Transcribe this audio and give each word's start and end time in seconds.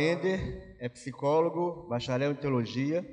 Aender 0.00 0.76
é 0.78 0.88
psicólogo, 0.88 1.86
bacharel 1.86 2.32
em 2.32 2.34
teologia, 2.34 3.04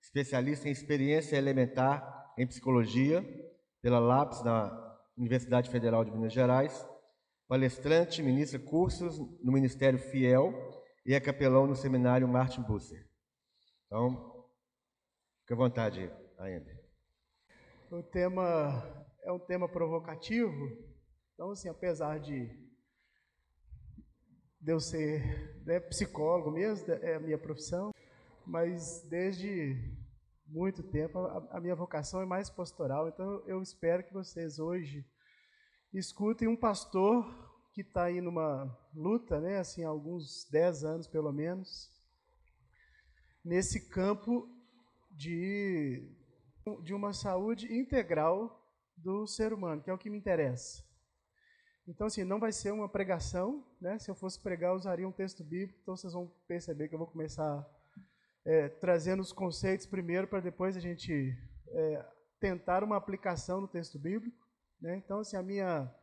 especialista 0.00 0.68
em 0.68 0.70
experiência 0.70 1.36
elementar 1.36 2.32
em 2.38 2.46
psicologia 2.46 3.20
pela 3.82 3.98
LAPS 3.98 4.42
da 4.42 4.96
Universidade 5.16 5.68
Federal 5.68 6.04
de 6.04 6.12
Minas 6.12 6.32
Gerais, 6.32 6.88
palestrante, 7.48 8.22
ministra 8.22 8.60
cursos 8.60 9.18
no 9.42 9.50
Ministério 9.50 9.98
Fiel 9.98 10.54
e 11.04 11.14
é 11.14 11.20
capelão 11.20 11.66
no 11.66 11.74
seminário 11.74 12.28
Martin 12.28 12.62
Busser. 12.62 13.04
Então, 13.86 14.46
fique 15.40 15.52
à 15.52 15.56
vontade, 15.56 16.12
Aender. 16.38 16.80
O 17.90 18.04
tema 18.04 19.04
é 19.24 19.32
um 19.32 19.38
tema 19.40 19.68
provocativo, 19.68 20.54
então, 21.34 21.50
assim, 21.50 21.68
apesar 21.68 22.20
de 22.20 22.65
de 24.66 24.72
eu 24.72 24.80
ser 24.80 25.62
né, 25.64 25.78
psicólogo 25.78 26.50
mesmo, 26.50 26.92
é 26.92 27.14
a 27.14 27.20
minha 27.20 27.38
profissão, 27.38 27.94
mas 28.44 29.00
desde 29.08 29.80
muito 30.44 30.82
tempo 30.82 31.20
a, 31.20 31.58
a 31.58 31.60
minha 31.60 31.76
vocação 31.76 32.20
é 32.20 32.26
mais 32.26 32.50
pastoral, 32.50 33.06
então 33.06 33.44
eu 33.46 33.62
espero 33.62 34.02
que 34.02 34.12
vocês 34.12 34.58
hoje 34.58 35.06
escutem 35.94 36.48
um 36.48 36.56
pastor 36.56 37.24
que 37.72 37.82
está 37.82 38.06
aí 38.06 38.20
numa 38.20 38.76
luta, 38.92 39.40
né, 39.40 39.58
assim, 39.58 39.84
há 39.84 39.88
alguns 39.88 40.48
10 40.50 40.82
anos 40.82 41.06
pelo 41.06 41.30
menos, 41.30 41.88
nesse 43.44 43.88
campo 43.88 44.50
de, 45.12 46.10
de 46.82 46.92
uma 46.92 47.12
saúde 47.12 47.72
integral 47.72 48.68
do 48.96 49.28
ser 49.28 49.52
humano, 49.52 49.80
que 49.80 49.90
é 49.90 49.94
o 49.94 49.98
que 49.98 50.10
me 50.10 50.18
interessa. 50.18 50.85
Então, 51.88 52.08
assim, 52.08 52.24
não 52.24 52.40
vai 52.40 52.50
ser 52.50 52.72
uma 52.72 52.88
pregação, 52.88 53.64
né? 53.80 53.96
Se 53.98 54.10
eu 54.10 54.14
fosse 54.14 54.40
pregar, 54.40 54.72
eu 54.72 54.76
usaria 54.76 55.06
um 55.06 55.12
texto 55.12 55.44
bíblico, 55.44 55.78
então 55.80 55.96
vocês 55.96 56.12
vão 56.12 56.30
perceber 56.48 56.88
que 56.88 56.94
eu 56.94 56.98
vou 56.98 57.06
começar 57.06 57.64
é, 58.44 58.68
trazendo 58.68 59.20
os 59.20 59.32
conceitos 59.32 59.86
primeiro, 59.86 60.26
para 60.26 60.40
depois 60.40 60.76
a 60.76 60.80
gente 60.80 61.32
é, 61.68 62.04
tentar 62.40 62.82
uma 62.82 62.96
aplicação 62.96 63.60
no 63.60 63.68
texto 63.68 64.00
bíblico. 64.00 64.36
Né? 64.80 64.96
Então, 64.96 65.20
assim, 65.20 65.36
a 65.36 65.42
minha, 65.42 65.94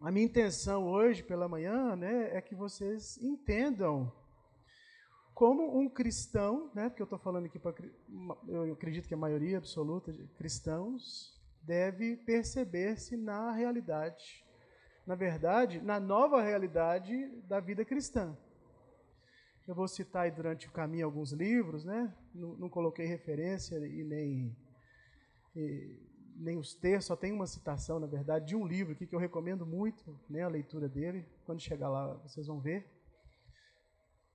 a 0.00 0.10
minha 0.10 0.24
intenção 0.24 0.86
hoje 0.86 1.22
pela 1.22 1.46
manhã 1.46 1.94
né, 1.94 2.34
é 2.34 2.40
que 2.40 2.54
vocês 2.54 3.18
entendam 3.18 4.10
como 5.34 5.78
um 5.78 5.90
cristão, 5.90 6.70
né, 6.74 6.88
porque 6.88 7.02
eu 7.02 7.04
estou 7.04 7.18
falando 7.18 7.46
aqui 7.46 7.58
para. 7.58 7.74
Eu 8.46 8.72
acredito 8.72 9.08
que 9.08 9.14
a 9.14 9.18
maioria 9.18 9.58
absoluta 9.58 10.10
de 10.10 10.26
cristãos 10.28 11.38
deve 11.60 12.16
perceber-se 12.18 13.16
na 13.16 13.50
realidade 13.50 14.43
na 15.06 15.14
verdade, 15.14 15.80
na 15.80 16.00
nova 16.00 16.40
realidade 16.40 17.26
da 17.42 17.60
vida 17.60 17.84
cristã. 17.84 18.36
Eu 19.66 19.74
vou 19.74 19.88
citar 19.88 20.24
aí 20.24 20.30
durante 20.30 20.68
o 20.68 20.72
caminho 20.72 21.06
alguns 21.06 21.32
livros, 21.32 21.84
né? 21.84 22.14
Não, 22.34 22.54
não 22.56 22.68
coloquei 22.68 23.06
referência 23.06 23.76
e 23.76 24.04
nem, 24.04 24.56
e, 25.56 25.98
nem 26.36 26.58
os 26.58 26.74
textos, 26.74 27.06
só 27.06 27.16
tem 27.16 27.32
uma 27.32 27.46
citação, 27.46 27.98
na 27.98 28.06
verdade, 28.06 28.46
de 28.46 28.56
um 28.56 28.66
livro 28.66 28.92
aqui 28.92 29.06
que 29.06 29.14
eu 29.14 29.18
recomendo 29.18 29.66
muito 29.66 30.18
né, 30.28 30.42
a 30.42 30.48
leitura 30.48 30.88
dele. 30.88 31.26
Quando 31.44 31.60
chegar 31.60 31.88
lá, 31.88 32.14
vocês 32.16 32.46
vão 32.46 32.60
ver. 32.60 32.86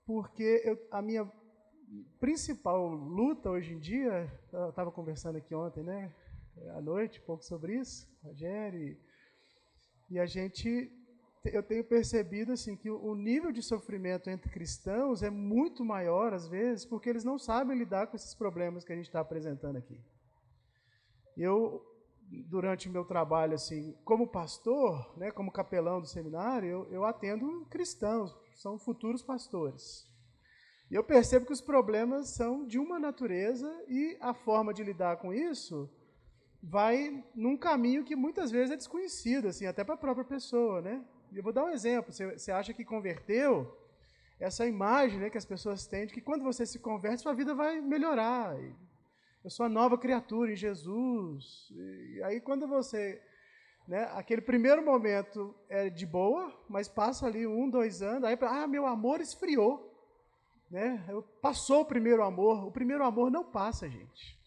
Porque 0.05 0.63
eu, 0.65 0.79
a 0.91 1.01
minha 1.01 1.31
principal 2.19 2.87
luta 2.87 3.49
hoje 3.49 3.73
em 3.73 3.79
dia, 3.79 4.31
eu 4.51 4.69
estava 4.69 4.91
conversando 4.91 5.37
aqui 5.37 5.53
ontem, 5.53 5.83
né? 5.83 6.13
À 6.75 6.81
noite, 6.81 7.19
um 7.21 7.25
pouco 7.25 7.43
sobre 7.43 7.79
isso, 7.79 8.07
Rogério 8.23 8.97
e 10.09 10.19
a 10.19 10.25
gente, 10.25 10.91
eu 11.45 11.61
tenho 11.61 11.83
percebido 11.83 12.51
assim 12.51 12.75
que 12.75 12.89
o 12.89 13.13
nível 13.13 13.51
de 13.51 13.61
sofrimento 13.61 14.29
entre 14.29 14.49
cristãos 14.49 15.21
é 15.21 15.29
muito 15.29 15.85
maior 15.85 16.33
às 16.33 16.47
vezes, 16.47 16.85
porque 16.85 17.09
eles 17.09 17.23
não 17.23 17.37
sabem 17.37 17.77
lidar 17.77 18.07
com 18.07 18.15
esses 18.15 18.33
problemas 18.33 18.83
que 18.83 18.91
a 18.91 18.95
gente 18.95 19.05
está 19.05 19.19
apresentando 19.19 19.77
aqui. 19.77 19.99
Eu, 21.37 21.85
durante 22.47 22.89
o 22.89 22.91
meu 22.91 23.05
trabalho 23.05 23.53
assim, 23.53 23.95
como 24.03 24.27
pastor, 24.27 25.15
né, 25.17 25.31
como 25.31 25.51
capelão 25.51 26.01
do 26.01 26.07
seminário, 26.07 26.67
eu, 26.67 26.91
eu 26.91 27.05
atendo 27.05 27.65
cristãos, 27.69 28.35
são 28.55 28.79
futuros 28.79 29.21
pastores. 29.21 30.09
E 30.89 30.95
eu 30.95 31.03
percebo 31.03 31.45
que 31.45 31.53
os 31.53 31.61
problemas 31.61 32.29
são 32.29 32.65
de 32.65 32.79
uma 32.79 32.99
natureza 32.99 33.71
e 33.87 34.17
a 34.19 34.33
forma 34.33 34.73
de 34.73 34.83
lidar 34.83 35.17
com 35.17 35.31
isso 35.31 35.87
vai 36.61 37.23
num 37.33 37.57
caminho 37.57 38.03
que 38.03 38.15
muitas 38.15 38.51
vezes 38.51 38.71
é 38.71 38.75
desconhecido, 38.75 39.47
assim, 39.47 39.65
até 39.65 39.83
para 39.83 39.95
a 39.95 39.97
própria 39.97 40.25
pessoa, 40.25 40.81
né? 40.81 41.03
Eu 41.33 41.43
vou 41.43 41.53
dar 41.53 41.65
um 41.65 41.69
exemplo. 41.69 42.11
Você, 42.11 42.51
acha 42.51 42.73
que 42.73 42.83
converteu, 42.83 43.77
essa 44.39 44.65
imagem 44.65 45.19
né, 45.19 45.29
que 45.29 45.37
as 45.37 45.45
pessoas 45.45 45.85
têm 45.85 46.05
de 46.05 46.13
que 46.13 46.21
quando 46.21 46.43
você 46.43 46.65
se 46.65 46.79
converte, 46.79 47.21
sua 47.21 47.33
vida 47.33 47.53
vai 47.53 47.81
melhorar. 47.81 48.57
Eu 49.43 49.49
sou 49.49 49.65
a 49.65 49.69
nova 49.69 49.97
criatura 49.97 50.51
em 50.51 50.55
Jesus. 50.55 51.69
E 51.71 52.23
aí 52.23 52.41
quando 52.41 52.67
você... 52.67 53.21
Né, 53.87 54.03
aquele 54.13 54.41
primeiro 54.41 54.85
momento 54.85 55.55
é 55.67 55.89
de 55.89 56.05
boa, 56.05 56.55
mas 56.69 56.87
passa 56.87 57.25
ali 57.25 57.47
um, 57.47 57.67
dois 57.67 58.03
anos, 58.03 58.23
aí 58.23 58.37
ah, 58.41 58.67
meu 58.67 58.85
amor 58.85 59.19
esfriou. 59.19 59.89
Né? 60.69 61.03
Passou 61.41 61.81
o 61.81 61.85
primeiro 61.85 62.23
amor. 62.23 62.65
O 62.65 62.71
primeiro 62.71 63.03
amor 63.03 63.31
não 63.31 63.43
passa, 63.43 63.89
gente. 63.89 64.38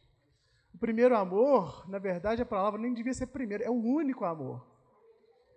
Primeiro 0.82 1.16
amor, 1.16 1.88
na 1.88 2.00
verdade, 2.00 2.42
a 2.42 2.44
palavra 2.44 2.80
nem 2.80 2.92
devia 2.92 3.14
ser 3.14 3.28
primeiro, 3.28 3.62
é 3.62 3.70
o 3.70 3.80
único 3.80 4.24
amor. 4.24 4.66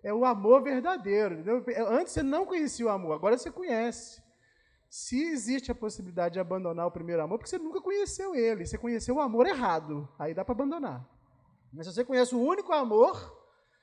É 0.03 0.13
o 0.13 0.23
amor 0.23 0.61
verdadeiro. 0.61 1.39
Entendeu? 1.39 1.65
Antes 1.87 2.13
você 2.13 2.21
não 2.21 2.45
conhecia 2.45 2.85
o 2.85 2.89
amor, 2.89 3.13
agora 3.13 3.35
você 3.35 3.49
conhece. 3.49 4.21
Se 4.87 5.19
existe 5.19 5.71
a 5.71 5.75
possibilidade 5.75 6.33
de 6.33 6.39
abandonar 6.39 6.85
o 6.85 6.91
primeiro 6.91 7.23
amor, 7.23 7.39
porque 7.39 7.49
você 7.49 7.57
nunca 7.57 7.81
conheceu 7.81 8.35
ele, 8.35 8.67
você 8.67 8.77
conheceu 8.77 9.15
o 9.15 9.19
amor 9.19 9.47
errado, 9.47 10.07
aí 10.19 10.31
dá 10.31 10.45
para 10.45 10.53
abandonar. 10.53 11.03
Mas 11.73 11.87
se 11.87 11.93
você 11.93 12.05
conhece 12.05 12.35
o 12.35 12.39
único 12.39 12.71
amor, 12.71 13.35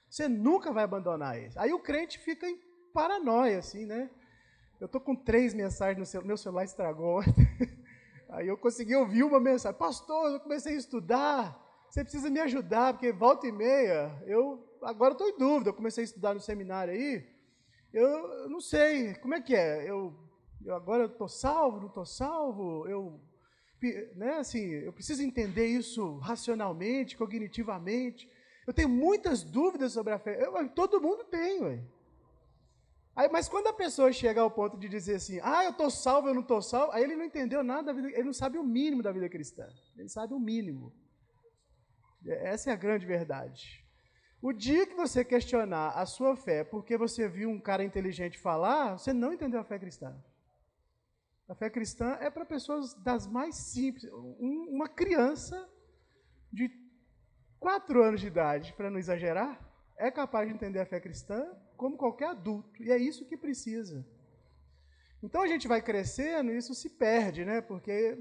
você 0.08 0.28
nunca 0.28 0.72
vai 0.72 0.84
abandonar 0.84 1.36
ele. 1.36 1.52
Aí 1.56 1.72
o 1.72 1.82
crente 1.82 2.20
fica 2.20 2.46
em 2.46 2.56
paranoia, 2.94 3.58
assim, 3.58 3.84
né? 3.84 4.08
Eu 4.80 4.86
tô 4.86 5.00
com 5.00 5.16
três 5.16 5.54
mensagens 5.54 5.98
no 5.98 6.06
celular, 6.06 6.28
meu 6.28 6.36
celular 6.36 6.62
estragou. 6.62 7.20
Aí 8.32 8.48
eu 8.48 8.56
consegui 8.56 8.96
ouvir 8.96 9.22
uma 9.22 9.38
mensagem, 9.38 9.78
pastor, 9.78 10.32
eu 10.32 10.40
comecei 10.40 10.74
a 10.74 10.78
estudar, 10.78 11.84
você 11.88 12.02
precisa 12.02 12.30
me 12.30 12.40
ajudar, 12.40 12.94
porque 12.94 13.12
volta 13.12 13.46
e 13.46 13.52
meia, 13.52 14.10
eu 14.26 14.66
agora 14.82 15.12
estou 15.12 15.28
em 15.28 15.36
dúvida, 15.36 15.68
eu 15.68 15.74
comecei 15.74 16.02
a 16.02 16.06
estudar 16.06 16.32
no 16.32 16.40
seminário 16.40 16.94
aí, 16.94 17.26
eu, 17.92 18.48
não 18.48 18.58
sei, 18.58 19.14
como 19.16 19.34
é 19.34 19.40
que 19.42 19.54
é? 19.54 19.88
Eu, 19.88 20.14
eu 20.64 20.74
agora 20.74 21.04
estou 21.04 21.28
salvo, 21.28 21.80
não 21.80 21.88
estou 21.88 22.06
salvo? 22.06 22.88
Eu, 22.88 23.20
né, 24.16 24.38
assim, 24.38 24.64
eu 24.66 24.94
preciso 24.94 25.22
entender 25.22 25.66
isso 25.66 26.16
racionalmente, 26.16 27.18
cognitivamente. 27.18 28.30
Eu 28.66 28.72
tenho 28.72 28.88
muitas 28.88 29.42
dúvidas 29.42 29.92
sobre 29.92 30.14
a 30.14 30.18
fé. 30.18 30.42
Eu, 30.42 30.68
todo 30.70 31.02
mundo 31.02 31.24
tem, 31.24 31.60
ué. 31.60 31.84
Aí, 33.14 33.28
mas 33.28 33.48
quando 33.48 33.66
a 33.66 33.72
pessoa 33.74 34.10
chega 34.10 34.40
ao 34.40 34.50
ponto 34.50 34.78
de 34.78 34.88
dizer 34.88 35.16
assim, 35.16 35.38
ah, 35.42 35.64
eu 35.64 35.70
estou 35.70 35.90
salvo, 35.90 36.28
eu 36.28 36.34
não 36.34 36.40
estou 36.40 36.62
salvo, 36.62 36.92
aí 36.92 37.02
ele 37.02 37.14
não 37.14 37.24
entendeu 37.24 37.62
nada 37.62 37.84
da 37.84 37.92
vida, 37.92 38.08
ele 38.08 38.24
não 38.24 38.32
sabe 38.32 38.56
o 38.56 38.64
mínimo 38.64 39.02
da 39.02 39.12
vida 39.12 39.28
cristã. 39.28 39.68
Ele 39.96 40.08
sabe 40.08 40.32
o 40.32 40.40
mínimo. 40.40 40.92
Essa 42.24 42.70
é 42.70 42.72
a 42.72 42.76
grande 42.76 43.04
verdade. 43.04 43.84
O 44.40 44.52
dia 44.52 44.86
que 44.86 44.94
você 44.94 45.24
questionar 45.24 45.90
a 45.90 46.06
sua 46.06 46.34
fé 46.34 46.64
porque 46.64 46.96
você 46.96 47.28
viu 47.28 47.50
um 47.50 47.60
cara 47.60 47.84
inteligente 47.84 48.38
falar, 48.38 48.98
você 48.98 49.12
não 49.12 49.32
entendeu 49.32 49.60
a 49.60 49.64
fé 49.64 49.78
cristã. 49.78 50.16
A 51.48 51.54
fé 51.54 51.68
cristã 51.68 52.16
é 52.18 52.30
para 52.30 52.46
pessoas 52.46 52.94
das 52.94 53.26
mais 53.26 53.54
simples. 53.56 54.10
uma 54.40 54.88
criança 54.88 55.68
de 56.50 56.70
quatro 57.60 58.02
anos 58.02 58.20
de 58.20 58.26
idade, 58.26 58.72
para 58.72 58.90
não 58.90 58.98
exagerar, 58.98 59.60
é 59.96 60.10
capaz 60.10 60.48
de 60.48 60.54
entender 60.54 60.80
a 60.80 60.86
fé 60.86 60.98
cristã 60.98 61.46
como 61.76 61.96
qualquer 61.96 62.28
adulto. 62.28 62.82
E 62.82 62.90
é 62.90 62.96
isso 62.96 63.24
que 63.24 63.36
precisa. 63.36 64.04
Então 65.22 65.42
a 65.42 65.46
gente 65.46 65.68
vai 65.68 65.80
crescendo 65.80 66.50
e 66.52 66.56
isso 66.56 66.74
se 66.74 66.90
perde, 66.90 67.44
né? 67.44 67.60
Porque, 67.60 68.18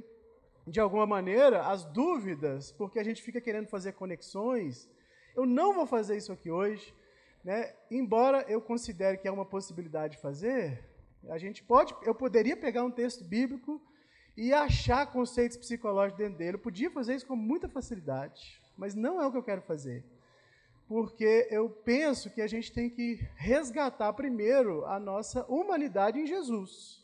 de 0.68 0.80
alguma 0.80 1.08
maneira, 1.08 1.66
as 1.68 1.84
dúvidas, 1.86 2.72
porque 2.72 3.00
a 3.00 3.04
gente 3.04 3.22
fica 3.22 3.42
querendo 3.42 3.68
fazer 3.68 3.94
conexões. 3.94 4.90
Eu 5.36 5.46
não 5.46 5.74
vou 5.74 5.88
fazer 5.88 6.18
isso 6.18 6.32
aqui 6.32 6.52
hoje, 6.52 6.94
né? 7.44 7.74
Embora 7.90 8.46
eu 8.48 8.62
considere 8.62 9.18
que 9.18 9.28
é 9.28 9.32
uma 9.32 9.46
possibilidade 9.46 10.16
de 10.16 10.22
fazer, 10.22 10.88
a 11.30 11.38
gente 11.38 11.64
pode, 11.64 11.96
eu 12.04 12.14
poderia 12.14 12.56
pegar 12.56 12.84
um 12.84 12.92
texto 12.92 13.24
bíblico 13.24 13.82
e 14.38 14.54
achar 14.54 15.12
conceitos 15.12 15.58
psicológicos 15.58 16.20
dentro 16.20 16.38
dele. 16.38 16.56
Eu 16.56 16.60
podia 16.60 16.92
fazer 16.92 17.16
isso 17.16 17.28
com 17.28 17.36
muita 17.36 17.68
facilidade, 17.68 18.62
mas 18.78 18.94
não 18.94 19.22
é 19.22 19.26
o 19.26 19.32
que 19.32 19.38
eu 19.38 19.44
quero 19.44 19.62
fazer 19.62 20.04
porque 20.92 21.48
eu 21.50 21.70
penso 21.70 22.30
que 22.30 22.42
a 22.42 22.48
gente 22.48 22.70
tem 22.70 22.90
que 22.90 23.26
resgatar 23.38 24.12
primeiro 24.12 24.84
a 24.86 25.00
nossa 25.00 25.46
humanidade 25.46 26.20
em 26.20 26.28
Jesus. 26.28 27.02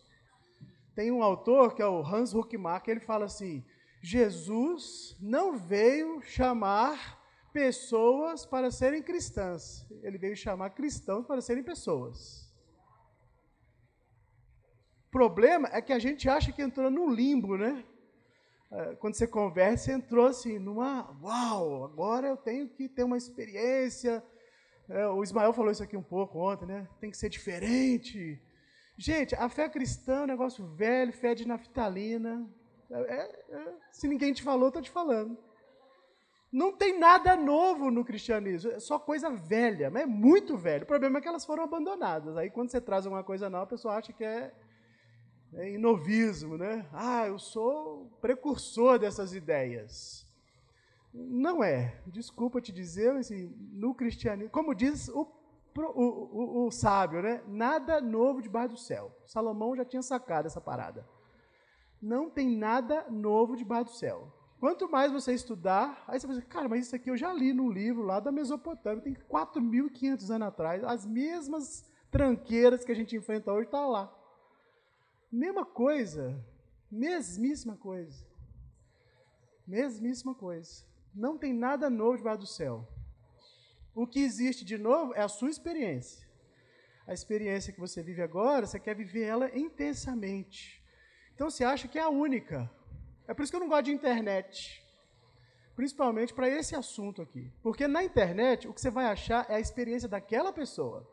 Tem 0.93 1.09
um 1.09 1.23
autor, 1.23 1.73
que 1.73 1.81
é 1.81 1.87
o 1.87 2.05
Hans 2.05 2.33
Huckmark, 2.33 2.85
ele 2.89 2.99
fala 2.99 3.23
assim: 3.23 3.63
Jesus 4.01 5.15
não 5.21 5.55
veio 5.55 6.21
chamar 6.21 7.17
pessoas 7.53 8.45
para 8.45 8.71
serem 8.71 9.01
cristãs, 9.01 9.87
ele 10.03 10.17
veio 10.17 10.35
chamar 10.35 10.71
cristãos 10.71 11.25
para 11.25 11.39
serem 11.39 11.63
pessoas. 11.63 12.45
problema 15.09 15.69
é 15.71 15.81
que 15.81 15.93
a 15.93 15.99
gente 15.99 16.27
acha 16.27 16.51
que 16.51 16.61
entrou 16.61 16.91
no 16.91 17.09
limbo, 17.09 17.57
né? 17.57 17.85
É, 18.71 18.95
quando 18.95 19.15
você 19.15 19.25
conversa, 19.25 19.85
você 19.85 19.91
entrou 19.93 20.27
assim, 20.27 20.59
numa. 20.59 21.09
Uau, 21.21 21.85
agora 21.85 22.27
eu 22.27 22.37
tenho 22.37 22.67
que 22.67 22.89
ter 22.89 23.03
uma 23.03 23.17
experiência. 23.17 24.23
É, 24.89 25.07
o 25.07 25.23
Ismael 25.23 25.53
falou 25.53 25.71
isso 25.71 25.83
aqui 25.83 25.95
um 25.95 26.03
pouco 26.03 26.39
ontem, 26.39 26.65
né? 26.65 26.87
Tem 26.99 27.09
que 27.09 27.17
ser 27.17 27.29
diferente. 27.29 28.41
Gente, 28.97 29.35
a 29.35 29.47
fé 29.47 29.69
cristã 29.69 30.19
é 30.19 30.23
um 30.23 30.27
negócio 30.27 30.65
velho, 30.65 31.13
fé 31.13 31.33
de 31.33 31.47
naftalina. 31.47 32.49
É, 32.89 32.99
é, 32.99 33.35
é 33.51 33.73
se 33.91 34.07
ninguém 34.07 34.33
te 34.33 34.43
falou, 34.43 34.67
estou 34.67 34.81
te 34.81 34.89
falando. 34.89 35.37
Não 36.51 36.71
tem 36.71 36.97
nada 36.97 37.35
novo 37.35 37.91
no 37.91 38.05
cristianismo, 38.05 38.71
é 38.71 38.79
só 38.79 38.97
coisa 38.97 39.29
velha, 39.29 39.89
mas 39.89 40.03
é 40.03 40.05
muito 40.05 40.57
velho. 40.57 40.83
O 40.83 40.87
problema 40.87 41.19
é 41.19 41.21
que 41.21 41.27
elas 41.27 41.45
foram 41.45 41.63
abandonadas. 41.63 42.37
Aí 42.37 42.49
quando 42.49 42.71
você 42.71 42.79
traz 42.79 43.05
uma 43.05 43.23
coisa 43.23 43.49
nova, 43.49 43.65
a 43.65 43.67
pessoa 43.67 43.95
acha 43.95 44.13
que 44.13 44.23
é, 44.23 44.53
é 45.53 45.71
inovismo, 45.71 46.57
né? 46.57 46.87
Ah, 46.91 47.27
eu 47.27 47.39
sou 47.39 48.11
precursor 48.21 48.99
dessas 48.99 49.33
ideias. 49.33 50.25
Não 51.13 51.63
é. 51.63 52.01
Desculpa 52.05 52.61
te 52.61 52.71
dizer, 52.71 53.11
assim, 53.15 53.53
no 53.71 53.95
cristianismo, 53.95 54.51
como 54.51 54.75
diz 54.75 55.07
o, 55.09 55.27
o, 55.75 56.63
o, 56.63 56.67
o 56.67 56.71
sábio, 56.71 57.21
né? 57.21 57.41
Nada 57.47 58.01
novo 58.01 58.41
debaixo 58.41 58.75
do 58.75 58.79
céu. 58.79 59.11
Salomão 59.25 59.75
já 59.75 59.85
tinha 59.85 60.01
sacado 60.01 60.45
essa 60.45 60.61
parada. 60.61 61.07
Não 62.01 62.29
tem 62.29 62.55
nada 62.55 63.09
novo 63.09 63.55
debaixo 63.55 63.91
do 63.91 63.97
céu. 63.97 64.31
Quanto 64.59 64.89
mais 64.89 65.11
você 65.11 65.33
estudar, 65.33 66.03
aí 66.07 66.19
você 66.19 66.25
vai 66.25 66.35
dizer, 66.35 66.47
cara, 66.47 66.67
mas 66.67 66.87
isso 66.87 66.95
aqui 66.95 67.11
eu 67.11 67.17
já 67.17 67.31
li 67.31 67.53
num 67.53 67.69
livro 67.69 68.03
lá 68.03 68.19
da 68.19 68.31
Mesopotâmia, 68.31 69.03
tem 69.03 69.13
4.500 69.13 70.29
anos 70.31 70.47
atrás, 70.47 70.83
as 70.83 71.05
mesmas 71.05 71.85
tranqueiras 72.09 72.83
que 72.83 72.91
a 72.91 72.95
gente 72.95 73.15
enfrenta 73.15 73.51
hoje 73.51 73.65
estão 73.65 73.81
tá 73.81 73.87
lá. 73.87 74.17
Mesma 75.31 75.65
coisa, 75.65 76.41
mesmíssima 76.89 77.75
coisa. 77.75 78.25
Mesmíssima 79.67 80.33
coisa. 80.33 80.85
Não 81.13 81.37
tem 81.37 81.53
nada 81.53 81.89
novo 81.89 82.17
debaixo 82.17 82.39
do 82.39 82.47
céu. 82.47 82.87
O 83.93 84.07
que 84.07 84.19
existe 84.19 84.63
de 84.63 84.77
novo 84.77 85.13
é 85.15 85.21
a 85.21 85.27
sua 85.27 85.49
experiência. 85.49 86.25
A 87.05 87.13
experiência 87.13 87.73
que 87.73 87.79
você 87.79 88.01
vive 88.01 88.21
agora, 88.21 88.65
você 88.65 88.79
quer 88.79 88.95
viver 88.95 89.23
ela 89.23 89.57
intensamente. 89.57 90.81
Então 91.33 91.49
você 91.49 91.63
acha 91.63 91.87
que 91.87 91.99
é 91.99 92.03
a 92.03 92.09
única. 92.09 92.69
É 93.27 93.33
por 93.33 93.43
isso 93.43 93.51
que 93.51 93.55
eu 93.55 93.61
não 93.61 93.67
gosto 93.67 93.85
de 93.85 93.91
internet. 93.91 94.83
Principalmente 95.75 96.33
para 96.33 96.47
esse 96.47 96.75
assunto 96.75 97.21
aqui. 97.21 97.51
Porque 97.61 97.87
na 97.87 98.03
internet, 98.03 98.67
o 98.67 98.73
que 98.73 98.79
você 98.79 98.89
vai 98.89 99.05
achar 99.05 99.45
é 99.49 99.55
a 99.55 99.59
experiência 99.59 100.07
daquela 100.07 100.53
pessoa. 100.53 101.05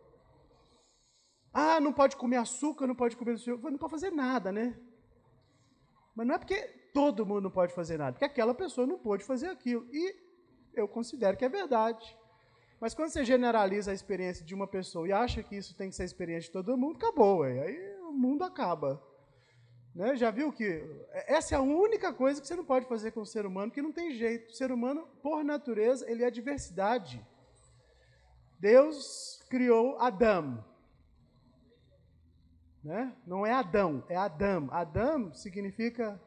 Ah, 1.54 1.80
não 1.80 1.92
pode 1.92 2.16
comer 2.16 2.36
açúcar, 2.38 2.84
não 2.88 2.96
pode 2.96 3.16
comer. 3.16 3.38
Não 3.46 3.78
pode 3.78 3.92
fazer 3.92 4.10
nada, 4.10 4.50
né? 4.50 4.76
Mas 6.12 6.26
não 6.26 6.34
é 6.34 6.38
porque 6.38 6.60
todo 6.92 7.24
mundo 7.24 7.42
não 7.42 7.50
pode 7.50 7.72
fazer 7.72 7.96
nada, 7.96 8.12
porque 8.12 8.24
aquela 8.24 8.54
pessoa 8.54 8.86
não 8.86 8.98
pode 8.98 9.24
fazer 9.24 9.46
aquilo. 9.46 9.86
E 9.92 10.16
eu 10.74 10.88
considero 10.88 11.36
que 11.36 11.44
é 11.44 11.48
verdade. 11.48 12.18
Mas 12.80 12.92
quando 12.92 13.10
você 13.10 13.24
generaliza 13.24 13.92
a 13.92 13.94
experiência 13.94 14.44
de 14.44 14.52
uma 14.54 14.66
pessoa 14.66 15.06
e 15.06 15.12
acha 15.12 15.42
que 15.44 15.56
isso 15.56 15.76
tem 15.76 15.90
que 15.90 15.96
ser 15.96 16.02
a 16.02 16.06
experiência 16.06 16.48
de 16.48 16.52
todo 16.52 16.76
mundo, 16.76 16.96
acabou. 16.96 17.38
Ué. 17.38 17.60
Aí 17.60 17.96
o 18.00 18.12
mundo 18.12 18.42
acaba. 18.42 19.00
Né? 19.94 20.16
Já 20.16 20.32
viu 20.32 20.52
que 20.52 20.84
essa 21.12 21.54
é 21.54 21.58
a 21.58 21.62
única 21.62 22.12
coisa 22.12 22.40
que 22.40 22.48
você 22.48 22.56
não 22.56 22.64
pode 22.64 22.86
fazer 22.86 23.12
com 23.12 23.20
o 23.20 23.26
ser 23.26 23.46
humano, 23.46 23.70
que 23.70 23.80
não 23.80 23.92
tem 23.92 24.12
jeito. 24.12 24.50
O 24.50 24.54
ser 24.54 24.72
humano, 24.72 25.06
por 25.22 25.44
natureza, 25.44 26.10
ele 26.10 26.24
é 26.24 26.30
diversidade. 26.30 27.24
Deus 28.58 29.40
criou 29.48 29.96
Adão. 30.00 30.73
Né? 32.84 33.16
Não 33.26 33.46
é 33.46 33.52
Adão, 33.52 34.04
é 34.10 34.16
Adão. 34.16 34.68
Adão 34.70 35.32
significa 35.32 36.20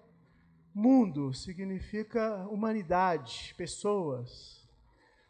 mundo, 0.74 1.31
significa 1.31 2.48
humanidade, 2.48 3.54
pessoas. 3.56 4.68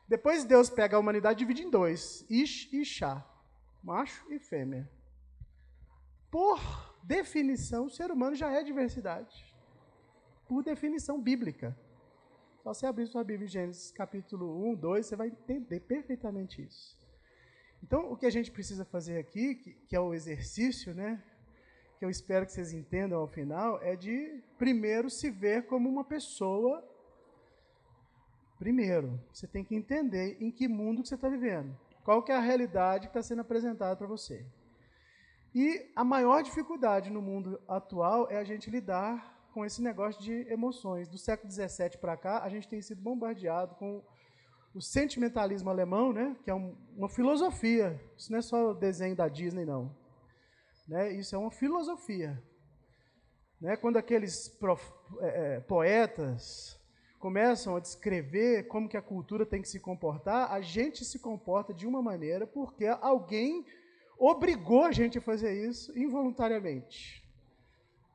Depois 0.08 0.46
Deus 0.46 0.70
pega 0.70 0.96
a 0.96 1.00
humanidade 1.00 1.44
e 1.44 1.46
divide 1.46 1.68
em 1.68 1.70
dois: 1.70 2.26
Ish 2.30 2.72
e 2.72 2.86
Shá, 2.86 3.26
macho 3.84 4.26
e 4.32 4.40
fêmea. 4.40 4.90
Por 6.32 6.62
definição, 7.04 7.88
o 7.88 7.90
ser 7.90 8.10
humano 8.10 8.36
já 8.36 8.50
é 8.52 8.64
diversidade. 8.64 9.54
Por 10.48 10.64
definição 10.64 11.22
bíblica. 11.22 11.78
Só 12.64 12.74
você 12.74 12.86
abrir 12.86 13.08
sua 13.08 13.24
Bíblia 13.24 13.46
em 13.46 13.50
Gênesis 13.50 13.92
capítulo 13.92 14.66
1, 14.72 14.76
2, 14.76 15.06
você 15.06 15.16
vai 15.16 15.28
entender 15.28 15.82
perfeitamente 15.82 16.62
isso. 16.62 16.98
Então, 17.84 18.12
o 18.12 18.18
que 18.18 18.26
a 18.26 18.30
gente 18.30 18.52
precisa 18.52 18.84
fazer 18.86 19.18
aqui, 19.18 19.56
que, 19.56 19.74
que 19.88 19.96
é 19.96 20.00
o 20.00 20.14
exercício, 20.14 20.94
né, 20.94 21.22
que 21.98 22.06
eu 22.06 22.10
espero 22.10 22.46
que 22.46 22.52
vocês 22.52 22.74
entendam 22.74 23.20
ao 23.20 23.28
final, 23.28 23.82
é 23.82 23.96
de, 23.96 24.42
primeiro, 24.58 25.10
se 25.10 25.30
ver 25.30 25.66
como 25.66 25.90
uma 25.90 26.04
pessoa. 26.04 26.84
Primeiro, 28.60 29.20
você 29.34 29.48
tem 29.48 29.64
que 29.64 29.76
entender 29.76 30.38
em 30.40 30.52
que 30.52 30.68
mundo 30.68 31.02
que 31.02 31.08
você 31.08 31.16
está 31.16 31.30
vivendo. 31.30 31.76
Qual 32.04 32.24
que 32.24 32.32
é 32.32 32.36
a 32.36 32.40
realidade 32.40 33.08
que 33.08 33.10
está 33.10 33.22
sendo 33.22 33.42
apresentada 33.42 33.96
para 33.96 34.08
você. 34.08 34.46
E 35.54 35.92
a 35.96 36.04
maior 36.04 36.44
dificuldade 36.44 37.10
no 37.10 37.22
mundo 37.22 37.60
atual 37.68 38.30
é 38.30 38.38
a 38.38 38.44
gente 38.44 38.70
lidar 38.70 39.50
com 39.54 39.66
esse 39.66 39.82
negócio 39.82 40.22
de 40.22 40.48
emoções. 40.52 41.08
Do 41.08 41.18
século 41.18 41.52
XVII 41.52 41.98
para 42.00 42.16
cá, 42.16 42.44
a 42.44 42.50
gente 42.50 42.68
tem 42.68 42.82
sido 42.82 43.02
bombardeado 43.02 43.76
com 43.76 44.04
o 44.78 44.82
sentimentalismo 44.82 45.72
alemão, 45.72 46.14
né, 46.14 46.36
que 46.44 46.52
é 46.52 46.54
um, 46.54 46.76
uma 46.96 47.10
filosofia. 47.10 48.00
Isso 48.16 48.32
não 48.32 48.38
é 48.38 48.42
só 48.44 48.74
desenho 48.74 49.16
da 49.16 49.28
Disney, 49.28 49.66
não. 49.66 49.92
Né, 50.88 51.14
isso 51.14 51.36
é 51.36 51.38
uma 51.38 51.50
filosofia. 51.50 52.42
Né, 53.60 53.76
quando 53.76 53.98
aqueles 53.98 54.48
prof, 54.48 54.94
é, 55.20 55.56
é, 55.56 55.60
poetas 55.62 56.80
começam 57.18 57.76
a 57.76 57.80
descrever 57.80 58.68
como 58.68 58.88
que 58.88 58.96
a 58.96 59.02
cultura 59.02 59.48
tem 59.48 59.64
que 59.64 59.68
se 59.68 59.80
comportar, 59.80 60.52
a 60.52 60.62
gente 60.62 61.04
se 61.04 61.18
comporta 61.18 61.74
de 61.74 61.88
uma 61.88 62.00
maneira 62.00 62.46
porque 62.46 62.86
alguém 62.86 63.66
obrigou 64.20 64.84
a 64.84 64.92
gente 64.92 65.18
a 65.18 65.22
fazer 65.22 65.68
isso 65.68 65.98
involuntariamente. 65.98 67.28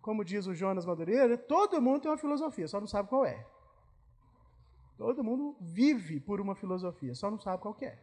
Como 0.00 0.24
diz 0.24 0.46
o 0.46 0.54
Jonas 0.54 0.86
Madureira, 0.86 1.36
todo 1.36 1.82
mundo 1.82 2.02
tem 2.02 2.10
uma 2.10 2.18
filosofia, 2.18 2.68
só 2.68 2.78
não 2.78 2.86
sabe 2.86 3.08
qual 3.08 3.26
é. 3.26 3.44
Todo 5.02 5.24
mundo 5.24 5.56
vive 5.60 6.20
por 6.20 6.40
uma 6.40 6.54
filosofia, 6.54 7.12
só 7.12 7.28
não 7.28 7.36
sabe 7.40 7.60
qual 7.60 7.76
é. 7.82 7.98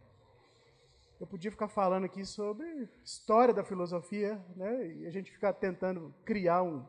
Eu 1.18 1.26
podia 1.26 1.50
ficar 1.50 1.66
falando 1.66 2.04
aqui 2.04 2.26
sobre 2.26 2.90
história 3.02 3.54
da 3.54 3.64
filosofia, 3.64 4.38
né? 4.54 4.86
E 4.96 5.06
a 5.06 5.10
gente 5.10 5.32
ficar 5.32 5.54
tentando 5.54 6.14
criar 6.26 6.62
um 6.62 6.84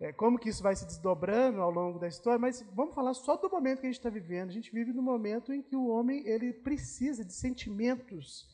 é, 0.00 0.12
como 0.12 0.40
que 0.40 0.48
isso 0.48 0.60
vai 0.60 0.74
se 0.74 0.84
desdobrando 0.84 1.62
ao 1.62 1.70
longo 1.70 2.00
da 2.00 2.08
história, 2.08 2.36
mas 2.36 2.66
vamos 2.74 2.96
falar 2.96 3.14
só 3.14 3.36
do 3.36 3.48
momento 3.48 3.78
que 3.78 3.86
a 3.86 3.90
gente 3.90 4.00
está 4.00 4.10
vivendo. 4.10 4.48
A 4.48 4.52
gente 4.52 4.72
vive 4.72 4.92
no 4.92 5.02
momento 5.02 5.52
em 5.52 5.62
que 5.62 5.76
o 5.76 5.86
homem 5.86 6.26
ele 6.26 6.52
precisa 6.52 7.24
de 7.24 7.32
sentimentos 7.32 8.44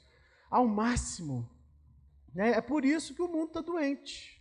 ao 0.51 0.69
máximo. 0.69 1.49
Né? 2.35 2.51
É 2.51 2.61
por 2.61 2.85
isso 2.85 3.15
que 3.15 3.23
o 3.23 3.29
mundo 3.29 3.47
está 3.47 3.63
doente. 3.63 4.34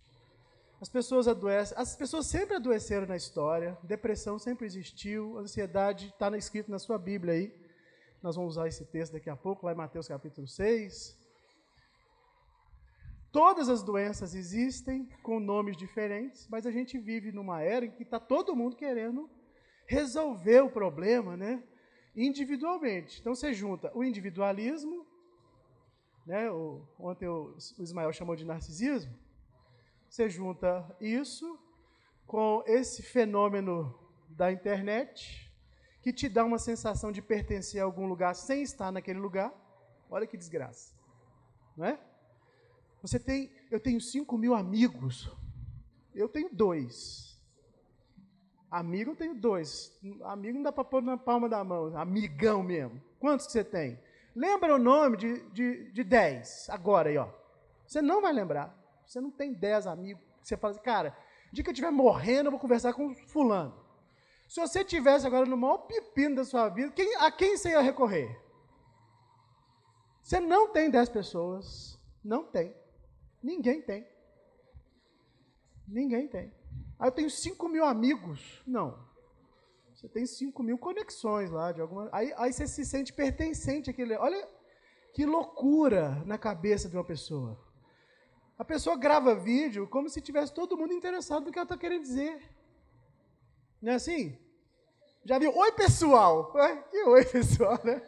As 0.80 0.88
pessoas 0.88 1.26
adoecem, 1.28 1.76
as 1.78 1.96
pessoas 1.96 2.26
sempre 2.26 2.56
adoeceram 2.56 3.06
na 3.06 3.16
história, 3.16 3.78
depressão 3.82 4.38
sempre 4.38 4.66
existiu, 4.66 5.38
ansiedade 5.38 6.08
está 6.08 6.36
escrito 6.36 6.70
na 6.70 6.78
sua 6.78 6.98
Bíblia 6.98 7.34
aí. 7.34 7.54
Nós 8.22 8.36
vamos 8.36 8.54
usar 8.54 8.68
esse 8.68 8.84
texto 8.84 9.12
daqui 9.12 9.30
a 9.30 9.36
pouco, 9.36 9.66
lá 9.66 9.72
em 9.72 9.76
Mateus 9.76 10.08
capítulo 10.08 10.46
6. 10.46 11.18
Todas 13.32 13.68
as 13.68 13.82
doenças 13.82 14.34
existem 14.34 15.08
com 15.22 15.40
nomes 15.40 15.76
diferentes, 15.76 16.46
mas 16.48 16.66
a 16.66 16.70
gente 16.70 16.98
vive 16.98 17.32
numa 17.32 17.62
era 17.62 17.86
em 17.86 17.90
que 17.90 18.02
está 18.02 18.20
todo 18.20 18.54
mundo 18.54 18.76
querendo 18.76 19.28
resolver 19.86 20.60
o 20.60 20.70
problema, 20.70 21.36
né? 21.36 21.62
Individualmente. 22.14 23.20
Então 23.20 23.34
você 23.34 23.52
junta 23.52 23.90
o 23.94 24.04
individualismo 24.04 25.06
né, 26.26 26.50
o, 26.50 26.82
ontem 26.98 27.28
o, 27.28 27.54
o 27.78 27.82
Ismael 27.82 28.12
chamou 28.12 28.34
de 28.34 28.44
narcisismo, 28.44 29.12
você 30.14 30.30
junta 30.30 30.96
isso 31.00 31.58
com 32.24 32.62
esse 32.68 33.02
fenômeno 33.02 33.92
da 34.28 34.52
internet, 34.52 35.52
que 36.00 36.12
te 36.12 36.28
dá 36.28 36.44
uma 36.44 36.56
sensação 36.56 37.10
de 37.10 37.20
pertencer 37.20 37.80
a 37.80 37.84
algum 37.84 38.06
lugar 38.06 38.32
sem 38.36 38.62
estar 38.62 38.92
naquele 38.92 39.18
lugar. 39.18 39.52
Olha 40.08 40.24
que 40.24 40.36
desgraça. 40.36 40.94
Não 41.76 41.86
é? 41.86 41.98
Você 43.02 43.18
tem, 43.18 43.50
eu 43.72 43.80
tenho 43.80 44.00
5 44.00 44.38
mil 44.38 44.54
amigos. 44.54 45.28
Eu 46.14 46.28
tenho 46.28 46.48
dois. 46.54 47.36
Amigo 48.70 49.10
eu 49.10 49.16
tenho 49.16 49.34
dois. 49.34 49.98
Amigo 50.22 50.58
não 50.58 50.62
dá 50.62 50.70
para 50.70 50.84
pôr 50.84 51.02
na 51.02 51.16
palma 51.16 51.48
da 51.48 51.64
mão. 51.64 51.96
Amigão 51.98 52.62
mesmo. 52.62 53.02
Quantos 53.18 53.46
que 53.46 53.52
você 53.52 53.64
tem? 53.64 53.98
Lembra 54.32 54.76
o 54.76 54.78
nome 54.78 55.16
de, 55.16 55.40
de, 55.50 55.90
de 55.90 56.04
10, 56.04 56.70
agora 56.70 57.08
aí, 57.08 57.18
ó. 57.18 57.28
Você 57.84 58.00
não 58.00 58.22
vai 58.22 58.32
lembrar. 58.32 58.83
Você 59.06 59.20
não 59.20 59.30
tem 59.30 59.52
10 59.52 59.86
amigos. 59.86 60.22
Você 60.42 60.56
fala 60.56 60.72
assim, 60.72 60.82
cara, 60.82 61.16
dia 61.52 61.62
que 61.62 61.70
eu 61.70 61.72
estiver 61.72 61.90
morrendo, 61.90 62.48
eu 62.48 62.50
vou 62.50 62.60
conversar 62.60 62.92
com 62.92 63.14
fulano. 63.14 63.84
Se 64.48 64.60
você 64.60 64.84
tivesse 64.84 65.26
agora 65.26 65.46
no 65.46 65.56
maior 65.56 65.78
pepino 65.78 66.36
da 66.36 66.44
sua 66.44 66.68
vida, 66.68 66.92
quem, 66.92 67.16
a 67.16 67.30
quem 67.30 67.56
você 67.56 67.70
ia 67.70 67.80
recorrer? 67.80 68.38
Você 70.22 70.40
não 70.40 70.72
tem 70.72 70.90
10 70.90 71.08
pessoas. 71.08 71.98
Não 72.22 72.44
tem. 72.44 72.74
Ninguém 73.42 73.82
tem. 73.82 74.06
Ninguém 75.86 76.28
tem. 76.28 76.52
Ah, 76.98 77.08
eu 77.08 77.12
tenho 77.12 77.30
5 77.30 77.68
mil 77.68 77.84
amigos. 77.84 78.62
Não. 78.66 78.98
Você 79.94 80.08
tem 80.08 80.26
5 80.26 80.62
mil 80.62 80.78
conexões 80.78 81.50
lá 81.50 81.72
de 81.72 81.80
alguma. 81.80 82.08
Aí, 82.12 82.32
aí 82.36 82.52
você 82.52 82.66
se 82.66 82.84
sente 82.84 83.12
pertencente 83.12 83.90
àquele. 83.90 84.16
Olha 84.16 84.48
que 85.12 85.24
loucura 85.24 86.22
na 86.24 86.36
cabeça 86.36 86.88
de 86.88 86.96
uma 86.96 87.04
pessoa. 87.04 87.58
A 88.58 88.64
pessoa 88.64 88.96
grava 88.96 89.34
vídeo 89.34 89.86
como 89.88 90.08
se 90.08 90.20
tivesse 90.20 90.54
todo 90.54 90.76
mundo 90.76 90.92
interessado 90.92 91.46
no 91.46 91.52
que 91.52 91.58
ela 91.58 91.64
está 91.64 91.76
querendo 91.76 92.02
dizer. 92.02 92.40
Não 93.82 93.92
é 93.92 93.94
assim? 93.96 94.38
Já 95.24 95.38
viu? 95.38 95.56
Oi, 95.56 95.72
pessoal! 95.72 96.52
Ué, 96.54 96.84
que 96.90 97.02
oi, 97.02 97.24
pessoal, 97.26 97.78
né? 97.82 98.00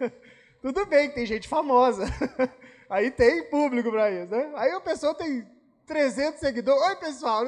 Tudo 0.60 0.84
bem, 0.86 1.10
tem 1.10 1.24
gente 1.24 1.48
famosa. 1.48 2.04
Aí 2.90 3.10
tem 3.10 3.48
público 3.48 3.90
para 3.90 4.10
isso, 4.10 4.30
né? 4.30 4.52
Aí 4.56 4.72
a 4.72 4.80
pessoa 4.80 5.14
tem 5.14 5.46
300 5.86 6.40
seguidores. 6.40 6.82
Oi, 6.82 6.96
pessoal! 6.96 7.44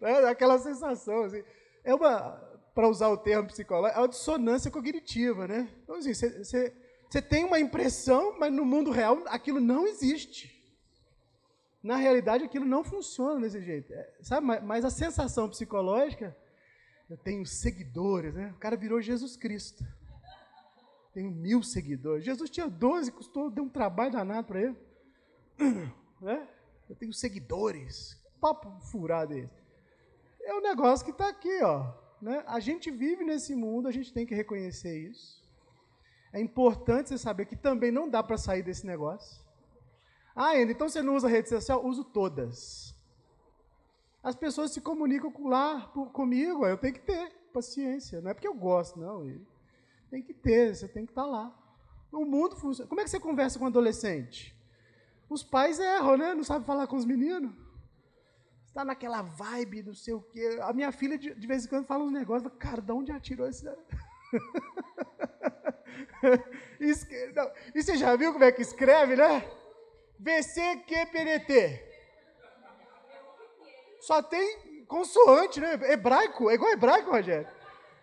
né? 0.00 0.28
Aquela 0.28 0.58
sensação, 0.58 1.24
assim. 1.24 1.42
É 1.82 1.94
uma, 1.94 2.32
para 2.74 2.88
usar 2.88 3.08
o 3.08 3.16
termo 3.16 3.48
psicológico, 3.48 3.98
é 3.98 4.02
uma 4.02 4.08
dissonância 4.08 4.70
cognitiva, 4.70 5.48
né? 5.48 5.68
Então, 5.82 5.96
assim, 5.96 6.12
você 6.12 7.22
tem 7.22 7.44
uma 7.44 7.58
impressão, 7.58 8.38
mas 8.38 8.52
no 8.52 8.64
mundo 8.64 8.90
real 8.90 9.22
aquilo 9.26 9.60
não 9.60 9.86
existe. 9.86 10.55
Na 11.86 11.94
realidade, 11.94 12.42
aquilo 12.42 12.64
não 12.64 12.82
funciona 12.82 13.40
desse 13.40 13.62
jeito. 13.62 13.92
É, 13.94 14.12
sabe? 14.20 14.44
Mas 14.60 14.84
a 14.84 14.90
sensação 14.90 15.48
psicológica, 15.48 16.36
eu 17.08 17.16
tenho 17.16 17.46
seguidores, 17.46 18.34
né? 18.34 18.52
O 18.56 18.58
cara 18.58 18.76
virou 18.76 19.00
Jesus 19.00 19.36
Cristo. 19.36 19.84
Tenho 21.14 21.30
mil 21.30 21.62
seguidores. 21.62 22.24
Jesus 22.24 22.50
tinha 22.50 22.68
12, 22.68 23.12
custou, 23.12 23.48
deu 23.48 23.62
um 23.62 23.68
trabalho 23.68 24.10
danado 24.10 24.48
para 24.48 24.62
ele. 24.62 24.76
Né? 26.18 26.48
Eu 26.88 26.96
tenho 26.96 27.12
seguidores. 27.12 28.18
Papo 28.40 28.80
furado 28.90 29.34
esse. 29.34 29.62
É 30.40 30.54
um 30.54 30.62
negócio 30.62 31.04
que 31.04 31.10
está 31.10 31.28
aqui, 31.28 31.62
ó. 31.62 31.92
Né? 32.22 32.42
A 32.46 32.58
gente 32.58 32.90
vive 32.90 33.22
nesse 33.22 33.54
mundo, 33.54 33.86
a 33.86 33.92
gente 33.92 34.14
tem 34.14 34.24
que 34.24 34.34
reconhecer 34.34 34.98
isso. 35.10 35.44
É 36.32 36.40
importante 36.40 37.10
você 37.10 37.18
saber 37.18 37.44
que 37.44 37.54
também 37.54 37.92
não 37.92 38.08
dá 38.08 38.22
para 38.22 38.38
sair 38.38 38.62
desse 38.62 38.86
negócio. 38.86 39.45
Ah, 40.36 40.54
então 40.60 40.86
você 40.86 41.00
não 41.00 41.16
usa 41.16 41.28
rede 41.28 41.48
social? 41.48 41.82
Uso 41.82 42.04
todas. 42.04 42.94
As 44.22 44.34
pessoas 44.34 44.70
se 44.70 44.82
comunicam 44.82 45.32
lá 45.48 45.90
por, 45.94 46.10
comigo, 46.10 46.66
eu 46.66 46.76
tenho 46.76 46.92
que 46.92 47.00
ter 47.00 47.32
paciência. 47.54 48.20
Não 48.20 48.30
é 48.30 48.34
porque 48.34 48.46
eu 48.46 48.52
gosto, 48.52 49.00
não. 49.00 49.26
Tem 50.10 50.22
que 50.22 50.34
ter, 50.34 50.76
você 50.76 50.86
tem 50.86 51.06
que 51.06 51.12
estar 51.12 51.22
tá 51.22 51.28
lá. 51.28 51.58
O 52.12 52.26
mundo 52.26 52.54
funciona. 52.54 52.86
Como 52.86 53.00
é 53.00 53.04
que 53.04 53.10
você 53.10 53.18
conversa 53.18 53.58
com 53.58 53.64
um 53.64 53.68
adolescente? 53.68 54.54
Os 55.28 55.42
pais 55.42 55.80
erram, 55.80 56.16
né? 56.18 56.34
Não 56.34 56.44
sabem 56.44 56.66
falar 56.66 56.86
com 56.86 56.96
os 56.96 57.06
meninos. 57.06 57.54
Está 58.66 58.84
naquela 58.84 59.22
vibe, 59.22 59.84
não 59.84 59.94
sei 59.94 60.12
o 60.12 60.20
quê. 60.20 60.58
A 60.60 60.70
minha 60.74 60.92
filha, 60.92 61.16
de, 61.16 61.34
de 61.34 61.46
vez 61.46 61.64
em 61.64 61.68
quando, 61.68 61.86
fala 61.86 62.04
uns 62.04 62.12
negócios. 62.12 62.52
Cara, 62.58 62.82
de 62.82 62.92
onde 62.92 63.10
atirou 63.10 63.48
esse... 63.48 63.66
e 67.74 67.82
você 67.82 67.96
já 67.96 68.14
viu 68.16 68.32
como 68.32 68.44
é 68.44 68.52
que 68.52 68.60
escreve, 68.60 69.16
né? 69.16 69.42
VCQPNT. 70.18 71.84
Só 74.00 74.22
tem 74.22 74.84
consoante, 74.86 75.60
né? 75.60 75.74
Hebraico. 75.92 76.50
É 76.50 76.54
igual 76.54 76.72
hebraico, 76.72 77.10
Rogério. 77.10 77.48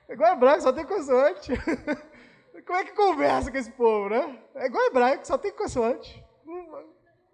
É 0.08 0.14
igual 0.14 0.34
hebraico, 0.34 0.62
só 0.62 0.74
tem 0.74 0.86
consoante. 0.86 1.52
Como 2.66 2.80
é 2.80 2.86
que 2.86 2.94
conversa 2.94 3.52
com 3.52 3.58
esse 3.58 3.72
povo, 3.72 4.10
né? 4.10 4.42
É 4.56 4.66
igual 4.68 4.86
hebraico, 4.86 5.26
só 5.26 5.38
tem 5.38 5.52
consoante. 5.52 6.24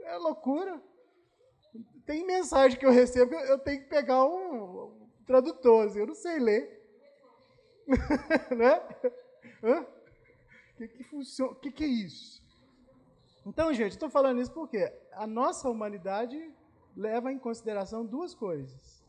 É 0.01 0.17
loucura. 0.17 0.81
Tem 2.05 2.25
mensagem 2.25 2.79
que 2.79 2.85
eu 2.85 2.91
recebo, 2.91 3.35
eu 3.35 3.59
tenho 3.59 3.81
que 3.81 3.89
pegar 3.89 4.25
um 4.25 5.07
tradutor, 5.27 5.85
assim, 5.85 5.99
eu 5.99 6.07
não 6.07 6.15
sei 6.15 6.39
ler. 6.39 6.79
né? 8.55 8.81
O 9.61 10.77
que, 10.77 10.87
que 10.87 11.03
funciona? 11.03 11.51
O 11.51 11.55
que, 11.55 11.71
que 11.71 11.83
é 11.83 11.87
isso? 11.87 12.41
Então, 13.45 13.73
gente, 13.73 13.93
estou 13.93 14.09
falando 14.09 14.41
isso 14.41 14.51
porque 14.51 14.91
a 15.13 15.25
nossa 15.25 15.69
humanidade 15.69 16.37
leva 16.95 17.31
em 17.31 17.39
consideração 17.39 18.05
duas 18.05 18.35
coisas: 18.35 19.03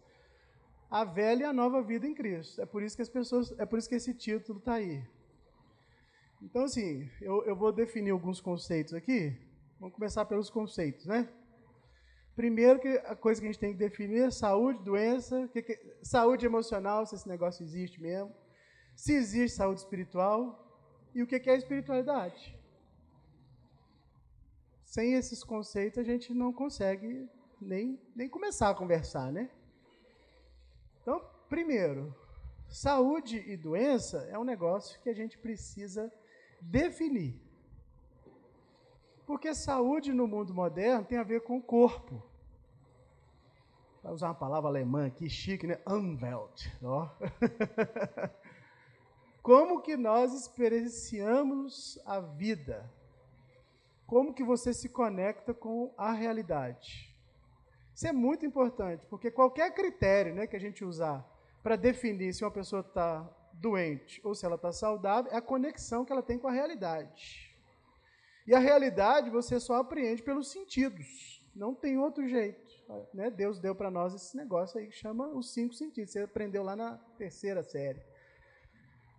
a 0.91 1.05
velha 1.05 1.43
e 1.43 1.47
a 1.47 1.53
nova 1.53 1.83
vida 1.83 2.07
em 2.07 2.15
Cristo. 2.15 2.61
É 2.61 2.67
por 2.67 2.83
isso 2.83 2.97
que 2.97 3.03
as 3.03 3.09
pessoas, 3.09 3.53
é 3.59 3.67
por 3.67 3.79
isso 3.79 3.89
que 3.89 3.97
esse 3.97 4.15
título 4.15 4.59
está 4.59 4.75
aí. 4.75 5.03
Então, 6.43 6.65
assim, 6.65 7.09
eu, 7.21 7.45
eu 7.45 7.55
vou 7.55 7.71
definir 7.71 8.11
alguns 8.11 8.41
conceitos 8.41 8.95
aqui. 8.95 9.37
Vamos 9.79 9.95
começar 9.95 10.25
pelos 10.25 10.49
conceitos, 10.49 11.07
né? 11.07 11.29
Primeiro, 12.35 12.81
que 12.81 12.89
a 12.89 13.15
coisa 13.15 13.41
que 13.41 13.47
a 13.47 13.51
gente 13.51 13.61
tem 13.61 13.73
que 13.73 13.79
definir 13.79 14.23
é 14.23 14.31
saúde, 14.31 14.83
doença, 14.83 15.49
que 15.49 15.63
que, 15.63 15.79
saúde 16.03 16.47
emocional, 16.47 17.05
se 17.05 17.15
esse 17.15 17.29
negócio 17.29 17.63
existe 17.63 18.01
mesmo, 18.01 18.35
se 18.95 19.13
existe 19.13 19.57
saúde 19.57 19.81
espiritual 19.81 20.39
e 21.15 21.23
o 21.23 21.27
que, 21.27 21.39
que 21.39 21.51
é 21.51 21.57
espiritualidade. 21.57 22.59
Sem 24.91 25.15
esses 25.15 25.45
conceitos, 25.45 26.01
a 26.01 26.03
gente 26.03 26.35
não 26.35 26.53
consegue 26.53 27.31
nem, 27.61 27.97
nem 28.13 28.29
começar 28.29 28.71
a 28.71 28.75
conversar, 28.75 29.31
né? 29.31 29.49
Então, 31.01 31.25
primeiro, 31.49 32.13
saúde 32.69 33.37
e 33.37 33.57
doença 33.57 34.27
é 34.33 34.37
um 34.37 34.43
negócio 34.43 35.01
que 35.01 35.09
a 35.09 35.15
gente 35.15 35.39
precisa 35.39 36.13
definir. 36.61 37.41
Porque 39.25 39.55
saúde 39.55 40.13
no 40.13 40.27
mundo 40.27 40.53
moderno 40.53 41.05
tem 41.05 41.19
a 41.19 41.23
ver 41.23 41.43
com 41.43 41.59
o 41.59 41.63
corpo. 41.63 42.21
Vai 44.03 44.13
usar 44.13 44.27
uma 44.27 44.35
palavra 44.35 44.69
alemã 44.69 45.07
aqui, 45.07 45.31
chique, 45.31 45.69
né? 45.69 45.79
Umwelt. 45.87 46.67
Ó. 46.83 47.09
Como 49.41 49.83
que 49.83 49.97
nós 49.97 50.35
experienciamos 50.35 51.97
a 52.05 52.19
vida? 52.19 52.91
Como 54.11 54.35
que 54.35 54.43
você 54.43 54.75
se 54.75 54.89
conecta 54.89 55.55
com 55.55 55.95
a 55.97 56.11
realidade. 56.11 57.15
Isso 57.95 58.09
é 58.09 58.13
muito 58.13 58.45
importante, 58.45 59.07
porque 59.07 59.31
qualquer 59.31 59.73
critério 59.73 60.35
né, 60.35 60.49
que 60.49 60.57
a 60.57 60.61
gente 60.61 60.85
usar 60.85 61.25
para 61.63 61.77
definir 61.77 62.35
se 62.35 62.43
uma 62.43 62.51
pessoa 62.51 62.81
está 62.81 63.23
doente 63.53 64.21
ou 64.25 64.35
se 64.35 64.45
ela 64.45 64.57
está 64.57 64.73
saudável 64.73 65.31
é 65.31 65.37
a 65.37 65.41
conexão 65.41 66.05
que 66.05 66.11
ela 66.13 66.25
tem 66.25 66.41
com 66.41 66.49
a 66.49 66.53
realidade. 66.53 67.55
E 68.49 68.53
a 68.53 68.59
realidade 68.59 69.31
você 69.31 69.61
só 69.61 69.77
apreende 69.77 70.25
pelos 70.25 70.51
sentidos, 70.51 71.41
não 71.55 71.73
tem 71.73 71.97
outro 71.97 72.27
jeito. 72.27 72.69
Né? 73.15 73.31
Deus 73.31 73.61
deu 73.61 73.77
para 73.77 73.93
nós 73.93 74.13
esse 74.13 74.37
negócio 74.37 74.81
aí 74.81 74.89
que 74.89 74.97
chama 74.97 75.29
os 75.29 75.55
cinco 75.55 75.73
sentidos. 75.73 76.11
Você 76.11 76.23
aprendeu 76.23 76.65
lá 76.65 76.75
na 76.75 76.97
terceira 77.17 77.63
série. 77.63 78.03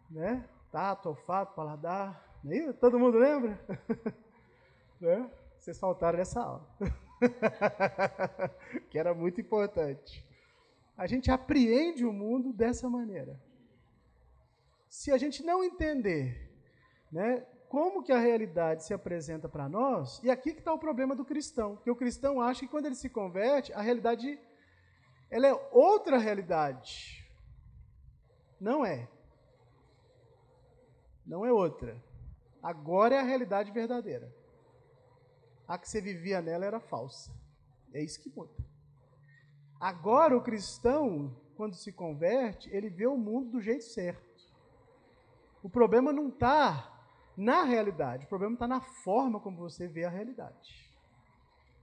Né? 0.10 0.44
Tato, 0.70 1.08
olfato, 1.08 1.56
paladar. 1.56 2.30
Todo 2.82 3.00
mundo 3.00 3.18
lembra? 3.18 3.58
Né? 5.02 5.30
Vocês 5.58 5.80
faltaram 5.80 6.20
nessa 6.20 6.40
aula. 6.42 6.68
que 8.90 9.00
era 9.00 9.14
muito 9.14 9.42
importante. 9.42 10.24
A 10.96 11.08
gente 11.08 11.32
apreende 11.32 12.06
o 12.06 12.14
mundo 12.14 12.54
dessa 12.54 12.88
maneira. 12.88 13.42
Se 14.88 15.12
a 15.12 15.18
gente 15.18 15.44
não 15.44 15.64
entender 15.64 16.52
né, 17.12 17.46
como 17.68 18.04
que 18.04 18.12
a 18.12 18.20
realidade 18.20 18.86
se 18.86 18.94
apresenta 18.94 19.50
para 19.50 19.68
nós, 19.68 20.22
e 20.24 20.30
aqui 20.30 20.54
que 20.54 20.60
está 20.60 20.72
o 20.72 20.80
problema 20.80 21.16
do 21.16 21.26
cristão, 21.26 21.78
que 21.78 21.90
o 21.90 21.96
cristão 21.96 22.40
acha 22.40 22.62
que 22.62 22.68
quando 22.68 22.86
ele 22.86 22.96
se 22.96 23.10
converte, 23.10 23.74
a 23.74 23.82
realidade 23.82 24.40
ela 25.32 25.48
é 25.48 25.70
outra 25.72 26.20
realidade. 26.20 27.26
Não 28.60 28.86
é. 28.86 29.08
Não 31.26 31.44
é 31.46 31.52
outra. 31.52 32.00
Agora 32.62 33.16
é 33.16 33.20
a 33.20 33.24
realidade 33.24 33.72
verdadeira 33.72 34.41
a 35.72 35.78
que 35.78 35.88
você 35.88 36.02
vivia 36.02 36.42
nela 36.42 36.66
era 36.66 36.82
falsa. 36.82 37.32
É 37.94 38.04
isso 38.04 38.20
que 38.20 38.30
muda. 38.30 38.52
Agora 39.80 40.36
o 40.36 40.44
cristão, 40.44 41.34
quando 41.56 41.76
se 41.76 41.94
converte, 41.94 42.70
ele 42.74 42.90
vê 42.90 43.08
o 43.08 43.16
mundo 43.16 43.52
do 43.52 43.62
jeito 43.62 43.86
certo. 43.86 44.22
O 45.64 45.70
problema 45.70 46.12
não 46.12 46.28
está 46.28 46.90
na 47.38 47.64
realidade, 47.64 48.26
o 48.26 48.28
problema 48.28 48.56
está 48.56 48.68
na 48.68 48.82
forma 48.82 49.40
como 49.40 49.58
você 49.58 49.88
vê 49.88 50.04
a 50.04 50.10
realidade. 50.10 50.92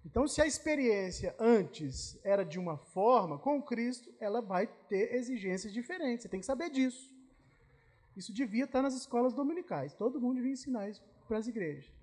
Então, 0.04 0.28
se 0.28 0.42
a 0.42 0.46
experiência 0.46 1.34
antes 1.38 2.18
era 2.22 2.44
de 2.44 2.58
uma 2.58 2.76
forma, 2.76 3.38
com 3.38 3.60
Cristo, 3.62 4.12
ela 4.20 4.42
vai 4.42 4.66
ter 4.66 5.14
exigências 5.14 5.72
diferentes. 5.72 6.24
Você 6.24 6.28
tem 6.28 6.40
que 6.40 6.46
saber 6.46 6.68
disso. 6.68 7.10
Isso 8.14 8.34
devia 8.34 8.64
estar 8.64 8.82
nas 8.82 8.94
escolas 8.94 9.32
dominicais. 9.32 9.94
Todo 9.94 10.20
mundo 10.20 10.36
devia 10.36 10.52
ensinar 10.52 10.88
isso 10.90 11.02
para 11.26 11.38
as 11.38 11.46
igrejas. 11.46 11.97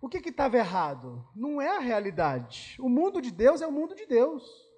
O 0.00 0.08
que 0.08 0.28
estava 0.28 0.56
errado? 0.56 1.26
Não 1.34 1.60
é 1.60 1.76
a 1.76 1.80
realidade. 1.80 2.76
O 2.78 2.88
mundo 2.88 3.20
de 3.20 3.32
Deus 3.32 3.60
é 3.60 3.66
o 3.66 3.72
mundo 3.72 3.94
de 3.94 4.06
Deus. 4.06 4.68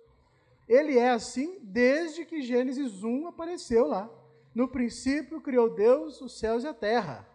Ele 0.66 0.98
é 0.98 1.10
assim 1.10 1.58
desde 1.62 2.24
que 2.24 2.40
Gênesis 2.40 3.02
1 3.02 3.28
apareceu 3.28 3.86
lá. 3.86 4.08
No 4.54 4.68
princípio 4.68 5.40
criou 5.40 5.68
Deus 5.68 6.20
os 6.20 6.38
céus 6.38 6.64
e 6.64 6.68
a 6.68 6.74
terra. 6.74 7.28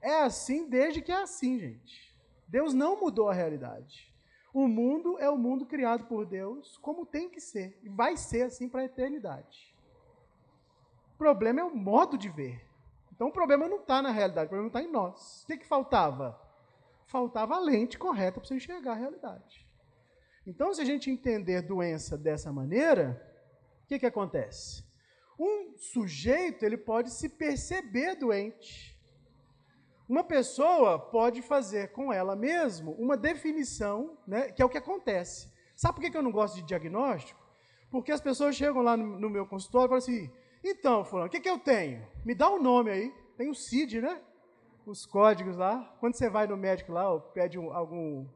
É 0.00 0.22
assim 0.22 0.68
desde 0.68 1.02
que 1.02 1.10
é 1.10 1.22
assim, 1.22 1.58
gente. 1.58 2.14
Deus 2.46 2.72
não 2.72 3.00
mudou 3.00 3.28
a 3.28 3.34
realidade. 3.34 4.08
O 4.52 4.66
mundo 4.66 5.18
é 5.18 5.28
o 5.28 5.36
mundo 5.36 5.66
criado 5.66 6.04
por 6.04 6.24
Deus 6.24 6.78
como 6.78 7.04
tem 7.04 7.28
que 7.28 7.40
ser, 7.40 7.78
e 7.82 7.88
vai 7.88 8.16
ser 8.16 8.42
assim 8.42 8.68
para 8.68 8.80
a 8.80 8.86
eternidade. 8.86 9.74
O 11.14 11.18
problema 11.18 11.60
é 11.60 11.64
o 11.64 11.76
modo 11.76 12.16
de 12.16 12.28
ver. 12.28 12.64
Então 13.12 13.28
o 13.28 13.32
problema 13.32 13.68
não 13.68 13.80
está 13.80 14.00
na 14.00 14.10
realidade, 14.10 14.46
o 14.46 14.50
problema 14.50 14.68
está 14.68 14.82
em 14.82 14.90
nós. 14.90 15.42
O 15.42 15.46
que, 15.46 15.58
que 15.58 15.66
faltava? 15.66 16.40
Faltava 17.08 17.56
a 17.56 17.58
lente 17.58 17.98
correta 17.98 18.38
para 18.38 18.46
você 18.46 18.54
enxergar 18.54 18.92
a 18.92 18.96
realidade. 18.96 19.66
Então, 20.46 20.72
se 20.72 20.80
a 20.80 20.84
gente 20.84 21.10
entender 21.10 21.62
doença 21.62 22.16
dessa 22.16 22.52
maneira, 22.52 23.20
o 23.82 23.86
que, 23.88 23.98
que 23.98 24.06
acontece? 24.06 24.84
Um 25.38 25.76
sujeito 25.76 26.64
ele 26.64 26.76
pode 26.76 27.10
se 27.10 27.30
perceber 27.30 28.14
doente. 28.14 28.94
Uma 30.06 30.22
pessoa 30.22 30.98
pode 30.98 31.40
fazer 31.40 31.92
com 31.92 32.12
ela 32.12 32.36
mesma 32.36 32.90
uma 32.92 33.16
definição, 33.16 34.18
né, 34.26 34.52
que 34.52 34.60
é 34.60 34.64
o 34.64 34.68
que 34.68 34.78
acontece. 34.78 35.50
Sabe 35.74 35.94
por 36.00 36.10
que 36.10 36.16
eu 36.16 36.22
não 36.22 36.32
gosto 36.32 36.56
de 36.56 36.62
diagnóstico? 36.62 37.40
Porque 37.90 38.12
as 38.12 38.20
pessoas 38.20 38.54
chegam 38.54 38.82
lá 38.82 38.96
no, 38.96 39.30
meu 39.30 39.46
consultório 39.46 39.86
e 39.86 39.88
falam 39.88 39.98
assim: 39.98 40.30
então, 40.62 41.04
fulano, 41.04 41.28
o 41.28 41.30
que, 41.30 41.40
que 41.40 41.48
eu 41.48 41.58
tenho? 41.58 42.06
Me 42.22 42.34
dá 42.34 42.50
um 42.50 42.60
nome 42.60 42.90
aí. 42.90 43.14
Tem 43.36 43.48
o 43.48 43.54
CID, 43.54 44.02
né? 44.02 44.20
Os 44.88 45.04
códigos 45.04 45.54
lá. 45.54 45.94
Quando 46.00 46.14
você 46.14 46.30
vai 46.30 46.46
no 46.46 46.56
médico 46.56 46.92
lá, 46.92 47.12
ou 47.12 47.20
pede 47.20 47.58
um, 47.58 47.74
algum 47.74 48.26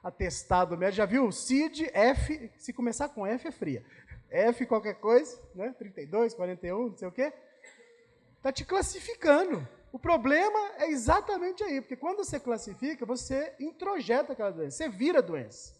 atestado 0.00 0.76
do 0.76 0.78
médico, 0.78 0.98
já 0.98 1.06
viu? 1.06 1.32
CID, 1.32 1.90
F, 1.92 2.52
se 2.56 2.72
começar 2.72 3.08
com 3.08 3.26
F 3.26 3.48
é 3.48 3.50
fria. 3.50 3.84
F 4.30 4.64
qualquer 4.64 4.94
coisa, 4.94 5.42
né? 5.56 5.74
32, 5.76 6.34
41, 6.34 6.90
não 6.90 6.96
sei 6.96 7.08
o 7.08 7.10
quê. 7.10 7.32
Está 8.36 8.52
te 8.52 8.64
classificando. 8.64 9.66
O 9.90 9.98
problema 9.98 10.58
é 10.76 10.88
exatamente 10.88 11.64
aí, 11.64 11.80
porque 11.80 11.96
quando 11.96 12.18
você 12.18 12.38
classifica, 12.38 13.04
você 13.04 13.52
introjeta 13.58 14.34
aquela 14.34 14.52
doença, 14.52 14.76
você 14.76 14.88
vira 14.88 15.20
doença. 15.20 15.74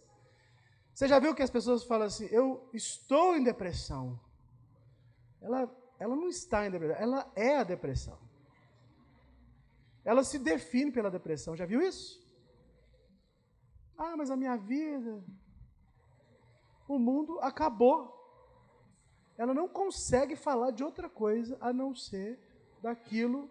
Você 0.92 1.06
já 1.06 1.20
viu 1.20 1.32
que 1.32 1.44
as 1.44 1.50
pessoas 1.50 1.84
falam 1.84 2.08
assim, 2.08 2.28
eu 2.32 2.68
estou 2.74 3.36
em 3.36 3.44
depressão. 3.44 4.18
Ela, 5.40 5.70
ela 6.00 6.16
não 6.16 6.28
está 6.28 6.66
em 6.66 6.72
depressão, 6.72 6.96
ela 7.00 7.30
é 7.36 7.58
a 7.58 7.62
depressão. 7.62 8.18
Ela 10.10 10.24
se 10.24 10.38
define 10.38 10.90
pela 10.90 11.10
depressão, 11.10 11.54
já 11.54 11.66
viu 11.66 11.82
isso? 11.82 12.18
Ah, 13.94 14.16
mas 14.16 14.30
a 14.30 14.36
minha 14.36 14.56
vida, 14.56 15.22
o 16.88 16.98
mundo 16.98 17.38
acabou. 17.40 17.98
Ela 19.36 19.52
não 19.52 19.68
consegue 19.68 20.34
falar 20.34 20.70
de 20.70 20.82
outra 20.82 21.10
coisa 21.10 21.58
a 21.60 21.74
não 21.74 21.94
ser 21.94 22.40
daquilo 22.80 23.50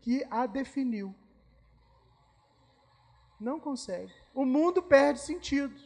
que 0.00 0.26
a 0.28 0.44
definiu. 0.44 1.14
Não 3.38 3.60
consegue. 3.60 4.12
O 4.34 4.44
mundo 4.44 4.82
perde 4.82 5.20
sentido. 5.20 5.80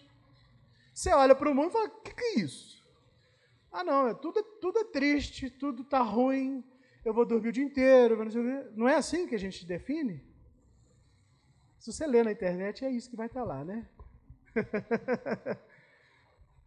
Você 0.95 1.13
olha 1.13 1.35
para 1.35 1.51
o 1.51 1.55
mundo 1.55 1.69
e 1.69 1.73
fala: 1.73 1.89
o 1.89 2.01
que, 2.01 2.15
que, 2.15 2.25
é 2.25 2.41
isso? 2.41 2.83
Ah, 3.71 3.85
não, 3.85 4.09
é 4.09 4.15
tudo, 4.15 4.43
tudo 4.63 4.79
é 4.79 4.85
triste, 4.85 5.51
tudo 5.51 5.83
está 5.83 6.01
ruim, 6.01 6.65
eu 7.05 7.15
vou 7.15 7.25
dormir 7.25 7.49
o 7.49 7.53
dia 7.53 7.65
inteiro. 7.65 8.17
Não 8.77 8.89
é 8.89 8.97
assim 8.97 9.27
que 9.27 9.35
a 9.35 9.39
gente 9.39 9.67
define? 9.67 10.23
Se 11.79 11.93
você 11.93 12.07
ler 12.07 12.25
na 12.25 12.33
internet, 12.33 12.85
é 12.85 12.91
isso 12.91 13.09
que 13.09 13.17
vai 13.17 13.27
estar 13.27 13.43
lá, 13.43 13.65
né? 13.65 13.89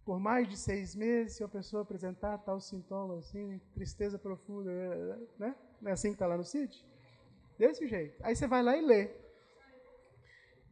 Por 0.03 0.19
mais 0.19 0.49
de 0.49 0.57
seis 0.57 0.95
meses, 0.95 1.37
se 1.37 1.43
a 1.43 1.47
pessoa 1.47 1.83
apresentar 1.83 2.37
tal 2.39 2.59
sintoma, 2.59 3.19
assim, 3.19 3.61
tristeza 3.73 4.17
profunda, 4.17 4.71
né? 5.37 5.55
Não 5.79 5.89
é 5.89 5.93
assim 5.93 6.09
que 6.09 6.15
está 6.15 6.25
lá 6.25 6.35
no 6.35 6.43
sítio? 6.43 6.83
Desse 7.57 7.87
jeito. 7.87 8.19
Aí 8.23 8.35
você 8.35 8.47
vai 8.47 8.63
lá 8.63 8.75
e 8.75 8.81
lê. 8.81 9.11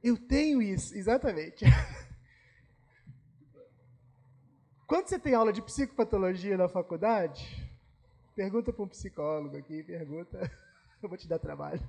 Eu 0.03 0.17
tenho 0.17 0.61
isso, 0.61 0.97
exatamente. 0.97 1.63
Quando 4.87 5.07
você 5.07 5.19
tem 5.19 5.35
aula 5.35 5.53
de 5.53 5.61
psicopatologia 5.61 6.57
na 6.57 6.67
faculdade, 6.67 7.70
pergunta 8.41 8.73
para 8.73 8.83
um 8.83 8.87
psicólogo 8.87 9.55
aqui, 9.55 9.83
pergunta, 9.83 10.39
eu 11.03 11.07
vou 11.07 11.15
te 11.15 11.27
dar 11.27 11.37
trabalho. 11.37 11.79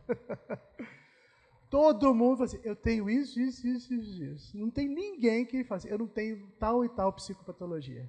Todo 1.71 2.15
mundo 2.15 2.37
fala 2.37 2.45
assim, 2.45 2.61
eu 2.63 2.77
tenho 2.77 3.09
isso, 3.09 3.41
isso, 3.41 3.67
isso, 3.67 3.95
isso, 3.95 4.23
isso. 4.23 4.59
Não 4.59 4.71
tem 4.71 4.87
ninguém 4.87 5.47
que 5.47 5.65
fala 5.65 5.79
assim, 5.79 5.89
eu 5.89 5.97
não 5.97 6.07
tenho 6.07 6.47
tal 6.59 6.85
e 6.85 6.91
tal 6.91 7.11
psicopatologia. 7.15 8.07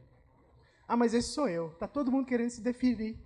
Ah, 0.86 0.98
mas 0.98 1.14
esse 1.14 1.30
sou 1.30 1.48
eu. 1.48 1.70
Está 1.70 1.88
todo 1.88 2.12
mundo 2.12 2.26
querendo 2.26 2.50
se 2.50 2.60
definir. 2.60 3.18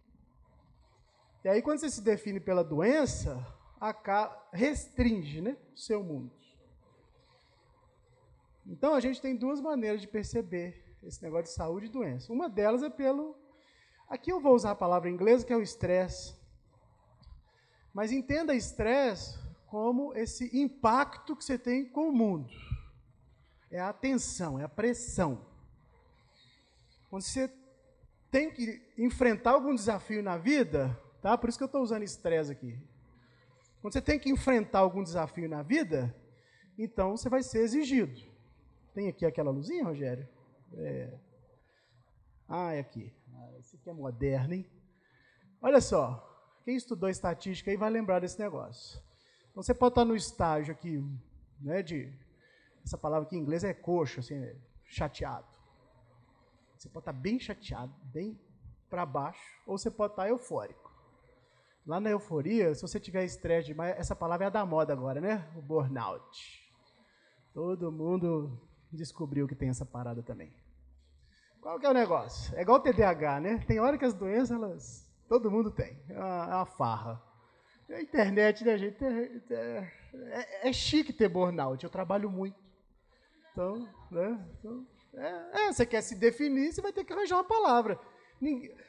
E 1.43 1.49
aí, 1.49 1.59
quando 1.63 1.79
você 1.79 1.89
se 1.89 2.03
define 2.03 2.39
pela 2.39 2.63
doença, 2.63 3.43
restringe 4.53 5.41
né, 5.41 5.57
o 5.73 5.79
seu 5.79 6.03
mundo. 6.03 6.31
Então, 8.67 8.93
a 8.93 8.99
gente 8.99 9.19
tem 9.19 9.35
duas 9.35 9.59
maneiras 9.59 9.99
de 9.99 10.07
perceber 10.07 10.85
esse 11.01 11.23
negócio 11.23 11.45
de 11.45 11.53
saúde 11.53 11.87
e 11.87 11.89
doença. 11.89 12.31
Uma 12.31 12.47
delas 12.47 12.83
é 12.83 12.89
pelo. 12.91 13.35
Aqui 14.09 14.31
eu 14.31 14.39
vou 14.39 14.55
usar 14.55 14.71
a 14.71 14.75
palavra 14.75 15.09
inglesa, 15.09 15.45
que 15.45 15.53
é 15.53 15.57
o 15.57 15.61
estresse. 15.61 16.35
Mas 17.93 18.11
entenda 18.11 18.55
estresse 18.55 19.37
como 19.67 20.13
esse 20.13 20.55
impacto 20.57 21.35
que 21.35 21.43
você 21.43 21.57
tem 21.57 21.85
com 21.85 22.09
o 22.09 22.13
mundo. 22.13 22.49
É 23.69 23.79
a 23.79 23.91
tensão, 23.91 24.59
é 24.59 24.63
a 24.63 24.69
pressão. 24.69 25.45
Quando 27.09 27.23
você 27.23 27.51
tem 28.31 28.51
que 28.51 28.81
enfrentar 28.97 29.51
algum 29.51 29.75
desafio 29.75 30.23
na 30.23 30.37
vida, 30.37 30.97
Tá? 31.21 31.37
Por 31.37 31.49
isso 31.49 31.57
que 31.57 31.63
eu 31.63 31.67
estou 31.67 31.81
usando 31.81 32.03
estresse 32.03 32.51
aqui. 32.51 32.79
Quando 33.81 33.93
você 33.93 34.01
tem 34.01 34.19
que 34.19 34.29
enfrentar 34.29 34.79
algum 34.79 35.03
desafio 35.03 35.49
na 35.49 35.61
vida, 35.61 36.15
então 36.77 37.17
você 37.17 37.29
vai 37.29 37.43
ser 37.43 37.59
exigido. 37.59 38.19
Tem 38.93 39.07
aqui 39.07 39.25
aquela 39.25 39.51
luzinha, 39.51 39.83
Rogério? 39.83 40.27
É. 40.73 41.13
Ah, 42.47 42.73
é 42.73 42.79
aqui. 42.79 43.13
Ah, 43.37 43.59
esse 43.59 43.75
aqui 43.75 43.89
é 43.89 43.93
moderno, 43.93 44.53
hein? 44.53 44.65
Olha 45.61 45.79
só. 45.79 46.23
Quem 46.63 46.75
estudou 46.75 47.07
estatística 47.07 47.71
aí 47.71 47.77
vai 47.77 47.89
lembrar 47.89 48.19
desse 48.19 48.39
negócio. 48.39 48.99
Então, 49.51 49.63
você 49.63 49.73
pode 49.73 49.91
estar 49.91 50.05
no 50.05 50.15
estágio 50.15 50.73
aqui, 50.73 51.03
né, 51.61 51.81
de... 51.81 52.11
Essa 52.83 52.97
palavra 52.97 53.27
aqui 53.27 53.35
em 53.35 53.39
inglês 53.39 53.63
é 53.63 53.73
coxo, 53.73 54.19
assim, 54.19 54.35
é 54.35 54.55
chateado. 54.85 55.47
Você 56.77 56.89
pode 56.89 57.03
estar 57.03 57.13
bem 57.13 57.39
chateado, 57.39 57.93
bem 58.03 58.39
para 58.89 59.05
baixo, 59.05 59.61
ou 59.65 59.77
você 59.77 59.91
pode 59.91 60.13
estar 60.13 60.27
eufórico. 60.29 60.91
Lá 61.85 61.99
na 61.99 62.09
euforia, 62.09 62.75
se 62.75 62.81
você 62.81 62.99
tiver 62.99 63.23
estresse 63.23 63.67
demais, 63.67 63.97
essa 63.97 64.15
palavra 64.15 64.47
é 64.47 64.51
da 64.51 64.65
moda 64.65 64.93
agora, 64.93 65.21
né? 65.21 65.49
O 65.55 65.61
burnout. 65.61 66.71
Todo 67.53 67.91
mundo 67.91 68.59
descobriu 68.91 69.47
que 69.47 69.55
tem 69.55 69.69
essa 69.69 69.85
parada 69.85 70.21
também. 70.21 70.53
Qual 71.67 71.77
que 71.77 71.85
é 71.85 71.89
o 71.89 71.93
negócio? 71.93 72.57
É 72.57 72.61
igual 72.61 72.77
o 72.77 72.81
TDAH, 72.81 73.41
né? 73.41 73.65
Tem 73.67 73.77
hora 73.77 73.97
que 73.97 74.05
as 74.05 74.13
doenças, 74.13 74.51
elas, 74.51 75.05
todo 75.27 75.51
mundo 75.51 75.69
tem. 75.69 76.01
É 76.07 76.17
uma, 76.17 76.43
é 76.45 76.55
uma 76.55 76.65
farra. 76.65 77.21
A 77.89 78.01
internet, 78.01 78.63
né, 78.63 78.77
gente? 78.77 79.03
É, 79.03 79.41
é, 79.49 79.91
é, 80.13 80.69
é, 80.69 80.71
chique 80.71 81.11
ter 81.11 81.27
burnout. 81.27 81.83
Eu 81.83 81.89
trabalho 81.89 82.31
muito. 82.31 82.57
Então, 83.51 83.85
né? 84.09 84.47
Então, 84.57 84.87
é, 85.15 85.65
é, 85.65 85.73
você 85.73 85.85
quer 85.85 85.99
se 85.99 86.15
definir, 86.15 86.71
você 86.71 86.81
vai 86.81 86.93
ter 86.93 87.03
que 87.03 87.11
arranjar 87.11 87.35
uma 87.35 87.43
palavra. 87.43 87.99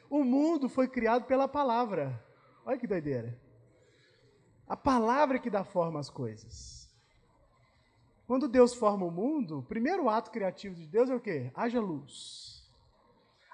O 0.09 0.23
mundo 0.23 0.69
foi 0.69 0.87
criado 0.87 1.25
pela 1.25 1.49
palavra. 1.49 2.17
Olha 2.65 2.77
que 2.77 2.87
doideira. 2.87 3.37
A 4.65 4.77
palavra 4.77 5.37
que 5.37 5.49
dá 5.49 5.65
forma 5.65 5.99
às 5.99 6.09
coisas. 6.09 6.89
Quando 8.25 8.47
Deus 8.47 8.73
forma 8.73 9.05
o 9.05 9.11
mundo, 9.11 9.59
o 9.59 9.63
primeiro 9.63 10.07
ato 10.07 10.31
criativo 10.31 10.75
de 10.75 10.87
Deus 10.87 11.09
é 11.09 11.15
o 11.15 11.19
quê? 11.19 11.51
Haja 11.53 11.81
luz. 11.81 12.58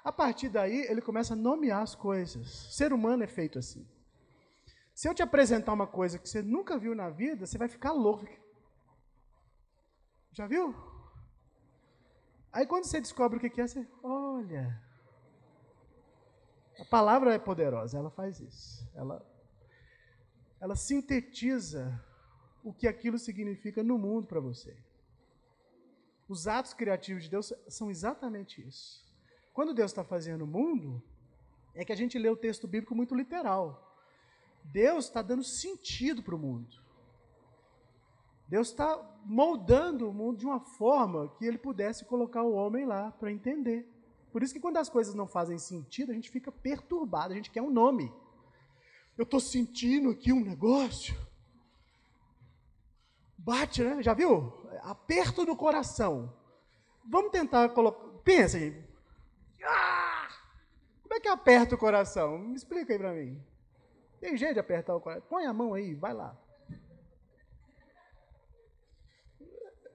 A 0.05 0.11
partir 0.11 0.49
daí, 0.49 0.81
ele 0.81 1.01
começa 1.01 1.33
a 1.33 1.35
nomear 1.35 1.81
as 1.81 1.95
coisas. 1.95 2.67
O 2.67 2.71
ser 2.71 2.93
humano 2.93 3.23
é 3.23 3.27
feito 3.27 3.57
assim. 3.57 3.83
Se 4.93 5.09
eu 5.09 5.15
te 5.15 5.23
apresentar 5.23 5.73
uma 5.73 5.87
coisa 5.87 6.19
que 6.19 6.29
você 6.29 6.43
nunca 6.43 6.77
viu 6.77 6.93
na 6.93 7.09
vida, 7.09 7.47
você 7.47 7.57
vai 7.57 7.67
ficar 7.67 7.91
louco. 7.91 8.29
Já 10.31 10.45
viu? 10.45 10.75
Aí 12.53 12.67
quando 12.67 12.85
você 12.85 13.01
descobre 13.01 13.37
o 13.37 13.41
que 13.41 13.59
é, 13.59 13.67
você, 13.67 13.85
olha, 14.03 14.79
a 16.79 16.85
palavra 16.85 17.33
é 17.33 17.39
poderosa, 17.39 17.97
ela 17.97 18.11
faz 18.11 18.39
isso. 18.39 18.87
Ela, 18.93 19.25
ela 20.61 20.75
sintetiza 20.75 21.99
o 22.63 22.71
que 22.71 22.87
aquilo 22.87 23.17
significa 23.17 23.81
no 23.81 23.97
mundo 23.97 24.27
para 24.27 24.39
você. 24.39 24.77
Os 26.29 26.47
atos 26.47 26.75
criativos 26.75 27.23
de 27.23 27.31
Deus 27.31 27.51
são 27.67 27.89
exatamente 27.89 28.65
isso. 28.65 29.03
Quando 29.55 29.73
Deus 29.73 29.91
está 29.91 30.03
fazendo 30.03 30.43
o 30.43 30.47
mundo, 30.47 31.01
é 31.73 31.85
que 31.85 31.93
a 31.93 31.95
gente 31.95 32.19
lê 32.19 32.27
o 32.29 32.35
texto 32.35 32.67
bíblico 32.67 32.93
muito 32.93 33.15
literal. 33.15 33.97
Deus 34.65 35.05
está 35.05 35.21
dando 35.21 35.45
sentido 35.45 36.21
para 36.21 36.35
o 36.35 36.37
mundo. 36.37 36.75
Deus 38.49 38.67
está 38.67 39.01
moldando 39.23 40.09
o 40.09 40.13
mundo 40.13 40.39
de 40.39 40.45
uma 40.45 40.59
forma 40.59 41.29
que 41.37 41.45
ele 41.45 41.57
pudesse 41.57 42.03
colocar 42.03 42.43
o 42.43 42.51
homem 42.51 42.85
lá 42.85 43.11
para 43.13 43.31
entender. 43.31 43.89
Por 44.29 44.43
isso 44.43 44.53
que 44.53 44.59
quando 44.59 44.75
as 44.75 44.89
coisas 44.89 45.15
não 45.15 45.25
fazem 45.25 45.57
sentido, 45.57 46.11
a 46.11 46.15
gente 46.15 46.29
fica 46.29 46.51
perturbado, 46.51 47.31
a 47.31 47.37
gente 47.37 47.49
quer 47.49 47.61
um 47.61 47.71
nome. 47.71 48.11
Eu 49.17 49.23
estou 49.23 49.39
sentindo 49.39 50.09
aqui 50.09 50.33
um 50.33 50.43
negócio. 50.43 51.15
Bate, 53.37 53.81
né? 53.81 54.03
Já 54.03 54.13
viu? 54.13 54.51
Aperto 54.83 55.45
no 55.45 55.55
coração. 55.55 56.33
Vamos 57.05 57.31
tentar 57.31 57.69
colocar. 57.69 58.05
Pensa, 58.21 58.59
gente. 58.59 58.84
Ah! 59.65 60.27
Como 61.01 61.13
é 61.13 61.19
que 61.19 61.27
aperta 61.27 61.75
o 61.75 61.77
coração? 61.77 62.37
Me 62.37 62.55
explica 62.55 62.93
aí 62.93 62.99
para 62.99 63.13
mim. 63.13 63.43
Tem 64.19 64.37
jeito 64.37 64.55
de 64.55 64.59
apertar 64.59 64.95
o 64.95 65.01
coração? 65.01 65.27
Põe 65.29 65.45
a 65.45 65.53
mão 65.53 65.73
aí, 65.73 65.93
vai 65.93 66.13
lá. 66.13 66.37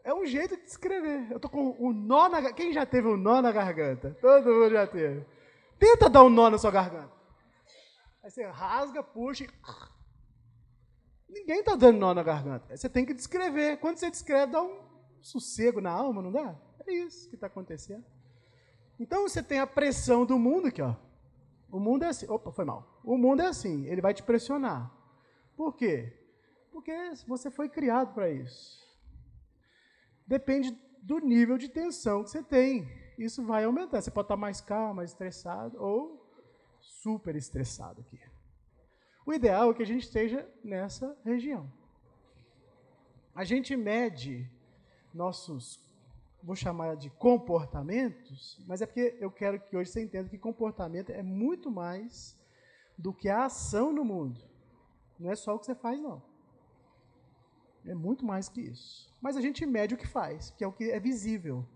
É 0.03 0.15
um 0.15 0.25
jeito 0.25 0.57
de 0.57 0.65
escrever. 0.65 1.31
Eu 1.31 1.39
tô 1.39 1.49
com 1.49 1.77
o 1.79 1.93
nó 1.93 2.29
na 2.29 2.53
Quem 2.53 2.73
já 2.73 2.87
teve 2.87 3.09
um 3.09 3.17
nó 3.17 3.43
na 3.43 3.53
garganta? 3.53 4.17
Todo 4.21 4.51
mundo 4.51 4.71
já 4.71 4.87
teve. 4.87 5.27
Tenta 5.79 6.09
dar 6.09 6.25
um 6.25 6.31
nó 6.31 6.51
na 6.51 6.59
sua 6.59 6.71
garganta. 6.71 7.13
Aí 8.23 8.31
você 8.31 8.45
rasga, 8.47 9.03
puxa 9.03 9.45
e. 9.45 9.49
Ninguém 11.29 11.61
está 11.61 11.77
dando 11.77 11.99
nó 11.99 12.13
na 12.13 12.23
garganta. 12.23 12.77
Você 12.77 12.89
tem 12.89 13.05
que 13.05 13.15
descrever. 13.15 13.77
Quando 13.79 13.99
você 13.99 14.11
descreve, 14.11 14.53
dá 14.53 14.63
um 14.63 14.81
sossego 15.21 15.81
na 15.81 15.91
alma, 15.91 16.23
não 16.23 16.33
dá? 16.33 16.57
É 16.87 16.93
isso 16.93 17.29
que 17.29 17.37
está 17.37 17.47
acontecendo. 17.47 18.05
Então 19.01 19.23
você 19.23 19.43
tem 19.43 19.59
a 19.59 19.67
pressão 19.67 20.27
do 20.27 20.39
mundo 20.39 20.69
aqui, 20.69 20.83
ó. 20.83 20.95
O 21.73 21.81
mundo 21.81 22.05
é 22.05 22.09
assim. 22.09 22.27
Opa, 22.29 22.53
foi 22.53 22.67
mal. 22.67 23.01
O 23.03 23.17
mundo 23.17 23.41
é 23.41 23.47
assim, 23.47 23.87
ele 23.87 24.03
vai 24.03 24.13
te 24.13 24.23
pressionar. 24.23 24.95
Por 25.57 25.75
quê? 25.75 26.13
Porque 26.71 26.93
você 27.27 27.51
foi 27.51 27.69
criado 27.69 28.13
para 28.13 28.31
isso. 28.31 28.79
Depende 30.27 30.79
do 31.03 31.19
nível 31.19 31.57
de 31.57 31.69
tensão 31.69 32.23
que 32.23 32.31
você 32.31 32.43
tem. 32.43 32.87
Isso 33.19 33.45
vai 33.45 33.65
aumentar. 33.65 34.01
Você 34.03 34.11
pode 34.11 34.27
estar 34.27 34.37
mais 34.37 34.61
calmo, 34.61 34.95
mais 34.95 35.11
estressado 35.11 35.83
ou 35.83 36.21
super 36.81 37.35
estressado 37.35 38.03
aqui. 38.03 38.21
O 39.27 39.33
ideal 39.33 39.71
é 39.71 39.75
que 39.75 39.83
a 39.83 39.87
gente 39.87 40.03
esteja 40.03 40.47
nessa 40.63 41.17
região. 41.25 41.71
A 43.35 43.45
gente 43.45 43.77
mede 43.77 44.51
nossos, 45.15 45.83
vou 46.43 46.57
chamar 46.57 46.97
de 46.97 47.11
comportamentos, 47.11 48.63
mas 48.67 48.81
é 48.81 48.87
porque 48.87 49.17
eu 49.21 49.31
quero 49.31 49.61
que 49.61 49.77
hoje 49.77 49.91
você 49.91 50.03
entenda 50.03 50.29
que 50.29 50.39
comportamento 50.39 51.11
é 51.11 51.23
muito 51.23 51.71
mais 51.71 52.39
do 52.97 53.13
que 53.13 53.29
a 53.29 53.45
ação 53.45 53.93
no 53.93 54.05
mundo. 54.05 54.41
Não 55.19 55.31
é 55.31 55.37
só 55.37 55.55
o 55.55 55.59
que 55.59 55.67
você 55.67 55.75
faz, 55.75 56.01
não. 56.01 56.23
É 57.87 57.95
muito 57.95 58.25
mais 58.25 58.49
que 58.49 58.61
isso. 58.61 59.13
Mas 59.21 59.37
a 59.37 59.41
gente 59.41 59.65
mede 59.67 59.95
o 59.95 59.99
que 59.99 60.07
faz, 60.07 60.51
que 60.51 60.65
é 60.65 60.67
o 60.67 60.73
que 60.73 60.91
é 60.91 60.99
visível. 60.99 61.67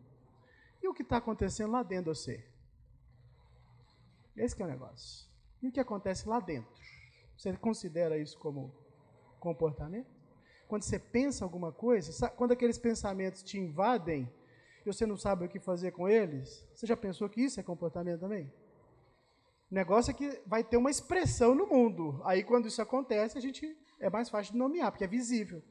E 0.83 0.89
o 0.89 0.95
que 0.95 1.03
está 1.03 1.19
acontecendo 1.19 1.73
lá 1.73 1.83
dentro 1.83 2.13
de 2.13 2.19
você? 2.19 2.45
Esse 4.37 4.61
é 4.61 4.65
o 4.65 4.69
negócio. 4.69 5.29
E 5.63 5.69
o 5.69 5.73
que 5.73 5.81
acontece 5.81 6.29
lá 6.29 6.41
dentro? 6.41 6.75
Você 7.37 7.53
considera 7.57 8.19
isso 8.19 8.39
como 8.39 8.73
comportamento? 9.41 10.11
Quando 10.69 10.83
você 10.83 10.99
pensa 10.99 11.45
alguma 11.45 11.73
coisa, 11.73 12.29
quando 12.31 12.53
aqueles 12.53 12.79
pensamentos 12.79 13.43
te 13.43 13.59
invadem 13.59 14.31
e 14.85 14.93
você 14.93 15.07
não 15.07 15.17
sabe 15.17 15.47
o 15.47 15.49
que 15.49 15.59
fazer 15.59 15.93
com 15.93 16.09
eles, 16.09 16.67
você 16.75 16.87
já 16.87 16.97
pensou 16.97 17.29
que 17.29 17.41
isso 17.41 17.59
é 17.59 17.63
comportamento 17.63 18.21
também? 18.21 18.53
O 19.71 19.75
negócio 19.75 20.11
é 20.11 20.15
que 20.15 20.43
vai 20.47 20.63
ter 20.63 20.77
uma 20.77 20.91
expressão 20.91 21.55
no 21.55 21.67
mundo. 21.67 22.21
Aí, 22.25 22.45
quando 22.45 22.69
isso 22.69 22.83
acontece, 22.83 23.39
a 23.39 23.41
gente 23.41 23.77
é 23.99 24.11
mais 24.11 24.29
fácil 24.29 24.53
de 24.53 24.59
nomear, 24.59 24.91
porque 24.93 25.05
é 25.05 25.09
visível. 25.09 25.63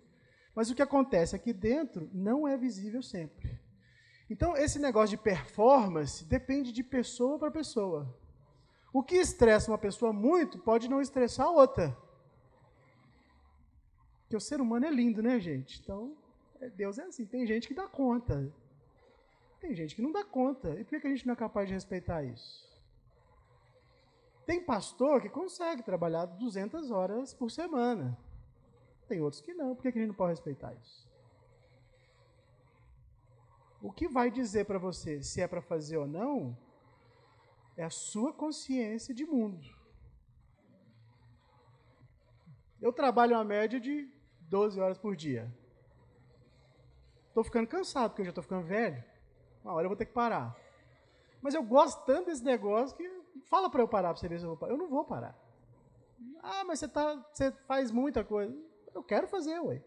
Mas 0.55 0.69
o 0.69 0.75
que 0.75 0.81
acontece 0.81 1.35
aqui 1.35 1.53
dentro 1.53 2.09
não 2.11 2.47
é 2.47 2.57
visível 2.57 3.01
sempre. 3.01 3.59
Então, 4.29 4.57
esse 4.57 4.79
negócio 4.79 5.15
de 5.15 5.23
performance 5.23 6.25
depende 6.25 6.71
de 6.71 6.83
pessoa 6.83 7.37
para 7.37 7.51
pessoa. 7.51 8.17
O 8.91 9.03
que 9.03 9.15
estressa 9.15 9.71
uma 9.71 9.77
pessoa 9.77 10.11
muito 10.11 10.57
pode 10.59 10.89
não 10.89 11.01
estressar 11.01 11.47
a 11.47 11.51
outra. 11.51 11.95
Porque 14.21 14.35
o 14.35 14.41
ser 14.41 14.59
humano 14.59 14.85
é 14.85 14.89
lindo, 14.89 15.21
né, 15.21 15.39
gente? 15.39 15.79
Então, 15.81 16.17
é, 16.59 16.69
Deus 16.69 16.97
é 16.97 17.03
assim. 17.03 17.25
Tem 17.25 17.45
gente 17.45 17.67
que 17.67 17.73
dá 17.73 17.87
conta. 17.87 18.51
Tem 19.63 19.73
gente 19.73 19.95
que 19.95 20.01
não 20.01 20.11
dá 20.11 20.25
conta. 20.25 20.77
E 20.77 20.83
por 20.83 20.99
que 20.99 21.07
a 21.07 21.09
gente 21.09 21.25
não 21.25 21.31
é 21.31 21.37
capaz 21.37 21.69
de 21.69 21.73
respeitar 21.73 22.21
isso? 22.21 22.69
Tem 24.45 24.61
pastor 24.61 25.21
que 25.21 25.29
consegue 25.29 25.81
trabalhar 25.81 26.25
200 26.25 26.91
horas 26.91 27.33
por 27.33 27.49
semana. 27.49 28.17
Tem 29.07 29.21
outros 29.21 29.41
que 29.41 29.53
não. 29.53 29.73
Por 29.73 29.83
que 29.83 29.87
a 29.87 29.91
gente 29.91 30.07
não 30.09 30.15
pode 30.15 30.31
respeitar 30.31 30.73
isso? 30.73 31.09
O 33.81 33.89
que 33.89 34.05
vai 34.05 34.29
dizer 34.29 34.65
para 34.65 34.77
você 34.77 35.23
se 35.23 35.39
é 35.39 35.47
para 35.47 35.61
fazer 35.61 35.95
ou 35.95 36.05
não 36.05 36.57
é 37.77 37.85
a 37.85 37.89
sua 37.89 38.33
consciência 38.33 39.13
de 39.13 39.25
mundo. 39.25 39.65
Eu 42.81 42.91
trabalho 42.91 43.37
uma 43.37 43.45
média 43.45 43.79
de 43.79 44.11
12 44.41 44.77
horas 44.77 44.97
por 44.97 45.15
dia. 45.15 45.49
Estou 47.29 47.45
ficando 47.45 47.67
cansado, 47.67 48.09
porque 48.09 48.23
eu 48.23 48.25
já 48.25 48.31
estou 48.31 48.43
ficando 48.43 48.67
velho. 48.67 49.12
Uma 49.63 49.73
hora 49.73 49.85
eu 49.85 49.89
vou 49.89 49.97
ter 49.97 50.05
que 50.05 50.13
parar. 50.13 50.55
Mas 51.41 51.53
eu 51.53 51.63
gosto 51.63 52.05
tanto 52.05 52.27
desse 52.27 52.43
negócio 52.43 52.95
que 52.95 53.09
fala 53.49 53.69
para 53.69 53.81
eu 53.81 53.87
parar 53.87 54.09
para 54.09 54.17
você 54.17 54.27
ver 54.27 54.39
se 54.39 54.45
eu 54.45 54.49
vou 54.49 54.57
parar. 54.57 54.73
Eu 54.73 54.77
não 54.77 54.89
vou 54.89 55.05
parar. 55.05 55.37
Ah, 56.41 56.63
mas 56.65 56.79
você, 56.79 56.87
tá, 56.87 57.15
você 57.31 57.51
faz 57.67 57.91
muita 57.91 58.23
coisa. 58.23 58.55
Eu 58.93 59.03
quero 59.03 59.27
fazer, 59.27 59.59
ué. 59.59 59.81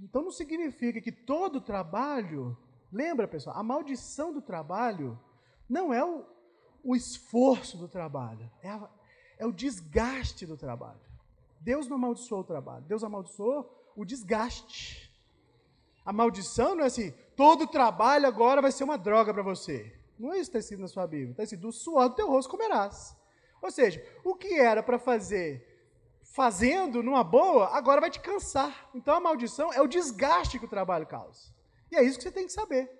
Então 0.00 0.22
não 0.22 0.30
significa 0.30 1.00
que 1.00 1.12
todo 1.12 1.60
trabalho. 1.60 2.56
Lembra, 2.92 3.26
pessoal, 3.26 3.56
a 3.56 3.62
maldição 3.62 4.32
do 4.32 4.40
trabalho 4.40 5.18
não 5.68 5.92
é 5.92 6.04
o, 6.04 6.24
o 6.82 6.94
esforço 6.94 7.76
do 7.76 7.88
trabalho, 7.88 8.48
é, 8.62 8.68
a, 8.68 8.88
é 9.38 9.46
o 9.46 9.52
desgaste 9.52 10.46
do 10.46 10.56
trabalho. 10.56 11.00
Deus 11.60 11.88
não 11.88 11.96
amaldiçoou 11.96 12.42
o 12.42 12.44
trabalho, 12.44 12.84
Deus 12.84 13.02
amaldiçoou 13.02 13.92
o 13.96 14.04
desgaste. 14.04 15.10
A 16.04 16.12
maldição 16.12 16.74
não 16.74 16.84
é 16.84 16.86
assim, 16.86 17.12
todo 17.36 17.66
trabalho 17.66 18.26
agora 18.26 18.62
vai 18.62 18.72
ser 18.72 18.84
uma 18.84 18.98
droga 18.98 19.32
para 19.32 19.42
você. 19.42 19.92
Não 20.18 20.32
é 20.32 20.38
isso 20.38 20.50
que 20.50 20.56
está 20.56 20.58
escrito 20.58 20.80
na 20.80 20.88
sua 20.88 21.06
Bíblia. 21.06 21.32
Está 21.32 21.42
escrito, 21.42 21.62
do 21.62 21.72
suor 21.72 22.08
do 22.08 22.14
teu 22.14 22.28
rosto 22.28 22.50
comerás. 22.50 23.16
Ou 23.60 23.70
seja, 23.70 24.04
o 24.24 24.34
que 24.34 24.58
era 24.58 24.82
para 24.82 24.98
fazer 24.98 25.74
fazendo 26.34 27.02
numa 27.02 27.22
boa, 27.22 27.68
agora 27.68 28.00
vai 28.00 28.10
te 28.10 28.20
cansar. 28.20 28.90
Então 28.94 29.14
a 29.14 29.20
maldição 29.20 29.72
é 29.72 29.80
o 29.80 29.86
desgaste 29.86 30.58
que 30.58 30.64
o 30.64 30.68
trabalho 30.68 31.06
causa. 31.06 31.52
E 31.90 31.96
é 31.96 32.02
isso 32.02 32.18
que 32.18 32.24
você 32.24 32.32
tem 32.32 32.46
que 32.46 32.52
saber. 32.52 32.90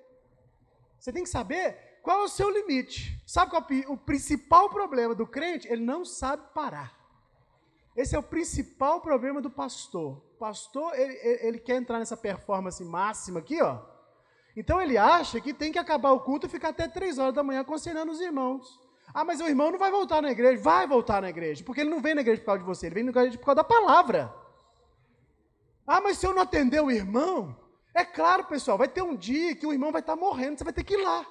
Você 0.99 1.13
tem 1.13 1.25
que 1.25 1.29
saber 1.29 1.99
qual 2.03 2.21
é 2.21 2.25
o 2.25 2.29
seu 2.29 2.49
limite? 2.49 3.21
Sabe 3.27 3.51
qual 3.51 3.65
é 3.69 3.89
o 3.89 3.97
principal 3.97 4.71
problema 4.71 5.15
do 5.15 5.27
crente? 5.27 5.67
Ele 5.67 5.85
não 5.85 6.05
sabe 6.05 6.45
parar. 6.55 6.95
Esse 7.97 8.15
é 8.15 8.19
o 8.19 8.23
principal 8.23 9.01
problema 9.01 9.41
do 9.41 9.51
pastor. 9.51 10.19
O 10.35 10.39
pastor, 10.39 10.95
ele, 10.99 11.15
ele 11.47 11.59
quer 11.59 11.77
entrar 11.77 11.99
nessa 11.99 12.17
performance 12.17 12.83
máxima 12.85 13.41
aqui, 13.41 13.61
ó. 13.63 13.94
Então 14.57 14.81
ele 14.81 14.97
acha 14.97 15.41
que 15.41 15.53
tem 15.53 15.73
que 15.73 15.79
acabar 15.79 16.13
o 16.13 16.21
culto 16.21 16.47
e 16.47 16.49
ficar 16.49 16.69
até 16.69 16.87
três 16.87 17.19
horas 17.19 17.35
da 17.35 17.43
manhã 17.43 17.61
aconselhando 17.61 18.13
os 18.13 18.21
irmãos. 18.21 18.81
Ah, 19.13 19.25
mas 19.25 19.41
o 19.41 19.47
irmão 19.47 19.71
não 19.71 19.79
vai 19.79 19.91
voltar 19.91 20.23
na 20.23 20.31
igreja. 20.31 20.63
Vai 20.63 20.87
voltar 20.87 21.21
na 21.21 21.29
igreja, 21.29 21.63
porque 21.65 21.81
ele 21.81 21.91
não 21.91 22.01
vem 22.01 22.15
na 22.15 22.21
igreja 22.21 22.41
por 22.41 22.47
causa 22.47 22.61
de 22.61 22.65
você, 22.65 22.87
ele 22.87 22.95
vem 22.95 23.05
na 23.05 23.11
igreja 23.11 23.39
por 23.39 23.45
causa 23.45 23.57
da 23.57 23.65
palavra. 23.65 24.35
Ah, 25.87 26.01
mas 26.01 26.19
se 26.19 26.27
eu 26.27 26.35
não 26.35 26.43
atender 26.43 26.81
o 26.81 26.91
irmão, 26.91 27.57
é 27.95 28.05
claro, 28.05 28.45
pessoal, 28.45 28.79
vai 28.79 28.89
ter 28.89 29.03
um 29.03 29.15
dia 29.15 29.55
que 29.55 29.67
o 29.67 29.73
irmão 29.73 29.93
vai 29.93 30.01
estar 30.01 30.17
morrendo, 30.17 30.59
você 30.59 30.65
vai 30.65 30.73
ter 30.73 30.83
que 30.83 30.95
ir 30.95 31.03
lá. 31.03 31.27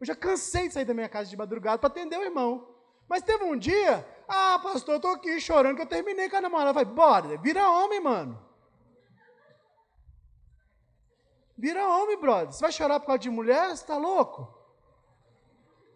Eu 0.00 0.06
já 0.06 0.14
cansei 0.14 0.68
de 0.68 0.74
sair 0.74 0.84
da 0.84 0.94
minha 0.94 1.08
casa 1.08 1.28
de 1.28 1.36
madrugada 1.36 1.78
para 1.78 1.88
atender 1.88 2.18
o 2.18 2.22
irmão. 2.22 2.68
Mas 3.08 3.22
teve 3.22 3.44
um 3.44 3.56
dia, 3.56 4.06
ah, 4.28 4.58
pastor, 4.62 4.94
eu 4.94 4.96
estou 4.96 5.12
aqui 5.12 5.40
chorando 5.40 5.76
que 5.76 5.82
eu 5.82 5.86
terminei 5.86 6.28
com 6.28 6.36
a 6.36 6.40
namorada. 6.40 6.72
Vai, 6.72 6.84
bora, 6.84 7.36
vira 7.38 7.70
homem, 7.70 8.00
mano. 8.00 8.45
Vira 11.56 11.88
homem, 11.88 12.18
brother. 12.18 12.52
Você 12.52 12.60
vai 12.60 12.72
chorar 12.72 13.00
por 13.00 13.06
causa 13.06 13.20
de 13.20 13.30
mulher? 13.30 13.68
Você 13.68 13.82
está 13.82 13.96
louco? 13.96 14.54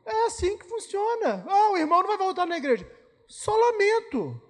É 0.04 0.26
assim 0.26 0.56
que 0.56 0.66
funciona. 0.66 1.44
Ah, 1.48 1.70
o 1.70 1.76
irmão 1.76 2.00
não 2.00 2.08
vai 2.08 2.16
voltar 2.16 2.46
na 2.46 2.56
igreja. 2.56 2.90
Só 3.28 3.54
lamento. 3.54 4.40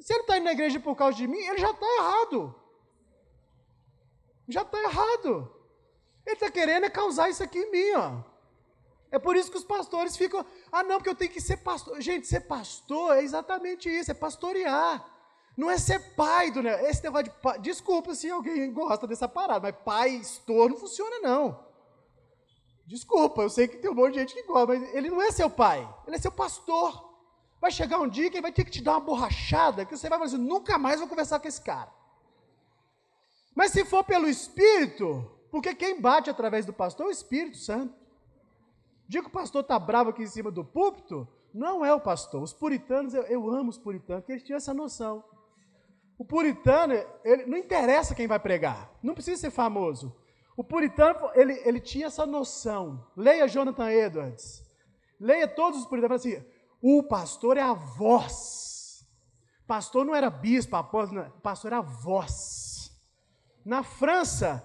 Se 0.00 0.12
ele 0.12 0.20
está 0.20 0.36
indo 0.36 0.44
na 0.44 0.52
igreja 0.52 0.80
por 0.80 0.94
causa 0.96 1.16
de 1.16 1.26
mim, 1.26 1.38
ele 1.38 1.58
já 1.58 1.70
está 1.70 1.86
errado. 1.86 2.54
Já 4.48 4.62
está 4.62 4.82
errado. 4.82 5.54
Ele 6.26 6.34
está 6.34 6.50
querendo 6.50 6.84
é 6.84 6.90
causar 6.90 7.30
isso 7.30 7.42
aqui 7.42 7.58
em 7.58 7.70
mim, 7.70 7.92
ó. 7.96 8.34
É 9.10 9.18
por 9.18 9.36
isso 9.36 9.50
que 9.50 9.56
os 9.56 9.64
pastores 9.64 10.16
ficam, 10.16 10.44
ah, 10.72 10.82
não, 10.82 10.96
porque 10.96 11.10
eu 11.10 11.14
tenho 11.14 11.30
que 11.30 11.40
ser 11.40 11.58
pastor. 11.58 12.00
Gente, 12.00 12.26
ser 12.26 12.40
pastor 12.40 13.16
é 13.16 13.22
exatamente 13.22 13.88
isso, 13.88 14.10
é 14.10 14.14
pastorear. 14.14 15.13
Não 15.56 15.70
é 15.70 15.78
ser 15.78 16.00
pai 16.14 16.50
do 16.50 16.62
negócio. 16.62 16.86
Esse 16.86 17.02
negócio 17.02 17.24
de 17.24 17.30
pai, 17.30 17.58
desculpa 17.60 18.14
se 18.14 18.30
alguém 18.30 18.72
gosta 18.72 19.06
dessa 19.06 19.28
parada, 19.28 19.60
mas 19.60 19.84
pai, 19.84 20.18
pastor 20.18 20.70
não 20.70 20.76
funciona 20.76 21.20
não. 21.20 21.64
Desculpa, 22.86 23.42
eu 23.42 23.50
sei 23.50 23.66
que 23.66 23.78
tem 23.78 23.90
um 23.90 23.94
monte 23.94 24.14
de 24.14 24.20
gente 24.20 24.34
que 24.34 24.42
gosta, 24.42 24.66
mas 24.66 24.94
ele 24.94 25.08
não 25.08 25.22
é 25.22 25.30
seu 25.30 25.48
pai, 25.48 25.88
ele 26.06 26.16
é 26.16 26.18
seu 26.18 26.32
pastor. 26.32 27.14
Vai 27.60 27.70
chegar 27.70 27.98
um 27.98 28.08
dia 28.08 28.28
que 28.28 28.36
ele 28.36 28.42
vai 28.42 28.52
ter 28.52 28.64
que 28.64 28.70
te 28.70 28.82
dar 28.82 28.92
uma 28.92 29.00
borrachada, 29.00 29.86
que 29.86 29.96
você 29.96 30.08
vai 30.08 30.18
falar 30.18 30.28
assim, 30.28 30.36
nunca 30.36 30.76
mais 30.76 30.98
vou 30.98 31.08
conversar 31.08 31.40
com 31.40 31.48
esse 31.48 31.60
cara. 31.60 31.90
Mas 33.54 33.70
se 33.70 33.84
for 33.84 34.04
pelo 34.04 34.28
Espírito, 34.28 35.30
porque 35.50 35.74
quem 35.74 36.00
bate 36.00 36.28
através 36.28 36.66
do 36.66 36.72
pastor 36.72 37.06
é 37.06 37.08
o 37.08 37.12
Espírito 37.12 37.56
Santo. 37.56 37.94
Dia 39.08 39.22
que 39.22 39.28
o 39.28 39.32
pastor 39.32 39.62
está 39.62 39.78
bravo 39.78 40.10
aqui 40.10 40.22
em 40.22 40.26
cima 40.26 40.50
do 40.50 40.64
púlpito, 40.64 41.26
não 41.54 41.84
é 41.84 41.94
o 41.94 42.00
pastor. 42.00 42.42
Os 42.42 42.52
puritanos, 42.52 43.14
eu, 43.14 43.22
eu 43.22 43.48
amo 43.48 43.70
os 43.70 43.78
puritanos, 43.78 44.22
porque 44.22 44.32
eles 44.32 44.42
tinham 44.42 44.56
essa 44.56 44.74
noção. 44.74 45.24
O 46.18 46.24
puritano, 46.24 46.94
ele, 47.24 47.46
não 47.46 47.58
interessa 47.58 48.14
quem 48.14 48.26
vai 48.26 48.38
pregar, 48.38 48.90
não 49.02 49.14
precisa 49.14 49.40
ser 49.40 49.50
famoso. 49.50 50.14
O 50.56 50.62
puritano, 50.62 51.30
ele, 51.34 51.60
ele 51.64 51.80
tinha 51.80 52.06
essa 52.06 52.24
noção. 52.24 53.04
Leia 53.16 53.48
Jonathan 53.48 53.90
Edwards. 53.90 54.64
Leia 55.18 55.48
todos 55.48 55.80
os 55.80 55.86
puritanos. 55.86 56.20
Assim, 56.20 56.40
o 56.80 57.02
pastor 57.02 57.56
é 57.56 57.62
a 57.62 57.72
voz. 57.72 59.04
Pastor 59.66 60.04
não 60.04 60.14
era 60.14 60.30
bispo, 60.30 60.76
apóstolo, 60.76 61.30
pastor 61.42 61.72
era 61.72 61.78
a 61.78 61.82
voz. 61.82 62.92
Na 63.64 63.82
França, 63.82 64.62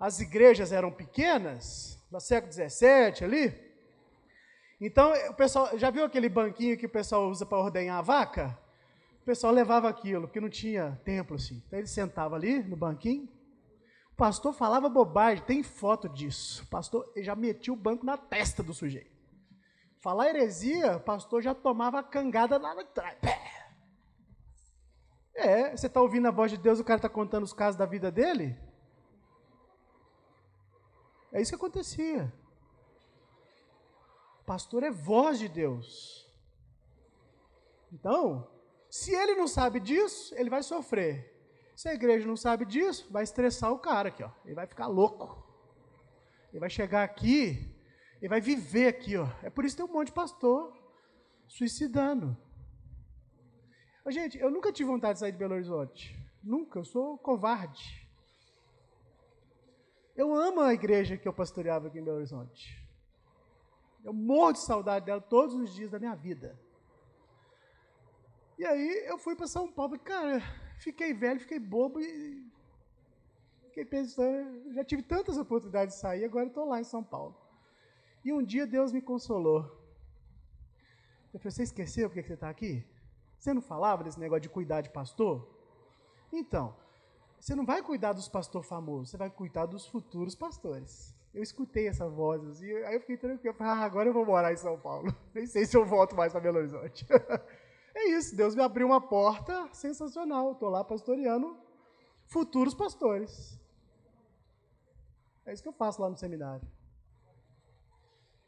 as 0.00 0.18
igrejas 0.18 0.72
eram 0.72 0.90
pequenas, 0.90 1.98
no 2.10 2.18
século 2.18 2.52
XVII 2.52 3.22
ali. 3.22 3.64
Então, 4.80 5.12
o 5.28 5.34
pessoal, 5.34 5.78
já 5.78 5.90
viu 5.90 6.04
aquele 6.04 6.28
banquinho 6.28 6.76
que 6.76 6.86
o 6.86 6.90
pessoal 6.90 7.28
usa 7.28 7.46
para 7.46 7.58
ordenhar 7.58 7.98
a 7.98 8.02
vaca? 8.02 8.58
O 9.24 9.26
pessoal 9.26 9.54
levava 9.54 9.88
aquilo, 9.88 10.26
porque 10.26 10.38
não 10.38 10.50
tinha 10.50 11.00
templo 11.02 11.36
assim. 11.36 11.62
Então 11.66 11.78
ele 11.78 11.88
sentava 11.88 12.36
ali 12.36 12.62
no 12.62 12.76
banquinho, 12.76 13.26
o 14.12 14.16
pastor 14.16 14.52
falava 14.52 14.86
bobagem, 14.86 15.42
tem 15.46 15.62
foto 15.62 16.10
disso. 16.10 16.62
O 16.64 16.66
pastor 16.66 17.10
já 17.16 17.34
metia 17.34 17.72
o 17.72 17.76
banco 17.76 18.04
na 18.04 18.18
testa 18.18 18.62
do 18.62 18.74
sujeito. 18.74 19.10
Falar 19.98 20.28
heresia, 20.28 20.98
o 20.98 21.00
pastor 21.00 21.40
já 21.40 21.54
tomava 21.54 22.00
a 22.00 22.02
cangada 22.02 22.58
lá 22.58 22.78
atrás. 22.78 23.16
É, 25.34 25.74
você 25.74 25.86
está 25.86 26.02
ouvindo 26.02 26.28
a 26.28 26.30
voz 26.30 26.50
de 26.50 26.58
Deus, 26.58 26.78
o 26.78 26.84
cara 26.84 26.98
está 26.98 27.08
contando 27.08 27.44
os 27.44 27.54
casos 27.54 27.78
da 27.78 27.86
vida 27.86 28.12
dele? 28.12 28.58
É 31.32 31.40
isso 31.40 31.52
que 31.52 31.56
acontecia. 31.56 32.30
O 34.42 34.44
pastor 34.44 34.82
é 34.82 34.90
voz 34.90 35.38
de 35.38 35.48
Deus. 35.48 36.30
Então, 37.90 38.46
se 38.94 39.12
ele 39.12 39.34
não 39.34 39.48
sabe 39.48 39.80
disso, 39.80 40.32
ele 40.36 40.48
vai 40.48 40.62
sofrer. 40.62 41.12
Se 41.74 41.88
a 41.88 41.94
igreja 41.94 42.28
não 42.28 42.36
sabe 42.36 42.64
disso, 42.64 43.10
vai 43.10 43.24
estressar 43.24 43.72
o 43.72 43.78
cara 43.80 44.08
aqui, 44.08 44.22
ó. 44.22 44.30
Ele 44.44 44.54
vai 44.54 44.68
ficar 44.68 44.86
louco. 44.86 45.44
Ele 46.50 46.60
vai 46.60 46.70
chegar 46.70 47.02
aqui, 47.02 47.76
ele 48.20 48.28
vai 48.28 48.40
viver 48.40 48.86
aqui, 48.86 49.16
ó. 49.16 49.26
É 49.42 49.50
por 49.50 49.64
isso 49.64 49.74
que 49.74 49.82
tem 49.82 49.90
um 49.90 49.92
monte 49.92 50.06
de 50.06 50.12
pastor 50.12 50.72
suicidando. 51.48 52.36
Gente, 54.10 54.38
eu 54.38 54.48
nunca 54.48 54.70
tive 54.70 54.88
vontade 54.88 55.14
de 55.14 55.18
sair 55.18 55.32
de 55.32 55.38
Belo 55.38 55.54
Horizonte. 55.54 56.16
Nunca, 56.40 56.78
eu 56.78 56.84
sou 56.84 57.18
covarde. 57.18 58.08
Eu 60.14 60.32
amo 60.32 60.60
a 60.60 60.72
igreja 60.72 61.16
que 61.16 61.26
eu 61.26 61.32
pastoreava 61.32 61.88
aqui 61.88 61.98
em 61.98 62.04
Belo 62.04 62.18
Horizonte. 62.18 62.80
Eu 64.04 64.12
morro 64.12 64.52
de 64.52 64.60
saudade 64.60 65.06
dela 65.06 65.20
todos 65.20 65.56
os 65.56 65.74
dias 65.74 65.90
da 65.90 65.98
minha 65.98 66.14
vida. 66.14 66.56
E 68.58 68.64
aí 68.64 69.04
eu 69.06 69.18
fui 69.18 69.34
para 69.34 69.46
São 69.46 69.70
Paulo, 69.70 69.98
cara, 69.98 70.40
fiquei 70.78 71.12
velho, 71.12 71.40
fiquei 71.40 71.58
bobo 71.58 72.00
e 72.00 72.46
fiquei 73.66 73.84
pensando, 73.84 74.72
já 74.72 74.84
tive 74.84 75.02
tantas 75.02 75.36
oportunidades 75.36 75.96
de 75.96 76.00
sair, 76.00 76.24
agora 76.24 76.46
estou 76.46 76.64
lá 76.64 76.80
em 76.80 76.84
São 76.84 77.02
Paulo. 77.02 77.36
E 78.24 78.32
um 78.32 78.42
dia 78.42 78.66
Deus 78.66 78.92
me 78.92 79.02
consolou. 79.02 79.62
Eu 81.32 81.40
falei, 81.40 81.50
você 81.50 81.64
esqueceu 81.64 82.08
porque 82.08 82.22
você 82.22 82.34
está 82.34 82.48
aqui? 82.48 82.86
Você 83.36 83.52
não 83.52 83.60
falava 83.60 84.04
desse 84.04 84.20
negócio 84.20 84.42
de 84.42 84.48
cuidar 84.48 84.80
de 84.80 84.90
pastor? 84.90 85.46
Então, 86.32 86.76
você 87.40 87.54
não 87.54 87.66
vai 87.66 87.82
cuidar 87.82 88.12
dos 88.12 88.28
pastores 88.28 88.68
famosos, 88.68 89.10
você 89.10 89.16
vai 89.16 89.28
cuidar 89.28 89.66
dos 89.66 89.86
futuros 89.86 90.34
pastores. 90.34 91.12
Eu 91.34 91.42
escutei 91.42 91.88
essa 91.88 92.08
voz 92.08 92.42
assim, 92.44 92.72
aí 92.84 92.94
eu 92.94 93.00
fiquei 93.00 93.16
tranquilo. 93.16 93.52
Eu 93.52 93.54
falei, 93.54 93.72
ah, 93.72 93.84
agora 93.84 94.08
eu 94.08 94.12
vou 94.12 94.24
morar 94.24 94.52
em 94.52 94.56
São 94.56 94.78
Paulo. 94.78 95.12
Nem 95.34 95.46
sei 95.46 95.66
se 95.66 95.76
eu 95.76 95.84
volto 95.84 96.14
mais 96.14 96.32
para 96.32 96.40
Belo 96.40 96.58
Horizonte. 96.58 97.04
É 97.94 98.08
isso, 98.08 98.34
Deus 98.34 98.54
me 98.54 98.62
abriu 98.62 98.86
uma 98.86 99.00
porta 99.00 99.68
sensacional. 99.72 100.52
Estou 100.52 100.68
lá 100.68 100.82
pastoreando 100.82 101.56
futuros 102.26 102.74
pastores. 102.74 103.58
É 105.46 105.52
isso 105.52 105.62
que 105.62 105.68
eu 105.68 105.72
faço 105.72 106.02
lá 106.02 106.10
no 106.10 106.16
seminário. 106.16 106.66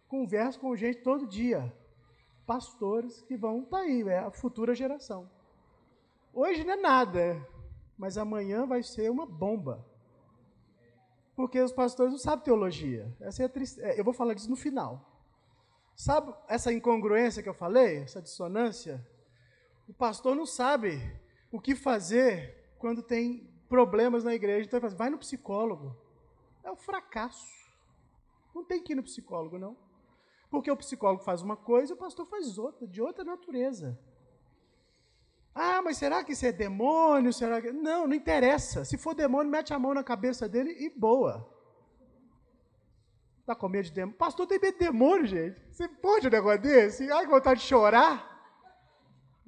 Converso 0.09 0.59
com 0.59 0.75
gente 0.75 1.03
todo 1.03 1.27
dia. 1.27 1.73
Pastores 2.47 3.23
que 3.23 3.37
vão 3.37 3.63
estar 3.63 3.79
tá 3.79 3.83
aí, 3.83 4.03
é 4.03 4.19
a 4.19 4.31
futura 4.31 4.75
geração. 4.75 5.31
Hoje 6.33 6.65
não 6.65 6.75
é 6.75 6.77
nada, 6.77 7.49
mas 7.99 8.19
amanhã 8.19 8.67
vai 8.67 8.83
ser 8.83 9.11
uma 9.11 9.27
bomba. 9.27 9.85
Porque 11.35 11.61
os 11.61 11.73
pastores 11.73 12.13
não 12.13 12.19
sabem 12.19 12.45
teologia. 12.45 13.15
Essa 13.21 13.43
é 13.43 13.47
a 13.47 13.49
triste... 13.49 13.81
É, 13.81 13.99
eu 13.99 14.05
vou 14.05 14.15
falar 14.15 14.35
disso 14.35 14.49
no 14.49 14.57
final. 14.57 15.13
Sabe 15.95 16.35
essa 16.49 16.73
incongruência 16.73 17.43
que 17.43 17.49
eu 17.49 17.55
falei? 17.55 17.99
Essa 17.99 18.23
dissonância? 18.23 19.07
O 19.89 19.95
pastor 19.95 20.35
não 20.35 20.47
sabe 20.47 21.01
o 21.51 21.61
que 21.61 21.75
fazer 21.75 22.75
quando 22.79 23.03
tem 23.03 23.49
problemas 23.69 24.25
na 24.25 24.35
igreja. 24.35 24.67
Então 24.67 24.79
ele 24.79 24.81
fala, 24.81 24.89
assim, 24.89 24.99
vai 24.99 25.11
no 25.11 25.19
psicólogo. 25.19 25.97
É 26.65 26.71
um 26.71 26.77
fracasso. 26.77 27.47
Não 28.55 28.65
tem 28.65 28.83
que 28.83 28.93
ir 28.93 28.97
no 28.97 29.03
psicólogo, 29.03 29.59
não. 29.59 29.77
Porque 30.51 30.71
o 30.71 30.77
psicólogo 30.77 31.23
faz 31.23 31.43
uma 31.43 31.57
coisa 31.57 31.93
e 31.93 31.95
o 31.95 31.99
pastor 31.99 32.27
faz 32.27 32.59
outra, 32.59 32.87
de 32.87 33.01
outra 33.01 33.25
natureza. 33.25 33.99
Ah, 35.55 35.81
mas 35.83 35.97
será 35.97 36.23
que 36.23 36.33
isso 36.33 36.45
é 36.45 36.53
demônio? 36.53 37.33
Será 37.33 37.61
que... 37.63 37.73
Não, 37.73 38.07
não 38.07 38.15
interessa. 38.15 38.85
Se 38.85 38.99
for 38.99 39.15
demônio, 39.15 39.51
mete 39.51 39.73
a 39.73 39.79
mão 39.79 39.95
na 39.95 40.05
cabeça 40.05 40.49
dele 40.49 40.71
e 40.71 40.91
boa. 40.91 41.49
Está 43.41 43.55
com 43.55 43.69
medo 43.69 43.85
de 43.85 43.93
demônio? 43.93 44.19
Pastor 44.19 44.47
tem 44.47 44.59
medo 44.59 44.79
de 44.79 44.85
demônio, 44.85 45.27
gente. 45.27 45.61
Você 45.71 45.89
pode 45.89 46.27
um 46.27 46.31
negócio 46.31 46.61
desse? 46.61 47.11
Ai, 47.11 47.27
vontade 47.27 47.61
de 47.61 47.67
chorar 47.67 48.36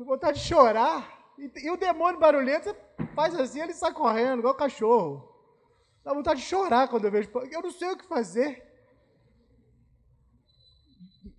vontade 0.04 0.38
de 0.38 0.44
chorar. 0.44 1.16
E, 1.38 1.66
e, 1.66 1.70
o 1.70 1.76
demônio 1.76 2.20
barulhento, 2.20 2.64
você 2.64 3.06
faz 3.14 3.34
assim, 3.34 3.60
ele 3.60 3.74
sai 3.74 3.92
correndo, 3.92 4.40
igual 4.40 4.54
cachorro. 4.54 5.28
Dá 6.04 6.14
vontade 6.14 6.40
de 6.40 6.46
chorar 6.46 6.88
quando 6.88 7.04
eu 7.04 7.10
vejo. 7.10 7.30
Eu 7.50 7.62
não 7.62 7.70
sei 7.70 7.90
o 7.90 7.96
que 7.96 8.06
fazer. 8.06 8.66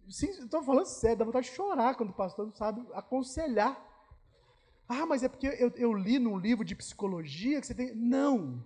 Estou 0.07 0.63
falando 0.63 0.85
sério, 0.85 1.17
dá 1.17 1.25
vontade 1.25 1.47
de 1.47 1.55
chorar 1.55 1.95
quando 1.95 2.09
o 2.09 2.13
pastor 2.13 2.45
não 2.45 2.53
sabe 2.53 2.85
aconselhar. 2.93 3.79
Ah, 4.87 5.05
mas 5.05 5.23
é 5.23 5.29
porque 5.29 5.47
eu, 5.47 5.71
eu 5.75 5.93
li 5.93 6.17
num 6.17 6.37
livro 6.37 6.65
de 6.65 6.75
psicologia 6.75 7.61
que 7.61 7.67
você 7.67 7.75
tem. 7.75 7.93
Não! 7.95 8.65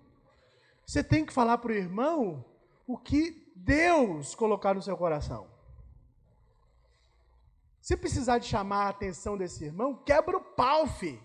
Você 0.86 1.04
tem 1.04 1.24
que 1.24 1.32
falar 1.32 1.58
para 1.58 1.70
o 1.70 1.74
irmão 1.74 2.44
o 2.86 2.96
que 2.96 3.52
Deus 3.54 4.34
colocar 4.34 4.74
no 4.74 4.82
seu 4.82 4.96
coração. 4.96 5.53
Se 7.84 7.98
precisar 7.98 8.38
de 8.38 8.46
chamar 8.46 8.86
a 8.86 8.88
atenção 8.88 9.36
desse 9.36 9.62
irmão, 9.62 9.94
quebra 9.94 10.38
o 10.38 10.40
pau, 10.40 10.86
fi. 10.86 11.20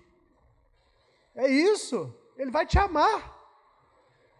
É 1.33 1.47
isso. 1.47 2.13
Ele 2.35 2.51
vai 2.51 2.65
te 2.65 2.77
amar. 2.77 3.33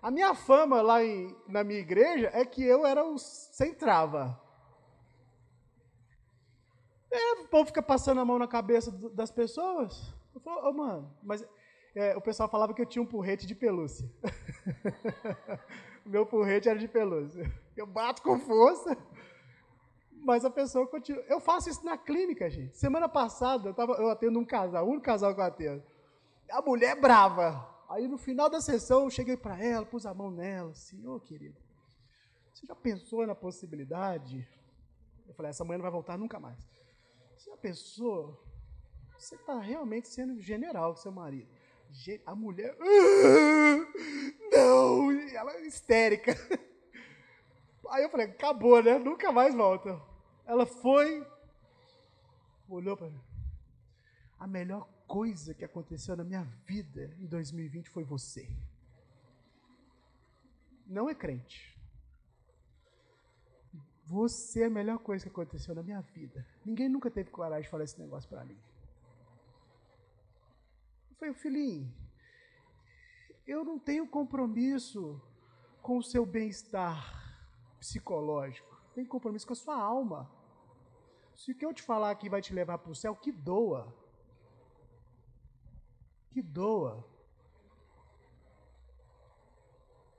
A 0.02 0.12
minha 0.12 0.36
fama 0.36 0.82
lá 0.82 1.02
em, 1.02 1.34
na 1.48 1.64
minha 1.64 1.80
igreja 1.80 2.30
é 2.34 2.44
que 2.44 2.62
eu 2.62 2.86
era 2.86 3.06
o 3.06 3.18
sem 3.18 3.74
trava. 3.74 4.38
É, 7.10 7.34
o 7.36 7.48
povo 7.48 7.68
fica 7.68 7.82
passando 7.82 8.20
a 8.20 8.26
mão 8.26 8.38
na 8.38 8.50
cabeça 8.50 8.92
das 9.14 9.32
pessoas. 9.32 10.14
Eu 10.36 10.42
falo, 10.42 10.70
oh, 10.70 10.74
mano, 10.74 11.18
mas 11.24 11.48
é, 11.96 12.18
o 12.18 12.22
pessoal 12.22 12.50
falava 12.50 12.74
que 12.74 12.82
eu 12.82 12.86
tinha 12.86 13.02
um 13.02 13.06
porrete 13.06 13.48
de 13.48 13.56
pelúcia. 13.56 14.12
Meu 16.04 16.26
porrete 16.26 16.68
era 16.68 16.78
de 16.78 16.88
pelúcia. 16.90 17.50
Eu 17.78 17.88
bato 17.88 18.22
com 18.22 18.38
força, 18.38 18.98
mas 20.30 20.46
a 20.46 20.50
pessoa 20.52 20.86
continua. 20.86 21.24
Eu 21.28 21.40
faço 21.40 21.72
isso 21.72 21.84
na 21.84 21.98
clínica, 21.98 22.48
gente. 22.52 22.78
Semana 22.78 23.10
passada, 23.10 23.70
eu, 23.70 23.74
tava, 23.74 23.94
eu 23.94 24.12
atendo 24.12 24.38
um 24.38 24.46
casal, 24.46 24.88
único 24.88 25.04
casal 25.04 25.34
que 25.34 25.42
eu 25.42 25.44
atendo. 25.44 25.84
A 26.52 26.62
mulher 26.62 26.96
é 26.96 27.02
brava. 27.02 27.68
Aí 27.90 28.08
no 28.08 28.16
final 28.16 28.48
da 28.48 28.62
sessão, 28.62 29.06
eu 29.06 29.10
cheguei 29.10 29.36
para 29.36 29.60
ela, 29.60 29.88
pus 29.88 30.06
a 30.06 30.14
mão 30.14 30.30
nela, 30.30 30.70
assim, 30.70 31.04
ô 31.08 31.16
oh, 31.16 31.20
querido, 31.20 31.58
você 32.54 32.64
já 32.68 32.76
pensou 32.76 33.26
na 33.26 33.34
possibilidade? 33.34 34.48
Eu 35.28 35.34
falei, 35.34 35.50
essa 35.50 35.64
mulher 35.64 35.78
não 35.78 35.84
vai 35.84 35.92
voltar 35.92 36.16
nunca 36.16 36.40
mais. 36.40 36.60
Você 37.36 37.50
já 37.50 37.58
pensou? 37.58 38.40
Você 39.18 39.34
está 39.34 39.60
realmente 39.60 40.10
sendo 40.10 40.40
general 40.40 40.94
com 40.94 41.02
seu 41.02 41.12
marido. 41.12 41.50
A 42.24 42.36
mulher, 42.36 42.78
ah, 42.80 43.88
não, 44.52 45.12
ela 45.36 45.54
é 45.56 45.66
histérica. 45.66 46.36
Aí 47.90 48.04
eu 48.04 48.12
falei, 48.12 48.28
acabou, 48.28 48.84
né? 48.84 49.00
Nunca 49.00 49.32
mais 49.32 49.56
volta. 49.56 50.09
Ela 50.50 50.66
foi, 50.66 51.24
olhou 52.68 52.98
para 52.98 53.08
mim. 53.08 53.22
A 54.40 54.48
melhor 54.48 54.90
coisa 55.06 55.54
que 55.54 55.64
aconteceu 55.64 56.18
na 56.18 56.24
minha 56.24 56.44
vida 56.66 57.16
em 57.20 57.28
2020 57.28 57.88
foi 57.88 58.04
você. 58.04 58.50
Não 60.88 61.08
é 61.08 61.14
crente. 61.14 61.78
Você 64.06 64.64
é 64.64 64.66
a 64.66 64.72
melhor 64.72 64.98
coisa 64.98 65.24
que 65.24 65.30
aconteceu 65.30 65.76
na 65.76 65.84
minha 65.84 66.02
vida. 66.02 66.44
Ninguém 66.66 66.90
nunca 66.90 67.12
teve 67.12 67.30
coragem 67.30 67.66
de 67.66 67.70
falar 67.70 67.84
esse 67.84 68.00
negócio 68.00 68.28
para 68.28 68.44
mim. 68.44 68.58
Eu 71.12 71.16
falei, 71.18 71.34
filhinho, 71.36 71.94
eu 73.46 73.64
não 73.64 73.78
tenho 73.78 74.08
compromisso 74.08 75.22
com 75.84 76.00
o 76.00 76.04
seu 76.04 76.26
bem-estar 76.26 76.98
psicológico. 77.78 78.76
Tenho 78.96 79.08
compromisso 79.08 79.46
com 79.46 79.54
a 79.54 79.56
sua 79.56 79.80
alma. 79.80 80.39
Se 81.40 81.54
o 81.54 81.56
que 81.56 81.66
eu 81.66 81.74
te 81.74 81.82
falar 81.82 82.12
aqui 82.12 82.28
vai 82.28 82.42
te 82.42 82.54
levar 82.54 82.78
para 82.80 82.92
o 82.92 82.96
céu, 82.96 83.16
que 83.16 83.32
doa. 83.32 83.96
que 86.32 86.42
doa. 86.42 87.02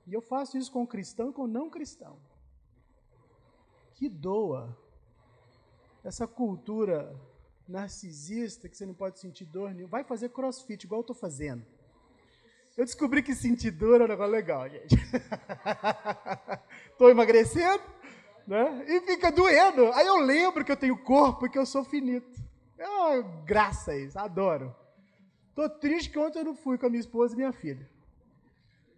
E 0.07 0.13
eu 0.13 0.21
faço 0.21 0.57
isso 0.57 0.71
com 0.71 0.85
cristão 0.85 1.29
e 1.29 1.33
com 1.33 1.45
não 1.45 1.69
cristão. 1.69 2.17
Que 3.93 4.09
doa. 4.09 4.75
Essa 6.03 6.25
cultura 6.25 7.15
narcisista 7.67 8.67
que 8.67 8.75
você 8.75 8.87
não 8.87 8.95
pode 8.95 9.19
sentir 9.19 9.45
dor 9.45 9.75
nenhuma. 9.75 9.91
Vai 9.91 10.03
fazer 10.03 10.29
crossfit, 10.29 10.85
igual 10.85 11.01
eu 11.01 11.03
estou 11.03 11.15
fazendo. 11.15 11.63
Eu 12.75 12.83
descobri 12.83 13.21
que 13.21 13.35
sentir 13.35 13.69
dor 13.69 14.01
é 14.01 14.07
negócio 14.07 14.31
legal, 14.31 14.67
gente. 14.67 14.95
Estou 16.89 17.09
emagrecendo, 17.11 17.83
né? 18.51 18.83
E 18.85 18.99
fica 18.99 19.31
doendo. 19.31 19.93
Aí 19.93 20.05
eu 20.05 20.17
lembro 20.17 20.65
que 20.65 20.71
eu 20.71 20.75
tenho 20.75 20.97
corpo 20.97 21.45
e 21.45 21.49
que 21.49 21.57
eu 21.57 21.65
sou 21.65 21.85
finito. 21.85 22.37
É 22.77 22.85
uma 22.85 23.21
graça 23.45 23.95
isso, 23.95 24.19
adoro. 24.19 24.75
Tô 25.55 25.69
triste 25.69 26.09
que 26.09 26.19
ontem 26.19 26.39
eu 26.39 26.45
não 26.45 26.55
fui 26.55 26.77
com 26.77 26.85
a 26.85 26.89
minha 26.89 26.99
esposa 26.99 27.33
e 27.33 27.37
minha 27.37 27.53
filha. 27.53 27.89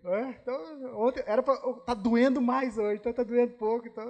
É? 0.03 0.29
Então, 0.41 0.59
ontem 0.99 1.23
era 1.27 1.43
para 1.43 1.55
tá 1.85 1.93
doendo 1.93 2.41
mais 2.41 2.79
hoje, 2.79 2.99
então 2.99 3.13
tá 3.13 3.21
doendo 3.21 3.53
pouco, 3.53 3.87
então. 3.87 4.09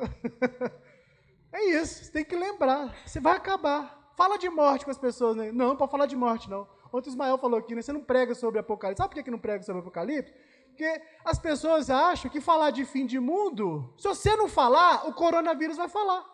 é 1.52 1.66
isso, 1.66 2.06
você 2.06 2.12
tem 2.12 2.24
que 2.24 2.36
lembrar, 2.36 2.96
você 3.06 3.20
vai 3.20 3.36
acabar. 3.36 4.14
Fala 4.16 4.38
de 4.38 4.50
morte 4.50 4.86
com 4.86 4.92
as 4.92 4.98
pessoas, 4.98 5.36
né? 5.36 5.52
Não, 5.52 5.76
para 5.76 5.88
falar 5.88 6.06
de 6.06 6.16
morte 6.16 6.50
não. 6.50 6.68
Ontem 6.92 7.10
o 7.10 7.12
Ismael 7.12 7.38
falou 7.38 7.60
aqui, 7.60 7.76
né? 7.76 7.82
Você 7.82 7.92
não 7.92 8.04
prega 8.04 8.34
sobre 8.34 8.60
Apocalipse. 8.60 9.02
Sabe 9.02 9.14
por 9.14 9.24
que 9.24 9.32
não 9.32 9.40
prega 9.40 9.64
sobre 9.64 9.82
Apocalipse? 9.82 10.34
Porque 10.74 11.02
as 11.24 11.38
pessoas 11.38 11.92
acham 11.92 12.32
que 12.32 12.42
falar 12.42 12.72
de 12.72 12.84
fim 12.84 13.06
de 13.06 13.20
mundo, 13.20 13.94
se 13.96 14.08
você 14.08 14.36
não 14.36 14.48
falar, 14.50 15.08
o 15.08 15.14
coronavírus 15.14 15.78
vai 15.78 15.88
falar. 15.88 16.26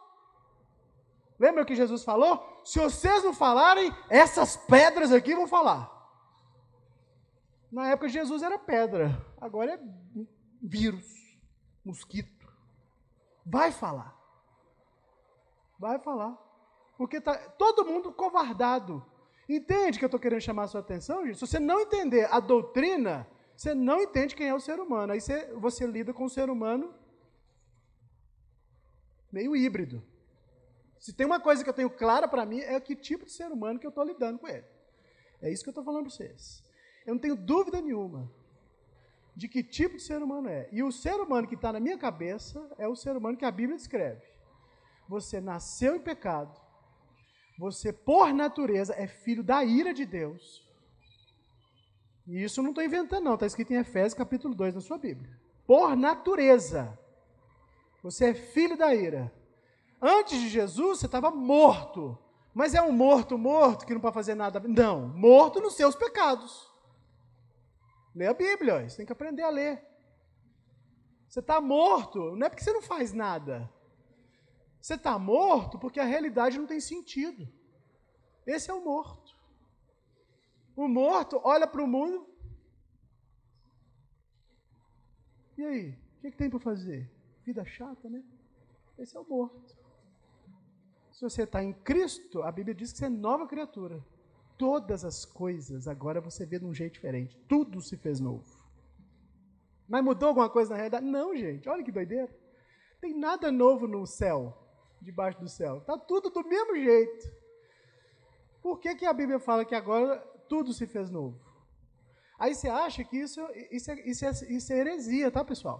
Lembra 1.38 1.63
o 1.63 1.65
que 1.65 1.75
Jesus 1.75 2.06
falou? 2.06 2.62
Se 2.63 2.80
vocês 2.80 3.21
não 3.21 3.34
falarem, 3.34 3.93
essas 4.10 4.56
pedras 4.56 5.12
aqui 5.12 5.36
vão 5.36 5.45
falar. 5.45 5.91
Na 7.69 7.89
época 7.89 8.08
Jesus 8.08 8.41
era 8.41 8.58
pedra, 8.58 9.25
agora 9.41 9.73
é 9.73 9.80
vírus, 10.62 11.06
mosquito. 11.84 12.47
Vai 13.45 13.73
falar. 13.73 14.17
Vai 15.78 15.99
falar. 15.99 16.38
Porque 16.97 17.19
tá 17.19 17.36
todo 17.58 17.86
mundo 17.86 18.13
covardado. 18.13 19.06
Entende 19.49 19.99
que 19.99 20.06
eu 20.06 20.08
estou 20.08 20.19
querendo 20.19 20.41
chamar 20.41 20.63
a 20.63 20.67
sua 20.67 20.80
atenção, 20.80 21.25
gente? 21.25 21.38
Se 21.38 21.45
você 21.45 21.60
não 21.60 21.82
entender 21.82 22.25
a 22.32 22.39
doutrina, 22.39 23.28
você 23.60 23.76
não 23.76 24.02
entende 24.02 24.38
quem 24.38 24.48
é 24.48 24.56
o 24.56 24.60
ser 24.62 24.80
humano. 24.80 25.12
Aí 25.12 25.19
você, 25.19 25.48
você 25.56 25.86
lida 25.86 26.13
com 26.13 26.24
o 26.24 26.30
ser 26.30 26.50
humano 26.50 26.93
meio 29.30 29.54
híbrido. 29.54 30.02
Se 30.98 31.12
tem 31.12 31.26
uma 31.26 31.41
coisa 31.41 31.62
que 31.62 31.69
eu 31.69 31.74
tenho 31.74 31.89
clara 31.89 32.26
para 32.26 32.45
mim, 32.45 32.62
é 32.62 32.80
que 32.80 32.95
tipo 32.95 33.26
de 33.26 33.34
ser 33.34 33.52
humano 33.52 33.78
que 33.78 33.86
eu 33.86 33.89
estou 33.89 34.06
lidando 34.06 34.39
com 34.39 34.48
ele. 34.48 34.63
É 35.41 35.52
isso 35.52 35.62
que 35.62 35.67
eu 35.67 35.72
estou 35.72 35.84
falando 35.84 36.04
para 36.04 36.12
vocês. 36.12 36.63
Eu 37.06 37.15
não 37.15 37.19
tenho 37.19 37.36
dúvida 37.36 37.82
nenhuma 37.82 38.32
de 39.36 39.50
que 39.50 39.62
tipo 39.62 39.98
de 39.98 40.04
ser 40.04 40.24
humano 40.24 40.48
é. 40.48 40.69
E 40.72 40.82
o 40.82 40.89
ser 40.89 41.19
humano 41.19 41.45
que 41.45 41.56
está 41.56 41.74
na 41.74 41.82
minha 41.82 41.98
cabeça 41.98 42.65
é 42.78 42.88
o 42.88 42.95
ser 42.95 43.17
humano 43.17 43.36
que 43.36 43.43
a 43.43 43.52
Bíblia 43.52 43.76
descreve. 43.76 44.26
Você 45.10 45.41
nasceu 45.41 45.98
em 45.98 46.00
pecado. 46.00 46.58
Você, 47.58 47.91
por 47.91 48.34
natureza, 48.34 48.93
é 48.95 49.06
filho 49.06 49.43
da 49.43 49.65
ira 49.65 49.93
de 49.93 50.06
Deus. 50.06 50.68
E 52.29 52.43
isso 52.43 52.61
não 52.61 52.69
estou 52.69 52.83
inventando, 52.83 53.23
não. 53.23 53.33
Está 53.33 53.47
escrito 53.47 53.73
em 53.73 53.77
Efésios 53.77 54.13
capítulo 54.13 54.53
2 54.53 54.75
na 54.75 54.81
sua 54.81 54.99
Bíblia. 54.99 55.35
Por 55.65 55.97
natureza. 55.97 56.95
Você 58.03 58.25
é 58.25 58.33
filho 58.35 58.77
da 58.77 58.93
ira. 58.93 59.33
Antes 59.99 60.39
de 60.39 60.47
Jesus, 60.47 60.99
você 60.99 61.07
estava 61.07 61.31
morto. 61.31 62.15
Mas 62.53 62.75
é 62.75 62.81
um 62.83 62.91
morto 62.91 63.35
morto 63.35 63.83
que 63.83 63.95
não 63.95 63.99
pode 63.99 64.13
fazer 64.13 64.35
nada. 64.35 64.59
Não, 64.59 65.07
morto 65.07 65.59
nos 65.59 65.73
seus 65.73 65.95
pecados. 65.95 66.71
Lê 68.13 68.27
a 68.27 68.33
Bíblia, 68.33 68.87
você 68.87 68.97
tem 68.97 69.07
que 69.07 69.11
aprender 69.11 69.41
a 69.41 69.49
ler. 69.49 69.83
Você 71.27 71.39
está 71.39 71.59
morto, 71.59 72.35
não 72.35 72.45
é 72.45 72.49
porque 72.49 72.63
você 72.63 72.71
não 72.71 72.81
faz 72.83 73.11
nada. 73.11 73.67
Você 74.79 74.93
está 74.93 75.17
morto 75.17 75.79
porque 75.79 75.99
a 75.99 76.05
realidade 76.05 76.59
não 76.59 76.67
tem 76.67 76.79
sentido. 76.79 77.51
Esse 78.45 78.69
é 78.69 78.73
o 78.73 78.85
morto. 78.85 79.18
O 80.79 80.87
morto 80.87 81.41
olha 81.43 81.67
para 81.67 81.83
o 81.83 81.87
mundo. 81.87 82.25
E 85.57 85.65
aí? 85.65 85.89
O 85.89 86.21
que, 86.21 86.31
que 86.31 86.37
tem 86.37 86.49
para 86.49 86.57
fazer? 86.57 87.11
Vida 87.45 87.65
chata, 87.65 88.09
né? 88.09 88.23
Esse 88.97 89.17
é 89.17 89.19
o 89.19 89.25
morto. 89.27 89.77
Se 91.11 91.21
você 91.21 91.43
está 91.43 91.61
em 91.61 91.73
Cristo, 91.73 92.43
a 92.43 92.49
Bíblia 92.49 92.73
diz 92.73 92.93
que 92.93 92.97
você 92.97 93.07
é 93.07 93.09
nova 93.09 93.45
criatura. 93.45 94.01
Todas 94.57 95.03
as 95.03 95.25
coisas 95.25 95.85
agora 95.85 96.21
você 96.21 96.45
vê 96.45 96.57
de 96.57 96.65
um 96.65 96.73
jeito 96.73 96.93
diferente. 96.93 97.35
Tudo 97.45 97.81
se 97.81 97.97
fez 97.97 98.21
novo. 98.21 98.57
Mas 99.85 100.01
mudou 100.01 100.29
alguma 100.29 100.49
coisa 100.49 100.69
na 100.69 100.77
realidade? 100.77 101.05
Não, 101.05 101.35
gente. 101.35 101.67
Olha 101.67 101.83
que 101.83 101.91
doideira. 101.91 102.33
Tem 103.01 103.13
nada 103.13 103.51
novo 103.51 103.85
no 103.85 104.07
céu, 104.07 104.57
debaixo 105.01 105.41
do 105.41 105.49
céu. 105.49 105.79
Está 105.79 105.97
tudo 105.97 106.29
do 106.29 106.47
mesmo 106.47 106.73
jeito. 106.77 107.37
Por 108.61 108.79
que, 108.79 108.95
que 108.95 109.05
a 109.05 109.11
Bíblia 109.11 109.41
fala 109.41 109.65
que 109.65 109.75
agora 109.75 110.28
tudo 110.49 110.73
se 110.73 110.85
fez 110.88 111.09
novo. 111.09 111.39
Aí 112.39 112.55
você 112.55 112.67
acha 112.67 113.03
que 113.03 113.17
isso, 113.17 113.39
isso, 113.69 113.91
é, 113.91 114.09
isso, 114.09 114.25
é, 114.25 114.29
isso 114.29 114.73
é 114.73 114.77
heresia, 114.77 115.29
tá, 115.29 115.43
pessoal? 115.45 115.77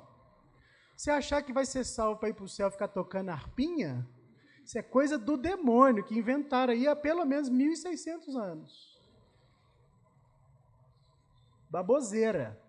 Você 0.96 1.10
achar 1.10 1.42
que 1.42 1.54
vai 1.54 1.66
ser 1.66 1.86
salvo 1.86 2.20
para 2.20 2.30
ir 2.30 2.34
para 2.34 2.44
o 2.44 2.50
céu 2.50 2.70
ficar 2.70 2.90
tocando 2.90 3.30
arpinha, 3.30 4.08
isso 4.66 4.78
é 4.78 4.84
coisa 4.84 5.18
do 5.18 5.36
demônio, 5.38 6.04
que 6.04 6.18
inventaram 6.18 6.74
aí 6.74 6.88
há 6.88 6.96
pelo 6.96 7.26
menos 7.26 7.50
1.600 7.50 8.36
anos. 8.36 9.02
Baboseira. 11.70 12.62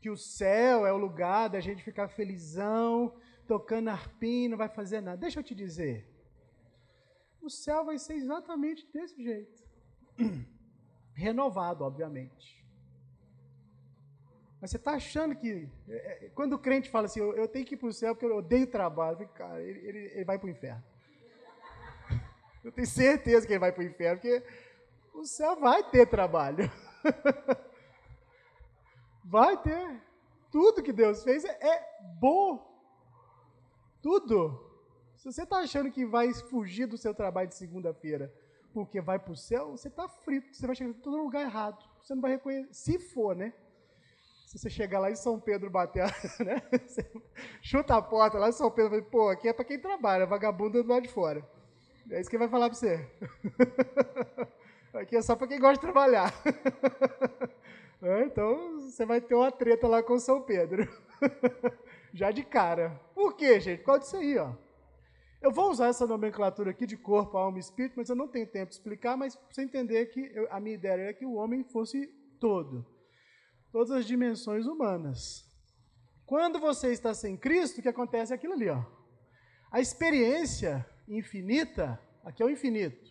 Que 0.00 0.08
o 0.08 0.16
céu 0.16 0.86
é 0.86 0.92
o 0.92 0.96
lugar 0.96 1.48
da 1.48 1.60
gente 1.60 1.82
ficar 1.82 2.08
felizão, 2.08 3.14
tocando 3.46 3.88
arpinha, 3.88 4.50
não 4.50 4.56
vai 4.56 4.68
fazer 4.68 5.00
nada. 5.00 5.16
Deixa 5.16 5.40
eu 5.40 5.44
te 5.44 5.54
dizer. 5.54 6.08
O 7.42 7.50
céu 7.50 7.84
vai 7.84 7.98
ser 7.98 8.14
exatamente 8.14 8.86
desse 8.92 9.22
jeito. 9.22 9.62
renovado, 11.14 11.84
obviamente. 11.84 12.62
Mas 14.60 14.70
você 14.70 14.76
está 14.76 14.92
achando 14.92 15.34
que. 15.36 15.68
É, 15.88 16.26
é, 16.26 16.28
quando 16.30 16.54
o 16.54 16.58
crente 16.58 16.90
fala 16.90 17.06
assim, 17.06 17.20
eu, 17.20 17.46
tenho 17.46 17.64
que 17.64 17.74
ir 17.74 17.78
para 17.78 17.88
o 17.88 17.92
céu 17.92 18.14
porque 18.14 18.26
eu 18.26 18.36
odeio 18.36 18.66
trabalho, 18.66 19.20
eu 19.20 19.28
cara, 19.28 19.62
ele, 19.62 19.78
ele, 19.86 19.98
ele 20.14 20.24
vai 20.24 20.38
para 20.38 20.46
o 20.46 20.50
inferno. 20.50 20.82
Eu 22.64 22.72
tenho 22.72 22.86
certeza 22.86 23.46
que 23.46 23.52
ele 23.52 23.60
vai 23.60 23.72
para 23.72 23.82
o 23.82 23.86
inferno, 23.86 24.18
porque 24.18 24.42
o 25.12 25.26
céu 25.26 25.54
vai 25.60 25.84
ter 25.90 26.06
trabalho. 26.06 26.70
Vai 29.26 29.60
ter. 29.62 30.02
Tudo 30.50 30.82
que 30.82 30.92
Deus 30.92 31.24
fez 31.24 31.44
é, 31.44 31.58
é 31.60 31.88
bom. 32.20 32.62
Tudo. 34.02 34.70
Se 35.16 35.32
você 35.32 35.42
está 35.44 35.58
achando 35.58 35.90
que 35.90 36.04
vai 36.04 36.32
fugir 36.34 36.86
do 36.86 36.98
seu 36.98 37.14
trabalho 37.14 37.48
de 37.48 37.54
segunda-feira 37.54 38.30
porque 38.74 39.00
vai 39.00 39.20
para 39.20 39.32
o 39.32 39.36
céu, 39.36 39.70
você 39.70 39.86
está 39.86 40.08
frito, 40.08 40.52
você 40.52 40.66
vai 40.66 40.74
chegar 40.74 40.90
em 40.90 40.94
todo 40.94 41.16
lugar 41.16 41.42
errado. 41.42 41.78
Você 42.02 42.12
não 42.12 42.20
vai 42.20 42.32
reconhecer, 42.32 42.74
se 42.74 42.98
for, 42.98 43.34
né? 43.36 43.54
Se 44.46 44.58
você 44.58 44.68
chegar 44.68 44.98
lá 44.98 45.10
em 45.10 45.16
São 45.16 45.38
Pedro 45.38 45.70
bater, 45.70 46.04
né? 46.44 46.60
Você 46.84 47.08
chuta 47.62 47.96
a 47.96 48.02
porta 48.02 48.36
lá 48.36 48.48
em 48.48 48.52
São 48.52 48.70
Pedro, 48.70 48.90
fala, 48.90 49.02
pô, 49.02 49.28
aqui 49.28 49.48
é 49.48 49.52
para 49.52 49.64
quem 49.64 49.78
trabalha, 49.78 50.26
vagabundo 50.26 50.82
do 50.82 50.88
lado 50.88 51.04
de 51.04 51.08
fora. 51.08 51.48
É 52.10 52.20
isso 52.20 52.28
que 52.28 52.36
vai 52.36 52.48
falar 52.48 52.68
para 52.68 52.76
você. 52.76 53.08
Aqui 54.92 55.16
é 55.16 55.22
só 55.22 55.34
para 55.34 55.48
quem 55.48 55.58
gosta 55.58 55.74
de 55.74 55.80
trabalhar. 55.80 56.32
É, 58.02 58.22
então, 58.24 58.82
você 58.82 59.06
vai 59.06 59.18
ter 59.18 59.34
uma 59.34 59.50
treta 59.50 59.88
lá 59.88 60.02
com 60.02 60.18
São 60.18 60.42
Pedro. 60.42 60.86
Já 62.12 62.30
de 62.30 62.44
cara. 62.44 63.00
Por 63.14 63.34
quê, 63.34 63.58
gente? 63.58 63.78
Por 63.78 63.86
causa 63.86 64.00
disso 64.00 64.16
aí, 64.18 64.36
ó. 64.36 64.52
Eu 65.44 65.52
vou 65.52 65.70
usar 65.70 65.88
essa 65.88 66.06
nomenclatura 66.06 66.70
aqui 66.70 66.86
de 66.86 66.96
corpo, 66.96 67.36
alma 67.36 67.58
e 67.58 67.60
espírito, 67.60 67.96
mas 67.98 68.08
eu 68.08 68.16
não 68.16 68.26
tenho 68.26 68.46
tempo 68.46 68.70
de 68.70 68.76
explicar, 68.76 69.14
mas 69.14 69.36
para 69.36 69.46
você 69.50 69.60
entender 69.60 70.06
que 70.06 70.32
eu, 70.34 70.50
a 70.50 70.58
minha 70.58 70.74
ideia 70.74 71.02
é 71.02 71.12
que 71.12 71.26
o 71.26 71.34
homem 71.34 71.62
fosse 71.62 72.06
todo. 72.40 72.82
Todas 73.70 73.90
as 73.90 74.06
dimensões 74.06 74.64
humanas. 74.64 75.44
Quando 76.24 76.58
você 76.58 76.92
está 76.92 77.12
sem 77.12 77.36
Cristo, 77.36 77.80
o 77.80 77.82
que 77.82 77.90
acontece 77.90 78.32
é 78.32 78.36
aquilo 78.36 78.54
ali, 78.54 78.70
ó. 78.70 78.82
A 79.70 79.80
experiência 79.82 80.82
infinita, 81.06 82.00
aqui 82.24 82.42
é 82.42 82.46
o 82.46 82.50
infinito. 82.50 83.06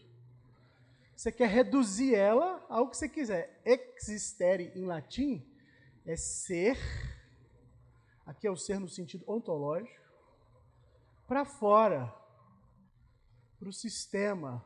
Você 1.15 1.31
quer 1.31 1.49
reduzir 1.49 2.15
ela 2.15 2.65
ao 2.67 2.89
que 2.89 2.97
você 2.97 3.07
quiser. 3.07 3.61
Existere 3.63 4.71
em 4.73 4.85
latim 4.85 5.47
é 6.03 6.15
ser, 6.15 6.79
aqui 8.25 8.47
é 8.47 8.51
o 8.51 8.57
ser 8.57 8.79
no 8.79 8.89
sentido 8.89 9.23
ontológico, 9.27 10.01
para 11.27 11.45
fora 11.45 12.22
para 13.63 13.69
o 13.69 13.73
sistema, 13.73 14.63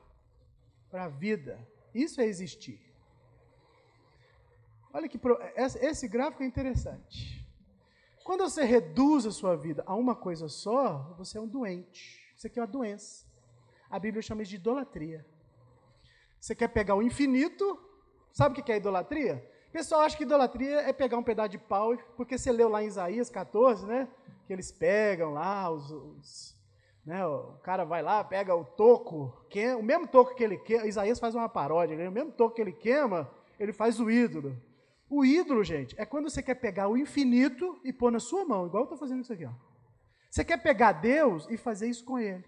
para 0.90 1.04
a 1.04 1.08
vida. 1.08 1.56
Isso 1.94 2.20
é 2.20 2.26
existir. 2.26 2.82
Olha 4.92 5.08
que 5.08 5.20
esse 5.56 6.08
gráfico 6.08 6.42
é 6.42 6.48
interessante. 6.48 7.48
Quando 8.24 8.42
você 8.42 8.64
reduz 8.64 9.28
a 9.28 9.32
sua 9.32 9.56
vida 9.56 9.84
a 9.86 9.94
uma 9.94 10.16
coisa 10.16 10.50
só, 10.50 11.14
você 11.16 11.38
é 11.38 11.42
um 11.42 11.48
doente. 11.48 12.34
Isso 12.36 12.48
aqui 12.48 12.58
é 12.58 12.62
uma 12.64 12.68
doença. 12.68 13.24
A 13.88 14.00
Bíblia 14.00 14.24
chama 14.24 14.42
isso 14.42 14.50
de 14.50 14.56
idolatria. 14.56 15.24
Você 16.40 16.56
quer 16.56 16.70
pegar 16.70 16.96
o 16.96 17.02
infinito 17.02 17.80
Sabe 18.32 18.60
o 18.60 18.64
que 18.64 18.72
é 18.72 18.78
idolatria? 18.78 19.44
O 19.70 19.72
pessoal 19.72 20.02
acha 20.02 20.16
que 20.16 20.22
idolatria 20.22 20.82
é 20.82 20.94
pegar 20.94 21.18
um 21.18 21.24
pedaço 21.24 21.50
de 21.50 21.58
pau, 21.58 21.98
porque 22.16 22.38
você 22.38 22.52
leu 22.52 22.70
lá 22.70 22.84
em 22.84 22.88
Isaías 22.88 23.32
14, 23.32 23.86
né? 23.86 24.08
Que 24.46 24.54
eles 24.54 24.72
pegam 24.72 25.34
lá 25.34 25.72
os, 25.72 25.90
os 25.90 26.57
né, 27.08 27.26
o 27.26 27.54
cara 27.64 27.86
vai 27.86 28.04
lá, 28.04 28.22
pega 28.22 28.54
o 28.54 28.66
toco, 28.66 29.34
queima, 29.50 29.78
o 29.78 29.82
mesmo 29.82 30.06
toco 30.06 30.36
que 30.36 30.44
ele 30.44 30.58
queima, 30.58 30.86
Isaías 30.86 31.18
faz 31.18 31.34
uma 31.34 31.48
paródia, 31.48 31.96
né, 31.96 32.10
o 32.10 32.12
mesmo 32.12 32.34
toco 32.34 32.54
que 32.56 32.62
ele 32.62 32.74
queima, 32.74 33.32
ele 33.58 33.72
faz 33.72 33.98
o 33.98 34.12
ídolo. 34.12 34.62
O 35.10 35.24
ídolo, 35.24 35.64
gente, 35.64 35.96
é 35.98 36.06
quando 36.06 36.30
você 36.30 36.44
quer 36.44 36.56
pegar 36.56 36.90
o 36.90 36.98
infinito 36.98 37.80
e 37.82 37.94
pôr 37.94 38.12
na 38.12 38.20
sua 38.20 38.44
mão, 38.44 38.68
igual 38.68 38.82
eu 38.82 38.88
estou 38.88 38.98
fazendo 38.98 39.22
isso 39.22 39.32
aqui. 39.32 39.46
Ó. 39.46 39.52
Você 40.30 40.44
quer 40.44 40.62
pegar 40.62 40.92
Deus 40.92 41.48
e 41.50 41.56
fazer 41.56 41.88
isso 41.88 42.04
com 42.04 42.20
ele. 42.20 42.44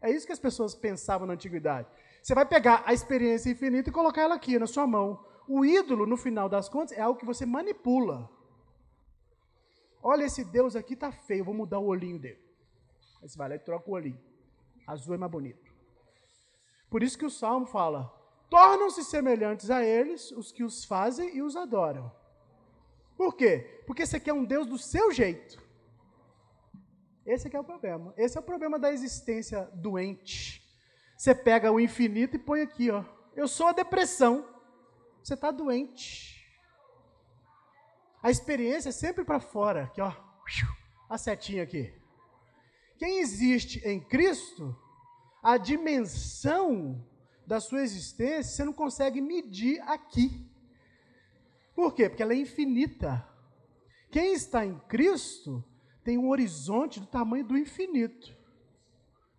É 0.00 0.12
isso 0.12 0.24
que 0.24 0.32
as 0.32 0.38
pessoas 0.38 0.76
pensavam 0.76 1.26
na 1.26 1.34
antiguidade. 1.34 1.88
Você 2.22 2.36
vai 2.36 2.46
pegar 2.46 2.84
a 2.86 2.92
experiência 2.92 3.50
infinita 3.50 3.90
e 3.90 3.92
colocar 3.92 4.22
ela 4.22 4.36
aqui 4.36 4.56
na 4.60 4.68
sua 4.68 4.86
mão. 4.86 5.24
O 5.48 5.64
ídolo, 5.64 6.06
no 6.06 6.16
final 6.16 6.48
das 6.48 6.68
contas, 6.68 6.96
é 6.96 7.00
algo 7.00 7.18
que 7.18 7.26
você 7.26 7.44
manipula. 7.44 8.30
Olha, 10.00 10.22
esse 10.22 10.44
Deus 10.44 10.76
aqui 10.76 10.94
está 10.94 11.10
feio, 11.10 11.44
vou 11.44 11.52
mudar 11.52 11.80
o 11.80 11.86
olhinho 11.86 12.18
dele. 12.18 12.43
Aí 13.24 13.28
você 13.30 13.38
vai 13.38 13.48
lá 13.48 13.54
e 13.54 13.58
troca 13.58 13.90
o 13.90 13.94
olhinho. 13.94 14.20
Azul 14.86 15.14
é 15.14 15.16
mais 15.16 15.32
bonito. 15.32 15.72
Por 16.90 17.02
isso 17.02 17.16
que 17.16 17.24
o 17.24 17.30
Salmo 17.30 17.64
fala: 17.64 18.12
tornam-se 18.50 19.02
semelhantes 19.02 19.70
a 19.70 19.82
eles 19.82 20.30
os 20.32 20.52
que 20.52 20.62
os 20.62 20.84
fazem 20.84 21.34
e 21.34 21.40
os 21.40 21.56
adoram. 21.56 22.14
Por 23.16 23.34
quê? 23.34 23.82
Porque 23.86 24.04
você 24.04 24.20
quer 24.20 24.34
um 24.34 24.44
Deus 24.44 24.66
do 24.66 24.76
seu 24.76 25.10
jeito. 25.10 25.58
Esse 27.24 27.54
é 27.56 27.58
o 27.58 27.64
problema. 27.64 28.12
Esse 28.14 28.36
é 28.36 28.40
o 28.40 28.44
problema 28.44 28.78
da 28.78 28.92
existência 28.92 29.62
doente. 29.72 30.62
Você 31.16 31.34
pega 31.34 31.72
o 31.72 31.80
infinito 31.80 32.36
e 32.36 32.38
põe 32.38 32.60
aqui, 32.60 32.90
ó. 32.90 33.02
Eu 33.34 33.48
sou 33.48 33.68
a 33.68 33.72
depressão. 33.72 34.46
Você 35.22 35.32
está 35.32 35.50
doente. 35.50 36.46
A 38.22 38.30
experiência 38.30 38.90
é 38.90 38.92
sempre 38.92 39.24
para 39.24 39.40
fora, 39.40 39.84
aqui, 39.84 40.02
ó. 40.02 40.12
A 41.08 41.16
setinha 41.16 41.62
aqui. 41.62 42.03
Quem 42.98 43.18
existe 43.18 43.80
em 43.86 44.00
Cristo, 44.00 44.76
a 45.42 45.56
dimensão 45.56 47.04
da 47.46 47.60
sua 47.60 47.82
existência 47.82 48.56
você 48.56 48.64
não 48.64 48.72
consegue 48.72 49.20
medir 49.20 49.80
aqui. 49.82 50.48
Por 51.74 51.94
quê? 51.94 52.08
Porque 52.08 52.22
ela 52.22 52.32
é 52.32 52.36
infinita. 52.36 53.28
Quem 54.10 54.32
está 54.32 54.64
em 54.64 54.78
Cristo 54.88 55.64
tem 56.04 56.16
um 56.16 56.28
horizonte 56.28 57.00
do 57.00 57.06
tamanho 57.06 57.44
do 57.44 57.58
infinito. 57.58 58.36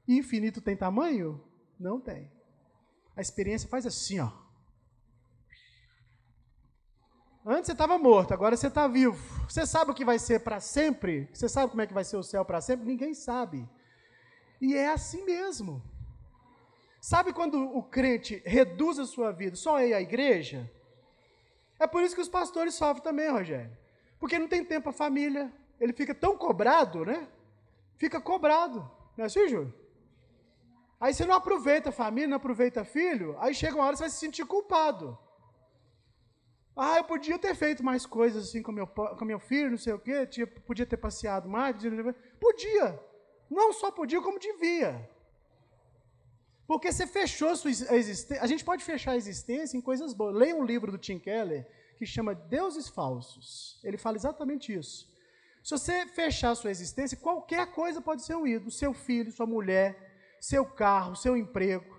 E 0.08 0.18
infinito 0.18 0.62
tem 0.62 0.76
tamanho? 0.76 1.42
Não 1.80 2.00
tem. 2.00 2.30
A 3.16 3.22
experiência 3.22 3.70
faz 3.70 3.86
assim, 3.86 4.20
ó. 4.20 4.45
Antes 7.48 7.68
você 7.68 7.74
estava 7.74 8.00
morto, 8.00 8.34
agora 8.34 8.58
você 8.58 8.66
está 8.66 8.88
vivo. 8.88 9.22
Você 9.48 9.68
sabe 9.68 9.92
o 9.92 9.94
que 9.94 10.04
vai 10.04 10.18
ser 10.18 10.40
para 10.40 10.60
sempre? 10.60 11.30
Você 11.32 11.48
sabe 11.48 11.70
como 11.70 11.82
é 11.84 11.86
que 11.86 11.94
vai 11.94 12.04
ser 12.04 12.18
o 12.18 12.24
céu 12.24 12.44
para 12.44 12.60
sempre? 12.60 12.88
Ninguém 12.88 13.14
sabe. 13.14 13.70
E 14.60 14.76
é 14.76 14.90
assim 14.90 15.24
mesmo. 15.24 15.80
Sabe 17.00 17.32
quando 17.32 17.62
o 17.62 17.84
crente 17.84 18.42
reduz 18.44 18.98
a 18.98 19.06
sua 19.06 19.32
vida 19.32 19.56
só 19.56 19.80
ir 19.80 19.94
à 19.94 20.02
igreja? 20.02 20.68
É 21.80 21.86
por 21.86 22.02
isso 22.02 22.16
que 22.16 22.22
os 22.22 22.28
pastores 22.28 22.74
sofrem 22.74 23.04
também, 23.04 23.30
Rogério. 23.30 23.78
Porque 24.20 24.40
não 24.40 24.48
tem 24.48 24.66
tempo 24.66 24.90
a 24.90 24.94
família. 24.94 25.54
Ele 25.80 25.94
fica 25.94 26.16
tão 26.16 26.36
cobrado, 26.36 27.06
né? 27.06 27.28
Fica 27.96 28.20
cobrado. 28.20 28.80
Não 29.16 29.24
é 29.24 29.28
assim, 29.28 29.48
Júlio? 29.48 29.72
Aí 31.00 31.14
você 31.14 31.26
não 31.26 31.36
aproveita 31.36 31.90
a 31.90 31.92
família, 31.92 32.30
não 32.30 32.38
aproveita 32.38 32.84
filho, 32.84 33.36
aí 33.40 33.54
chega 33.54 33.76
uma 33.76 33.86
hora 33.86 33.96
você 33.96 34.04
vai 34.04 34.10
se 34.10 34.18
sentir 34.18 34.46
culpado. 34.46 35.16
Ah, 36.76 36.98
eu 36.98 37.04
podia 37.06 37.40
ter 37.40 37.56
feito 37.56 37.84
mais 37.84 38.06
coisas 38.06 38.50
assim 38.50 38.62
com 38.62 38.72
meu, 38.72 38.86
com 38.86 39.24
meu 39.24 39.40
filho, 39.40 39.72
não 39.72 39.78
sei 39.78 39.94
o 39.94 40.00
quê, 40.00 40.26
tinha, 40.26 40.46
podia 40.46 40.86
ter 40.86 40.98
passeado 40.98 41.48
mais. 41.48 41.76
Podia, 41.76 42.14
podia. 42.40 43.00
Não 43.50 43.72
só 43.72 43.92
podia, 43.92 44.22
como 44.22 44.40
devia. 44.40 45.10
Porque 46.68 46.92
você 46.92 47.06
fechou 47.06 47.56
sua 47.56 47.70
existência. 47.72 48.44
A 48.44 48.48
gente 48.48 48.66
pode 48.66 48.84
fechar 48.84 49.12
a 49.12 49.18
existência 49.18 49.78
em 49.78 49.82
coisas 49.82 50.14
boas. 50.14 50.36
Leia 50.36 50.56
um 50.56 50.66
livro 50.66 50.92
do 50.92 50.98
Tim 50.98 51.20
Keller 51.20 51.66
que 51.98 52.06
chama 52.06 52.36
Deuses 52.36 52.90
Falsos. 52.90 53.80
Ele 53.84 53.98
fala 53.98 54.18
exatamente 54.18 54.74
isso. 54.74 55.08
Se 55.64 55.72
você 55.72 56.06
fechar 56.08 56.52
a 56.52 56.56
sua 56.56 56.72
existência, 56.72 57.18
qualquer 57.18 57.72
coisa 57.72 58.02
pode 58.02 58.24
ser 58.24 58.36
um 58.36 58.46
ídolo. 58.46 58.72
Seu 58.72 58.94
filho, 58.94 59.32
sua 59.32 59.46
mulher, 59.46 60.38
seu 60.42 60.66
carro, 60.66 61.16
seu 61.16 61.38
emprego. 61.38 61.95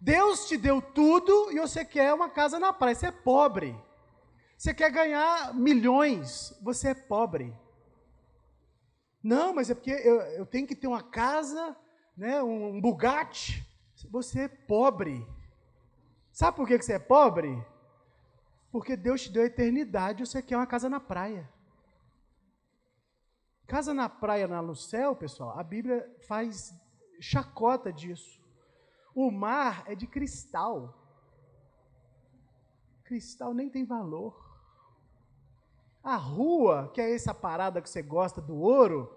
Deus 0.00 0.48
te 0.48 0.56
deu 0.56 0.80
tudo 0.80 1.52
e 1.52 1.60
você 1.60 1.84
quer 1.84 2.14
uma 2.14 2.30
casa 2.30 2.58
na 2.58 2.72
praia. 2.72 2.94
Você 2.94 3.06
é 3.06 3.12
pobre. 3.12 3.76
Você 4.56 4.72
quer 4.72 4.90
ganhar 4.90 5.54
milhões. 5.54 6.56
Você 6.62 6.88
é 6.88 6.94
pobre. 6.94 7.54
Não, 9.22 9.54
mas 9.54 9.68
é 9.68 9.74
porque 9.74 9.90
eu, 9.90 10.20
eu 10.20 10.46
tenho 10.46 10.66
que 10.66 10.74
ter 10.74 10.86
uma 10.86 11.02
casa, 11.02 11.76
né, 12.16 12.42
um 12.42 12.80
Bugatti. 12.80 13.66
Você 14.10 14.42
é 14.42 14.48
pobre. 14.48 15.26
Sabe 16.32 16.56
por 16.56 16.66
que 16.66 16.80
você 16.80 16.94
é 16.94 16.98
pobre? 16.98 17.62
Porque 18.72 18.96
Deus 18.96 19.22
te 19.22 19.30
deu 19.30 19.42
a 19.42 19.46
eternidade 19.46 20.22
e 20.22 20.26
você 20.26 20.40
quer 20.40 20.56
uma 20.56 20.66
casa 20.66 20.88
na 20.88 21.00
praia. 21.00 21.46
Casa 23.66 23.92
na 23.92 24.08
praia, 24.08 24.48
no 24.48 24.74
céu, 24.74 25.14
pessoal, 25.14 25.58
a 25.58 25.62
Bíblia 25.62 26.10
faz 26.26 26.74
chacota 27.20 27.92
disso. 27.92 28.39
O 29.14 29.30
mar 29.30 29.84
é 29.86 29.94
de 29.94 30.06
cristal. 30.06 30.96
Cristal 33.04 33.52
nem 33.52 33.68
tem 33.68 33.84
valor. 33.84 34.48
A 36.02 36.16
rua, 36.16 36.90
que 36.94 37.00
é 37.00 37.14
essa 37.14 37.34
parada 37.34 37.82
que 37.82 37.90
você 37.90 38.02
gosta 38.02 38.40
do 38.40 38.56
ouro, 38.56 39.14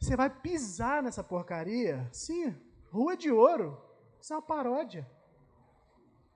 você 0.00 0.16
vai 0.16 0.28
pisar 0.28 1.02
nessa 1.02 1.24
porcaria. 1.24 2.08
Sim, 2.12 2.54
rua 2.90 3.16
de 3.16 3.30
ouro. 3.30 3.80
Isso 4.20 4.32
é 4.32 4.36
uma 4.36 4.42
paródia. 4.42 5.08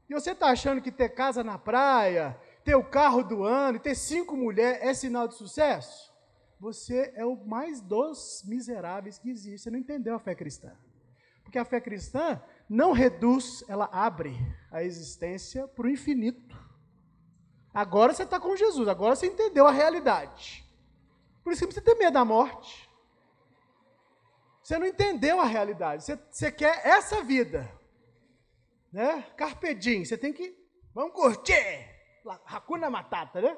E 0.08 0.14
você 0.14 0.30
está 0.30 0.48
achando 0.48 0.80
que 0.80 0.92
ter 0.92 1.10
casa 1.10 1.42
na 1.42 1.58
praia, 1.58 2.40
ter 2.64 2.74
o 2.74 2.88
carro 2.88 3.22
do 3.22 3.42
ano, 3.44 3.78
ter 3.78 3.94
cinco 3.94 4.36
mulheres 4.36 4.82
é 4.82 4.94
sinal 4.94 5.28
de 5.28 5.34
sucesso? 5.34 6.12
Você 6.58 7.12
é 7.14 7.24
o 7.24 7.36
mais 7.36 7.80
dos 7.80 8.42
miseráveis 8.46 9.18
que 9.18 9.30
existe. 9.30 9.58
Você 9.58 9.70
não 9.70 9.78
entendeu 9.78 10.14
a 10.14 10.18
fé 10.18 10.34
cristã. 10.34 10.74
Porque 11.46 11.60
a 11.60 11.64
fé 11.64 11.80
cristã 11.80 12.42
não 12.68 12.90
reduz, 12.90 13.64
ela 13.68 13.88
abre 13.92 14.36
a 14.68 14.82
existência 14.82 15.68
para 15.68 15.86
o 15.86 15.88
infinito. 15.88 16.56
Agora 17.72 18.12
você 18.12 18.24
está 18.24 18.40
com 18.40 18.56
Jesus, 18.56 18.88
agora 18.88 19.14
você 19.14 19.28
entendeu 19.28 19.64
a 19.64 19.70
realidade. 19.70 20.68
Por 21.44 21.52
isso 21.52 21.64
que 21.68 21.72
você 21.72 21.80
tem 21.80 21.96
medo 21.96 22.14
da 22.14 22.24
morte. 22.24 22.90
Você 24.60 24.76
não 24.76 24.88
entendeu 24.88 25.40
a 25.40 25.44
realidade. 25.44 26.02
Você, 26.02 26.16
você 26.16 26.50
quer 26.50 26.84
essa 26.84 27.22
vida. 27.22 27.70
Né? 28.92 29.22
Carpedim, 29.36 30.04
você 30.04 30.18
tem 30.18 30.32
que. 30.32 30.52
Vamos 30.92 31.12
curtir! 31.12 31.94
Hakuna 32.46 32.90
Matata, 32.90 33.40
né? 33.40 33.56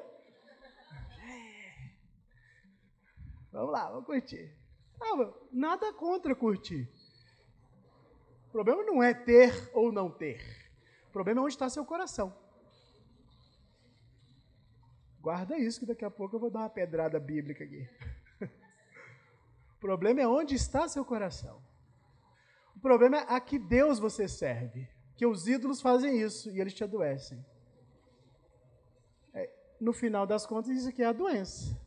Vamos 3.51 3.71
lá, 3.71 3.89
vamos 3.89 4.05
curtir. 4.05 4.55
Nada 5.51 5.91
contra 5.93 6.35
curtir. 6.35 6.87
O 8.49 8.51
problema 8.51 8.83
não 8.83 9.01
é 9.01 9.13
ter 9.13 9.69
ou 9.75 9.91
não 9.91 10.09
ter. 10.09 10.41
O 11.07 11.11
problema 11.11 11.39
é 11.39 11.43
onde 11.43 11.53
está 11.53 11.69
seu 11.69 11.85
coração. 11.85 12.35
Guarda 15.21 15.55
isso, 15.55 15.79
que 15.79 15.85
daqui 15.85 16.03
a 16.03 16.09
pouco 16.09 16.35
eu 16.35 16.39
vou 16.39 16.49
dar 16.49 16.61
uma 16.61 16.69
pedrada 16.69 17.19
bíblica 17.19 17.63
aqui. 17.63 17.87
O 19.77 19.79
problema 19.79 20.19
é 20.19 20.27
onde 20.27 20.55
está 20.55 20.89
seu 20.89 21.05
coração. 21.05 21.63
O 22.75 22.79
problema 22.81 23.19
é 23.19 23.25
a 23.33 23.39
que 23.39 23.57
Deus 23.57 23.97
você 23.97 24.27
serve. 24.27 24.89
Que 25.15 25.25
os 25.25 25.47
ídolos 25.47 25.79
fazem 25.79 26.19
isso 26.19 26.49
e 26.49 26.59
eles 26.59 26.73
te 26.73 26.83
adoecem. 26.83 27.45
É, 29.33 29.49
no 29.79 29.93
final 29.93 30.27
das 30.27 30.45
contas, 30.45 30.71
isso 30.71 30.89
aqui 30.89 31.01
é 31.01 31.05
a 31.05 31.13
doença. 31.13 31.79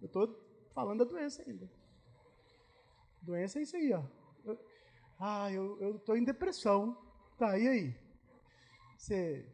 Eu 0.00 0.06
estou 0.06 0.26
falando 0.74 1.04
da 1.04 1.10
doença 1.10 1.42
ainda. 1.42 1.70
Doença 3.20 3.58
é 3.58 3.62
isso 3.62 3.76
aí, 3.76 3.92
ó. 3.92 4.02
Ah, 5.26 5.50
eu 5.50 5.96
estou 5.96 6.18
em 6.18 6.22
depressão. 6.22 6.94
Tá, 7.38 7.58
e 7.58 7.66
aí? 7.66 7.96
Você 8.94 9.48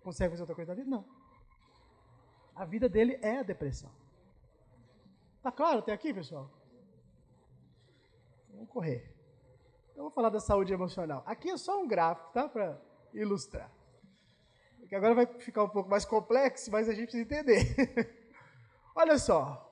consegue 0.00 0.30
fazer 0.30 0.42
outra 0.42 0.56
coisa 0.56 0.74
da 0.74 0.74
vida? 0.74 0.90
Não. 0.90 1.04
A 2.56 2.64
vida 2.64 2.88
dele 2.88 3.16
é 3.22 3.38
a 3.38 3.44
depressão. 3.44 3.88
Tá 5.44 5.52
claro 5.52 5.78
até 5.78 5.92
aqui, 5.92 6.12
pessoal? 6.12 6.50
Vamos 8.50 8.68
correr. 8.68 9.14
Eu 9.94 10.02
vou 10.02 10.10
falar 10.10 10.28
da 10.28 10.40
saúde 10.40 10.72
emocional. 10.72 11.22
Aqui 11.24 11.50
é 11.50 11.56
só 11.56 11.80
um 11.80 11.86
gráfico, 11.86 12.32
tá? 12.32 12.48
Para 12.48 12.76
ilustrar. 13.14 13.70
Porque 14.80 14.96
agora 14.96 15.14
vai 15.14 15.26
ficar 15.26 15.62
um 15.62 15.68
pouco 15.68 15.88
mais 15.88 16.04
complexo, 16.04 16.68
mas 16.72 16.88
a 16.88 16.92
gente 16.92 17.12
precisa 17.12 17.22
entender. 17.22 18.28
Olha 18.92 19.18
só. 19.18 19.62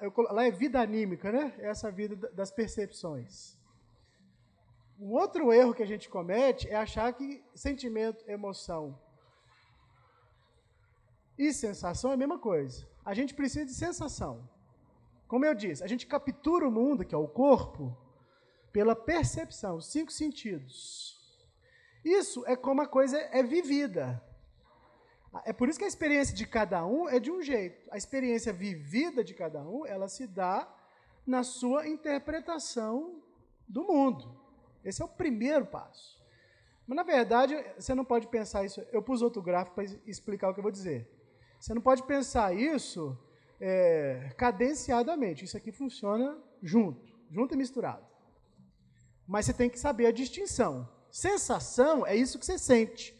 Eu, 0.00 0.12
lá 0.32 0.44
é 0.44 0.50
vida 0.50 0.80
anímica, 0.80 1.30
né? 1.30 1.54
Essa 1.60 1.88
vida 1.88 2.16
das 2.32 2.50
percepções. 2.50 3.55
Um 4.98 5.12
outro 5.12 5.52
erro 5.52 5.74
que 5.74 5.82
a 5.82 5.86
gente 5.86 6.08
comete 6.08 6.68
é 6.68 6.76
achar 6.76 7.12
que 7.12 7.44
sentimento, 7.54 8.24
emoção 8.28 8.98
e 11.38 11.52
sensação 11.52 12.10
é 12.10 12.14
a 12.14 12.16
mesma 12.16 12.38
coisa. 12.38 12.86
A 13.04 13.12
gente 13.12 13.34
precisa 13.34 13.66
de 13.66 13.74
sensação. 13.74 14.48
Como 15.28 15.44
eu 15.44 15.54
disse, 15.54 15.84
a 15.84 15.86
gente 15.86 16.06
captura 16.06 16.66
o 16.66 16.72
mundo, 16.72 17.04
que 17.04 17.14
é 17.14 17.18
o 17.18 17.28
corpo, 17.28 17.96
pela 18.72 18.96
percepção, 18.96 19.76
os 19.76 19.86
cinco 19.86 20.12
sentidos. 20.12 21.14
Isso 22.04 22.44
é 22.46 22.56
como 22.56 22.80
a 22.80 22.86
coisa 22.86 23.18
é 23.18 23.42
vivida. 23.42 24.22
É 25.44 25.52
por 25.52 25.68
isso 25.68 25.78
que 25.78 25.84
a 25.84 25.88
experiência 25.88 26.34
de 26.34 26.46
cada 26.46 26.86
um 26.86 27.08
é 27.08 27.20
de 27.20 27.30
um 27.30 27.42
jeito. 27.42 27.86
A 27.90 27.98
experiência 27.98 28.52
vivida 28.52 29.22
de 29.22 29.34
cada 29.34 29.62
um, 29.62 29.84
ela 29.84 30.08
se 30.08 30.26
dá 30.26 30.72
na 31.26 31.42
sua 31.42 31.86
interpretação 31.86 33.22
do 33.68 33.84
mundo. 33.84 34.45
Esse 34.88 35.02
é 35.02 35.04
o 35.04 35.08
primeiro 35.08 35.66
passo. 35.66 36.16
Mas, 36.86 36.96
na 36.96 37.02
verdade, 37.02 37.54
você 37.76 37.94
não 37.94 38.04
pode 38.04 38.28
pensar 38.28 38.64
isso. 38.64 38.80
Eu 38.92 39.02
pus 39.02 39.20
outro 39.20 39.42
gráfico 39.42 39.74
para 39.74 39.84
explicar 40.06 40.48
o 40.48 40.54
que 40.54 40.60
eu 40.60 40.62
vou 40.62 40.72
dizer. 40.72 41.10
Você 41.58 41.74
não 41.74 41.82
pode 41.82 42.04
pensar 42.04 42.54
isso 42.54 43.18
é, 43.60 44.32
cadenciadamente. 44.36 45.44
Isso 45.44 45.56
aqui 45.56 45.72
funciona 45.72 46.38
junto, 46.62 47.12
junto 47.30 47.54
e 47.54 47.56
misturado. 47.56 48.06
Mas 49.26 49.46
você 49.46 49.52
tem 49.52 49.68
que 49.68 49.78
saber 49.78 50.06
a 50.06 50.12
distinção. 50.12 50.88
Sensação 51.10 52.06
é 52.06 52.14
isso 52.14 52.38
que 52.38 52.46
você 52.46 52.58
sente. 52.58 53.16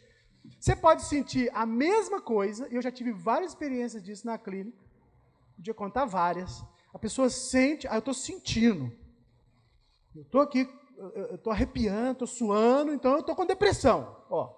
Você 0.59 0.75
pode 0.75 1.03
sentir 1.03 1.51
a 1.53 1.65
mesma 1.65 2.21
coisa, 2.21 2.67
e 2.69 2.75
eu 2.75 2.81
já 2.81 2.91
tive 2.91 3.11
várias 3.11 3.51
experiências 3.51 4.01
disso 4.01 4.25
na 4.25 4.37
clínica, 4.37 4.77
podia 5.55 5.73
contar 5.73 6.05
várias. 6.05 6.63
A 6.93 6.99
pessoa 6.99 7.29
sente, 7.29 7.87
ah, 7.87 7.95
eu 7.95 7.99
estou 7.99 8.13
sentindo. 8.13 8.91
Eu 10.15 10.21
estou 10.21 10.41
aqui, 10.41 10.69
eu 10.97 11.35
estou 11.35 11.53
arrepiando, 11.53 12.11
estou 12.11 12.27
suando, 12.27 12.91
então 12.91 13.13
eu 13.13 13.19
estou 13.19 13.35
com 13.35 13.45
depressão. 13.45 14.25
Ó, 14.29 14.53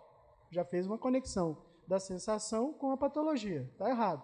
já 0.50 0.64
fez 0.64 0.86
uma 0.86 0.98
conexão 0.98 1.58
da 1.88 2.00
sensação 2.00 2.74
com 2.74 2.92
a 2.92 2.98
patologia. 2.98 3.70
Está 3.74 3.90
errado. 3.90 4.24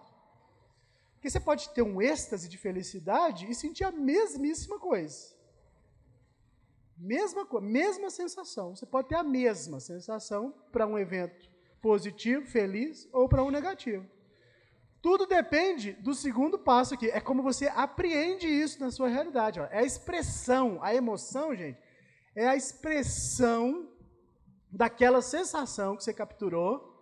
Porque 1.14 1.30
você 1.30 1.40
pode 1.40 1.68
ter 1.70 1.82
um 1.82 2.00
êxtase 2.00 2.48
de 2.48 2.56
felicidade 2.56 3.50
e 3.50 3.54
sentir 3.54 3.84
a 3.84 3.92
mesmíssima 3.92 4.78
coisa. 4.78 5.34
Mesma 6.96 7.44
coisa, 7.44 7.66
mesma 7.66 8.08
sensação. 8.08 8.74
Você 8.74 8.86
pode 8.86 9.08
ter 9.08 9.16
a 9.16 9.22
mesma 9.22 9.80
sensação 9.80 10.54
para 10.72 10.86
um 10.86 10.98
evento 10.98 11.50
positivo, 11.82 12.46
feliz, 12.46 13.08
ou 13.12 13.28
para 13.28 13.42
um 13.42 13.50
negativo. 13.50 14.06
Tudo 15.02 15.26
depende 15.26 15.92
do 15.92 16.14
segundo 16.14 16.58
passo 16.58 16.94
aqui. 16.94 17.10
É 17.10 17.20
como 17.20 17.42
você 17.42 17.68
apreende 17.68 18.46
isso 18.48 18.80
na 18.80 18.90
sua 18.90 19.08
realidade. 19.08 19.60
Ó. 19.60 19.64
É 19.66 19.78
a 19.78 19.84
expressão, 19.84 20.78
a 20.82 20.94
emoção, 20.94 21.54
gente, 21.54 21.78
é 22.36 22.46
a 22.46 22.54
expressão 22.54 23.90
daquela 24.70 25.22
sensação 25.22 25.96
que 25.96 26.04
você 26.04 26.12
capturou. 26.12 26.94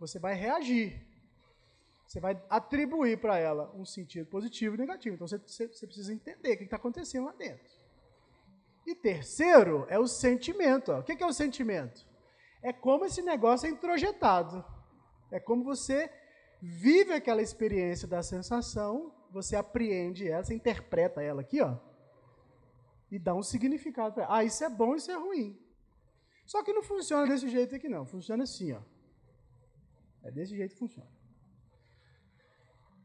Você 0.00 0.18
vai 0.18 0.34
reagir. 0.34 1.06
Você 2.06 2.18
vai 2.18 2.42
atribuir 2.48 3.20
para 3.20 3.38
ela 3.38 3.70
um 3.76 3.84
sentido 3.84 4.26
positivo 4.26 4.74
e 4.74 4.78
negativo. 4.78 5.16
Então 5.16 5.28
você, 5.28 5.36
você, 5.36 5.86
precisa 5.86 6.12
entender 6.12 6.54
o 6.54 6.56
que 6.56 6.64
está 6.64 6.76
acontecendo 6.76 7.26
lá 7.26 7.32
dentro. 7.32 7.68
E 8.86 8.94
terceiro 8.94 9.86
é 9.90 9.98
o 9.98 10.06
sentimento. 10.06 10.90
Ó. 10.90 11.00
O 11.00 11.02
que 11.02 11.22
é 11.22 11.26
o 11.26 11.32
sentimento? 11.32 12.06
É 12.62 12.72
como 12.72 13.04
esse 13.04 13.20
negócio 13.20 13.66
é 13.66 13.70
introjetado. 13.70 14.64
É 15.30 15.38
como 15.38 15.62
você 15.62 16.10
vive 16.62 17.12
aquela 17.12 17.42
experiência 17.42 18.08
da 18.08 18.22
sensação, 18.22 19.12
você 19.30 19.54
apreende 19.54 20.26
ela, 20.26 20.42
você 20.42 20.54
interpreta 20.54 21.22
ela 21.22 21.42
aqui, 21.42 21.60
ó, 21.60 21.76
e 23.10 23.18
dá 23.18 23.34
um 23.34 23.42
significado 23.42 24.14
para 24.14 24.24
ela. 24.24 24.36
Ah, 24.38 24.44
isso 24.44 24.62
é 24.64 24.68
bom, 24.68 24.94
isso 24.94 25.10
é 25.10 25.16
ruim. 25.16 25.58
Só 26.46 26.62
que 26.62 26.72
não 26.72 26.82
funciona 26.82 27.26
desse 27.26 27.48
jeito 27.48 27.74
aqui, 27.74 27.88
não. 27.88 28.06
Funciona 28.06 28.44
assim, 28.44 28.72
ó. 28.72 28.80
É 30.22 30.30
desse 30.30 30.56
jeito 30.56 30.72
que 30.72 30.78
funciona. 30.78 31.10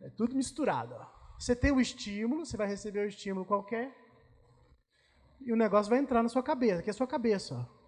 É 0.02 0.10
tudo 0.10 0.36
misturado. 0.36 0.94
Ó. 0.96 1.06
Você 1.40 1.56
tem 1.56 1.72
o 1.72 1.80
estímulo, 1.80 2.46
você 2.46 2.58
vai 2.58 2.68
receber 2.68 3.06
o 3.06 3.08
estímulo 3.08 3.46
qualquer, 3.46 3.96
e 5.42 5.52
o 5.52 5.56
negócio 5.56 5.90
vai 5.90 6.00
entrar 6.00 6.24
na 6.24 6.30
sua 6.30 6.42
cabeça, 6.42 6.82
que 6.82 6.90
é 6.90 6.92
a 6.92 6.94
sua 6.94 7.08
cabeça. 7.08 7.56
Ó. 7.56 7.84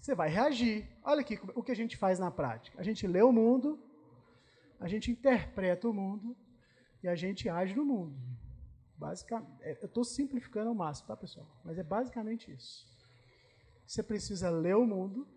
Você 0.00 0.14
vai 0.14 0.28
reagir. 0.28 0.86
Olha 1.02 1.22
aqui 1.22 1.40
o 1.54 1.62
que 1.62 1.72
a 1.72 1.76
gente 1.76 1.96
faz 1.96 2.18
na 2.18 2.30
prática. 2.30 2.78
A 2.78 2.82
gente 2.82 3.06
lê 3.06 3.22
o 3.22 3.32
mundo, 3.32 3.82
a 4.78 4.86
gente 4.86 5.10
interpreta 5.10 5.88
o 5.88 5.94
mundo 5.94 6.36
e 7.02 7.08
a 7.08 7.14
gente 7.14 7.48
age 7.48 7.74
no 7.74 7.86
mundo. 7.86 8.14
Basicamente, 9.04 9.62
é, 9.62 9.78
eu 9.82 9.86
estou 9.86 10.02
simplificando 10.02 10.70
ao 10.70 10.74
máximo, 10.74 11.08
tá, 11.08 11.14
pessoal? 11.14 11.46
Mas 11.62 11.76
é 11.76 11.82
basicamente 11.82 12.50
isso. 12.50 12.86
Você 13.86 14.02
precisa 14.02 14.48
ler 14.48 14.76
o 14.76 14.86
mundo, 14.86 15.28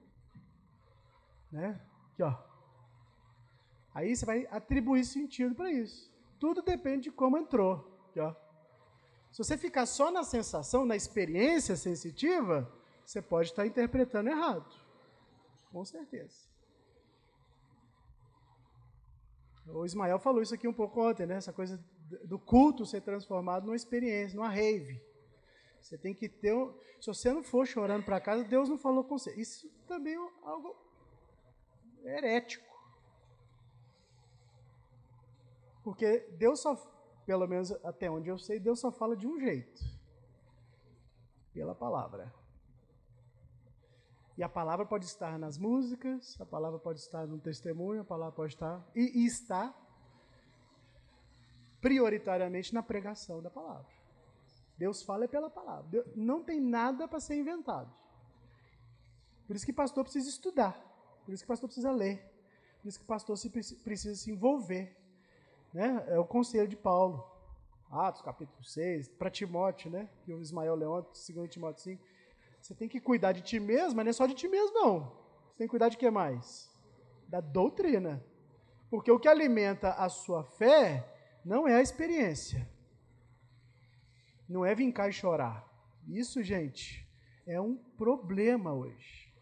né? 1.52 1.78
Aqui, 2.14 2.24
ó. 2.24 2.34
Aí 3.94 4.16
você 4.16 4.26
vai 4.26 4.48
atribuir 4.52 5.04
sentido 5.04 5.54
para 5.54 5.70
isso. 5.70 6.10
Tudo 6.40 6.62
depende 6.62 7.04
de 7.04 7.12
como 7.12 7.38
entrou. 7.38 8.08
Aqui, 8.10 8.22
ó. 8.22 8.34
Se 9.34 9.44
você 9.44 9.58
ficar 9.58 9.86
só 9.86 10.10
na 10.10 10.24
sensação, 10.24 10.86
na 10.86 10.96
experiência 10.96 11.76
sensitiva, 11.76 12.72
você 13.06 13.22
pode 13.22 13.50
estar 13.50 13.68
interpretando 13.68 14.30
errado. 14.30 14.74
Com 15.74 15.84
certeza. 15.84 16.48
O 19.68 19.86
Ismael 19.86 20.20
falou 20.20 20.42
isso 20.42 20.56
aqui 20.56 20.70
um 20.70 20.74
pouco 20.74 21.02
ontem, 21.02 21.26
né? 21.26 21.36
Essa 21.36 21.52
coisa 21.52 21.78
do 22.26 22.40
culto 22.40 22.86
ser 22.86 23.02
transformado 23.02 23.66
numa 23.66 23.76
experiência, 23.76 24.36
numa 24.36 24.50
rave. 24.50 25.02
Você 25.82 25.98
tem 25.98 26.14
que 26.14 26.28
ter. 26.28 26.54
Um... 26.54 26.74
Se 27.00 27.08
você 27.08 27.32
não 27.32 27.44
for 27.44 27.66
chorando 27.66 28.04
para 28.04 28.20
casa, 28.20 28.44
Deus 28.44 28.70
não 28.70 28.78
falou 28.78 29.04
com 29.04 29.18
você. 29.18 29.34
Isso 29.36 29.70
também 29.88 30.16
é 30.16 30.30
algo 30.44 30.76
herético. 32.04 32.66
Porque 35.84 36.20
Deus 36.38 36.60
só, 36.60 36.76
pelo 37.26 37.48
menos 37.48 37.72
até 37.86 38.10
onde 38.12 38.30
eu 38.30 38.38
sei, 38.38 38.60
Deus 38.60 38.80
só 38.80 38.92
fala 38.92 39.16
de 39.16 39.26
um 39.26 39.40
jeito: 39.40 39.82
pela 41.54 41.74
palavra. 41.74 42.34
E 44.38 44.44
a 44.44 44.50
palavra 44.50 44.86
pode 44.86 45.06
estar 45.06 45.40
nas 45.40 45.58
músicas, 45.58 46.40
a 46.40 46.46
palavra 46.46 46.78
pode 46.78 47.00
estar 47.00 47.26
no 47.26 47.40
testemunho, 47.40 48.02
a 48.02 48.06
palavra 48.06 48.36
pode 48.36 48.54
estar 48.54 48.86
e, 48.96 49.24
e 49.24 49.26
está 49.26 49.74
prioritariamente 51.82 52.74
na 52.74 52.82
pregação 52.84 53.42
da 53.42 53.50
palavra. 53.50 53.92
Deus 54.78 55.02
fala 55.02 55.26
é 55.26 55.28
pela 55.28 55.50
palavra. 55.50 55.88
Deus, 55.90 56.06
não 56.16 56.44
tem 56.44 56.60
nada 56.60 57.08
para 57.08 57.20
ser 57.20 57.36
inventado. 57.36 57.92
Por 59.46 59.56
isso 59.56 59.66
que 59.66 59.74
pastor 59.74 60.04
precisa 60.04 60.30
estudar. 60.30 60.74
Por 61.26 61.34
isso 61.34 61.44
que 61.44 61.48
pastor 61.48 61.68
precisa 61.68 61.92
ler. 61.92 62.24
Por 62.82 62.90
isso 62.90 63.00
que 63.00 63.06
pastor 63.06 63.38
se, 63.38 63.50
precisa 63.50 64.16
se 64.16 64.32
envolver. 64.32 64.96
Né? 65.74 66.06
É 66.08 66.20
o 66.20 66.26
conselho 66.26 66.68
de 66.68 66.76
Paulo. 66.76 67.26
Atos 67.90 68.22
capítulo 68.22 68.64
6, 68.64 69.08
para 69.10 69.30
Timóteo, 69.30 69.90
né? 69.90 70.10
que 70.24 70.34
o 70.34 70.42
Ismael 70.42 70.76
Leão, 70.76 71.02
2 71.02 71.50
Timóteo 71.50 71.84
5 71.84 72.18
você 72.68 72.76
tem 72.76 72.90
que 72.90 73.00
cuidar 73.00 73.32
de 73.32 73.42
ti 73.42 73.62
mesmo, 73.62 73.96
mas 73.96 74.06
não 74.06 74.10
é 74.10 74.14
só 74.14 74.26
de 74.26 74.34
ti 74.34 74.48
mesmo, 74.50 74.74
não. 74.74 75.00
Você 75.00 75.60
tem 75.60 75.68
que 75.68 75.72
cuidar 75.72 75.88
de 75.88 75.96
que 75.96 76.10
mais? 76.10 76.70
Da 77.30 77.40
doutrina. 77.40 78.22
Porque 78.90 79.10
o 79.10 79.18
que 79.18 79.28
alimenta 79.28 79.92
a 79.94 80.10
sua 80.10 80.44
fé 80.44 81.17
não 81.48 81.66
é 81.66 81.76
a 81.76 81.82
experiência. 81.82 82.68
Não 84.50 84.66
é 84.66 84.76
vir 84.76 84.92
cá 84.92 85.08
e 85.08 85.14
chorar. 85.14 85.66
Isso, 86.06 86.44
gente, 86.44 87.08
é 87.46 87.60
um 87.60 87.78
problema 87.98 88.74
hoje. 88.74 89.34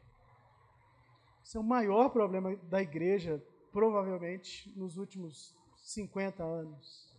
Isso 1.43 1.57
é 1.57 1.59
o 1.59 1.63
maior 1.63 2.09
problema 2.09 2.55
da 2.57 2.79
igreja, 2.79 3.43
provavelmente, 3.71 4.71
nos 4.77 4.97
últimos 4.97 5.55
50 5.77 6.43
anos. 6.43 7.11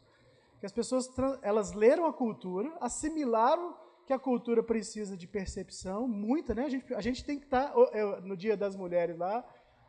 Que 0.60 0.66
as 0.66 0.72
pessoas 0.72 1.08
elas 1.42 1.72
leram 1.72 2.06
a 2.06 2.12
cultura, 2.12 2.72
assimilaram 2.80 3.76
que 4.06 4.12
a 4.12 4.18
cultura 4.20 4.62
precisa 4.62 5.16
de 5.16 5.26
percepção, 5.26 6.06
muita, 6.06 6.54
né? 6.54 6.64
A 6.64 6.68
gente, 6.68 6.94
a 6.94 7.00
gente 7.00 7.24
tem 7.24 7.40
que 7.40 7.46
estar. 7.46 7.72
Tá, 7.72 8.20
no 8.20 8.36
Dia 8.36 8.56
das 8.56 8.76
Mulheres 8.76 9.18
lá, 9.18 9.44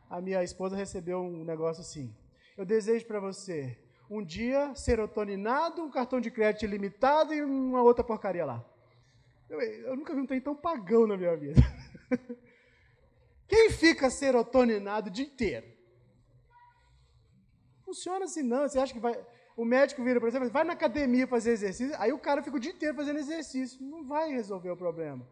a 0.09 0.19
minha 0.19 0.43
esposa 0.43 0.75
recebeu 0.75 1.19
um 1.19 1.43
negócio 1.43 1.81
assim. 1.81 2.15
Eu 2.57 2.65
desejo 2.65 3.05
para 3.05 3.19
você 3.19 3.77
um 4.10 4.24
dia 4.24 4.74
serotoninado, 4.76 5.84
um 5.84 5.91
cartão 5.91 6.20
de 6.20 6.32
crédito 6.32 6.66
ilimitado 6.66 7.34
e 7.34 7.43
uma 7.43 7.82
outra 7.82 8.03
porcaria 8.03 8.45
lá. 8.45 8.64
Eu, 9.49 9.62
eu 9.62 9.95
nunca 9.95 10.14
vi 10.14 10.22
um 10.22 10.26
trem 10.26 10.41
tão 10.41 10.55
pagão 10.55 11.08
na 11.08 11.18
minha 11.18 11.36
vida. 11.36 11.62
Quem 13.47 13.70
fica 13.70 14.10
serotoninado 14.10 15.10
o 15.10 15.12
dia 15.12 15.26
inteiro? 15.26 15.68
Funciona 17.86 18.26
assim 18.26 18.43
não. 18.43 18.68
Você 18.68 18.80
acha 18.80 18.93
que 18.93 18.99
vai 18.99 19.18
o 19.58 19.66
médico 19.66 20.03
vira, 20.03 20.20
por 20.20 20.30
exemplo, 20.30 20.51
vai 20.51 20.64
na 20.64 20.74
academia 20.74 21.26
fazer 21.26 21.49
exercício, 21.49 21.95
aí 21.97 22.14
o 22.14 22.20
cara 22.20 22.43
fica 22.43 22.55
o 22.55 22.60
dia 22.60 22.72
inteiro 22.72 22.93
fazendo 22.95 23.18
exercício. 23.18 23.82
Não 23.82 24.05
vai 24.05 24.30
resolver 24.30 24.70
o 24.70 24.78
problema. 24.78 25.28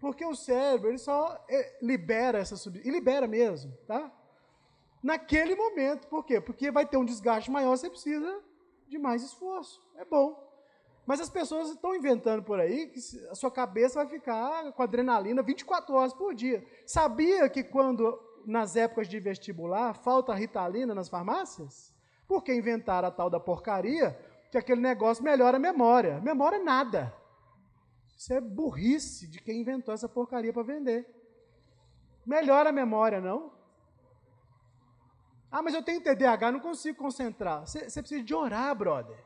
Porque 0.00 0.24
o 0.24 0.34
cérebro, 0.34 0.88
ele 0.88 0.96
só 0.96 1.44
é, 1.46 1.76
libera 1.82 2.38
essa 2.38 2.56
substância, 2.56 2.88
e 2.88 2.90
libera 2.90 3.26
mesmo, 3.26 3.76
tá? 3.86 4.10
Naquele 5.06 5.54
momento. 5.54 6.08
Por 6.08 6.24
quê? 6.24 6.40
Porque 6.40 6.68
vai 6.68 6.84
ter 6.84 6.96
um 6.96 7.04
desgaste 7.04 7.48
maior, 7.48 7.76
você 7.76 7.88
precisa 7.88 8.42
de 8.88 8.98
mais 8.98 9.22
esforço. 9.22 9.80
É 9.94 10.04
bom. 10.04 10.36
Mas 11.06 11.20
as 11.20 11.30
pessoas 11.30 11.70
estão 11.70 11.94
inventando 11.94 12.42
por 12.42 12.58
aí 12.58 12.88
que 12.88 12.98
a 13.30 13.36
sua 13.36 13.48
cabeça 13.48 14.00
vai 14.00 14.08
ficar 14.08 14.72
com 14.72 14.82
adrenalina 14.82 15.44
24 15.44 15.94
horas 15.94 16.12
por 16.12 16.34
dia. 16.34 16.66
Sabia 16.84 17.48
que 17.48 17.62
quando 17.62 18.20
nas 18.44 18.74
épocas 18.74 19.06
de 19.06 19.20
vestibular, 19.20 19.94
falta 19.94 20.34
ritalina 20.34 20.92
nas 20.92 21.08
farmácias? 21.08 21.94
Porque 22.26 22.52
inventaram 22.52 23.06
a 23.06 23.12
tal 23.12 23.30
da 23.30 23.38
porcaria 23.38 24.18
que 24.50 24.58
aquele 24.58 24.80
negócio 24.80 25.22
melhora 25.22 25.56
a 25.56 25.60
memória. 25.60 26.20
Memória 26.20 26.58
nada. 26.58 27.14
Isso 28.18 28.34
é 28.34 28.40
burrice 28.40 29.28
de 29.28 29.40
quem 29.40 29.60
inventou 29.60 29.94
essa 29.94 30.08
porcaria 30.08 30.52
para 30.52 30.64
vender. 30.64 31.06
Melhora 32.26 32.70
a 32.70 32.72
memória, 32.72 33.20
não? 33.20 33.54
Ah, 35.56 35.62
mas 35.62 35.72
eu 35.72 35.82
tenho 35.82 36.02
TDAH, 36.02 36.52
não 36.52 36.60
consigo 36.60 36.98
concentrar. 36.98 37.66
Você, 37.66 38.02
precisa 38.02 38.22
de 38.22 38.34
orar, 38.34 38.76
brother. 38.76 39.18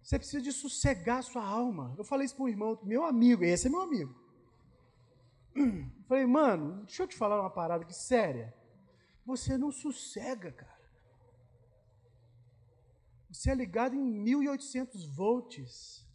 Você 0.00 0.16
precisa 0.20 0.40
de 0.40 0.52
sossegar 0.52 1.18
a 1.18 1.22
sua 1.22 1.44
alma. 1.44 1.92
Eu 1.98 2.04
falei 2.04 2.26
isso 2.26 2.36
para 2.36 2.44
um 2.44 2.48
irmão, 2.48 2.78
meu 2.84 3.04
amigo, 3.04 3.42
esse 3.42 3.66
é 3.66 3.70
meu 3.70 3.80
amigo. 3.80 4.14
Eu 5.56 5.66
falei, 6.06 6.26
mano, 6.26 6.84
deixa 6.84 7.02
eu 7.02 7.08
te 7.08 7.16
falar 7.16 7.40
uma 7.40 7.50
parada 7.50 7.84
que 7.84 7.92
séria. 7.92 8.54
Você 9.26 9.58
não 9.58 9.72
sossega, 9.72 10.52
cara. 10.52 10.88
Você 13.32 13.50
é 13.50 13.54
ligado 13.56 13.96
em 13.96 14.00
1800 14.00 15.04
volts. 15.06 16.06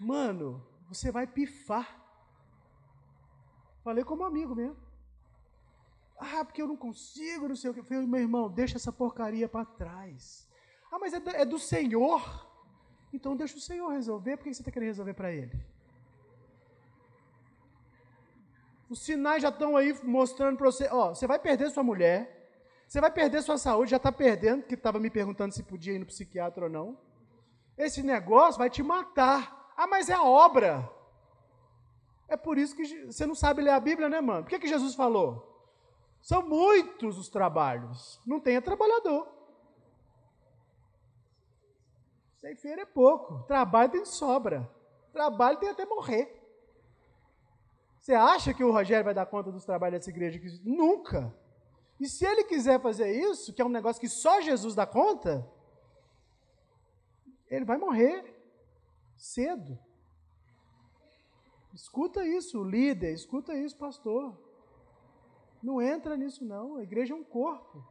Mano, 0.00 0.66
você 0.88 1.12
vai 1.12 1.26
pifar. 1.26 2.02
Falei 3.84 4.04
como 4.04 4.24
amigo 4.24 4.54
mesmo. 4.54 4.87
Ah, 6.18 6.44
porque 6.44 6.60
eu 6.60 6.66
não 6.66 6.76
consigo, 6.76 7.48
não 7.48 7.54
sei 7.54 7.70
o 7.70 7.74
que. 7.74 7.80
Eu 7.80 7.84
falei, 7.84 8.06
meu 8.06 8.20
irmão, 8.20 8.50
deixa 8.50 8.76
essa 8.76 8.92
porcaria 8.92 9.48
para 9.48 9.64
trás. 9.64 10.48
Ah, 10.90 10.98
mas 10.98 11.12
é 11.12 11.20
do, 11.20 11.30
é 11.30 11.44
do, 11.44 11.58
Senhor. 11.58 12.46
Então 13.12 13.36
deixa 13.36 13.56
o 13.56 13.60
Senhor 13.60 13.88
resolver. 13.88 14.36
Por 14.36 14.44
que 14.44 14.54
você 14.54 14.62
está 14.62 14.72
querendo 14.72 14.88
resolver 14.88 15.14
para 15.14 15.32
Ele? 15.32 15.52
Os 18.90 19.00
sinais 19.00 19.42
já 19.42 19.50
estão 19.50 19.76
aí 19.76 19.94
mostrando 20.02 20.56
para 20.56 20.66
você. 20.66 20.88
Ó, 20.90 21.14
você 21.14 21.26
vai 21.26 21.38
perder 21.38 21.70
sua 21.70 21.82
mulher. 21.84 22.36
Você 22.88 23.00
vai 23.00 23.10
perder 23.10 23.42
sua 23.42 23.58
saúde. 23.58 23.92
Já 23.92 23.98
está 23.98 24.10
perdendo, 24.10 24.64
que 24.64 24.74
estava 24.74 24.98
me 24.98 25.10
perguntando 25.10 25.54
se 25.54 25.62
podia 25.62 25.92
ir 25.92 25.98
no 25.98 26.06
psiquiatra 26.06 26.64
ou 26.64 26.70
não. 26.70 26.98
Esse 27.76 28.02
negócio 28.02 28.58
vai 28.58 28.70
te 28.70 28.82
matar. 28.82 29.72
Ah, 29.76 29.86
mas 29.86 30.08
é 30.08 30.14
a 30.14 30.24
obra. 30.24 30.90
É 32.26 32.36
por 32.36 32.58
isso 32.58 32.74
que 32.74 33.06
você 33.06 33.24
não 33.24 33.34
sabe 33.34 33.62
ler 33.62 33.70
a 33.70 33.80
Bíblia, 33.80 34.08
né, 34.08 34.20
mano? 34.20 34.42
Por 34.42 34.50
que, 34.50 34.58
que 34.58 34.68
Jesus 34.68 34.94
falou? 34.94 35.47
São 36.28 36.46
muitos 36.46 37.16
os 37.16 37.30
trabalhos. 37.30 38.20
Não 38.26 38.38
tenha 38.38 38.60
trabalhador. 38.60 39.26
Ceifeiro 42.38 42.82
é 42.82 42.84
pouco. 42.84 43.44
Trabalho 43.44 43.90
tem 43.90 44.04
sobra. 44.04 44.70
Trabalho 45.10 45.58
tem 45.58 45.70
até 45.70 45.86
morrer. 45.86 46.38
Você 47.98 48.12
acha 48.12 48.52
que 48.52 48.62
o 48.62 48.70
Rogério 48.70 49.06
vai 49.06 49.14
dar 49.14 49.24
conta 49.24 49.50
dos 49.50 49.64
trabalhos 49.64 50.00
dessa 50.00 50.10
igreja? 50.10 50.38
Nunca. 50.62 51.34
E 51.98 52.06
se 52.06 52.26
ele 52.26 52.44
quiser 52.44 52.78
fazer 52.78 53.10
isso, 53.10 53.54
que 53.54 53.62
é 53.62 53.64
um 53.64 53.70
negócio 53.70 53.98
que 53.98 54.06
só 54.06 54.38
Jesus 54.42 54.74
dá 54.74 54.84
conta, 54.84 55.50
ele 57.48 57.64
vai 57.64 57.78
morrer 57.78 58.38
cedo. 59.16 59.78
Escuta 61.72 62.22
isso, 62.22 62.62
líder, 62.62 63.14
escuta 63.14 63.54
isso, 63.54 63.78
pastor. 63.78 64.47
Não 65.62 65.80
entra 65.82 66.16
nisso, 66.16 66.44
não. 66.44 66.76
A 66.76 66.82
igreja 66.82 67.14
é 67.14 67.16
um 67.16 67.24
corpo. 67.24 67.84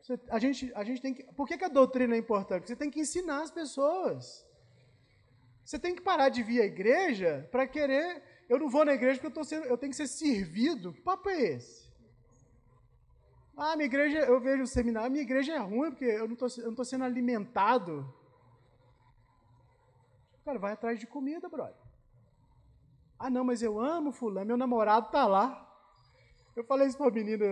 Você, 0.00 0.20
a, 0.28 0.38
gente, 0.38 0.72
a 0.74 0.84
gente 0.84 1.00
tem 1.00 1.14
que. 1.14 1.22
Por 1.32 1.46
que, 1.48 1.56
que 1.56 1.64
a 1.64 1.68
doutrina 1.68 2.14
é 2.14 2.18
importante? 2.18 2.60
Porque 2.60 2.72
você 2.72 2.76
tem 2.76 2.90
que 2.90 3.00
ensinar 3.00 3.42
as 3.42 3.50
pessoas. 3.50 4.46
Você 5.64 5.78
tem 5.78 5.94
que 5.94 6.02
parar 6.02 6.28
de 6.28 6.42
vir 6.42 6.60
à 6.60 6.66
igreja 6.66 7.48
para 7.50 7.66
querer. 7.66 8.22
Eu 8.48 8.58
não 8.58 8.68
vou 8.68 8.84
na 8.84 8.92
igreja 8.92 9.18
porque 9.18 9.38
eu, 9.38 9.44
sendo, 9.44 9.64
eu 9.64 9.78
tenho 9.78 9.90
que 9.90 9.96
ser 9.96 10.06
servido. 10.06 10.92
Que 10.92 11.00
papo 11.00 11.30
é 11.30 11.40
esse? 11.40 11.90
Ah, 13.56 13.76
minha 13.76 13.86
igreja, 13.86 14.18
eu 14.18 14.40
vejo 14.40 14.64
o 14.64 14.66
seminário, 14.66 15.10
minha 15.10 15.22
igreja 15.22 15.54
é 15.54 15.58
ruim 15.58 15.90
porque 15.90 16.04
eu 16.04 16.26
não 16.26 16.34
estou 16.34 16.84
sendo 16.84 17.04
alimentado. 17.04 18.12
Cara, 20.44 20.58
vai 20.58 20.72
atrás 20.72 20.98
de 20.98 21.06
comida, 21.06 21.48
brother. 21.48 21.76
Ah, 23.18 23.30
não, 23.30 23.44
mas 23.44 23.62
eu 23.62 23.80
amo 23.80 24.12
fulano, 24.12 24.46
meu 24.46 24.56
namorado 24.56 25.10
tá 25.10 25.26
lá. 25.26 25.63
Eu 26.56 26.64
falei 26.64 26.86
isso 26.86 26.96
para 26.96 27.08
a 27.08 27.10
menina 27.10 27.44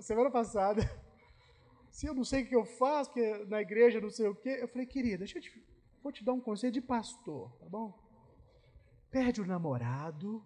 semana 0.00 0.30
passada 0.30 0.82
se 1.92 2.06
eu 2.06 2.14
não 2.14 2.24
sei 2.24 2.42
o 2.42 2.46
que 2.48 2.56
eu 2.56 2.64
faço, 2.64 3.10
porque 3.10 3.44
na 3.44 3.60
igreja 3.60 4.00
não 4.00 4.08
sei 4.08 4.26
o 4.26 4.34
quê. 4.34 4.58
Eu 4.60 4.66
falei, 4.66 4.86
querida, 4.86 5.18
deixa 5.18 5.38
eu 5.38 5.42
te, 5.42 5.62
vou 6.02 6.10
te 6.10 6.24
dar 6.24 6.32
um 6.32 6.40
conselho 6.40 6.72
de 6.72 6.80
pastor, 6.80 7.52
tá 7.58 7.66
bom? 7.68 7.92
Perde 9.10 9.42
o 9.42 9.46
namorado, 9.46 10.42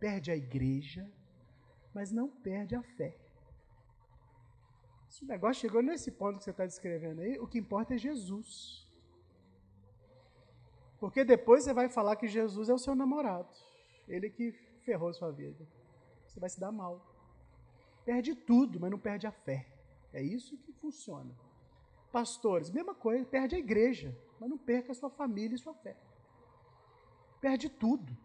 perde 0.00 0.32
a 0.32 0.36
igreja, 0.36 1.08
mas 1.94 2.10
não 2.10 2.28
perde 2.28 2.74
a 2.74 2.82
fé. 2.82 3.16
Se 5.08 5.24
o 5.24 5.28
negócio 5.28 5.62
chegou 5.62 5.82
nesse 5.82 6.10
ponto 6.10 6.38
que 6.38 6.44
você 6.44 6.50
está 6.50 6.66
descrevendo 6.66 7.20
aí, 7.20 7.38
o 7.38 7.46
que 7.46 7.58
importa 7.58 7.94
é 7.94 7.98
Jesus. 7.98 8.86
Porque 10.98 11.24
depois 11.24 11.62
você 11.62 11.72
vai 11.72 11.88
falar 11.88 12.16
que 12.16 12.26
Jesus 12.26 12.68
é 12.68 12.74
o 12.74 12.78
seu 12.78 12.94
namorado. 12.96 13.48
Ele 14.08 14.28
que 14.28 14.50
ferrou 14.84 15.14
sua 15.14 15.30
vida. 15.30 15.64
Você 16.26 16.40
vai 16.40 16.50
se 16.50 16.58
dar 16.58 16.72
mal. 16.72 17.17
Perde 18.08 18.34
tudo, 18.34 18.80
mas 18.80 18.90
não 18.90 18.98
perde 18.98 19.26
a 19.26 19.30
fé. 19.30 19.68
É 20.14 20.22
isso 20.22 20.56
que 20.56 20.72
funciona. 20.72 21.30
Pastores, 22.10 22.70
mesma 22.70 22.94
coisa, 22.94 23.22
perde 23.26 23.54
a 23.54 23.58
igreja, 23.58 24.16
mas 24.40 24.48
não 24.48 24.56
perca 24.56 24.92
a 24.92 24.94
sua 24.94 25.10
família 25.10 25.54
e 25.54 25.58
sua 25.58 25.74
fé. 25.74 25.94
Perde 27.38 27.68
tudo. 27.68 28.16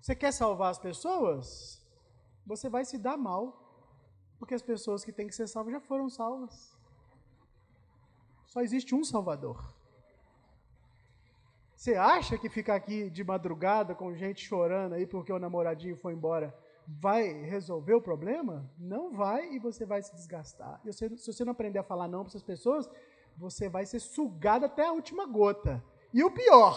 Você 0.00 0.16
quer 0.16 0.32
salvar 0.32 0.72
as 0.72 0.78
pessoas? 0.80 1.86
Você 2.44 2.68
vai 2.68 2.84
se 2.84 2.98
dar 2.98 3.16
mal, 3.16 3.44
porque 4.40 4.54
as 4.54 4.62
pessoas 4.70 5.04
que 5.04 5.12
têm 5.12 5.28
que 5.28 5.36
ser 5.36 5.46
salvas 5.46 5.72
já 5.72 5.80
foram 5.80 6.10
salvas. 6.10 6.76
Só 8.48 8.60
existe 8.60 8.92
um 8.92 9.04
Salvador. 9.04 9.72
Você 11.78 11.94
acha 11.94 12.36
que 12.36 12.48
ficar 12.48 12.74
aqui 12.74 13.08
de 13.08 13.22
madrugada 13.22 13.94
com 13.94 14.12
gente 14.12 14.44
chorando 14.44 14.94
aí 14.94 15.06
porque 15.06 15.32
o 15.32 15.38
namoradinho 15.38 15.96
foi 15.96 16.12
embora 16.12 16.52
vai 16.84 17.28
resolver 17.44 17.94
o 17.94 18.02
problema? 18.02 18.68
Não 18.76 19.12
vai 19.12 19.54
e 19.54 19.60
você 19.60 19.86
vai 19.86 20.02
se 20.02 20.12
desgastar. 20.12 20.80
E 20.84 20.92
se 20.92 21.08
você 21.08 21.44
não 21.44 21.52
aprender 21.52 21.78
a 21.78 21.84
falar 21.84 22.08
não 22.08 22.24
para 22.24 22.30
essas 22.30 22.42
pessoas, 22.42 22.90
você 23.36 23.68
vai 23.68 23.86
ser 23.86 24.00
sugado 24.00 24.66
até 24.66 24.88
a 24.88 24.92
última 24.92 25.24
gota. 25.24 25.80
E 26.12 26.24
o 26.24 26.32
pior, 26.32 26.76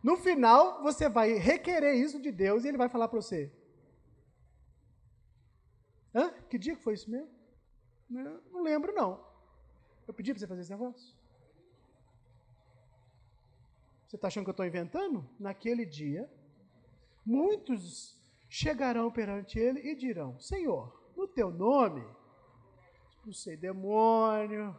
no 0.00 0.16
final 0.16 0.80
você 0.80 1.08
vai 1.08 1.32
requerer 1.32 1.96
isso 1.96 2.22
de 2.22 2.30
Deus 2.30 2.62
e 2.62 2.68
ele 2.68 2.78
vai 2.78 2.88
falar 2.88 3.08
para 3.08 3.20
você: 3.20 3.52
Hã? 6.14 6.30
Que 6.48 6.56
dia 6.56 6.76
que 6.76 6.84
foi 6.84 6.94
isso 6.94 7.10
mesmo? 7.10 7.34
Não, 8.08 8.40
não 8.52 8.62
lembro, 8.62 8.94
não. 8.94 9.26
Eu 10.06 10.14
pedi 10.14 10.32
para 10.32 10.38
você 10.38 10.46
fazer 10.46 10.60
esse 10.60 10.70
negócio? 10.70 11.16
Você 14.06 14.16
está 14.16 14.28
achando 14.28 14.44
que 14.44 14.50
eu 14.50 14.52
estou 14.52 14.66
inventando? 14.66 15.28
Naquele 15.38 15.84
dia, 15.84 16.30
muitos 17.24 18.16
chegarão 18.48 19.10
perante 19.10 19.58
ele 19.58 19.80
e 19.80 19.96
dirão: 19.96 20.38
Senhor, 20.38 21.12
no 21.16 21.26
teu 21.26 21.50
nome, 21.50 22.06
expulsei 23.10 23.56
demônio, 23.56 24.76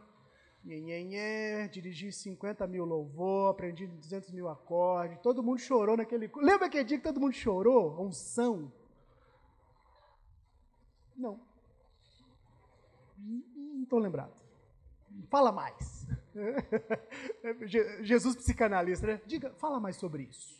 nhenhenhé, 0.64 1.68
dirigi 1.68 2.10
50 2.10 2.66
mil 2.66 2.84
louvor, 2.84 3.50
aprendi 3.50 3.86
200 3.86 4.30
mil 4.30 4.48
acordes, 4.48 5.18
todo 5.20 5.42
mundo 5.42 5.58
chorou 5.58 5.96
naquele. 5.96 6.30
Lembra 6.36 6.66
aquele 6.66 6.84
dia 6.84 6.98
que 6.98 7.04
todo 7.04 7.20
mundo 7.20 7.34
chorou? 7.34 8.00
Unção. 8.00 8.72
Não. 11.16 11.40
Não 13.18 13.82
estou 13.82 13.98
lembrado. 13.98 14.32
Fala 15.28 15.50
mais. 15.50 15.97
Jesus 18.02 18.36
psicanalista, 18.36 19.06
né? 19.06 19.20
Diga, 19.26 19.50
fala 19.54 19.80
mais 19.80 19.96
sobre 19.96 20.24
isso. 20.24 20.58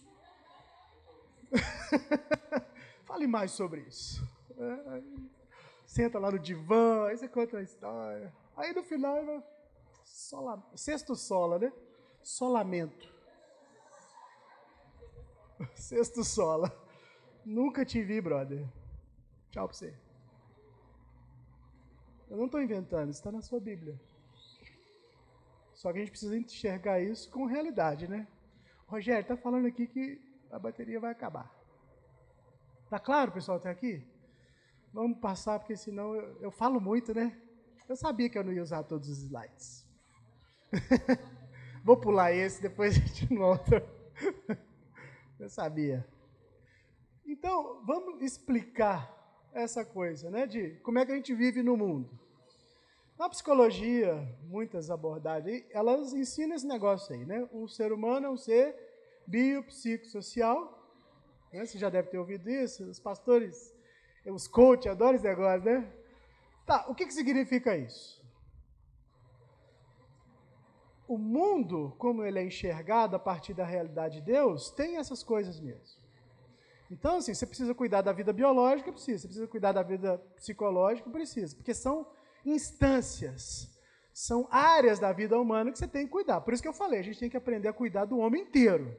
Fale 3.04 3.26
mais 3.26 3.52
sobre 3.52 3.80
isso. 3.82 4.22
Senta 5.86 6.18
lá 6.18 6.30
no 6.30 6.38
divã, 6.38 7.06
aí 7.06 7.16
você 7.16 7.26
conta 7.28 7.58
a 7.58 7.62
história. 7.62 8.32
Aí 8.56 8.74
no 8.74 8.82
final, 8.82 9.42
sola, 10.04 10.62
sexto 10.74 11.14
sola, 11.14 11.58
né? 11.58 11.72
Solamento. 12.22 13.16
Sexto 15.74 16.22
sola. 16.22 16.70
Nunca 17.44 17.84
te 17.84 18.02
vi, 18.02 18.20
brother. 18.20 18.68
Tchau 19.50 19.66
pra 19.66 19.76
você. 19.76 19.94
Eu 22.28 22.36
não 22.36 22.44
estou 22.44 22.60
inventando, 22.60 23.10
está 23.10 23.32
na 23.32 23.40
sua 23.40 23.58
Bíblia. 23.58 23.98
Só 25.78 25.92
que 25.92 25.98
a 25.98 26.00
gente 26.00 26.10
precisa 26.10 26.36
enxergar 26.36 27.00
isso 27.00 27.30
com 27.30 27.46
realidade, 27.46 28.08
né? 28.08 28.26
Rogério, 28.88 29.22
está 29.22 29.36
falando 29.36 29.66
aqui 29.66 29.86
que 29.86 30.20
a 30.50 30.58
bateria 30.58 30.98
vai 30.98 31.12
acabar. 31.12 31.48
Tá 32.90 32.98
claro, 32.98 33.30
pessoal, 33.30 33.58
até 33.58 33.70
aqui? 33.70 34.04
Vamos 34.92 35.20
passar, 35.20 35.56
porque 35.60 35.76
senão 35.76 36.16
eu, 36.16 36.42
eu 36.42 36.50
falo 36.50 36.80
muito, 36.80 37.14
né? 37.14 37.40
Eu 37.88 37.94
sabia 37.94 38.28
que 38.28 38.36
eu 38.36 38.42
não 38.42 38.52
ia 38.52 38.60
usar 38.60 38.82
todos 38.82 39.08
os 39.08 39.22
slides. 39.22 39.86
Vou 41.84 41.96
pular 41.96 42.32
esse, 42.32 42.60
depois 42.60 42.96
a 42.96 43.00
gente 43.00 43.26
volta. 43.32 43.80
Eu 45.38 45.48
sabia. 45.48 46.04
Então, 47.24 47.84
vamos 47.86 48.20
explicar 48.20 49.14
essa 49.52 49.84
coisa, 49.84 50.28
né, 50.28 50.44
de 50.44 50.70
como 50.80 50.98
é 50.98 51.06
que 51.06 51.12
a 51.12 51.14
gente 51.14 51.32
vive 51.32 51.62
no 51.62 51.76
mundo. 51.76 52.27
Na 53.18 53.28
psicologia, 53.28 54.14
muitas 54.44 54.90
abordagens, 54.90 55.64
elas 55.70 56.12
ensinam 56.12 56.54
esse 56.54 56.64
negócio 56.64 57.12
aí, 57.12 57.26
né? 57.26 57.48
O 57.50 57.66
ser 57.66 57.92
humano 57.92 58.26
é 58.26 58.30
um 58.30 58.36
ser 58.36 58.76
biopsicossocial. 59.26 60.56
Né? 61.52 61.66
Você 61.66 61.78
já 61.78 61.90
deve 61.90 62.10
ter 62.10 62.18
ouvido 62.18 62.48
isso, 62.48 62.84
os 62.84 63.00
pastores, 63.00 63.74
os 64.24 64.46
coaches 64.46 64.92
adoram 64.92 65.16
esse 65.16 65.24
negócio, 65.24 65.64
né? 65.64 65.92
Tá, 66.64 66.86
o 66.88 66.94
que, 66.94 67.06
que 67.06 67.12
significa 67.12 67.76
isso? 67.76 68.24
O 71.08 71.18
mundo, 71.18 71.96
como 71.98 72.22
ele 72.22 72.38
é 72.38 72.44
enxergado 72.44 73.16
a 73.16 73.18
partir 73.18 73.52
da 73.52 73.64
realidade 73.64 74.20
de 74.20 74.26
Deus, 74.26 74.70
tem 74.70 74.96
essas 74.96 75.24
coisas 75.24 75.58
mesmo. 75.58 76.06
Então, 76.88 77.16
assim, 77.16 77.34
você 77.34 77.46
precisa 77.46 77.74
cuidar 77.74 78.02
da 78.02 78.12
vida 78.12 78.32
biológica, 78.32 78.92
precisa. 78.92 79.22
Você 79.22 79.26
precisa 79.26 79.48
cuidar 79.48 79.72
da 79.72 79.82
vida 79.82 80.18
psicológica, 80.36 81.10
precisa. 81.10 81.56
Porque 81.56 81.74
são 81.74 82.06
instâncias, 82.44 83.68
são 84.12 84.48
áreas 84.50 84.98
da 84.98 85.12
vida 85.12 85.38
humana 85.38 85.70
que 85.70 85.78
você 85.78 85.86
tem 85.86 86.04
que 86.04 86.12
cuidar. 86.12 86.40
Por 86.40 86.52
isso 86.52 86.62
que 86.62 86.68
eu 86.68 86.72
falei, 86.72 87.00
a 87.00 87.02
gente 87.02 87.20
tem 87.20 87.30
que 87.30 87.36
aprender 87.36 87.68
a 87.68 87.72
cuidar 87.72 88.04
do 88.04 88.18
homem 88.18 88.42
inteiro. 88.42 88.96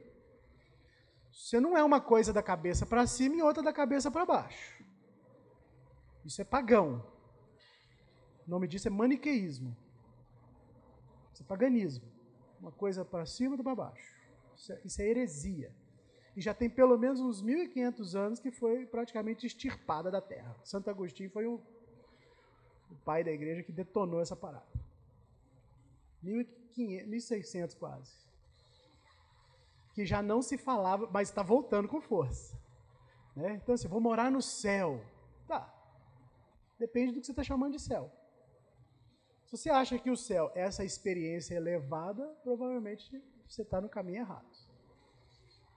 Você 1.30 1.60
não 1.60 1.76
é 1.76 1.84
uma 1.84 2.00
coisa 2.00 2.32
da 2.32 2.42
cabeça 2.42 2.86
para 2.86 3.06
cima 3.06 3.36
e 3.36 3.42
outra 3.42 3.62
da 3.62 3.72
cabeça 3.72 4.10
para 4.10 4.24
baixo. 4.24 4.84
Isso 6.24 6.40
é 6.40 6.44
pagão. 6.44 7.04
O 8.46 8.50
nome 8.50 8.66
disso 8.66 8.88
é 8.88 8.90
maniqueísmo. 8.90 9.76
Isso 11.32 11.42
é 11.42 11.46
paganismo. 11.46 12.04
Uma 12.60 12.72
coisa 12.72 13.04
para 13.04 13.24
cima 13.26 13.50
e 13.50 13.58
outra 13.58 13.64
para 13.64 13.74
baixo. 13.74 14.14
Isso 14.56 14.72
é, 14.72 14.80
isso 14.84 15.02
é 15.02 15.06
heresia. 15.06 15.74
E 16.36 16.40
já 16.40 16.54
tem 16.54 16.68
pelo 16.68 16.96
menos 16.98 17.20
uns 17.20 17.42
1.500 17.42 18.14
anos 18.14 18.40
que 18.40 18.50
foi 18.50 18.86
praticamente 18.86 19.46
extirpada 19.46 20.10
da 20.10 20.20
terra. 20.20 20.56
Santo 20.64 20.88
Agostinho 20.88 21.30
foi 21.30 21.46
o, 21.46 21.60
o 22.90 22.96
pai 22.96 23.22
da 23.24 23.30
igreja 23.30 23.62
que 23.62 23.72
detonou 23.72 24.20
essa 24.20 24.36
parada. 24.36 24.66
1.500, 26.24 27.08
1.600 27.08 27.78
quase. 27.78 28.12
Que 29.94 30.04
já 30.04 30.22
não 30.22 30.42
se 30.42 30.56
falava, 30.56 31.08
mas 31.10 31.28
está 31.28 31.42
voltando 31.42 31.88
com 31.88 32.00
força. 32.00 32.58
Né? 33.34 33.60
Então, 33.62 33.74
assim, 33.74 33.88
vou 33.88 34.00
morar 34.00 34.30
no 34.30 34.42
céu. 34.42 35.02
Tá. 35.46 35.72
Depende 36.78 37.12
do 37.12 37.20
que 37.20 37.26
você 37.26 37.32
está 37.32 37.42
chamando 37.42 37.72
de 37.72 37.80
céu. 37.80 38.10
Se 39.46 39.56
você 39.56 39.70
acha 39.70 39.98
que 39.98 40.10
o 40.10 40.16
céu 40.16 40.50
é 40.54 40.62
essa 40.62 40.84
experiência 40.84 41.54
elevada, 41.54 42.24
provavelmente 42.44 43.22
você 43.48 43.62
está 43.62 43.80
no 43.80 43.88
caminho 43.88 44.18
errado. 44.18 44.46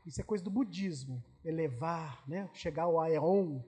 Isso 0.05 0.21
é 0.21 0.23
coisa 0.23 0.43
do 0.43 0.51
budismo, 0.51 1.23
elevar, 1.43 2.23
né? 2.27 2.49
chegar 2.53 2.83
ao 2.83 2.99
aeon, 2.99 3.61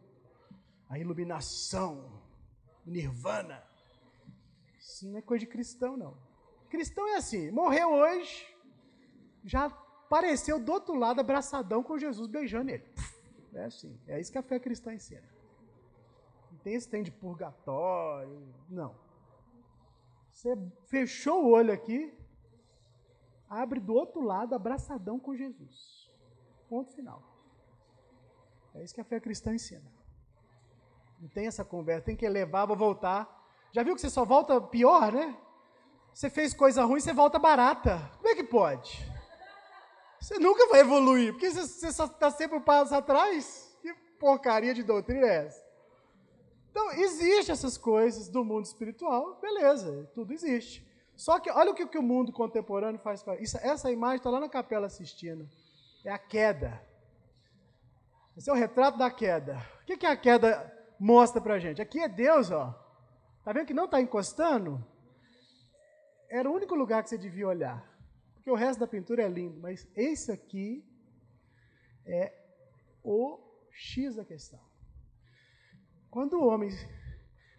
a 0.89 0.99
iluminação, 0.99 2.21
nirvana. 2.85 3.63
Isso 4.79 5.07
não 5.07 5.17
é 5.17 5.21
coisa 5.21 5.45
de 5.45 5.51
cristão, 5.51 5.97
não. 5.97 6.17
Cristão 6.69 7.07
é 7.07 7.15
assim, 7.15 7.51
morreu 7.51 7.91
hoje, 7.91 8.47
já 9.43 9.65
apareceu 9.65 10.59
do 10.59 10.71
outro 10.71 10.95
lado 10.95 11.19
abraçadão 11.19 11.83
com 11.83 11.97
Jesus 11.97 12.27
beijando 12.27 12.71
ele. 12.71 12.85
É 13.53 13.65
assim, 13.65 13.97
é 14.07 14.19
isso 14.19 14.31
que 14.31 14.37
a 14.37 14.43
fé 14.43 14.59
cristã 14.59 14.93
ensina. 14.93 15.27
Não 16.51 16.59
tem 16.59 16.73
esse 16.73 16.89
tem 16.89 17.01
de 17.01 17.11
purgatório, 17.11 18.53
não. 18.69 18.95
Você 20.31 20.57
fechou 20.87 21.45
o 21.45 21.51
olho 21.51 21.71
aqui, 21.71 22.13
abre 23.49 23.79
do 23.79 23.93
outro 23.93 24.21
lado, 24.21 24.53
abraçadão 24.53 25.17
com 25.17 25.35
Jesus. 25.35 26.11
Ponto 26.67 26.91
final. 26.91 27.23
É 28.73 28.83
isso 28.83 28.93
que 28.93 28.99
a 28.99 29.05
fé 29.05 29.19
cristã 29.19 29.55
ensina. 29.55 29.89
Não 31.19 31.29
tem 31.29 31.47
essa 31.47 31.63
conversa, 31.63 32.05
tem 32.05 32.15
que 32.15 32.27
levar, 32.27 32.65
vou 32.65 32.75
voltar. 32.75 33.29
Já 33.71 33.83
viu 33.83 33.95
que 33.95 34.01
você 34.01 34.09
só 34.09 34.23
volta 34.25 34.59
pior, 34.61 35.11
né? 35.11 35.35
Você 36.13 36.29
fez 36.29 36.53
coisa 36.53 36.83
ruim, 36.85 36.99
você 36.99 37.13
volta 37.13 37.37
barata. 37.37 37.99
Como 38.17 38.29
é 38.29 38.35
que 38.35 38.43
pode? 38.43 39.05
Você 40.19 40.39
nunca 40.39 40.67
vai 40.67 40.79
evoluir, 40.79 41.33
porque 41.33 41.51
você 41.51 41.91
só 41.91 42.05
está 42.05 42.31
sempre 42.31 42.57
um 42.57 42.61
passo 42.61 42.95
atrás. 42.95 43.77
Que 43.81 43.93
porcaria 44.19 44.73
de 44.73 44.81
doutrina 44.81 45.27
é 45.27 45.45
essa? 45.45 45.65
Então, 46.71 46.91
existem 46.93 47.53
essas 47.53 47.77
coisas 47.77 48.27
do 48.27 48.43
mundo 48.43 48.65
espiritual, 48.65 49.39
beleza, 49.41 50.09
tudo 50.13 50.33
existe. 50.33 50.85
Só 51.15 51.39
que 51.39 51.49
olha 51.49 51.71
o 51.71 51.75
que, 51.75 51.85
que 51.87 51.97
o 51.97 52.03
mundo 52.03 52.31
contemporâneo 52.31 52.99
faz 52.99 53.23
com 53.23 53.33
isso. 53.35 53.57
Essa 53.61 53.91
imagem 53.91 54.17
está 54.17 54.29
lá 54.29 54.39
na 54.39 54.49
capela 54.49 54.87
assistindo. 54.87 55.49
É 56.03 56.11
a 56.11 56.17
queda. 56.17 56.81
Esse 58.35 58.49
é 58.49 58.53
o 58.53 58.55
retrato 58.55 58.97
da 58.97 59.09
queda. 59.09 59.61
O 59.81 59.85
que, 59.85 59.95
que 59.95 60.05
a 60.05 60.17
queda 60.17 60.74
mostra 60.99 61.41
para 61.41 61.55
a 61.55 61.59
gente? 61.59 61.81
Aqui 61.81 61.99
é 61.99 62.07
Deus, 62.07 62.51
ó. 62.51 62.71
Tá 63.43 63.53
vendo 63.53 63.67
que 63.67 63.73
não 63.73 63.85
está 63.85 64.01
encostando? 64.01 64.83
Era 66.29 66.49
o 66.49 66.53
único 66.53 66.75
lugar 66.75 67.03
que 67.03 67.09
você 67.09 67.17
devia 67.17 67.47
olhar. 67.47 67.95
Porque 68.33 68.49
o 68.49 68.55
resto 68.55 68.79
da 68.79 68.87
pintura 68.87 69.23
é 69.23 69.27
lindo, 69.27 69.59
mas 69.59 69.87
esse 69.95 70.31
aqui 70.31 70.83
é 72.05 72.33
o 73.03 73.39
X 73.71 74.15
da 74.15 74.25
questão. 74.25 74.59
Quando 76.09 76.33
o 76.39 76.47
homem 76.47 76.69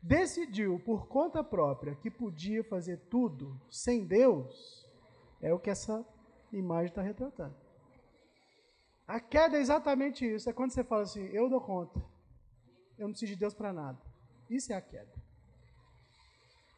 decidiu 0.03 0.79
por 0.81 1.09
conta 1.09 1.43
própria 1.43 1.95
que 1.97 2.11
podia 2.11 2.65
fazer 2.65 2.99
tudo 3.09 3.61
sem 3.71 4.07
Deus, 4.07 4.87
é 5.41 5.53
o 5.53 5.59
que 5.59 5.71
essa 5.71 6.05
imagem 6.53 6.87
está 6.87 7.03
retratando. 7.03 7.55
A 9.07 9.21
queda 9.21 9.57
é 9.57 9.61
exatamente 9.61 10.27
isso. 10.27 10.49
É 10.51 10.53
quando 10.53 10.73
você 10.73 10.83
fala 10.83 11.03
assim: 11.03 11.25
eu 11.27 11.49
dou 11.49 11.61
conta. 11.61 12.01
Eu 12.99 13.05
não 13.05 13.11
preciso 13.11 13.33
de 13.33 13.39
Deus 13.39 13.55
para 13.55 13.73
nada. 13.73 13.99
Isso 14.49 14.73
é 14.73 14.77
a 14.77 14.81
queda. 14.81 15.13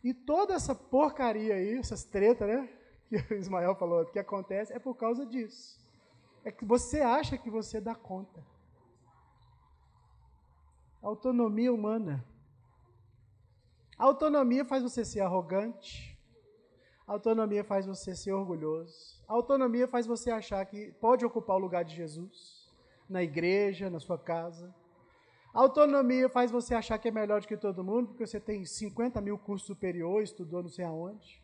E 0.02 0.14
toda 0.14 0.54
essa 0.54 0.74
porcaria 0.74 1.54
aí, 1.54 1.76
essas 1.78 2.04
tretas, 2.04 2.48
né? 2.48 2.68
Que 3.08 3.34
o 3.34 3.38
Ismael 3.38 3.74
falou, 3.74 4.04
que 4.04 4.18
acontece, 4.18 4.72
é 4.72 4.78
por 4.78 4.94
causa 4.94 5.24
disso. 5.24 5.78
É 6.44 6.52
que 6.52 6.64
você 6.64 7.00
acha 7.00 7.38
que 7.38 7.50
você 7.50 7.80
dá 7.80 7.94
conta. 7.94 8.44
Autonomia 11.02 11.72
humana. 11.72 12.24
autonomia 13.96 14.64
faz 14.64 14.82
você 14.82 15.04
ser 15.04 15.20
arrogante. 15.20 16.18
autonomia 17.06 17.64
faz 17.64 17.86
você 17.86 18.14
ser 18.14 18.32
orgulhoso. 18.32 19.22
autonomia 19.26 19.88
faz 19.88 20.06
você 20.06 20.30
achar 20.30 20.64
que 20.66 20.92
pode 21.00 21.24
ocupar 21.24 21.56
o 21.56 21.60
lugar 21.60 21.84
de 21.84 21.94
Jesus 21.94 22.70
na 23.08 23.22
igreja, 23.22 23.88
na 23.88 23.98
sua 23.98 24.18
casa. 24.18 24.74
Autonomia 25.60 26.28
faz 26.28 26.50
você 26.50 26.74
achar 26.74 26.98
que 26.98 27.08
é 27.08 27.10
melhor 27.10 27.40
do 27.40 27.48
que 27.48 27.56
todo 27.56 27.82
mundo, 27.82 28.08
porque 28.08 28.26
você 28.26 28.38
tem 28.38 28.64
50 28.64 29.20
mil 29.20 29.36
cursos 29.36 29.66
superiores, 29.66 30.30
estudou 30.30 30.62
não 30.62 30.70
sei 30.70 30.84
aonde. 30.84 31.42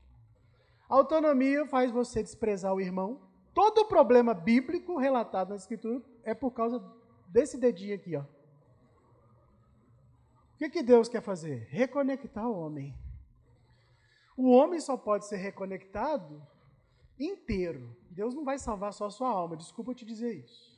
autonomia 0.88 1.66
faz 1.66 1.90
você 1.90 2.22
desprezar 2.22 2.72
o 2.72 2.80
irmão. 2.80 3.20
Todo 3.52 3.86
problema 3.86 4.34
bíblico 4.34 4.96
relatado 4.98 5.50
na 5.50 5.56
Escritura 5.56 6.02
é 6.22 6.34
por 6.34 6.52
causa 6.52 6.82
desse 7.28 7.58
dedinho 7.58 7.94
aqui, 7.94 8.16
ó. 8.16 8.22
O 10.54 10.56
que, 10.58 10.70
que 10.70 10.82
Deus 10.82 11.08
quer 11.08 11.20
fazer? 11.20 11.66
Reconectar 11.70 12.48
o 12.48 12.56
homem. 12.56 12.94
O 14.36 14.50
homem 14.50 14.80
só 14.80 14.96
pode 14.96 15.26
ser 15.26 15.36
reconectado 15.36 16.40
inteiro. 17.18 17.96
Deus 18.10 18.34
não 18.34 18.44
vai 18.44 18.58
salvar 18.58 18.92
só 18.92 19.06
a 19.06 19.10
sua 19.10 19.28
alma, 19.28 19.56
desculpa 19.56 19.90
eu 19.90 19.94
te 19.94 20.04
dizer 20.04 20.32
isso. 20.34 20.73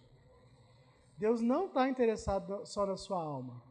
Deus 1.18 1.40
não 1.40 1.66
está 1.66 1.88
interessado 1.88 2.64
só 2.66 2.84
na 2.84 2.96
sua 2.96 3.22
alma. 3.22 3.62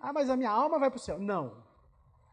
Ah, 0.00 0.12
mas 0.12 0.30
a 0.30 0.36
minha 0.36 0.50
alma 0.50 0.78
vai 0.78 0.90
para 0.90 0.96
o 0.96 1.00
céu. 1.00 1.18
Não. 1.18 1.62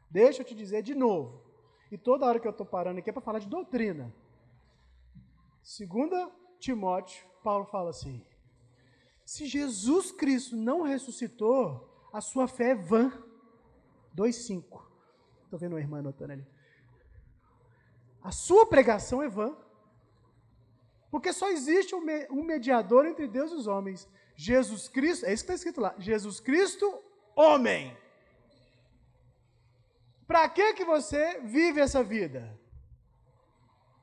Deixa 0.09 0.41
eu 0.41 0.45
te 0.45 0.55
dizer 0.55 0.81
de 0.81 0.95
novo. 0.95 1.43
E 1.91 1.97
toda 1.97 2.25
hora 2.25 2.39
que 2.39 2.47
eu 2.47 2.51
estou 2.51 2.65
parando 2.65 2.99
aqui 2.99 3.09
é 3.09 3.13
para 3.13 3.21
falar 3.21 3.39
de 3.39 3.47
doutrina. 3.47 4.13
Segunda 5.61 6.31
Timóteo, 6.59 7.27
Paulo 7.43 7.65
fala 7.65 7.89
assim: 7.89 8.25
se 9.25 9.45
Jesus 9.45 10.11
Cristo 10.11 10.55
não 10.55 10.83
ressuscitou, 10.83 12.07
a 12.13 12.21
sua 12.21 12.47
fé 12.47 12.71
é 12.71 12.75
vã. 12.75 13.11
2,5. 14.15 14.87
Estou 15.43 15.59
vendo 15.59 15.73
uma 15.73 15.79
irmã 15.79 15.99
anotando 15.99 16.33
ali. 16.33 16.47
A 18.21 18.31
sua 18.31 18.65
pregação 18.65 19.21
é 19.21 19.29
vã. 19.29 19.55
Porque 21.09 21.31
só 21.31 21.49
existe 21.49 21.95
um 21.95 22.43
mediador 22.43 23.05
entre 23.05 23.27
Deus 23.27 23.51
e 23.51 23.55
os 23.55 23.67
homens. 23.67 24.07
Jesus 24.35 24.87
Cristo, 24.87 25.25
é 25.25 25.33
isso 25.33 25.43
que 25.45 25.51
está 25.51 25.55
escrito 25.55 25.81
lá. 25.81 25.95
Jesus 25.97 26.39
Cristo, 26.39 27.01
homem. 27.35 27.97
Para 30.27 30.47
que 30.49 30.73
que 30.73 30.83
você 30.83 31.39
vive 31.41 31.79
essa 31.79 32.03
vida? 32.03 32.59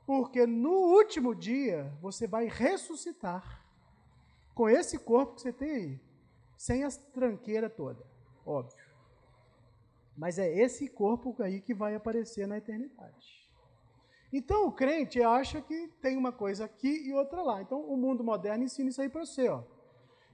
Porque 0.06 0.46
no 0.46 0.72
último 0.72 1.34
dia 1.34 1.92
você 2.00 2.26
vai 2.26 2.46
ressuscitar 2.46 3.64
com 4.54 4.68
esse 4.68 4.98
corpo 4.98 5.34
que 5.34 5.42
você 5.42 5.52
tem 5.52 5.70
aí 5.70 6.00
sem 6.56 6.84
as 6.84 6.96
tranqueiras 6.96 7.72
toda, 7.74 8.02
óbvio. 8.46 8.84
Mas 10.16 10.38
é 10.38 10.48
esse 10.48 10.88
corpo 10.88 11.34
aí 11.42 11.60
que 11.60 11.74
vai 11.74 11.94
aparecer 11.94 12.46
na 12.46 12.56
eternidade. 12.56 13.43
Então 14.36 14.66
o 14.66 14.72
crente 14.72 15.22
acha 15.22 15.60
que 15.62 15.86
tem 16.02 16.16
uma 16.16 16.32
coisa 16.32 16.64
aqui 16.64 16.92
e 17.06 17.14
outra 17.14 17.40
lá. 17.40 17.62
Então 17.62 17.80
o 17.80 17.96
mundo 17.96 18.24
moderno 18.24 18.64
ensina 18.64 18.90
isso 18.90 19.00
aí 19.00 19.08
para 19.08 19.24
você. 19.24 19.48
Ó. 19.48 19.62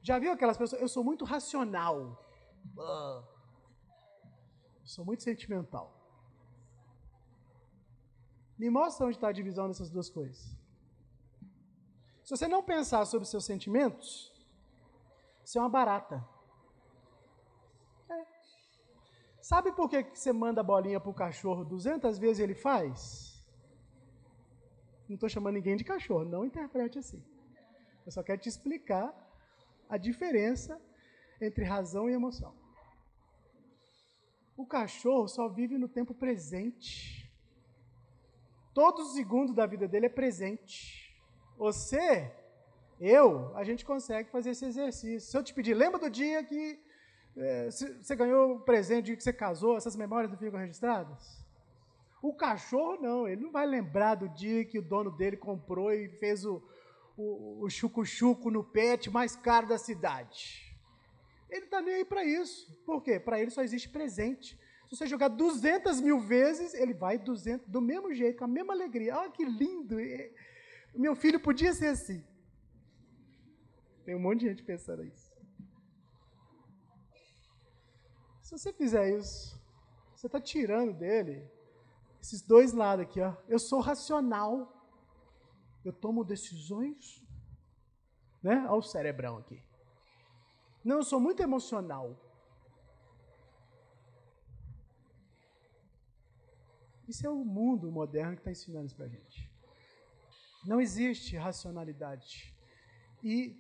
Já 0.03 0.19
viu 0.19 0.33
aquelas 0.33 0.57
pessoas? 0.57 0.81
Eu 0.81 0.89
sou 0.89 1.05
muito 1.05 1.23
racional. 1.23 2.19
Ah. 2.79 3.23
Sou 4.85 5.05
muito 5.05 5.23
sentimental. 5.23 5.95
Me 8.59 8.71
mostra 8.71 9.05
onde 9.05 9.17
está 9.17 9.29
a 9.29 9.33
divisão 9.33 9.69
dessas 9.69 9.91
duas 9.91 10.09
coisas. 10.09 10.41
Se 12.25 12.31
você 12.35 12.49
não 12.49 12.63
pensar 12.63 13.05
sobre 13.05 13.29
seus 13.29 13.45
sentimentos, 13.45 14.33
você 15.45 15.59
é 15.59 15.61
uma 15.61 15.69
barata. 15.69 16.27
É. 18.11 18.25
Sabe 19.43 19.73
por 19.73 19.91
que 19.91 20.03
você 20.15 20.33
manda 20.33 20.63
a 20.63 20.65
bolinha 20.65 20.99
para 20.99 21.11
o 21.11 21.15
cachorro 21.15 21.67
200 21.67 22.19
vezes 22.19 22.39
e 22.39 22.43
ele 22.43 22.55
faz? 22.55 23.30
Não 25.11 25.17
estou 25.17 25.29
chamando 25.29 25.55
ninguém 25.55 25.75
de 25.77 25.83
cachorro, 25.83 26.25
não 26.25 26.45
interprete 26.45 26.97
assim. 26.97 27.21
Eu 28.07 28.13
só 28.13 28.23
quero 28.23 28.41
te 28.41 28.49
explicar 28.49 29.13
a 29.89 29.97
diferença 29.99 30.81
entre 31.41 31.65
razão 31.65 32.09
e 32.09 32.13
emoção. 32.13 32.55
O 34.57 34.65
cachorro 34.65 35.27
só 35.27 35.49
vive 35.49 35.77
no 35.77 35.89
tempo 35.89 36.15
presente. 36.15 37.29
Todos 38.73 39.09
os 39.09 39.15
segundos 39.15 39.53
da 39.53 39.67
vida 39.67 39.89
dele 39.89 40.07
é 40.07 40.09
presente. 40.09 41.13
Você, 41.59 42.33
eu, 43.01 43.53
a 43.57 43.65
gente 43.65 43.85
consegue 43.85 44.31
fazer 44.31 44.51
esse 44.51 44.65
exercício. 44.65 45.29
Se 45.29 45.37
eu 45.37 45.43
te 45.43 45.53
pedir, 45.53 45.75
lembra 45.75 45.99
do 45.99 46.09
dia 46.09 46.45
que 46.45 46.81
é, 47.37 47.69
você 47.69 48.15
ganhou 48.15 48.59
o 48.59 48.61
presente, 48.61 49.17
que 49.17 49.25
você 49.25 49.33
casou, 49.33 49.77
essas 49.77 49.97
memórias 49.97 50.31
não 50.31 50.39
ficam 50.39 50.61
registradas? 50.61 51.40
O 52.23 52.35
cachorro 52.35 53.01
não, 53.01 53.27
ele 53.27 53.43
não 53.43 53.51
vai 53.51 53.67
lembrar 53.67 54.15
do 54.15 54.29
dia 54.29 54.65
que 54.65 54.79
o 54.79 54.83
dono 54.83 55.11
dele 55.11 55.37
comprou 55.37 55.93
e 55.93 56.09
fez 56.19 56.45
o, 56.45 56.63
o, 57.17 57.65
o 57.65 57.71
chucu-chucu 57.71 58.51
no 58.51 58.63
pet 58.63 59.09
mais 59.11 59.35
caro 59.35 59.67
da 59.67 59.79
cidade. 59.79 60.71
Ele 61.49 61.65
está 61.65 61.81
nem 61.81 61.95
aí 61.95 62.05
para 62.05 62.25
isso. 62.25 62.73
Por 62.85 63.03
quê? 63.03 63.19
Para 63.19 63.41
ele 63.41 63.51
só 63.51 63.63
existe 63.63 63.89
presente. 63.89 64.59
Se 64.89 64.97
você 64.97 65.07
jogar 65.07 65.29
200 65.29 66.01
mil 66.01 66.21
vezes, 66.21 66.75
ele 66.75 66.93
vai 66.93 67.17
200, 67.17 67.67
do 67.67 67.81
mesmo 67.81 68.13
jeito, 68.13 68.39
com 68.39 68.45
a 68.45 68.49
mesma 68.49 68.73
alegria. 68.73 69.15
Ah, 69.15 69.31
que 69.31 69.45
lindo! 69.45 69.97
Meu 70.95 71.17
filho 71.17 71.41
podia 71.41 71.73
ser 71.73 71.87
assim. 71.87 72.25
Tem 74.05 74.15
um 74.15 74.21
monte 74.21 74.41
de 74.41 74.49
gente 74.49 74.63
pensando 74.63 75.05
isso. 75.05 75.31
Se 78.43 78.59
você 78.59 78.73
fizer 78.73 79.17
isso, 79.17 79.57
você 80.15 80.27
está 80.27 80.41
tirando 80.41 80.93
dele 80.93 81.49
esses 82.21 82.43
dois 82.43 82.73
lados 82.73 83.05
aqui. 83.05 83.21
Ó. 83.21 83.35
Eu 83.49 83.59
sou 83.59 83.81
racional. 83.81 84.77
Eu 85.85 85.93
tomo 85.93 86.25
decisões. 86.25 87.25
Né? 88.43 88.65
Olha 88.67 88.75
o 88.75 88.83
cerebrão 88.83 89.39
aqui. 89.39 89.63
Não, 90.85 90.97
eu 90.97 91.05
sou 91.05 91.21
muito 91.21 91.43
emocional. 91.43 92.17
Isso 97.09 97.27
é 97.27 97.31
o 97.31 97.45
mundo 97.45 97.91
moderno 97.91 98.35
que 98.35 98.41
está 98.41 98.51
ensinando 98.51 98.87
isso 98.87 98.97
para 98.97 99.09
gente. 99.09 99.51
Não 100.65 100.81
existe 100.81 101.37
racionalidade 101.37 102.55
e 103.23 103.57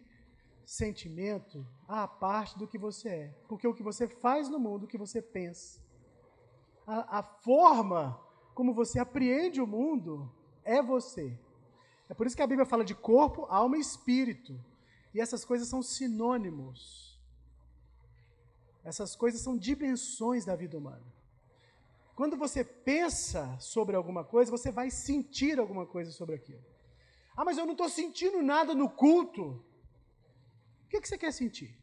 sentimento 0.64 1.66
à 1.88 2.06
parte 2.06 2.56
do 2.56 2.68
que 2.68 2.78
você 2.78 3.08
é. 3.08 3.28
Porque 3.48 3.66
o 3.66 3.74
que 3.74 3.82
você 3.82 4.06
faz 4.06 4.48
no 4.48 4.58
mundo, 4.58 4.84
o 4.84 4.86
que 4.86 4.96
você 4.96 5.20
pensa, 5.20 5.80
a, 6.86 7.18
a 7.18 7.22
forma 7.22 8.20
como 8.60 8.74
você 8.74 8.98
apreende 8.98 9.58
o 9.58 9.66
mundo 9.66 10.30
é 10.62 10.82
você. 10.82 11.34
É 12.10 12.12
por 12.12 12.26
isso 12.26 12.36
que 12.36 12.42
a 12.42 12.46
Bíblia 12.46 12.66
fala 12.66 12.84
de 12.84 12.94
corpo, 12.94 13.46
alma 13.48 13.78
e 13.78 13.80
espírito. 13.80 14.62
E 15.14 15.16
essas 15.18 15.46
coisas 15.46 15.66
são 15.66 15.82
sinônimos. 15.82 17.18
Essas 18.84 19.16
coisas 19.16 19.40
são 19.40 19.56
dimensões 19.56 20.44
da 20.44 20.54
vida 20.54 20.76
humana. 20.76 21.06
Quando 22.14 22.36
você 22.36 22.62
pensa 22.62 23.58
sobre 23.58 23.96
alguma 23.96 24.24
coisa, 24.24 24.50
você 24.50 24.70
vai 24.70 24.90
sentir 24.90 25.58
alguma 25.58 25.86
coisa 25.86 26.12
sobre 26.12 26.34
aquilo. 26.34 26.62
Ah, 27.34 27.46
mas 27.46 27.56
eu 27.56 27.64
não 27.64 27.72
estou 27.72 27.88
sentindo 27.88 28.42
nada 28.42 28.74
no 28.74 28.90
culto. 28.90 29.64
O 30.84 30.88
que, 30.90 31.00
que 31.00 31.08
você 31.08 31.16
quer 31.16 31.32
sentir? 31.32 31.74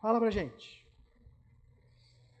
Fala 0.00 0.18
pra 0.18 0.32
gente. 0.32 0.84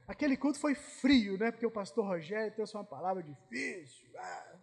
Aquele 0.08 0.36
culto 0.36 0.58
foi 0.58 0.74
frio, 0.74 1.36
né? 1.36 1.50
Porque 1.50 1.66
o 1.66 1.70
pastor 1.70 2.06
Rogério 2.06 2.54
trouxe 2.54 2.76
uma 2.76 2.84
palavra 2.84 3.22
difícil, 3.22 4.06
ah, 4.16 4.54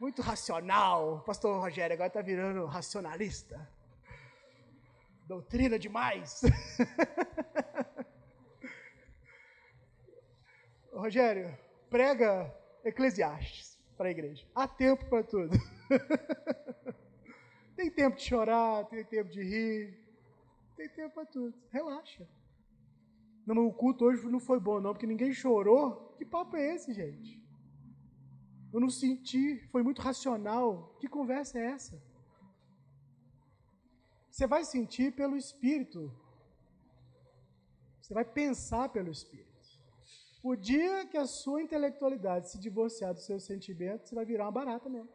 muito 0.00 0.22
racional. 0.22 1.16
O 1.16 1.20
pastor 1.20 1.60
Rogério 1.60 1.92
agora 1.94 2.08
está 2.08 2.22
virando 2.22 2.64
racionalista. 2.64 3.68
Doutrina 5.26 5.78
demais. 5.78 6.40
Rogério, 10.92 11.56
prega 11.90 12.50
Eclesiastes 12.82 13.78
para 13.96 14.08
a 14.08 14.10
igreja. 14.10 14.46
Há 14.54 14.66
tempo 14.66 15.04
para 15.06 15.22
tudo. 15.22 15.54
tem 17.76 17.90
tempo 17.90 18.16
de 18.16 18.22
chorar, 18.22 18.86
tem 18.86 19.04
tempo 19.04 19.30
de 19.30 19.42
rir, 19.42 19.98
tem 20.76 20.88
tempo 20.88 21.14
para 21.14 21.26
tudo. 21.26 21.54
Relaxa. 21.70 22.26
Não, 23.46 23.66
o 23.66 23.72
culto 23.72 24.04
hoje 24.06 24.28
não 24.28 24.40
foi 24.40 24.58
bom, 24.58 24.80
não, 24.80 24.92
porque 24.92 25.06
ninguém 25.06 25.32
chorou. 25.32 26.14
Que 26.18 26.24
papo 26.24 26.56
é 26.56 26.74
esse, 26.74 26.92
gente? 26.92 27.40
Eu 28.72 28.80
não 28.80 28.90
senti, 28.90 29.44
foi 29.70 29.82
muito 29.84 30.02
racional. 30.02 30.96
Que 31.00 31.08
conversa 31.08 31.58
é 31.58 31.66
essa? 31.66 32.02
Você 34.28 34.46
vai 34.46 34.64
sentir 34.64 35.12
pelo 35.12 35.36
Espírito. 35.36 36.12
Você 38.00 38.12
vai 38.12 38.24
pensar 38.24 38.88
pelo 38.88 39.10
Espírito. 39.10 39.46
O 40.42 40.54
dia 40.54 41.06
que 41.06 41.16
a 41.16 41.26
sua 41.26 41.62
intelectualidade 41.62 42.50
se 42.50 42.58
divorciar 42.58 43.14
dos 43.14 43.24
seus 43.24 43.44
sentimentos, 43.44 44.08
você 44.08 44.14
vai 44.14 44.24
virar 44.24 44.44
uma 44.44 44.52
barata 44.52 44.88
mesmo. 44.88 45.10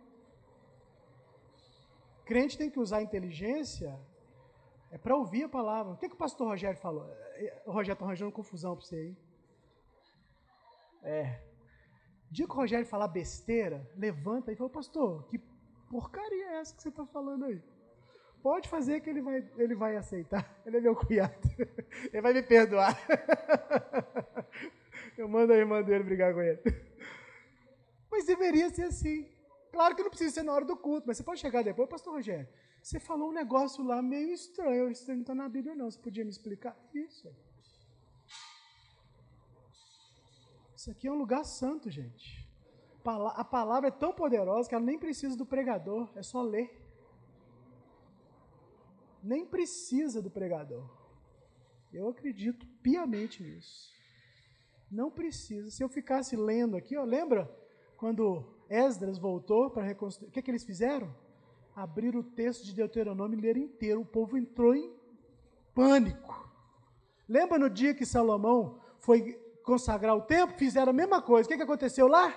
Crente 2.26 2.58
tem 2.58 2.70
que 2.70 2.80
usar 2.80 2.98
a 2.98 3.04
inteligência 3.04 4.00
é 4.92 4.98
para 4.98 5.16
ouvir 5.16 5.44
a 5.44 5.50
palavra. 5.50 5.94
O 5.94 5.98
que, 5.98 6.10
que 6.10 6.16
o 6.16 6.18
pastor 6.18 6.50
Rogério 6.50 6.80
falou? 6.80 7.10
É, 7.36 7.62
o 7.66 7.72
Rogério 7.72 7.94
está 7.94 8.06
arranjando 8.06 8.32
confusão 8.32 8.76
para 8.76 8.86
você 8.86 8.96
aí. 8.96 9.18
É. 11.04 11.39
O 12.30 12.34
dia 12.34 12.46
que 12.46 12.52
o 12.52 12.56
Rogério 12.56 12.86
falar 12.86 13.08
besteira, 13.08 13.89
levanta 13.96 14.52
e 14.52 14.56
fala, 14.56 14.70
pastor, 14.70 15.26
que 15.28 15.39
porcaria 15.89 16.52
é 16.52 16.60
essa 16.60 16.76
que 16.76 16.82
você 16.82 16.89
está 16.89 17.06
falando 17.06 17.46
aí? 17.46 17.62
Pode 18.44 18.68
fazer 18.68 19.02
que 19.02 19.10
ele 19.10 19.22
vai, 19.22 19.50
ele 19.58 19.76
vai 19.76 19.96
aceitar. 19.96 20.52
Ele 20.66 20.78
é 20.78 20.82
meu 20.82 20.96
cunhado. 20.96 21.36
Ele 22.12 22.22
vai 22.22 22.34
me 22.34 22.42
perdoar. 22.42 22.98
Eu 25.16 25.28
mando 25.28 25.54
a 25.54 25.56
irmã 25.56 25.84
dele 25.84 26.04
brigar 26.04 26.34
com 26.34 26.42
ele. 26.42 26.60
Mas 28.10 28.26
deveria 28.26 28.70
ser 28.70 28.86
assim. 28.86 29.30
Claro 29.72 29.96
que 29.96 30.02
não 30.02 30.10
precisa 30.10 30.34
ser 30.34 30.44
na 30.44 30.54
hora 30.54 30.66
do 30.66 30.76
culto, 30.76 31.08
mas 31.08 31.18
você 31.18 31.24
pode 31.24 31.39
chegar 31.39 31.64
depois, 31.64 31.88
pastor 31.88 32.14
Rogério, 32.14 32.48
você 32.82 33.00
falou 33.00 33.30
um 33.30 33.34
negócio 33.34 33.84
lá 33.84 34.02
meio 34.02 34.32
estranho, 34.32 34.90
isso 34.90 35.08
não 35.08 35.22
está 35.22 35.36
na 35.36 35.48
Bíblia 35.48 35.76
não, 35.76 35.90
você 35.90 36.00
podia 36.00 36.24
me 36.24 36.32
explicar 36.32 36.76
isso? 36.94 37.32
Isso 40.76 40.90
aqui 40.90 41.08
é 41.08 41.12
um 41.12 41.18
lugar 41.18 41.44
santo, 41.44 41.92
gente. 41.92 42.50
A 43.36 43.44
palavra 43.44 43.90
é 43.90 43.92
tão 43.92 44.12
poderosa 44.12 44.68
que 44.68 44.74
ela 44.74 44.84
nem 44.84 44.98
precisa 44.98 45.38
do 45.38 45.46
pregador, 45.46 46.10
é 46.16 46.24
só 46.24 46.42
ler. 46.42 46.70
Nem 49.24 49.46
precisa 49.46 50.22
do 50.22 50.32
pregador. 50.32 50.90
Eu 51.94 52.10
acredito 52.10 52.66
piamente 52.82 53.44
nisso. 53.44 53.92
Não 54.90 55.12
precisa. 55.12 55.70
Se 55.70 55.84
eu 55.84 55.90
ficasse 55.90 56.36
lendo 56.36 56.76
aqui, 56.76 56.98
ó, 56.98 57.04
lembra 57.04 57.50
quando 57.98 58.44
Esdras 58.68 59.20
voltou 59.20 59.70
para 59.70 59.84
reconstruir? 59.84 60.30
O 60.30 60.32
que, 60.32 60.42
que 60.42 60.50
eles 60.50 60.64
fizeram? 60.64 61.16
Abriram 61.76 62.19
o 62.19 62.24
texto 62.24 62.65
de 62.65 62.74
Deuteronômio 62.74 63.38
e 63.38 63.41
leram 63.41 63.61
inteiro. 63.61 64.01
O 64.01 64.05
povo 64.05 64.38
entrou 64.38 64.76
em 64.76 64.93
pânico. 65.74 66.49
Lembra 67.28 67.57
no 67.57 67.69
dia 67.69 67.93
que 67.93 68.05
Salomão 68.05 68.80
foi 68.99 69.34
consagrar 69.63 70.15
o 70.15 70.22
templo? 70.22 70.57
Fizeram 70.57 70.89
a 70.89 70.93
mesma 70.93 71.22
coisa. 71.22 71.47
O 71.47 71.49
que, 71.49 71.57
que 71.57 71.63
aconteceu 71.63 72.07
lá? 72.07 72.34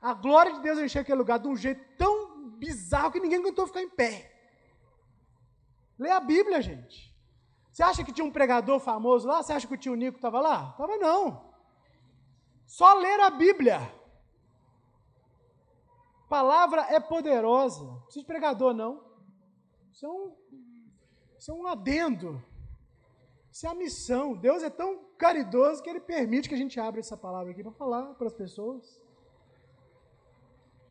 A 0.00 0.14
glória 0.14 0.54
de 0.54 0.62
Deus 0.62 0.78
encheu 0.78 1.02
aquele 1.02 1.18
lugar 1.18 1.38
de 1.38 1.48
um 1.48 1.56
jeito 1.56 1.84
tão 1.98 2.50
bizarro 2.56 3.12
que 3.12 3.20
ninguém 3.20 3.38
aguentou 3.38 3.66
ficar 3.66 3.82
em 3.82 3.88
pé. 3.88 4.32
Lê 5.98 6.10
a 6.10 6.20
Bíblia, 6.20 6.62
gente. 6.62 7.14
Você 7.70 7.82
acha 7.82 8.02
que 8.02 8.12
tinha 8.12 8.24
um 8.24 8.30
pregador 8.30 8.80
famoso 8.80 9.28
lá? 9.28 9.42
Você 9.42 9.52
acha 9.52 9.66
que 9.66 9.74
o 9.74 9.76
tio 9.76 9.94
Nico 9.94 10.16
estava 10.16 10.40
lá? 10.40 10.70
Estava 10.70 10.96
não. 10.96 11.50
Só 12.66 12.94
ler 12.94 13.20
a 13.20 13.30
Bíblia. 13.30 13.99
Palavra 16.30 16.82
é 16.82 17.00
poderosa. 17.00 17.84
Não 17.84 18.00
precisa 18.02 18.20
de 18.20 18.26
pregador, 18.26 18.72
não. 18.72 19.02
Isso 19.92 20.06
é 20.06 20.08
um, 20.08 20.36
isso 21.36 21.50
é 21.50 21.54
um 21.54 21.66
adendo. 21.66 22.40
Isso 23.50 23.66
é 23.66 23.70
a 23.70 23.74
missão. 23.74 24.36
Deus 24.36 24.62
é 24.62 24.70
tão 24.70 25.06
caridoso 25.18 25.82
que 25.82 25.90
Ele 25.90 25.98
permite 25.98 26.48
que 26.48 26.54
a 26.54 26.58
gente 26.58 26.78
abra 26.78 27.00
essa 27.00 27.16
palavra 27.16 27.50
aqui 27.50 27.64
para 27.64 27.72
falar 27.72 28.14
para 28.14 28.28
as 28.28 28.32
pessoas. 28.32 29.02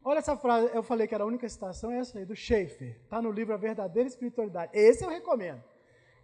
Olha 0.03 0.19
essa 0.19 0.35
frase, 0.35 0.69
eu 0.73 0.83
falei 0.83 1.07
que 1.07 1.15
era 1.15 1.23
a 1.23 1.27
única 1.27 1.47
citação, 1.47 1.89
é 1.89 1.99
essa 1.99 2.19
aí, 2.19 2.25
do 2.25 2.35
Schaefer. 2.35 2.99
Está 3.03 3.21
no 3.21 3.31
livro 3.31 3.53
A 3.53 3.57
Verdadeira 3.57 4.09
Espiritualidade. 4.09 4.71
Esse 4.77 5.05
eu 5.05 5.09
recomendo. 5.09 5.63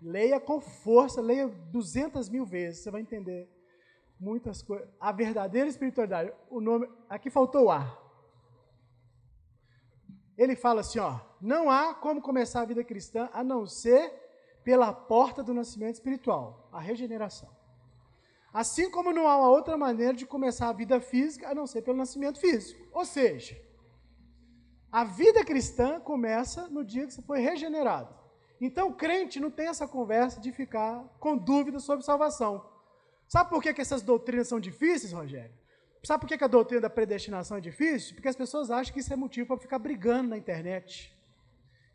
Leia 0.01 0.41
com 0.41 0.59
força, 0.59 1.21
leia 1.21 1.47
200 1.47 2.27
mil 2.27 2.45
vezes, 2.45 2.83
você 2.83 2.91
vai 2.91 2.99
entender 2.99 3.49
muitas 4.19 4.61
coisas. 4.61 4.89
A 4.99 5.13
verdadeira 5.13 5.69
espiritualidade, 5.69 6.33
o 6.49 6.59
nome, 6.59 6.89
aqui 7.09 7.29
faltou 7.29 7.65
o 7.65 7.71
ar. 7.71 8.04
Ele 10.37 10.55
fala 10.55 10.81
assim, 10.81 10.99
ó, 10.99 11.19
não 11.41 11.69
há 11.69 11.93
como 11.93 12.21
começar 12.21 12.61
a 12.61 12.65
vida 12.65 12.83
cristã 12.83 13.29
a 13.31 13.43
não 13.43 13.65
ser 13.65 14.13
pela 14.63 14.91
porta 14.91 15.43
do 15.43 15.53
nascimento 15.53 15.95
espiritual, 15.95 16.69
a 16.71 16.79
regeneração. 16.79 17.49
Assim 18.51 18.89
como 18.89 19.13
não 19.13 19.27
há 19.27 19.37
uma 19.37 19.49
outra 19.49 19.77
maneira 19.77 20.13
de 20.13 20.25
começar 20.25 20.69
a 20.69 20.73
vida 20.73 20.99
física 20.99 21.49
a 21.49 21.55
não 21.55 21.67
ser 21.67 21.81
pelo 21.81 21.97
nascimento 21.97 22.39
físico. 22.39 22.81
Ou 22.93 23.05
seja, 23.05 23.61
a 24.91 25.03
vida 25.03 25.43
cristã 25.43 25.99
começa 25.99 26.67
no 26.69 26.83
dia 26.83 27.05
que 27.05 27.13
você 27.13 27.21
foi 27.21 27.39
regenerado. 27.41 28.15
Então, 28.59 28.87
o 28.87 28.93
crente 28.93 29.39
não 29.41 29.51
tem 29.51 29.67
essa 29.67 29.87
conversa 29.87 30.39
de 30.39 30.51
ficar 30.51 31.03
com 31.19 31.37
dúvidas 31.37 31.83
sobre 31.83 32.05
salvação. 32.05 32.65
Sabe 33.27 33.49
por 33.49 33.61
que, 33.61 33.73
que 33.73 33.81
essas 33.81 34.01
doutrinas 34.01 34.47
são 34.47 34.59
difíceis, 34.59 35.11
Rogério? 35.11 35.53
Sabe 36.05 36.21
por 36.21 36.27
que, 36.27 36.43
a 36.43 36.47
doutrina 36.47 36.81
da 36.81 36.89
predestinação 36.89 37.57
é 37.57 37.61
difícil? 37.61 38.13
Porque 38.13 38.27
as 38.27 38.35
pessoas 38.35 38.69
acham 38.69 38.93
que 38.93 38.99
isso 38.99 39.11
é 39.11 39.15
motivo 39.15 39.47
para 39.47 39.57
ficar 39.57 39.79
brigando 39.79 40.29
na 40.29 40.37
internet. 40.37 41.11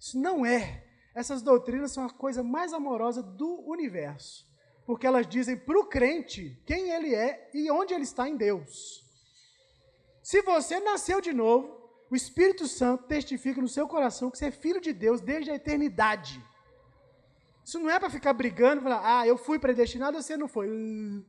Isso 0.00 0.18
não 0.18 0.44
é. 0.44 0.84
Essas 1.14 1.42
doutrinas 1.42 1.92
são 1.92 2.04
a 2.04 2.11
coisa 2.11 2.42
mais 2.42 2.72
amorosa 2.72 3.22
do 3.22 3.61
universo. 3.70 4.44
Porque 4.84 5.06
elas 5.06 5.28
dizem 5.28 5.56
para 5.56 5.78
o 5.78 5.84
crente 5.84 6.61
quem 6.66 6.90
ele 6.90 7.14
é 7.14 7.50
e 7.54 7.70
onde 7.70 7.94
ele 7.94 8.02
está 8.02 8.28
em 8.28 8.36
Deus. 8.36 9.08
Se 10.24 10.42
você 10.42 10.80
nasceu 10.80 11.20
de 11.20 11.32
novo, 11.32 11.78
o 12.11 12.16
Espírito 12.16 12.66
Santo 12.66 13.04
testifica 13.04 13.61
no 13.61 13.68
seu 13.68 13.86
coração 13.86 14.28
que 14.28 14.38
você 14.38 14.46
é 14.46 14.50
filho 14.50 14.80
de 14.80 14.92
Deus 14.92 15.20
desde 15.20 15.52
a 15.52 15.54
eternidade. 15.54 16.44
Isso 17.64 17.78
não 17.78 17.88
é 17.88 18.00
para 18.00 18.11
ficar 18.11 18.32
brigando 18.32 18.82
falar, 18.82 19.20
ah, 19.20 19.24
eu 19.24 19.38
fui 19.38 19.61
predestinado, 19.61 20.20
você 20.20 20.36
não 20.36 20.48
foi. 20.48 20.68
Uh, 20.68 21.24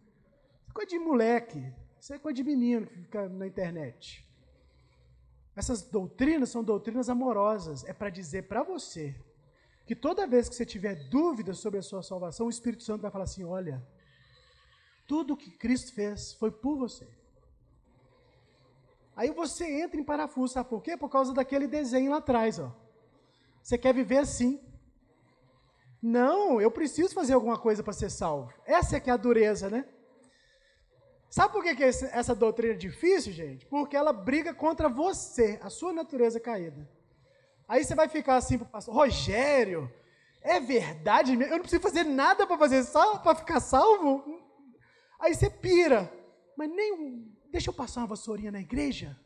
coisa 0.73 0.89
de 0.89 0.97
moleque. 0.97 1.63
Isso 2.02 2.16
é 2.16 2.18
coisa 2.18 2.36
de 2.38 2.43
menino 2.43 2.88
que 2.88 2.97
fica 2.97 3.30
na 3.30 3.45
internet. 3.45 4.28
Essas 5.56 5.84
doutrinas 5.84 6.49
são 6.49 6.64
doutrinas 6.64 7.10
amorosas. 7.10 7.84
É 7.84 7.93
para 7.93 8.10
dizer 8.10 8.47
para 8.47 8.64
você 8.64 9.16
que 9.86 9.95
toda 9.95 10.26
vez 10.26 10.49
que 10.49 10.56
você 10.56 10.66
tiver 10.66 10.95
dúvidas 11.10 11.60
sobre 11.60 11.78
a 11.78 11.84
sua 11.84 12.02
salvação, 12.02 12.47
o 12.47 12.49
Espírito 12.49 12.82
Santo 12.82 13.04
vai 13.04 13.12
falar 13.12 13.26
assim: 13.26 13.43
olha, 13.43 13.86
tudo 15.06 15.38
que 15.38 15.52
Cristo 15.52 15.93
fez 15.93 16.34
foi 16.34 16.49
por 16.49 16.76
você. 16.76 17.08
Aí 19.16 19.30
você 19.30 19.84
entra 19.84 20.02
em 20.02 20.04
parafuso, 20.04 20.56
sabe 20.56 20.70
por 20.70 20.82
quê? 20.82 20.97
Por 20.97 21.10
causa 21.10 21.36
daquele 21.36 21.68
desenho 21.68 22.10
lá 22.10 22.18
atrás, 22.18 22.58
ó. 22.58 22.76
Você 23.62 23.78
quer 23.78 23.93
viver 23.93 24.18
assim. 24.18 24.60
Não, 26.02 26.60
eu 26.60 26.72
preciso 26.72 27.14
fazer 27.14 27.34
alguma 27.34 27.60
coisa 27.60 27.84
para 27.84 27.93
ser 27.93 28.10
salvo. 28.10 28.52
Essa 28.66 28.97
é 28.97 28.99
que 28.99 29.12
é 29.12 29.14
a 29.14 29.18
dureza, 29.18 29.70
né? 29.70 29.88
Sabe 31.32 31.53
por 31.53 31.63
que, 31.63 31.73
que 31.77 31.84
essa 31.86 32.36
doutrina 32.36 32.73
é 32.73 32.77
difícil, 32.77 33.32
gente? 33.32 33.65
Porque 33.65 33.95
ela 33.95 34.11
briga 34.11 34.53
contra 34.53 34.89
você, 34.89 35.57
a 35.63 35.69
sua 35.69 35.93
natureza 35.93 36.41
caída. 36.41 36.89
Aí 37.65 37.86
você 37.86 37.95
vai 37.95 38.09
ficar 38.09 38.36
assim 38.36 38.57
para 38.57 38.67
o 38.67 38.69
pastor, 38.69 38.93
Rogério, 38.93 39.89
é 40.41 40.59
verdade? 40.59 41.32
Eu 41.32 41.38
não 41.38 41.61
preciso 41.61 41.82
fazer 41.82 42.03
nada 42.03 42.45
para 42.45 42.57
fazer 42.57 42.86
para 43.23 43.34
ficar 43.34 43.61
salvo? 43.61 44.43
Aí 45.21 45.34
você 45.34 45.49
pira. 45.49 46.11
Mas 46.57 46.69
nem 46.69 46.91
um, 46.91 47.34
deixa 47.49 47.69
eu 47.69 47.73
passar 47.73 48.01
uma 48.01 48.07
vassourinha 48.07 48.51
na 48.51 48.59
igreja? 48.59 49.17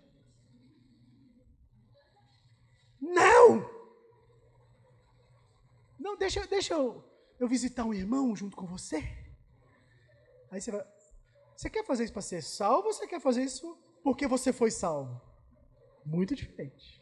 Não! 3.01 3.67
Não, 5.97 6.15
deixa, 6.15 6.45
deixa 6.45 6.75
eu, 6.75 7.03
eu 7.39 7.47
visitar 7.47 7.83
um 7.83 7.95
irmão 7.95 8.35
junto 8.35 8.55
com 8.55 8.67
você. 8.67 9.03
Aí 10.51 10.61
você 10.61 10.69
vai. 10.69 10.94
Você 11.55 11.69
quer 11.69 11.85
fazer 11.85 12.03
isso 12.03 12.13
para 12.13 12.21
ser 12.21 12.41
salvo 12.41 12.87
ou 12.87 12.93
você 12.93 13.07
quer 13.07 13.19
fazer 13.19 13.43
isso 13.43 13.77
porque 14.03 14.27
você 14.27 14.51
foi 14.51 14.69
salvo? 14.69 15.21
Muito 16.05 16.35
diferente. 16.35 17.01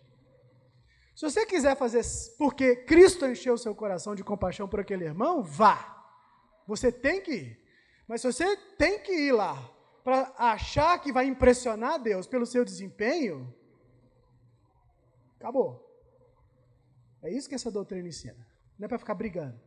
Se 1.16 1.22
você 1.30 1.46
quiser 1.46 1.76
fazer 1.76 2.02
porque 2.38 2.76
Cristo 2.76 3.26
encheu 3.26 3.58
seu 3.58 3.76
coração 3.76 4.16
de 4.16 4.24
compaixão 4.24 4.68
por 4.68 4.80
aquele 4.80 5.06
irmão, 5.06 5.44
vá. 5.44 5.90
Você 6.68 6.92
tem 6.92 7.22
que 7.22 7.32
ir. 7.32 7.64
Mas 8.08 8.22
se 8.22 8.32
você 8.32 8.58
tem 8.78 9.00
que 9.00 9.12
ir 9.12 9.32
lá 9.32 9.56
para 10.04 10.34
achar 10.38 11.00
que 11.00 11.12
vai 11.12 11.26
impressionar 11.26 12.02
Deus 12.02 12.28
pelo 12.28 12.46
seu 12.46 12.66
desempenho, 12.66 13.54
acabou. 15.40 15.82
É 17.22 17.32
isso 17.32 17.48
que 17.48 17.56
essa 17.56 17.72
doutrina 17.72 18.08
ensina. 18.08 18.48
Não 18.78 18.86
é 18.86 18.88
para 18.88 19.00
ficar 19.00 19.16
brigando. 19.16 19.60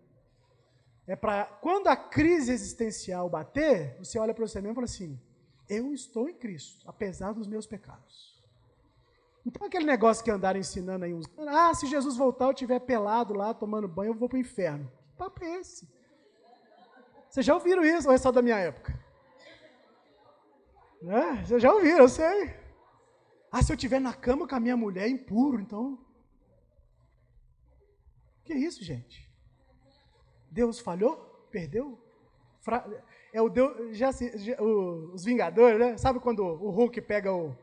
É 1.07 1.15
para, 1.15 1.45
quando 1.45 1.87
a 1.87 1.97
crise 1.97 2.53
existencial 2.53 3.29
bater, 3.29 3.97
você 3.99 4.19
olha 4.19 4.35
para 4.35 4.47
você 4.47 4.61
mesmo 4.61 4.73
e 4.73 4.75
fala 4.75 4.85
assim: 4.87 5.21
eu 5.69 5.93
estou 5.93 6.29
em 6.29 6.35
Cristo, 6.35 6.85
apesar 6.89 7.33
dos 7.33 7.47
meus 7.47 7.67
pecados. 7.67 8.37
Então 9.45 9.67
aquele 9.67 9.85
negócio 9.85 10.25
que 10.25 10.31
andaram 10.31 10.59
ensinando 10.59 11.05
aí 11.05 11.15
uns. 11.15 11.27
Ah, 11.39 11.73
se 11.75 11.87
Jesus 11.87 12.17
voltar, 12.17 12.47
eu 12.47 12.51
estiver 12.51 12.81
pelado 12.81 13.33
lá, 13.33 13.55
tomando 13.55 13.87
banho, 13.87 14.11
eu 14.11 14.15
vou 14.15 14.29
para 14.29 14.37
o 14.37 14.41
inferno. 14.41 14.91
Que 15.11 15.17
papo 15.17 15.45
é 15.45 15.61
esse? 15.61 15.89
Vocês 17.31 17.47
já 17.47 17.55
ouviram 17.55 17.85
isso 17.85 18.09
ou 18.09 18.15
é 18.15 18.19
só 18.19 18.33
da 18.33 18.43
minha 18.43 18.59
época? 18.59 18.99
É, 21.03 21.45
vocês 21.45 21.63
já 21.63 21.73
ouviram, 21.73 21.99
eu 21.99 22.09
sei. 22.09 22.57
Ah, 23.53 23.63
se 23.63 23.71
eu 23.71 23.77
estiver 23.77 24.01
na 24.01 24.13
cama 24.13 24.49
com 24.49 24.55
a 24.57 24.61
minha 24.61 24.77
mulher, 24.77 25.07
é 25.07 25.09
impuro, 25.09 25.61
então 25.61 26.05
que 28.45 28.55
isso, 28.55 28.83
gente? 28.83 29.26
Deus 30.57 30.81
falhou? 30.81 31.47
Perdeu? 31.51 31.99
É 33.31 33.43
o 33.43 33.49
Deus. 33.51 33.95
Já, 33.95 34.11
já 34.11 34.57
os 34.63 35.23
Vingadores, 35.23 35.79
né? 35.79 35.99
Sabe 35.99 36.19
quando 36.19 36.41
o 36.41 36.71
Hulk 36.71 36.99
pega 37.03 37.31
o. 37.31 37.55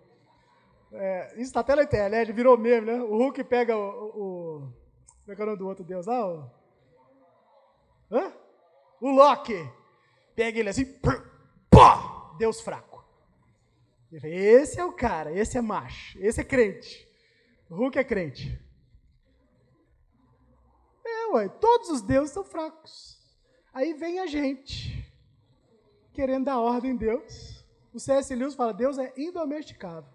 É, 0.91 1.33
isso 1.33 1.45
está 1.45 1.61
até 1.61 1.75
na 1.75 1.81
internet, 1.81 2.31
virou 2.31 2.55
meme, 2.55 2.85
né? 2.85 3.01
O 3.01 3.17
Hulk 3.17 3.43
pega 3.45 3.75
o. 3.75 3.81
o 3.81 4.73
como 5.23 5.31
é 5.31 5.35
que 5.35 5.41
é 5.41 5.43
o 5.43 5.47
nome 5.47 5.57
do 5.57 5.67
outro 5.67 5.83
Deus 5.83 6.05
lá? 6.05 6.23
O, 6.27 6.51
hã? 8.11 8.31
o 9.01 9.09
Loki. 9.09 9.67
Pega 10.35 10.59
ele 10.59 10.69
assim, 10.69 10.85
pá! 10.85 12.35
Deus 12.37 12.61
fraco. 12.61 13.03
Esse 14.11 14.79
é 14.79 14.85
o 14.85 14.93
cara, 14.93 15.31
esse 15.31 15.57
é 15.57 15.61
macho, 15.61 16.19
esse 16.19 16.41
é 16.41 16.43
crente. 16.43 17.07
O 17.69 17.75
Hulk 17.75 17.97
é 17.97 18.03
crente 18.03 18.63
todos 21.59 21.89
os 21.89 22.01
deuses 22.01 22.31
são 22.31 22.43
fracos. 22.43 23.19
Aí 23.73 23.93
vem 23.93 24.19
a 24.19 24.27
gente, 24.27 25.11
querendo 26.13 26.45
dar 26.45 26.59
ordem 26.59 26.91
em 26.91 26.95
Deus. 26.95 27.65
O 27.93 27.99
C.S. 27.99 28.33
Lewis 28.35 28.55
fala, 28.55 28.73
Deus 28.73 28.97
é 28.97 29.13
indomesticável. 29.17 30.09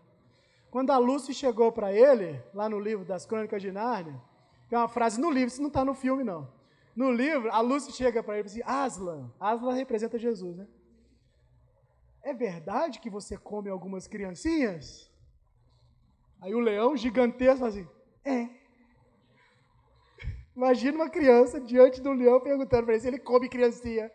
Quando 0.71 0.91
a 0.91 0.99
Lucy 0.99 1.33
chegou 1.33 1.73
para 1.73 1.93
ele, 1.93 2.43
lá 2.53 2.69
no 2.69 2.79
livro 2.79 3.05
das 3.05 3.25
Crônicas 3.25 3.63
de 3.63 3.73
Nárnia, 3.73 4.21
tem 4.69 4.79
uma 4.79 4.89
frase 4.89 5.21
no 5.21 5.31
livro, 5.31 5.49
isso 5.49 5.63
não 5.63 5.69
está 5.69 5.85
no 5.85 5.95
filme, 5.95 6.23
não. 6.23 6.53
No 6.95 7.11
livro, 7.11 7.51
a 7.51 7.61
Lucy 7.61 7.93
chega 7.93 8.23
para 8.23 8.35
ele 8.35 8.49
e 8.49 8.51
diz 8.51 8.53
assim, 8.55 8.63
Aslan, 8.65 9.33
Aslan 9.39 9.75
representa 9.75 10.19
Jesus, 10.19 10.57
né? 10.57 10.67
É 12.23 12.35
verdade 12.35 13.01
que 13.01 13.09
você 13.09 13.37
come 13.37 13.71
algumas 13.71 14.07
criancinhas? 14.07 15.11
Aí 16.41 16.55
o 16.55 16.61
leão 16.61 16.97
gigantesco 16.97 17.59
fala 17.59 17.71
assim, 17.71 17.89
é. 18.25 18.58
Imagina 20.59 20.97
uma 20.99 21.09
criança 21.09 21.61
diante 21.61 22.01
do 22.01 22.11
leão 22.11 22.41
perguntando 22.41 22.83
para 22.83 22.95
ele 22.95 23.01
se 23.01 23.07
ele 23.07 23.19
come 23.21 23.49
criancinha. 23.49 24.11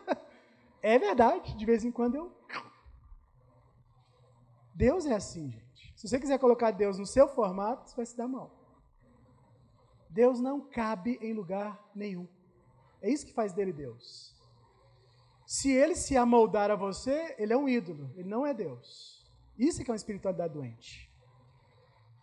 é 0.80 0.98
verdade, 0.98 1.54
de 1.54 1.66
vez 1.66 1.84
em 1.84 1.92
quando 1.92 2.14
eu. 2.14 2.32
Deus 4.74 5.04
é 5.04 5.14
assim, 5.14 5.50
gente. 5.50 5.92
Se 5.94 6.08
você 6.08 6.18
quiser 6.18 6.38
colocar 6.38 6.70
Deus 6.70 6.98
no 6.98 7.04
seu 7.04 7.28
formato, 7.28 7.90
você 7.90 7.96
vai 7.96 8.06
se 8.06 8.16
dar 8.16 8.26
mal. 8.26 8.50
Deus 10.08 10.40
não 10.40 10.58
cabe 10.58 11.18
em 11.20 11.34
lugar 11.34 11.78
nenhum. 11.94 12.26
É 13.02 13.10
isso 13.10 13.26
que 13.26 13.34
faz 13.34 13.52
dele 13.52 13.74
Deus. 13.74 14.34
Se 15.46 15.70
ele 15.70 15.94
se 15.94 16.16
amoldar 16.16 16.70
a 16.70 16.76
você, 16.76 17.36
ele 17.38 17.52
é 17.52 17.56
um 17.58 17.68
ídolo, 17.68 18.10
ele 18.16 18.28
não 18.30 18.46
é 18.46 18.54
Deus. 18.54 19.22
Isso 19.58 19.82
é 19.82 19.84
que 19.84 19.90
é 19.90 19.92
uma 19.92 19.96
espiritualidade 19.96 20.54
doente. 20.54 21.07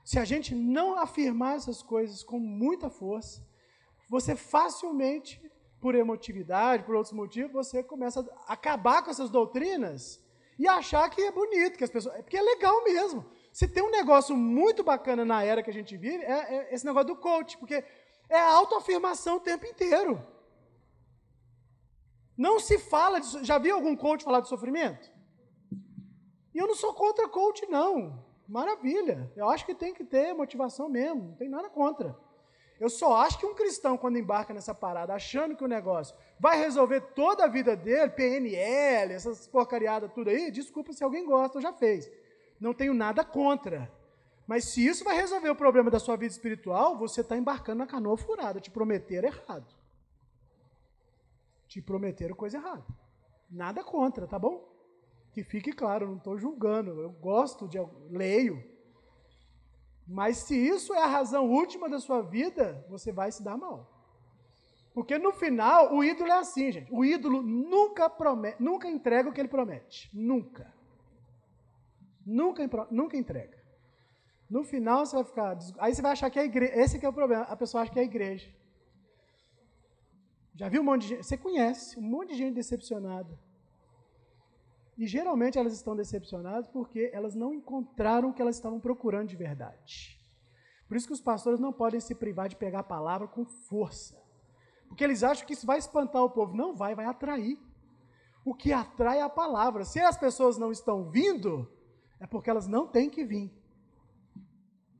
Se 0.05 0.19
a 0.19 0.23
gente 0.23 0.53
não 0.53 0.99
afirmar 0.99 1.55
essas 1.55 1.81
coisas 1.81 2.23
com 2.23 2.37
muita 2.39 2.91
força, 2.91 3.43
você 4.07 4.35
facilmente, 4.35 5.41
por 5.81 5.95
emotividade, 5.95 6.83
por 6.83 6.95
outros 6.95 7.13
motivos, 7.13 7.51
você 7.51 7.81
começa 7.81 8.19
a 8.47 8.53
acabar 8.53 9.03
com 9.03 9.09
essas 9.09 9.31
doutrinas 9.31 10.23
e 10.59 10.67
achar 10.67 11.09
que 11.09 11.21
é 11.21 11.31
bonito, 11.31 11.77
que 11.77 11.83
as 11.83 11.89
pessoas. 11.89 12.15
Porque 12.17 12.37
é 12.37 12.41
legal 12.41 12.83
mesmo. 12.83 13.25
Se 13.51 13.67
tem 13.67 13.81
um 13.81 13.89
negócio 13.89 14.37
muito 14.37 14.83
bacana 14.83 15.25
na 15.25 15.43
era 15.43 15.63
que 15.63 15.71
a 15.71 15.73
gente 15.73 15.97
vive, 15.97 16.23
é, 16.23 16.55
é 16.55 16.73
esse 16.75 16.85
negócio 16.85 17.07
do 17.07 17.15
coach, 17.15 17.57
porque 17.57 17.83
é 18.29 18.39
autoafirmação 18.39 19.37
o 19.37 19.39
tempo 19.39 19.65
inteiro. 19.65 20.23
Não 22.37 22.59
se 22.59 22.77
fala 22.77 23.19
de. 23.19 23.43
Já 23.43 23.57
viu 23.57 23.75
algum 23.75 23.95
coach 23.95 24.23
falar 24.23 24.41
de 24.41 24.49
sofrimento? 24.49 25.11
E 26.53 26.57
eu 26.59 26.67
não 26.67 26.75
sou 26.75 26.93
contra 26.93 27.27
coach, 27.27 27.65
não. 27.67 28.24
Maravilha. 28.47 29.31
Eu 29.35 29.49
acho 29.49 29.65
que 29.65 29.73
tem 29.73 29.93
que 29.93 30.03
ter 30.03 30.33
motivação 30.33 30.87
mesmo, 30.87 31.29
não 31.29 31.35
tem 31.35 31.49
nada 31.49 31.69
contra. 31.69 32.15
Eu 32.79 32.89
só 32.89 33.15
acho 33.17 33.39
que 33.39 33.45
um 33.45 33.55
cristão, 33.55 33.97
quando 33.97 34.17
embarca 34.17 34.53
nessa 34.53 34.75
parada, 34.75 35.13
achando 35.13 35.55
que 35.55 35.63
o 35.63 35.67
negócio 35.67 36.15
vai 36.39 36.57
resolver 36.57 37.01
toda 37.13 37.45
a 37.45 37.47
vida 37.47 37.75
dele, 37.75 38.11
PNL, 38.11 39.13
essas 39.13 39.47
porcariadas 39.47 40.11
tudo 40.13 40.29
aí, 40.29 40.51
desculpa 40.51 40.91
se 40.91 41.03
alguém 41.03 41.25
gosta 41.25 41.57
ou 41.57 41.61
já 41.61 41.71
fez. 41.71 42.11
Não 42.59 42.73
tenho 42.73 42.93
nada 42.93 43.23
contra. 43.23 43.89
Mas 44.45 44.65
se 44.65 44.85
isso 44.85 45.03
vai 45.03 45.15
resolver 45.15 45.49
o 45.49 45.55
problema 45.55 45.89
da 45.89 45.99
sua 45.99 46.17
vida 46.17 46.31
espiritual, 46.31 46.97
você 46.97 47.21
está 47.21 47.37
embarcando 47.37 47.79
na 47.79 47.87
canoa 47.87 48.17
furada. 48.17 48.59
Te 48.59 48.69
prometeram 48.69 49.29
errado. 49.29 49.73
Te 51.67 51.81
prometeram 51.81 52.35
coisa 52.35 52.57
errada. 52.57 52.85
Nada 53.49 53.83
contra, 53.83 54.27
tá 54.27 54.37
bom? 54.37 54.74
Que 55.35 55.43
fique 55.43 55.73
claro, 55.73 56.07
não 56.07 56.15
estou 56.15 56.37
julgando. 56.37 56.91
Eu 57.01 57.09
gosto 57.09 57.67
de. 57.67 57.77
leio. 58.09 58.63
Mas 60.07 60.37
se 60.37 60.55
isso 60.55 60.93
é 60.93 61.03
a 61.03 61.07
razão 61.07 61.51
última 61.51 61.89
da 61.89 61.99
sua 61.99 62.21
vida, 62.21 62.85
você 62.87 63.11
vai 63.11 63.33
se 63.33 63.43
dar 63.43 63.57
mal. 63.57 63.91
Porque 64.93 65.17
no 65.17 65.33
final, 65.33 65.93
o 65.93 66.01
ídolo 66.01 66.29
é 66.29 66.39
assim, 66.39 66.71
gente. 66.71 66.89
O 66.89 67.03
ídolo 67.03 67.41
nunca 67.41 68.09
promete, 68.09 68.63
nunca 68.63 68.87
entrega 68.87 69.27
o 69.27 69.33
que 69.33 69.41
ele 69.41 69.49
promete. 69.49 70.09
Nunca. 70.13 70.73
Nunca, 72.25 72.87
nunca 72.89 73.17
entrega. 73.17 73.61
No 74.49 74.63
final 74.63 75.05
você 75.05 75.17
vai 75.17 75.25
ficar. 75.25 75.57
Aí 75.79 75.93
você 75.93 76.01
vai 76.01 76.13
achar 76.13 76.29
que 76.29 76.39
é 76.39 76.43
a 76.43 76.45
igreja. 76.45 76.75
Esse 76.77 76.97
que 76.97 77.05
é 77.05 77.09
o 77.09 77.13
problema. 77.13 77.43
A 77.43 77.57
pessoa 77.57 77.83
acha 77.83 77.91
que 77.91 77.99
é 77.99 78.03
a 78.03 78.05
igreja. 78.05 78.49
Já 80.53 80.69
viu 80.69 80.81
um 80.81 80.85
monte 80.85 81.01
de 81.01 81.07
gente? 81.09 81.25
Você 81.25 81.35
conhece 81.35 81.99
um 81.99 82.03
monte 82.03 82.29
de 82.29 82.37
gente 82.37 82.53
decepcionada. 82.53 83.37
E 84.97 85.05
geralmente 85.05 85.57
elas 85.57 85.73
estão 85.73 85.95
decepcionadas 85.95 86.67
porque 86.67 87.09
elas 87.13 87.35
não 87.35 87.53
encontraram 87.53 88.29
o 88.29 88.33
que 88.33 88.41
elas 88.41 88.55
estavam 88.55 88.79
procurando 88.79 89.27
de 89.27 89.35
verdade. 89.35 90.17
Por 90.87 90.95
isso 90.95 91.07
que 91.07 91.13
os 91.13 91.21
pastores 91.21 91.59
não 91.59 91.73
podem 91.73 91.99
se 91.99 92.15
privar 92.15 92.47
de 92.47 92.55
pegar 92.55 92.79
a 92.79 92.83
palavra 92.83 93.27
com 93.27 93.45
força. 93.45 94.21
Porque 94.87 95.03
eles 95.03 95.23
acham 95.23 95.45
que 95.45 95.53
isso 95.53 95.65
vai 95.65 95.79
espantar 95.79 96.23
o 96.23 96.29
povo. 96.29 96.55
Não 96.55 96.75
vai, 96.75 96.95
vai 96.95 97.05
atrair. 97.05 97.59
O 98.45 98.53
que 98.53 98.71
atrai 98.71 99.17
é 99.17 99.21
a 99.21 99.29
palavra. 99.29 99.83
Se 99.83 99.99
as 99.99 100.17
pessoas 100.17 100.57
não 100.57 100.71
estão 100.71 101.09
vindo, 101.09 101.69
é 102.19 102.27
porque 102.27 102.49
elas 102.49 102.67
não 102.67 102.87
têm 102.87 103.09
que 103.09 103.25
vir. 103.25 103.51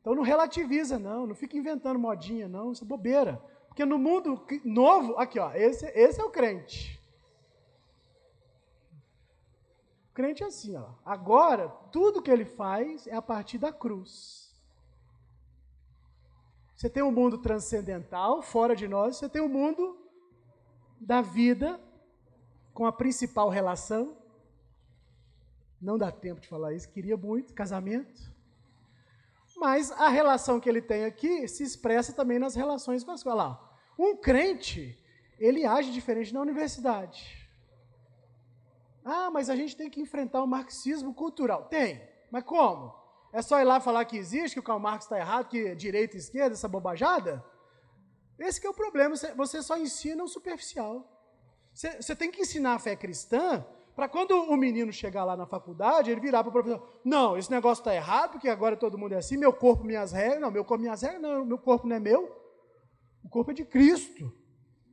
Então 0.01 0.15
não 0.15 0.23
relativiza, 0.23 0.97
não. 0.99 1.27
Não 1.27 1.35
fica 1.35 1.55
inventando 1.55 1.99
modinha, 1.99 2.47
não. 2.47 2.71
Isso 2.71 2.83
é 2.83 2.87
bobeira. 2.87 3.41
Porque 3.67 3.85
no 3.85 3.99
mundo 3.99 4.43
novo, 4.63 5.17
aqui, 5.17 5.39
ó, 5.39 5.53
esse, 5.53 5.85
esse 5.87 6.19
é 6.19 6.23
o 6.23 6.31
crente. 6.31 6.99
Crente 10.15 10.43
é 10.43 10.47
assim, 10.47 10.75
ó. 10.77 10.87
Agora, 11.05 11.67
tudo 11.91 12.21
que 12.21 12.31
ele 12.31 12.45
faz 12.45 13.05
é 13.05 13.13
a 13.13 13.21
partir 13.21 13.57
da 13.57 13.71
cruz. 13.71 14.55
Você 16.75 16.89
tem 16.89 17.03
um 17.03 17.11
mundo 17.11 17.37
transcendental, 17.37 18.41
fora 18.41 18.75
de 18.75 18.87
nós, 18.87 19.17
você 19.17 19.29
tem 19.29 19.41
o 19.41 19.45
um 19.45 19.49
mundo 19.49 19.97
da 20.99 21.21
vida, 21.21 21.79
com 22.73 22.85
a 22.85 22.91
principal 22.91 23.49
relação. 23.49 24.17
Não 25.81 25.97
dá 25.97 26.11
tempo 26.11 26.41
de 26.41 26.47
falar 26.47 26.73
isso, 26.73 26.89
queria 26.89 27.17
muito, 27.17 27.53
casamento. 27.53 28.33
Mas 29.57 29.91
a 29.91 30.09
relação 30.09 30.59
que 30.59 30.67
ele 30.67 30.81
tem 30.81 31.05
aqui 31.05 31.47
se 31.47 31.63
expressa 31.63 32.13
também 32.13 32.39
nas 32.39 32.55
relações 32.55 33.03
com 33.03 33.11
as 33.11 33.21
coisas. 33.21 33.57
Um 33.97 34.15
crente, 34.17 34.97
ele 35.37 35.65
age 35.65 35.91
diferente 35.91 36.33
na 36.33 36.41
universidade. 36.41 37.44
Ah, 39.05 39.29
mas 39.29 39.51
a 39.51 39.55
gente 39.55 39.77
tem 39.77 39.89
que 39.89 40.01
enfrentar 40.01 40.43
o 40.43 40.47
marxismo 40.47 41.13
cultural. 41.13 41.65
Tem, 41.65 42.01
mas 42.31 42.43
como? 42.43 42.91
É 43.31 43.41
só 43.41 43.59
ir 43.61 43.63
lá 43.63 43.79
falar 43.79 44.03
que 44.05 44.17
existe, 44.17 44.55
que 44.55 44.59
o 44.59 44.63
Karl 44.63 44.79
Marx 44.79 45.05
está 45.05 45.19
errado, 45.19 45.47
que 45.47 45.75
direita 45.75 46.15
e 46.15 46.19
esquerda, 46.19 46.55
essa 46.55 46.67
bobajada? 46.67 47.45
Esse 48.39 48.65
é 48.65 48.69
o 48.69 48.73
problema, 48.73 49.15
você 49.37 49.61
só 49.61 49.77
ensina 49.77 50.23
o 50.23 50.27
superficial. 50.27 51.07
Você, 51.71 52.01
você 52.01 52.15
tem 52.15 52.31
que 52.31 52.41
ensinar 52.41 52.73
a 52.73 52.79
fé 52.79 52.95
cristã 52.95 53.65
para 53.95 54.09
quando 54.09 54.31
o 54.31 54.57
menino 54.57 54.91
chegar 54.91 55.23
lá 55.23 55.37
na 55.37 55.45
faculdade, 55.45 56.11
ele 56.11 56.19
virar 56.19 56.43
para 56.43 56.49
o 56.49 56.51
professor, 56.51 56.99
não, 57.03 57.37
esse 57.37 57.49
negócio 57.51 57.81
está 57.81 57.95
errado, 57.95 58.31
porque 58.31 58.49
agora 58.49 58.75
todo 58.75 58.97
mundo 58.97 59.13
é 59.13 59.17
assim, 59.17 59.37
meu 59.37 59.53
corpo, 59.53 59.83
minhas 59.83 60.11
regras, 60.11 60.41
não, 60.41 60.51
meu 60.51 60.65
corpo, 60.65 60.81
minhas 60.81 61.01
regras, 61.01 61.21
não, 61.21 61.45
meu 61.45 61.57
corpo 61.57 61.87
não 61.87 61.95
é 61.95 61.99
meu, 61.99 62.29
o 63.23 63.29
corpo 63.29 63.51
é 63.51 63.53
de 63.53 63.63
Cristo. 63.63 64.25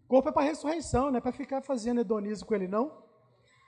O 0.04 0.08
corpo 0.08 0.28
é 0.28 0.32
para 0.32 0.42
ressurreição, 0.42 1.10
não 1.10 1.18
é 1.18 1.20
para 1.20 1.32
ficar 1.32 1.62
fazendo 1.62 2.00
hedonismo 2.00 2.46
com 2.46 2.54
ele, 2.54 2.68
não. 2.68 3.01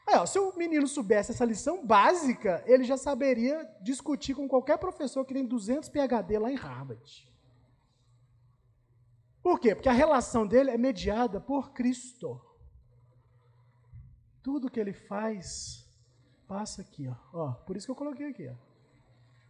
Aí, 0.07 0.17
ó, 0.17 0.27
se 0.27 0.39
o 0.39 0.55
menino 0.57 0.87
soubesse 0.87 1.31
essa 1.31 1.45
lição 1.45 1.85
básica, 1.85 2.63
ele 2.67 2.85
já 2.85 2.97
saberia 2.97 3.69
discutir 3.81 4.35
com 4.35 4.47
qualquer 4.47 4.77
professor 4.79 5.25
que 5.25 5.33
tem 5.33 5.47
200 5.47 5.89
PhD 5.89 6.39
lá 6.39 6.51
em 6.51 6.57
Harvard. 6.57 7.33
Por 9.43 9.59
quê? 9.59 9.75
Porque 9.75 9.89
a 9.89 9.93
relação 9.93 10.47
dele 10.47 10.71
é 10.71 10.79
mediada 10.79 11.41
por 11.41 11.73
Cristo. 11.73 12.41
Tudo 14.43 14.71
que 14.71 14.81
ele 14.81 14.93
faz 14.93 15.87
passa 16.47 16.83
aqui, 16.83 17.09
ó. 17.09 17.17
ó 17.33 17.53
por 17.53 17.77
isso 17.77 17.87
que 17.87 17.91
eu 17.91 17.97
coloquei 17.97 18.29
aqui, 18.29 18.49
ó. 18.49 18.55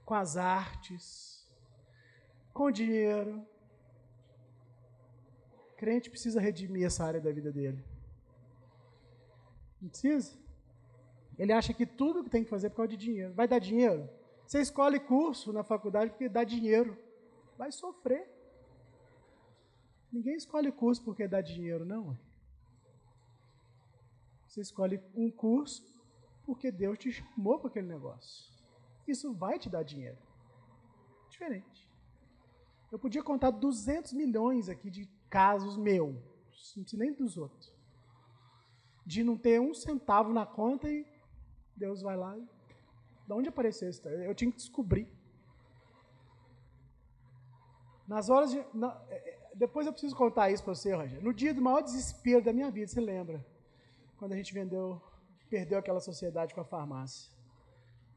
Com 0.05 0.15
as 0.15 0.37
artes, 0.37 1.49
com 2.53 2.65
o 2.65 2.71
dinheiro. 2.71 3.45
O 5.73 5.77
crente 5.77 6.11
precisa 6.11 6.41
redimir 6.41 6.87
essa 6.87 7.05
área 7.05 7.21
da 7.21 7.33
vida 7.33 7.51
dele. 7.51 7.85
Não 9.81 9.89
precisa? 9.89 10.44
Ele 11.39 11.53
acha 11.53 11.73
que 11.75 11.87
tudo 11.87 12.23
que 12.23 12.31
tem 12.31 12.45
que 12.45 12.51
fazer 12.51 12.69
é 12.69 12.71
por 12.71 12.77
causa 12.77 12.91
de 12.91 12.97
dinheiro. 12.97 13.35
Vai 13.35 13.49
dar 13.49 13.59
dinheiro? 13.59 14.09
Você 14.47 14.61
escolhe 14.61 15.01
curso 15.01 15.53
na 15.53 15.65
faculdade 15.65 16.11
porque 16.11 16.29
dá 16.29 16.45
dinheiro. 16.45 16.97
Vai 17.57 17.73
sofrer. 17.73 18.29
Ninguém 20.13 20.37
escolhe 20.37 20.71
curso 20.71 21.03
porque 21.03 21.27
dá 21.27 21.41
dinheiro, 21.41 21.85
não. 21.85 22.17
Você 24.47 24.61
escolhe 24.61 25.03
um 25.15 25.31
curso 25.31 25.85
porque 26.45 26.71
Deus 26.71 26.99
te 26.99 27.11
chamou 27.11 27.59
para 27.59 27.69
aquele 27.69 27.89
negócio. 27.89 28.53
Isso 29.09 29.33
vai 29.35 29.59
te 29.59 29.69
dar 29.69 29.83
dinheiro. 29.83 30.19
Diferente. 31.29 31.89
Eu 32.93 32.99
podia 32.99 33.23
contar 33.23 33.51
200 33.51 34.13
milhões 34.13 34.69
aqui 34.69 34.89
de 34.89 35.07
casos 35.29 35.77
meus, 35.77 36.15
não 36.77 36.85
precisa 36.85 37.03
nem 37.03 37.13
dos 37.13 37.37
outros. 37.37 37.73
De 39.05 39.25
não 39.25 39.37
ter 39.37 39.61
um 39.61 39.75
centavo 39.75 40.33
na 40.33 40.47
conta 40.47 40.89
e 40.89 41.05
Deus 41.77 42.03
vai 42.03 42.17
lá 42.17 42.37
e. 42.39 42.47
De 43.27 43.33
onde 43.33 43.49
apareceu 43.49 43.89
isso? 43.89 44.07
Eu 44.09 44.35
tinha 44.35 44.51
que 44.51 44.57
descobrir. 44.57 45.09
Nas 48.07 48.29
horas 48.29 48.51
de. 48.51 48.65
Na, 48.75 49.01
é, 49.09 49.17
é, 49.17 49.51
depois 49.55 49.87
eu 49.87 49.93
preciso 49.93 50.15
contar 50.15 50.51
isso 50.51 50.63
para 50.63 50.75
você, 50.75 50.95
Roger. 50.95 51.23
No 51.23 51.33
dia 51.33 51.55
do 51.55 51.63
maior 51.63 51.81
desespero 51.81 52.45
da 52.45 52.53
minha 52.53 52.71
vida, 52.71 52.87
você 52.87 53.01
lembra? 53.01 53.45
Quando 54.19 54.33
a 54.33 54.37
gente 54.37 54.53
vendeu, 54.53 55.01
perdeu 55.49 55.79
aquela 55.79 56.01
sociedade 56.01 56.55
com 56.55 56.61
a 56.61 56.65
farmácia. 56.65 57.33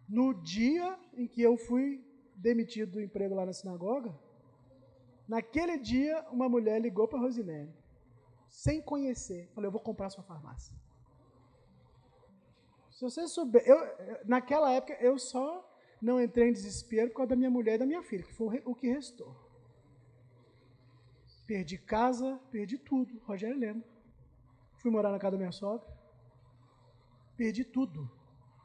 No 0.07 0.33
dia 0.33 0.97
em 1.13 1.27
que 1.27 1.41
eu 1.41 1.57
fui 1.57 2.03
demitido 2.35 2.93
do 2.93 3.01
emprego 3.01 3.35
lá 3.35 3.45
na 3.45 3.53
sinagoga, 3.53 4.13
naquele 5.27 5.77
dia 5.77 6.25
uma 6.31 6.47
mulher 6.47 6.79
ligou 6.79 7.07
para 7.07 7.19
Rosinelli, 7.19 7.73
sem 8.49 8.81
conhecer. 8.81 9.49
Falei, 9.53 9.67
eu 9.67 9.71
vou 9.71 9.81
comprar 9.81 10.09
sua 10.09 10.23
farmácia. 10.23 10.73
Se 12.97 13.03
você 13.03 13.27
souber, 13.27 13.61
eu, 13.63 13.77
naquela 14.25 14.71
época 14.71 14.97
eu 14.99 15.19
só 15.19 15.63
não 16.01 16.19
entrei 16.19 16.49
em 16.49 16.51
desespero 16.51 17.11
por 17.11 17.17
causa 17.17 17.29
da 17.29 17.35
minha 17.35 17.49
mulher 17.49 17.75
e 17.75 17.77
da 17.77 17.85
minha 17.85 18.01
filha, 18.01 18.23
que 18.23 18.33
foi 18.33 18.59
o 18.65 18.73
que 18.73 18.87
restou. 18.87 19.35
Perdi 21.45 21.77
casa, 21.77 22.41
perdi 22.49 22.75
tudo. 22.79 23.19
Rogério 23.19 23.55
lembra. 23.55 23.87
Fui 24.77 24.89
morar 24.89 25.11
na 25.11 25.19
casa 25.19 25.33
da 25.33 25.37
minha 25.37 25.51
sogra. 25.51 25.87
Perdi 27.37 27.63
tudo 27.63 28.09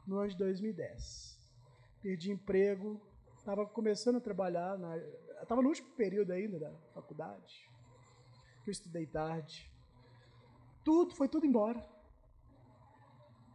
no 0.07 0.17
ano 0.17 0.29
de 0.29 0.37
2010. 0.37 1.39
Perdi 2.01 2.31
emprego, 2.31 2.99
estava 3.37 3.67
começando 3.67 4.15
a 4.15 4.19
trabalhar, 4.19 4.79
estava 5.43 5.61
no 5.61 5.69
último 5.69 5.91
período 5.91 6.31
ainda 6.31 6.57
da 6.57 6.71
faculdade. 6.91 7.69
Eu 8.65 8.71
estudei 8.71 9.05
tarde. 9.05 9.71
Tudo, 10.83 11.13
foi 11.13 11.27
tudo 11.27 11.45
embora 11.45 11.92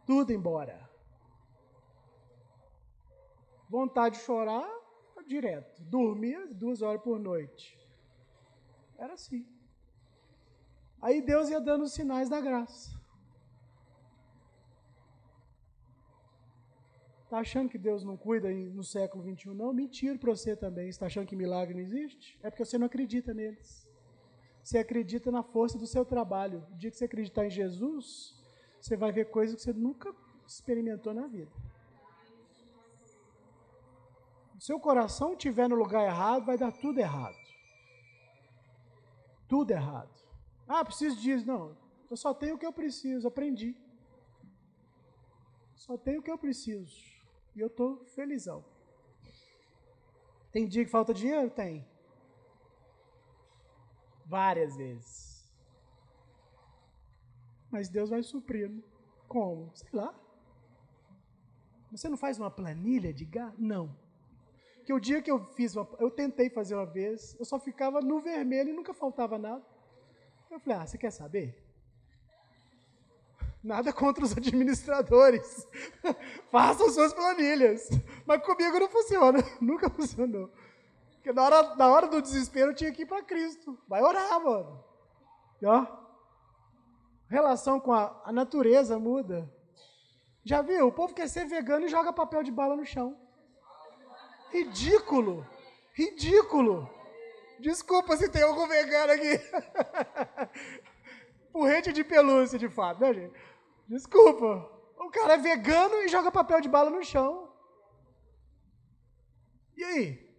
tudo 0.09 0.33
embora. 0.33 0.89
Vontade 3.69 4.17
de 4.17 4.23
chorar, 4.23 4.67
direto. 5.27 5.83
Dormia 5.83 6.47
duas 6.47 6.81
horas 6.81 7.03
por 7.03 7.19
noite. 7.19 7.79
Era 8.97 9.13
assim. 9.13 9.47
Aí 10.99 11.21
Deus 11.21 11.49
ia 11.49 11.61
dando 11.61 11.83
os 11.83 11.93
sinais 11.93 12.27
da 12.27 12.41
graça. 12.41 12.89
Está 17.25 17.37
achando 17.37 17.69
que 17.69 17.77
Deus 17.77 18.03
não 18.03 18.17
cuida 18.17 18.49
no 18.51 18.83
século 18.83 19.23
XXI? 19.23 19.53
Não, 19.53 19.71
mentira 19.71 20.17
para 20.17 20.31
você 20.31 20.55
também. 20.55 20.89
Está 20.89 21.05
achando 21.05 21.27
que 21.27 21.35
milagre 21.35 21.75
não 21.75 21.81
existe? 21.81 22.39
É 22.41 22.49
porque 22.49 22.65
você 22.65 22.79
não 22.79 22.87
acredita 22.87 23.31
neles. 23.31 23.87
Você 24.63 24.79
acredita 24.79 25.29
na 25.29 25.43
força 25.43 25.77
do 25.77 25.85
seu 25.85 26.03
trabalho. 26.03 26.65
O 26.71 26.75
dia 26.77 26.89
que 26.89 26.97
você 26.97 27.05
acreditar 27.05 27.45
em 27.45 27.51
Jesus, 27.51 28.38
você 28.81 28.95
vai 28.95 29.11
ver 29.11 29.25
coisas 29.25 29.55
que 29.55 29.61
você 29.61 29.73
nunca 29.73 30.13
experimentou 30.47 31.13
na 31.13 31.27
vida. 31.27 31.51
seu 34.59 34.79
coração 34.79 35.33
estiver 35.33 35.69
no 35.69 35.75
lugar 35.75 36.05
errado, 36.05 36.45
vai 36.45 36.57
dar 36.57 36.71
tudo 36.71 36.99
errado. 36.99 37.37
Tudo 39.47 39.71
errado. 39.71 40.09
Ah, 40.67 40.83
preciso 40.83 41.19
disso. 41.19 41.45
Não, 41.45 41.75
eu 42.09 42.17
só 42.17 42.33
tenho 42.33 42.55
o 42.55 42.57
que 42.57 42.65
eu 42.65 42.73
preciso, 42.73 43.27
aprendi. 43.27 43.75
Só 45.75 45.97
tenho 45.97 46.19
o 46.19 46.23
que 46.23 46.29
eu 46.29 46.37
preciso. 46.37 47.01
E 47.55 47.59
eu 47.59 47.67
estou 47.67 48.03
felizão. 48.05 48.63
Tem 50.51 50.67
dia 50.67 50.83
que 50.83 50.91
falta 50.91 51.13
dinheiro? 51.13 51.49
Tem. 51.49 51.87
Várias 54.25 54.75
vezes. 54.75 55.28
Mas 57.71 57.89
Deus 57.89 58.09
vai 58.09 58.23
suprir. 58.23 58.71
Como? 59.27 59.71
Sei 59.75 59.89
lá. 59.93 60.13
Você 61.91 62.07
não 62.07 62.17
faz 62.17 62.37
uma 62.37 62.51
planilha 62.51 63.13
de 63.13 63.25
gasto? 63.25 63.59
Não. 63.59 63.95
Que 64.85 64.93
o 64.93 64.99
dia 64.99 65.21
que 65.21 65.29
eu 65.29 65.45
fiz, 65.53 65.75
uma, 65.75 65.87
eu 65.99 66.09
tentei 66.09 66.49
fazer 66.49 66.75
uma 66.75 66.85
vez, 66.85 67.35
eu 67.39 67.45
só 67.45 67.59
ficava 67.59 68.01
no 68.01 68.19
vermelho 68.19 68.69
e 68.69 68.73
nunca 68.73 68.93
faltava 68.93 69.37
nada. 69.37 69.63
Eu 70.49 70.59
falei, 70.59 70.79
ah, 70.79 70.87
você 70.87 70.97
quer 70.97 71.11
saber? 71.11 71.55
Nada 73.63 73.91
contra 73.93 74.23
os 74.23 74.31
administradores. 74.37 75.67
Façam 76.49 76.89
suas 76.89 77.13
planilhas. 77.13 77.87
Mas 78.25 78.43
comigo 78.43 78.79
não 78.79 78.89
funciona. 78.89 79.39
Nunca 79.61 79.89
funcionou. 79.89 80.49
Porque 81.13 81.33
na 81.33 81.43
hora, 81.43 81.75
na 81.75 81.87
hora 81.87 82.07
do 82.07 82.21
desespero 82.21 82.71
eu 82.71 82.75
tinha 82.75 82.91
que 82.91 83.03
ir 83.03 83.05
para 83.05 83.21
Cristo. 83.21 83.77
Vai 83.87 84.01
orar, 84.01 84.43
mano. 84.43 84.83
E, 85.61 85.65
ó, 85.65 85.85
relação 87.29 87.79
com 87.79 87.93
a, 87.93 88.21
a 88.25 88.31
natureza 88.31 88.97
muda. 88.97 89.49
Já 90.43 90.61
viu? 90.61 90.87
O 90.87 90.91
povo 90.91 91.13
quer 91.13 91.29
ser 91.29 91.45
vegano 91.45 91.85
e 91.85 91.89
joga 91.89 92.11
papel 92.11 92.41
de 92.43 92.51
bala 92.51 92.75
no 92.75 92.85
chão. 92.85 93.15
Ridículo. 94.51 95.47
Ridículo. 95.93 96.89
Desculpa 97.59 98.17
se 98.17 98.29
tem 98.29 98.41
algum 98.41 98.67
vegano 98.67 99.13
aqui. 99.13 99.39
Porrete 101.53 101.93
de 101.93 102.03
pelúcia, 102.03 102.57
de 102.57 102.69
fato, 102.69 103.01
né, 103.01 103.13
gente? 103.13 103.33
Desculpa. 103.87 104.69
O 104.97 105.09
cara 105.11 105.33
é 105.33 105.37
vegano 105.37 105.95
e 105.97 106.07
joga 106.07 106.31
papel 106.31 106.61
de 106.61 106.69
bala 106.69 106.89
no 106.89 107.03
chão. 107.03 107.53
E 109.75 109.83
aí? 109.83 110.29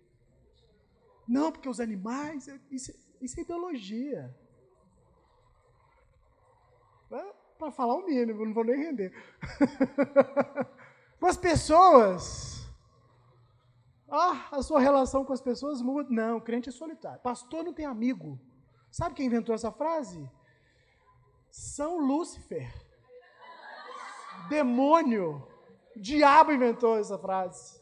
Não, 1.26 1.52
porque 1.52 1.68
os 1.68 1.80
animais. 1.80 2.48
Isso, 2.70 2.92
isso 3.20 3.38
é 3.38 3.42
ideologia. 3.42 4.34
É 7.10 7.32
Para 7.58 7.70
falar 7.70 7.94
o 7.94 8.06
mínimo, 8.06 8.44
não 8.44 8.54
vou 8.54 8.64
nem 8.64 8.76
render. 8.76 9.12
com 11.18 11.26
as 11.26 11.36
pessoas. 11.36 12.68
Ah, 14.08 14.48
a 14.52 14.62
sua 14.62 14.80
relação 14.80 15.24
com 15.24 15.32
as 15.32 15.40
pessoas 15.40 15.80
muda. 15.80 16.08
Não, 16.10 16.40
crente 16.40 16.68
é 16.68 16.72
solitário. 16.72 17.20
Pastor 17.20 17.64
não 17.64 17.72
tem 17.72 17.86
amigo. 17.86 18.38
Sabe 18.90 19.14
quem 19.14 19.26
inventou 19.26 19.54
essa 19.54 19.70
frase? 19.70 20.28
São 21.50 21.98
Lúcifer 21.98 22.72
demônio. 24.48 25.46
Diabo 25.96 26.52
inventou 26.52 26.98
essa 26.98 27.18
frase. 27.18 27.80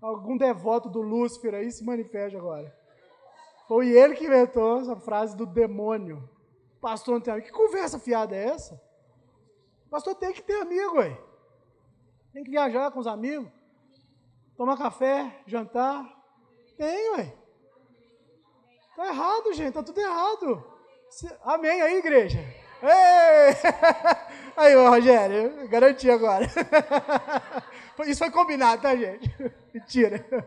Algum 0.00 0.36
devoto 0.36 0.88
do 0.88 1.00
Lúcifer 1.00 1.54
aí 1.54 1.70
se 1.70 1.82
manifesta 1.82 2.36
agora. 2.36 2.74
Foi 3.66 3.88
ele 3.88 4.14
que 4.14 4.26
inventou 4.26 4.80
essa 4.80 4.94
frase 4.96 5.34
do 5.36 5.46
demônio. 5.46 6.28
Pastor 6.84 7.14
não 7.14 7.20
tem 7.22 7.32
amigo. 7.32 7.46
Que 7.46 7.52
conversa 7.52 7.98
fiada 7.98 8.36
é 8.36 8.44
essa? 8.44 8.78
Pastor 9.90 10.14
tem 10.16 10.34
que 10.34 10.42
ter 10.42 10.60
amigo, 10.60 10.98
ué. 10.98 11.18
Tem 12.30 12.44
que 12.44 12.50
viajar 12.50 12.90
com 12.90 13.00
os 13.00 13.06
amigos. 13.06 13.50
Tomar 14.54 14.76
café, 14.76 15.34
jantar. 15.46 16.04
Tem, 16.76 17.12
ué. 17.12 17.34
Tá 18.94 19.06
errado, 19.06 19.54
gente. 19.54 19.72
Tá 19.72 19.82
tudo 19.82 19.98
errado. 19.98 20.62
Amém 21.44 21.80
aí, 21.80 21.96
igreja. 21.96 22.38
Ei! 22.82 23.54
Aí, 24.54 24.74
Rogério, 24.74 25.66
garanti 25.68 26.10
agora. 26.10 26.44
Isso 28.06 28.18
foi 28.18 28.30
combinado, 28.30 28.82
tá, 28.82 28.94
gente? 28.94 29.34
Mentira. 29.72 30.46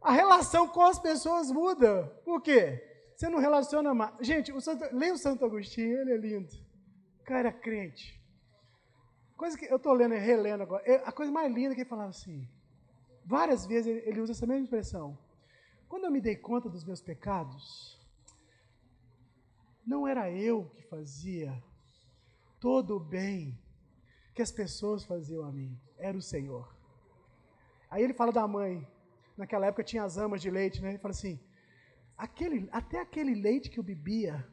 A 0.00 0.12
relação 0.12 0.68
com 0.68 0.82
as 0.82 1.00
pessoas 1.00 1.50
muda. 1.50 2.04
Por 2.24 2.40
quê? 2.40 2.87
Você 3.18 3.28
não 3.28 3.40
relaciona 3.40 3.92
mais. 3.92 4.14
Gente, 4.20 4.52
o 4.52 4.60
Santo, 4.60 4.84
leia 4.94 5.12
o 5.12 5.18
Santo 5.18 5.44
Agostinho, 5.44 6.02
ele 6.02 6.12
é 6.12 6.16
lindo. 6.16 6.54
O 7.18 7.24
cara 7.24 7.48
era 7.48 7.52
crente. 7.52 8.16
Coisa 9.36 9.58
que 9.58 9.64
eu 9.64 9.76
estou 9.76 9.92
lendo 9.92 10.14
e 10.14 10.18
relendo 10.18 10.62
agora. 10.62 10.84
É 10.86 11.02
a 11.04 11.10
coisa 11.10 11.32
mais 11.32 11.52
linda 11.52 11.74
que 11.74 11.80
ele 11.80 11.90
falava 11.90 12.10
assim. 12.10 12.48
Várias 13.26 13.66
vezes 13.66 14.06
ele 14.06 14.20
usa 14.20 14.30
essa 14.30 14.46
mesma 14.46 14.62
expressão. 14.62 15.18
Quando 15.88 16.04
eu 16.04 16.12
me 16.12 16.20
dei 16.20 16.36
conta 16.36 16.68
dos 16.68 16.84
meus 16.84 17.00
pecados, 17.00 18.00
não 19.84 20.06
era 20.06 20.30
eu 20.30 20.70
que 20.76 20.82
fazia 20.82 21.60
todo 22.60 22.94
o 22.94 23.00
bem 23.00 23.58
que 24.32 24.42
as 24.42 24.52
pessoas 24.52 25.04
faziam 25.04 25.44
a 25.44 25.50
mim, 25.50 25.76
era 25.96 26.16
o 26.16 26.22
Senhor. 26.22 26.72
Aí 27.90 28.04
ele 28.04 28.14
fala 28.14 28.30
da 28.30 28.46
mãe, 28.46 28.86
naquela 29.36 29.66
época 29.66 29.82
tinha 29.82 30.04
as 30.04 30.16
amas 30.16 30.40
de 30.40 30.50
leite, 30.52 30.80
né? 30.80 30.90
Ele 30.90 30.98
fala 30.98 31.10
assim: 31.10 31.40
aquele, 32.18 32.68
até 32.72 33.00
aquele 33.00 33.34
leite 33.34 33.70
que 33.70 33.78
eu 33.78 33.84
bebia, 33.84 34.44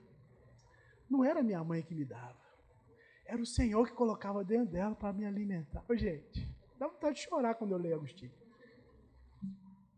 não 1.09 1.25
era 1.25 1.41
minha 1.41 1.63
mãe 1.63 1.81
que 1.81 1.95
me 1.95 2.05
dava, 2.05 2.39
era 3.25 3.41
o 3.41 3.45
Senhor 3.45 3.87
que 3.87 3.93
colocava 3.93 4.43
dentro 4.43 4.71
dela 4.71 4.95
para 4.95 5.11
me 5.11 5.25
alimentar. 5.25 5.83
Ô, 5.89 5.95
gente, 5.95 6.47
dá 6.77 6.87
vontade 6.87 7.15
de 7.15 7.23
chorar 7.23 7.55
quando 7.55 7.71
eu 7.71 7.77
leio 7.79 7.95
Agostinho. 7.95 8.31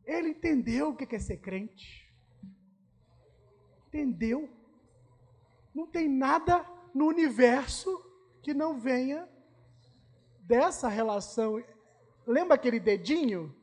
Ele 0.05 0.29
entendeu 0.29 0.89
o 0.89 0.95
que 0.95 1.13
é 1.13 1.19
ser 1.19 1.37
crente. 1.37 2.09
Entendeu. 3.87 4.49
Não 5.75 5.85
tem 5.85 6.07
nada 6.07 6.65
no 6.95 7.05
universo 7.05 8.01
que 8.41 8.53
não 8.53 8.79
venha 8.79 9.27
dessa 10.39 10.87
relação. 10.87 11.61
Lembra 12.25 12.55
aquele 12.55 12.79
dedinho? 12.79 13.53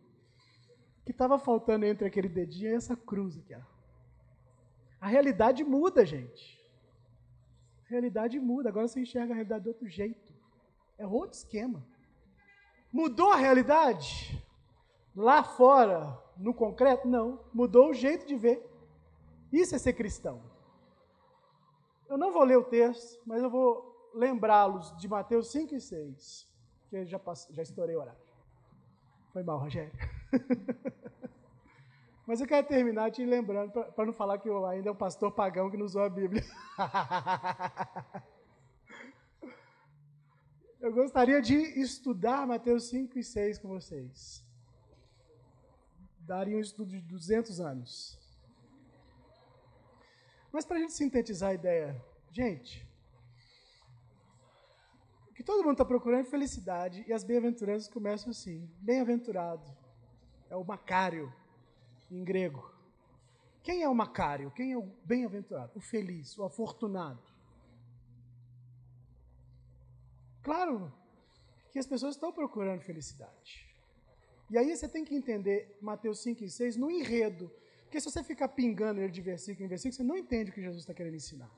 Que 1.06 1.12
estava 1.12 1.38
faltando 1.38 1.86
entre 1.86 2.06
aquele 2.06 2.28
dedinho 2.28 2.72
e 2.72 2.74
essa 2.74 2.94
cruz 2.94 3.38
aqui. 3.38 3.54
Ó. 3.54 3.73
A 5.04 5.06
realidade 5.06 5.62
muda, 5.62 6.02
gente. 6.06 6.58
A 7.84 7.90
realidade 7.90 8.40
muda. 8.40 8.70
Agora 8.70 8.88
você 8.88 9.00
enxerga 9.00 9.34
a 9.34 9.36
realidade 9.36 9.64
de 9.64 9.68
outro 9.68 9.86
jeito. 9.86 10.32
É 10.96 11.06
outro 11.06 11.36
esquema. 11.36 11.86
Mudou 12.90 13.30
a 13.30 13.36
realidade? 13.36 14.42
Lá 15.14 15.44
fora, 15.44 16.18
no 16.38 16.54
concreto? 16.54 17.06
Não. 17.06 17.38
Mudou 17.52 17.90
o 17.90 17.92
jeito 17.92 18.24
de 18.24 18.34
ver. 18.34 18.66
Isso 19.52 19.74
é 19.74 19.78
ser 19.78 19.92
cristão. 19.92 20.40
Eu 22.08 22.16
não 22.16 22.32
vou 22.32 22.42
ler 22.42 22.56
o 22.56 22.64
texto, 22.64 23.20
mas 23.26 23.42
eu 23.42 23.50
vou 23.50 24.10
lembrá-los 24.14 24.96
de 24.96 25.06
Mateus 25.06 25.52
5 25.52 25.74
e 25.74 25.80
6, 25.82 26.48
que 26.88 27.04
já, 27.04 27.20
já 27.50 27.62
estourei 27.62 27.94
o 27.94 28.00
horário. 28.00 28.22
Foi 29.34 29.42
mal, 29.42 29.58
Rogério. 29.58 29.92
mas 32.26 32.40
eu 32.40 32.46
quero 32.46 32.66
terminar 32.66 33.10
te 33.10 33.24
lembrando, 33.24 33.70
para 33.70 34.06
não 34.06 34.12
falar 34.12 34.38
que 34.38 34.48
eu 34.48 34.64
ainda 34.64 34.88
é 34.88 34.92
um 34.92 34.96
pastor 34.96 35.30
pagão 35.32 35.70
que 35.70 35.76
não 35.76 35.84
usou 35.84 36.02
a 36.02 36.08
Bíblia. 36.08 36.42
eu 40.80 40.92
gostaria 40.92 41.42
de 41.42 41.54
estudar 41.54 42.46
Mateus 42.46 42.88
5 42.88 43.18
e 43.18 43.24
6 43.24 43.58
com 43.58 43.68
vocês. 43.68 44.42
Daria 46.20 46.56
um 46.56 46.60
estudo 46.60 46.92
de 46.92 47.02
200 47.02 47.60
anos. 47.60 48.18
Mas 50.50 50.64
para 50.64 50.78
a 50.78 50.80
gente 50.80 50.94
sintetizar 50.94 51.50
a 51.50 51.54
ideia, 51.54 52.02
gente, 52.30 52.88
o 55.28 55.34
que 55.34 55.44
todo 55.44 55.62
mundo 55.62 55.72
está 55.72 55.84
procurando 55.84 56.20
é 56.20 56.30
felicidade 56.30 57.04
e 57.06 57.12
as 57.12 57.22
bem-aventuranças 57.22 57.88
começam 57.88 58.30
assim: 58.30 58.66
bem-aventurado 58.78 59.70
é 60.48 60.56
o 60.56 60.64
Macário, 60.64 61.30
em 62.10 62.22
grego. 62.24 62.72
Quem 63.62 63.82
é 63.82 63.88
o 63.88 63.94
Macário? 63.94 64.50
Quem 64.50 64.72
é 64.72 64.78
o 64.78 64.82
bem-aventurado? 65.04 65.72
O 65.74 65.80
feliz, 65.80 66.36
o 66.38 66.44
afortunado. 66.44 67.22
Claro 70.42 70.92
que 71.72 71.78
as 71.78 71.86
pessoas 71.86 72.14
estão 72.14 72.32
procurando 72.32 72.82
felicidade. 72.82 73.66
E 74.50 74.58
aí 74.58 74.76
você 74.76 74.86
tem 74.86 75.04
que 75.04 75.14
entender 75.14 75.76
Mateus 75.80 76.22
5 76.22 76.44
e 76.44 76.50
6 76.50 76.76
no 76.76 76.90
enredo 76.90 77.50
porque 77.94 78.00
se 78.00 78.10
você 78.10 78.24
ficar 78.24 78.48
pingando 78.48 79.00
ele 79.00 79.12
de 79.12 79.20
versículo 79.20 79.64
em 79.64 79.68
versículo, 79.68 79.94
você 79.94 80.02
não 80.02 80.16
entende 80.16 80.50
o 80.50 80.52
que 80.52 80.60
Jesus 80.60 80.80
está 80.80 80.92
querendo 80.92 81.14
ensinar. 81.14 81.48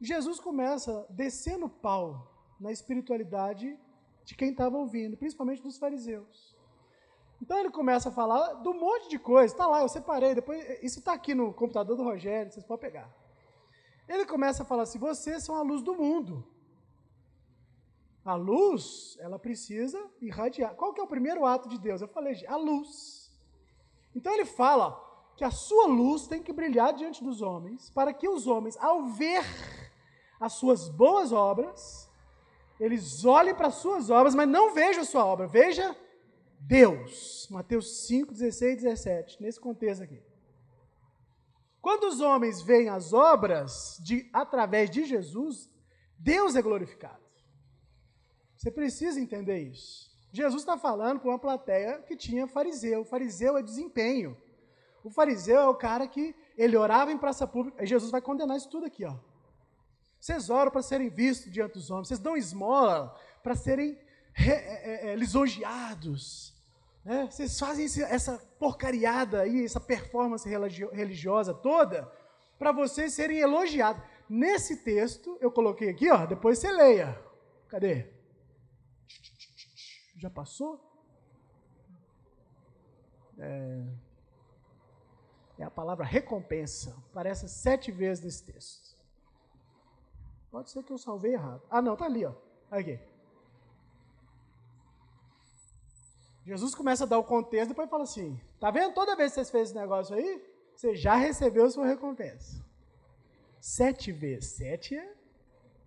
Jesus 0.00 0.40
começa 0.40 1.06
descendo 1.08 1.68
pau 1.68 2.28
na 2.58 2.72
espiritualidade 2.72 3.78
de 4.24 4.34
quem 4.34 4.50
estava 4.50 4.76
ouvindo, 4.76 5.16
principalmente 5.16 5.62
dos 5.62 5.78
fariseus. 5.78 6.53
Então 7.44 7.58
ele 7.58 7.68
começa 7.70 8.08
a 8.08 8.12
falar 8.12 8.54
do 8.54 8.72
monte 8.72 9.06
de 9.10 9.18
coisa. 9.18 9.52
Está 9.52 9.66
lá, 9.66 9.82
eu 9.82 9.88
separei. 9.88 10.34
Depois 10.34 10.64
isso 10.82 11.00
está 11.00 11.12
aqui 11.12 11.34
no 11.34 11.52
computador 11.52 11.94
do 11.94 12.02
Rogério, 12.02 12.50
vocês 12.50 12.64
podem 12.64 12.90
pegar. 12.90 13.14
Ele 14.08 14.24
começa 14.24 14.62
a 14.62 14.66
falar 14.66 14.84
assim: 14.84 14.98
vocês 14.98 15.44
são 15.44 15.54
a 15.54 15.60
luz 15.60 15.82
do 15.82 15.94
mundo. 15.94 16.42
A 18.24 18.34
luz, 18.34 19.18
ela 19.20 19.38
precisa 19.38 20.02
irradiar. 20.22 20.74
Qual 20.74 20.94
que 20.94 21.00
é 21.02 21.04
o 21.04 21.06
primeiro 21.06 21.44
ato 21.44 21.68
de 21.68 21.78
Deus? 21.78 22.00
Eu 22.00 22.08
falei, 22.08 22.34
a 22.46 22.56
luz. 22.56 23.30
Então 24.16 24.32
ele 24.32 24.46
fala 24.46 24.98
que 25.36 25.44
a 25.44 25.50
sua 25.50 25.86
luz 25.86 26.26
tem 26.26 26.42
que 26.42 26.50
brilhar 26.50 26.94
diante 26.94 27.22
dos 27.22 27.42
homens, 27.42 27.90
para 27.90 28.14
que 28.14 28.26
os 28.26 28.46
homens, 28.46 28.74
ao 28.78 29.02
ver 29.02 29.44
as 30.40 30.54
suas 30.54 30.88
boas 30.88 31.30
obras, 31.30 32.10
eles 32.80 33.22
olhem 33.26 33.54
para 33.54 33.66
as 33.66 33.74
suas 33.74 34.08
obras, 34.08 34.34
mas 34.34 34.48
não 34.48 34.72
vejam 34.72 35.02
a 35.02 35.04
sua 35.04 35.26
obra, 35.26 35.46
veja 35.46 35.94
Deus. 36.66 37.46
Mateus 37.50 38.06
5, 38.06 38.32
16 38.32 38.72
e 38.72 38.82
17, 38.82 39.42
nesse 39.42 39.60
contexto 39.60 40.02
aqui. 40.02 40.22
Quando 41.80 42.04
os 42.04 42.20
homens 42.20 42.62
veem 42.62 42.88
as 42.88 43.12
obras 43.12 43.98
de, 44.02 44.28
através 44.32 44.90
de 44.90 45.04
Jesus, 45.04 45.70
Deus 46.18 46.56
é 46.56 46.62
glorificado. 46.62 47.22
Você 48.56 48.70
precisa 48.70 49.20
entender 49.20 49.58
isso. 49.58 50.10
Jesus 50.32 50.62
está 50.62 50.78
falando 50.78 51.20
para 51.20 51.28
uma 51.28 51.38
plateia 51.38 51.98
que 52.00 52.16
tinha 52.16 52.46
fariseu. 52.46 53.02
O 53.02 53.04
fariseu 53.04 53.58
é 53.58 53.62
desempenho. 53.62 54.36
O 55.04 55.10
fariseu 55.10 55.60
é 55.60 55.68
o 55.68 55.74
cara 55.74 56.08
que 56.08 56.34
ele 56.56 56.76
orava 56.76 57.12
em 57.12 57.18
praça 57.18 57.46
pública. 57.46 57.84
E 57.84 57.86
Jesus 57.86 58.10
vai 58.10 58.22
condenar 58.22 58.56
isso 58.56 58.70
tudo 58.70 58.86
aqui, 58.86 59.04
ó. 59.04 59.14
Vocês 60.18 60.48
oram 60.48 60.72
para 60.72 60.80
serem 60.80 61.10
vistos 61.10 61.52
diante 61.52 61.74
dos 61.74 61.90
homens. 61.90 62.08
Vocês 62.08 62.18
dão 62.18 62.34
esmola 62.34 63.14
para 63.42 63.54
serem 63.54 63.98
é, 64.34 64.50
é, 64.50 65.10
é, 65.10 65.16
lisonjeados. 65.16 66.53
Né? 67.04 67.28
Vocês 67.30 67.58
fazem 67.58 67.86
essa 68.04 68.38
porcariada 68.58 69.42
aí, 69.42 69.64
essa 69.64 69.80
performance 69.80 70.48
religiosa 70.48 71.52
toda, 71.52 72.10
para 72.58 72.72
vocês 72.72 73.12
serem 73.12 73.38
elogiados. 73.38 74.02
Nesse 74.28 74.78
texto, 74.78 75.36
eu 75.40 75.52
coloquei 75.52 75.90
aqui, 75.90 76.10
ó, 76.10 76.24
depois 76.24 76.58
você 76.58 76.72
leia. 76.72 77.22
Cadê? 77.68 78.10
Já 80.16 80.30
passou? 80.30 80.80
É, 83.38 83.84
é 85.58 85.64
a 85.64 85.70
palavra 85.70 86.04
recompensa. 86.04 86.96
Aparece 87.10 87.48
sete 87.48 87.92
vezes 87.92 88.24
nesse 88.24 88.44
texto. 88.44 88.94
Pode 90.50 90.70
ser 90.70 90.82
que 90.84 90.92
eu 90.92 90.98
salvei 90.98 91.34
errado. 91.34 91.62
Ah, 91.68 91.82
não, 91.82 91.96
tá 91.96 92.06
ali, 92.06 92.24
ó. 92.24 92.32
Aqui. 92.70 92.98
Jesus 96.44 96.74
começa 96.74 97.04
a 97.04 97.06
dar 97.06 97.18
o 97.18 97.24
contexto, 97.24 97.70
depois 97.70 97.88
fala 97.88 98.02
assim: 98.02 98.38
tá 98.60 98.70
vendo? 98.70 98.92
Toda 98.92 99.16
vez 99.16 99.30
que 99.30 99.36
vocês 99.36 99.50
fez 99.50 99.68
esse 99.70 99.78
negócio 99.78 100.14
aí, 100.14 100.44
você 100.74 100.94
já 100.94 101.14
recebeu 101.14 101.64
a 101.64 101.70
sua 101.70 101.86
recompensa. 101.86 102.62
Sete 103.60 104.12
vezes. 104.12 104.50
Sete 104.50 104.96
é 104.96 105.14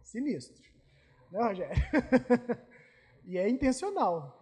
sinistro. 0.02 0.64
Né, 1.32 1.44
Rogério? 1.44 1.76
e 3.24 3.38
é 3.38 3.48
intencional. 3.48 4.34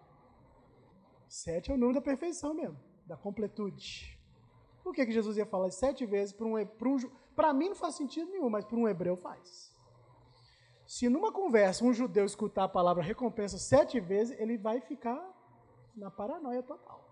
Sete 1.28 1.70
é 1.70 1.74
o 1.74 1.78
número 1.78 2.00
da 2.00 2.02
perfeição 2.02 2.54
mesmo, 2.54 2.80
da 3.06 3.18
completude. 3.18 4.18
Por 4.82 4.94
que, 4.94 5.06
que 5.06 5.12
Jesus 5.12 5.36
ia 5.36 5.46
falar 5.46 5.70
sete 5.72 6.06
vezes 6.06 6.32
para 6.32 6.46
um. 6.46 6.66
Para 7.36 7.52
um, 7.52 7.54
mim 7.54 7.70
não 7.70 7.76
faz 7.76 7.96
sentido 7.96 8.32
nenhum, 8.32 8.50
mas 8.50 8.64
para 8.64 8.78
um 8.78 8.88
hebreu 8.88 9.18
faz. 9.18 9.76
Se 10.88 11.10
numa 11.10 11.32
conversa 11.32 11.84
um 11.84 11.92
judeu 11.92 12.24
escutar 12.24 12.66
a 12.66 12.70
palavra 12.70 13.04
recompensa 13.04 13.58
sete 13.58 14.00
vezes, 14.00 14.40
ele 14.40 14.58
vai 14.58 14.80
ficar 14.80 15.35
na 15.96 16.12
paranoia 16.12 16.62
total. 16.62 17.04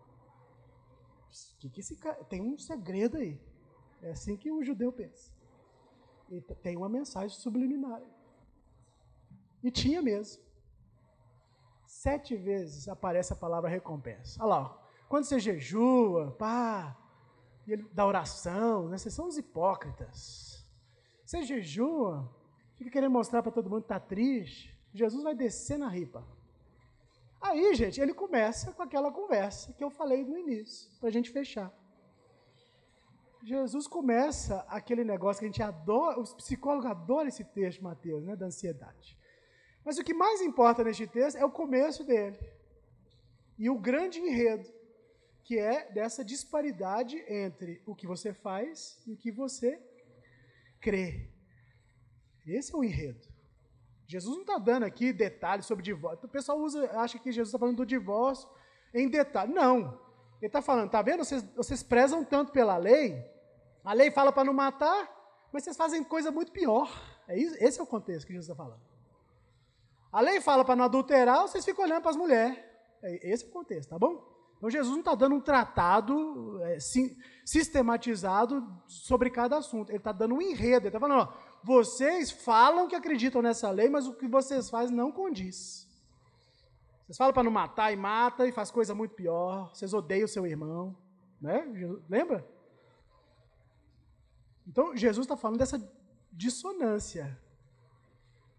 Que 1.60 1.70
que 1.70 1.80
esse 1.80 1.96
cara... 1.96 2.24
Tem 2.26 2.42
um 2.42 2.58
segredo 2.58 3.18
aí. 3.18 3.40
É 4.02 4.12
assim 4.12 4.36
que 4.36 4.52
o 4.52 4.64
judeu 4.64 4.92
pensa. 4.92 5.32
E 6.30 6.42
tem 6.42 6.78
uma 6.78 6.90
mensagem 6.90 7.38
subliminar. 7.38 8.02
E 9.64 9.72
tinha 9.72 10.02
mesmo. 10.02 10.44
Sete 11.86 12.36
vezes 12.36 12.88
aparece 12.88 13.32
a 13.34 13.36
palavra 13.36 13.70
recompensa. 13.70 14.44
Olha 14.44 14.50
lá, 14.50 14.88
quando 15.08 15.26
você 15.26 15.40
jejua, 15.40 16.32
pá, 16.32 16.98
da 17.94 18.06
oração, 18.06 18.90
né? 18.90 18.98
vocês 18.98 19.14
são 19.14 19.28
os 19.28 19.38
hipócritas. 19.38 20.68
Você 21.24 21.44
jejua, 21.44 22.30
fica 22.76 22.90
querendo 22.90 23.12
mostrar 23.12 23.42
para 23.42 23.52
todo 23.52 23.70
mundo 23.70 23.82
que 23.82 23.86
está 23.86 24.00
triste. 24.00 24.78
Jesus 24.94 25.24
vai 25.24 25.34
descer 25.34 25.78
na 25.78 25.88
ripa. 25.88 26.26
Aí, 27.44 27.76
gente, 27.76 28.00
ele 28.00 28.14
começa 28.14 28.72
com 28.72 28.82
aquela 28.82 29.12
conversa 29.12 29.74
que 29.74 29.84
eu 29.84 29.92
falei 29.92 30.24
no 30.24 30.38
início, 30.38 30.90
para 30.98 31.10
a 31.10 31.12
gente 31.12 31.30
fechar. 31.30 31.70
Jesus 33.44 33.86
começa 33.86 34.62
aquele 34.70 35.04
negócio 35.04 35.42
que 35.42 35.46
a 35.46 35.50
gente 35.50 35.62
adora, 35.62 36.18
os 36.18 36.34
psicólogos 36.34 36.90
adoram 36.90 37.28
esse 37.28 37.44
texto, 37.44 37.84
Mateus, 37.84 38.24
né, 38.24 38.38
da 38.38 38.46
ansiedade. 38.46 39.18
Mas 39.84 39.98
o 39.98 40.04
que 40.06 40.14
mais 40.14 40.40
importa 40.40 40.86
neste 40.86 41.06
texto 41.06 41.36
é 41.36 41.44
o 41.44 41.52
começo 41.52 42.06
dele. 42.06 42.40
E 43.60 43.70
o 43.70 43.78
grande 43.78 44.22
enredo, 44.22 44.74
que 45.44 45.60
é 45.60 45.92
dessa 45.92 46.24
disparidade 46.24 47.18
entre 47.28 47.84
o 47.86 47.94
que 47.94 48.08
você 48.08 48.34
faz 48.34 48.98
e 49.06 49.12
o 49.12 49.18
que 49.18 49.30
você 49.30 49.78
crê. 50.80 51.30
Esse 52.48 52.74
é 52.74 52.78
o 52.78 52.84
enredo. 52.86 53.33
Jesus 54.08 54.36
não 54.36 54.42
está 54.42 54.58
dando 54.58 54.84
aqui 54.84 55.14
detalhes 55.14 55.66
sobre 55.66 55.84
divórcio. 55.84 56.26
O 56.26 56.30
pessoal 56.30 56.60
usa, 56.60 56.90
acha 57.00 57.18
que 57.18 57.32
Jesus 57.32 57.50
está 57.50 57.60
falando 57.60 57.78
do 57.78 57.86
divórcio 57.86 58.48
em 58.94 59.08
detalhe. 59.10 59.54
Não. 59.54 60.00
Ele 60.40 60.48
está 60.48 60.62
falando, 60.62 60.90
tá 60.90 61.02
vendo? 61.02 61.24
Vocês, 61.24 61.44
vocês 61.56 61.82
prezam 61.82 62.24
tanto 62.24 62.52
pela 62.52 62.78
lei. 62.78 63.26
A 63.84 63.94
lei 63.94 64.12
fala 64.12 64.32
para 64.32 64.44
não 64.44 64.54
matar, 64.54 65.10
mas 65.52 65.64
vocês 65.64 65.78
fazem 65.78 66.04
coisa 66.04 66.32
muito 66.32 66.52
pior. 66.52 66.90
É 67.28 67.38
isso, 67.38 67.56
esse 67.60 67.80
é 67.80 67.84
o 67.84 67.88
contexto 67.88 68.28
que 68.28 68.34
Jesus 68.34 68.50
está 68.50 68.62
falando. 68.62 68.82
A 70.12 70.22
lei 70.22 70.42
fala 70.42 70.64
para 70.64 70.76
não 70.76 70.86
adulterar, 70.86 71.42
vocês 71.42 71.64
ficam 71.66 71.86
olhando 71.86 72.02
para 72.02 72.12
as 72.12 72.18
mulheres. 72.18 72.58
É, 73.02 73.32
esse 73.32 73.46
é 73.46 73.48
o 73.48 73.52
contexto, 73.52 73.90
tá 73.90 73.98
bom? 73.98 74.34
Então 74.58 74.70
Jesus 74.70 74.92
não 74.92 75.00
está 75.00 75.16
dando 75.16 75.36
um 75.36 75.42
tratado 75.42 76.62
é, 76.64 76.80
sim, 76.80 77.18
sistematizado 77.46 78.66
sobre 78.88 79.30
cada 79.30 79.58
assunto. 79.58 79.90
Ele 79.90 79.98
está 79.98 80.12
dando 80.12 80.36
um 80.36 80.42
enredo. 80.42 80.88
Ele 80.88 80.88
está 80.88 81.00
falando, 81.00 81.20
ó, 81.20 81.34
vocês 81.64 82.30
falam 82.30 82.88
que 82.88 82.96
acreditam 82.96 83.42
nessa 83.42 83.70
lei, 83.72 83.90
mas 83.90 84.06
o 84.06 84.14
que 84.14 84.28
vocês 84.28 84.70
fazem 84.70 84.96
não 84.96 85.12
condiz. 85.12 85.88
Vocês 87.06 87.18
falam 87.18 87.34
para 87.34 87.44
não 87.44 87.52
matar 87.52 87.92
e 87.92 87.96
mata 87.96 88.46
e 88.46 88.52
faz 88.52 88.70
coisa 88.70 88.94
muito 88.94 89.16
pior. 89.16 89.74
Vocês 89.74 89.94
odeiam 89.94 90.26
o 90.26 90.28
seu 90.28 90.46
irmão. 90.46 90.96
Né? 91.40 91.64
Lembra? 92.10 92.46
Então, 94.68 94.96
Jesus 94.96 95.26
está 95.26 95.38
falando 95.38 95.60
dessa 95.60 95.80
dissonância, 96.32 97.38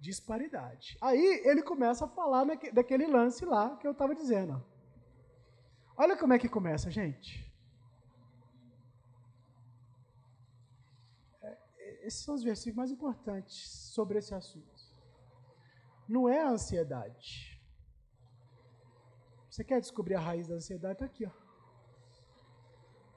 disparidade. 0.00 0.96
Aí 1.00 1.42
ele 1.44 1.62
começa 1.62 2.04
a 2.04 2.08
falar 2.08 2.46
daquele 2.72 3.06
lance 3.06 3.44
lá 3.44 3.76
que 3.76 3.86
eu 3.86 3.92
estava 3.92 4.14
dizendo. 4.14 4.64
Olha 5.96 6.16
como 6.16 6.32
é 6.32 6.38
que 6.38 6.48
começa, 6.48 6.90
gente. 6.90 7.43
Esses 12.04 12.22
são 12.22 12.34
os 12.34 12.42
versículos 12.42 12.76
mais 12.76 12.90
importantes 12.90 13.56
sobre 13.94 14.18
esse 14.18 14.34
assunto. 14.34 14.74
Não 16.08 16.28
é 16.28 16.40
a 16.42 16.50
ansiedade. 16.50 17.60
Você 19.48 19.64
quer 19.64 19.80
descobrir 19.80 20.14
a 20.16 20.20
raiz 20.20 20.46
da 20.48 20.56
ansiedade? 20.56 20.94
Está 20.94 21.06
aqui. 21.06 21.24
Ó. 21.26 21.30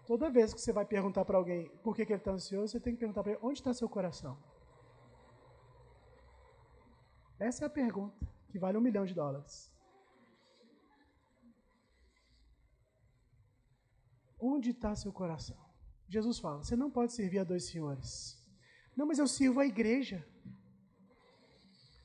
Toda 0.06 0.30
vez 0.30 0.54
que 0.54 0.62
você 0.62 0.72
vai 0.72 0.86
perguntar 0.86 1.26
para 1.26 1.38
alguém 1.38 1.70
por 1.84 1.94
que, 1.96 2.06
que 2.06 2.14
ele 2.14 2.22
está 2.22 2.32
ansioso, 2.32 2.72
você 2.72 2.80
tem 2.80 2.94
que 2.94 3.00
perguntar 3.00 3.24
para 3.24 3.34
ele 3.34 3.42
onde 3.44 3.60
está 3.60 3.74
seu 3.74 3.90
coração. 3.90 4.38
Essa 7.38 7.66
é 7.66 7.68
a 7.68 7.70
pergunta 7.70 8.26
que 8.50 8.58
vale 8.58 8.78
um 8.78 8.82
milhão 8.82 9.06
de 9.06 9.14
dólares. 9.14 9.70
Onde 14.40 14.70
está 14.70 14.96
seu 14.96 15.12
coração? 15.12 15.58
Jesus 16.08 16.40
fala: 16.40 16.64
você 16.64 16.76
não 16.76 16.90
pode 16.90 17.12
servir 17.12 17.40
a 17.40 17.44
dois 17.44 17.66
senhores. 17.66 18.37
Não, 18.98 19.06
mas 19.06 19.20
eu 19.20 19.28
sirvo 19.28 19.60
a 19.60 19.66
igreja. 19.66 20.28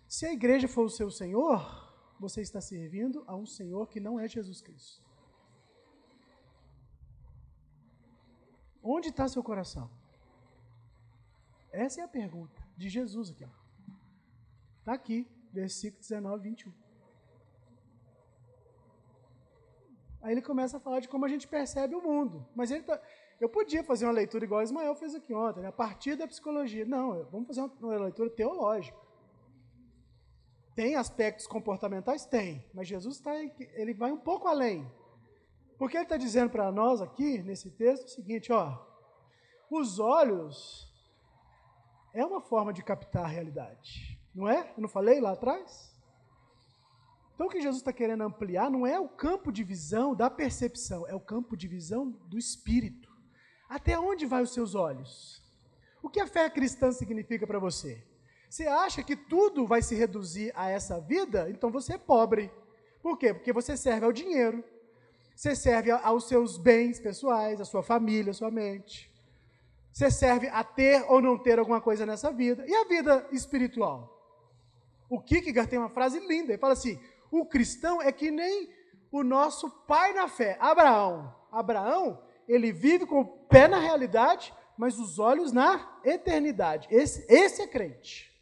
Se 0.06 0.26
a 0.26 0.32
igreja 0.32 0.68
for 0.68 0.84
o 0.84 0.90
seu 0.90 1.10
Senhor, 1.10 1.58
você 2.20 2.42
está 2.42 2.60
servindo 2.60 3.24
a 3.26 3.34
um 3.34 3.46
Senhor 3.46 3.88
que 3.88 3.98
não 3.98 4.20
é 4.20 4.28
Jesus 4.28 4.60
Cristo. 4.60 5.02
Onde 8.82 9.08
está 9.08 9.26
seu 9.26 9.42
coração? 9.42 9.90
Essa 11.72 12.02
é 12.02 12.04
a 12.04 12.08
pergunta 12.08 12.60
de 12.76 12.90
Jesus 12.90 13.30
aqui. 13.30 13.48
Está 14.80 14.92
aqui, 14.92 15.26
versículo 15.50 16.02
19, 16.02 16.42
21. 16.42 16.72
Aí 20.20 20.32
ele 20.32 20.42
começa 20.42 20.76
a 20.76 20.80
falar 20.80 21.00
de 21.00 21.08
como 21.08 21.24
a 21.24 21.28
gente 21.28 21.48
percebe 21.48 21.94
o 21.94 22.02
mundo. 22.02 22.46
Mas 22.54 22.70
ele 22.70 22.80
está 22.80 23.00
eu 23.42 23.48
podia 23.48 23.82
fazer 23.82 24.04
uma 24.06 24.12
leitura 24.12 24.44
igual 24.44 24.62
Ismael 24.62 24.94
fez 24.94 25.16
aqui 25.16 25.34
ontem, 25.34 25.62
né? 25.62 25.66
a 25.66 25.72
partir 25.72 26.14
da 26.14 26.28
psicologia. 26.28 26.84
Não, 26.84 27.24
vamos 27.24 27.48
fazer 27.48 27.60
uma 27.80 27.96
leitura 27.96 28.30
teológica. 28.30 28.96
Tem 30.76 30.94
aspectos 30.94 31.44
comportamentais? 31.48 32.24
Tem, 32.24 32.64
mas 32.72 32.86
Jesus 32.86 33.18
tá, 33.18 33.34
ele 33.34 33.94
vai 33.94 34.12
um 34.12 34.16
pouco 34.16 34.46
além. 34.46 34.88
Porque 35.76 35.96
ele 35.96 36.04
está 36.04 36.16
dizendo 36.16 36.50
para 36.50 36.70
nós 36.70 37.02
aqui, 37.02 37.42
nesse 37.42 37.68
texto, 37.72 38.06
o 38.06 38.10
seguinte: 38.10 38.52
ó, 38.52 38.78
os 39.68 39.98
olhos 39.98 40.88
é 42.14 42.24
uma 42.24 42.40
forma 42.40 42.72
de 42.72 42.80
captar 42.84 43.24
a 43.24 43.28
realidade, 43.28 44.20
não 44.32 44.48
é? 44.48 44.72
Eu 44.76 44.82
não 44.82 44.88
falei 44.88 45.20
lá 45.20 45.32
atrás? 45.32 45.92
Então 47.34 47.48
o 47.48 47.50
que 47.50 47.60
Jesus 47.60 47.78
está 47.78 47.92
querendo 47.92 48.22
ampliar 48.22 48.70
não 48.70 48.86
é 48.86 49.00
o 49.00 49.08
campo 49.08 49.50
de 49.50 49.64
visão 49.64 50.14
da 50.14 50.30
percepção, 50.30 51.08
é 51.08 51.14
o 51.14 51.18
campo 51.18 51.56
de 51.56 51.66
visão 51.66 52.08
do 52.28 52.38
espírito. 52.38 53.11
Até 53.72 53.98
onde 53.98 54.26
vai 54.26 54.42
os 54.42 54.52
seus 54.52 54.74
olhos? 54.74 55.42
O 56.02 56.08
que 56.10 56.20
a 56.20 56.26
fé 56.26 56.50
cristã 56.50 56.92
significa 56.92 57.46
para 57.46 57.58
você? 57.58 58.04
Você 58.46 58.66
acha 58.66 59.02
que 59.02 59.16
tudo 59.16 59.66
vai 59.66 59.80
se 59.80 59.94
reduzir 59.94 60.52
a 60.54 60.68
essa 60.68 61.00
vida? 61.00 61.48
Então 61.48 61.70
você 61.70 61.94
é 61.94 61.98
pobre. 61.98 62.52
Por 63.02 63.16
quê? 63.16 63.32
Porque 63.32 63.50
você 63.50 63.74
serve 63.74 64.04
ao 64.04 64.12
dinheiro, 64.12 64.62
você 65.34 65.56
serve 65.56 65.90
aos 65.90 66.28
seus 66.28 66.58
bens 66.58 67.00
pessoais, 67.00 67.62
à 67.62 67.64
sua 67.64 67.82
família, 67.82 68.32
à 68.32 68.34
sua 68.34 68.50
mente. 68.50 69.10
Você 69.90 70.10
serve 70.10 70.48
a 70.48 70.62
ter 70.62 71.02
ou 71.10 71.22
não 71.22 71.38
ter 71.38 71.58
alguma 71.58 71.80
coisa 71.80 72.04
nessa 72.04 72.30
vida. 72.30 72.66
E 72.68 72.74
a 72.74 72.84
vida 72.84 73.26
espiritual? 73.32 73.98
O 75.08 75.18
Kierkegaard 75.18 75.70
tem 75.70 75.78
uma 75.78 75.88
frase 75.88 76.20
linda, 76.20 76.52
ele 76.52 76.58
fala 76.58 76.74
assim, 76.74 77.00
o 77.30 77.46
cristão 77.46 78.02
é 78.02 78.12
que 78.12 78.30
nem 78.30 78.68
o 79.10 79.22
nosso 79.22 79.70
pai 79.86 80.12
na 80.12 80.28
fé, 80.28 80.58
Abraão. 80.60 81.34
Abraão, 81.50 82.22
ele 82.48 82.72
vive 82.72 83.06
com 83.06 83.20
o 83.20 83.24
pé 83.24 83.68
na 83.68 83.78
realidade, 83.78 84.52
mas 84.76 84.98
os 84.98 85.18
olhos 85.18 85.52
na 85.52 85.98
eternidade. 86.04 86.88
Esse, 86.90 87.24
esse 87.32 87.62
é 87.62 87.66
crente. 87.66 88.32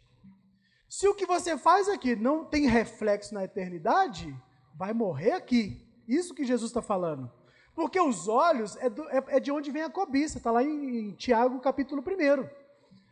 Se 0.88 1.06
o 1.06 1.14
que 1.14 1.26
você 1.26 1.56
faz 1.56 1.88
aqui 1.88 2.16
não 2.16 2.44
tem 2.44 2.66
reflexo 2.66 3.34
na 3.34 3.44
eternidade, 3.44 4.36
vai 4.74 4.92
morrer 4.92 5.32
aqui. 5.32 5.86
Isso 6.08 6.34
que 6.34 6.44
Jesus 6.44 6.70
está 6.70 6.82
falando. 6.82 7.30
Porque 7.74 8.00
os 8.00 8.26
olhos 8.26 8.76
é, 8.76 8.90
do, 8.90 9.08
é, 9.08 9.22
é 9.28 9.40
de 9.40 9.52
onde 9.52 9.70
vem 9.70 9.82
a 9.82 9.90
cobiça. 9.90 10.38
Está 10.38 10.50
lá 10.50 10.62
em, 10.62 11.10
em, 11.10 11.12
Tiago, 11.12 11.60
capítulo 11.60 12.02
1. 12.02 12.48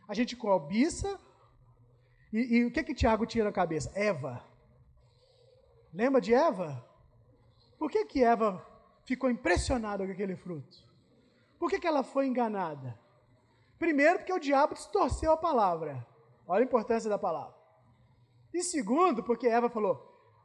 A 0.07 0.13
gente 0.13 0.35
cobiça. 0.35 1.19
E, 2.33 2.57
e 2.57 2.65
o 2.65 2.71
que, 2.71 2.83
que 2.83 2.93
Tiago 2.93 3.25
tinha 3.25 3.45
na 3.45 3.51
cabeça? 3.51 3.91
Eva. 3.95 4.43
Lembra 5.93 6.19
de 6.19 6.33
Eva? 6.33 6.85
Por 7.77 7.89
que, 7.89 8.05
que 8.05 8.23
Eva 8.23 8.63
ficou 9.09 9.29
impressionada 9.29 10.05
com 10.05 10.11
aquele 10.11 10.35
fruto? 10.35 10.77
Por 11.57 11.69
que, 11.69 11.79
que 11.79 11.87
ela 11.87 12.03
foi 12.03 12.27
enganada? 12.27 12.97
Primeiro, 13.79 14.19
porque 14.19 14.33
o 14.33 14.39
diabo 14.39 14.75
distorceu 14.75 15.31
a 15.31 15.37
palavra. 15.37 16.05
Olha 16.47 16.61
a 16.61 16.65
importância 16.65 17.09
da 17.09 17.17
palavra. 17.17 17.55
E 18.53 18.61
segundo, 18.61 19.23
porque 19.23 19.47
Eva 19.47 19.69
falou: 19.69 19.95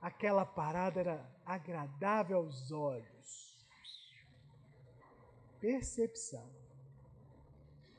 aquela 0.00 0.46
parada 0.46 1.00
era 1.00 1.30
agradável 1.44 2.38
aos 2.38 2.72
olhos. 2.72 3.54
Percepção. 5.60 6.48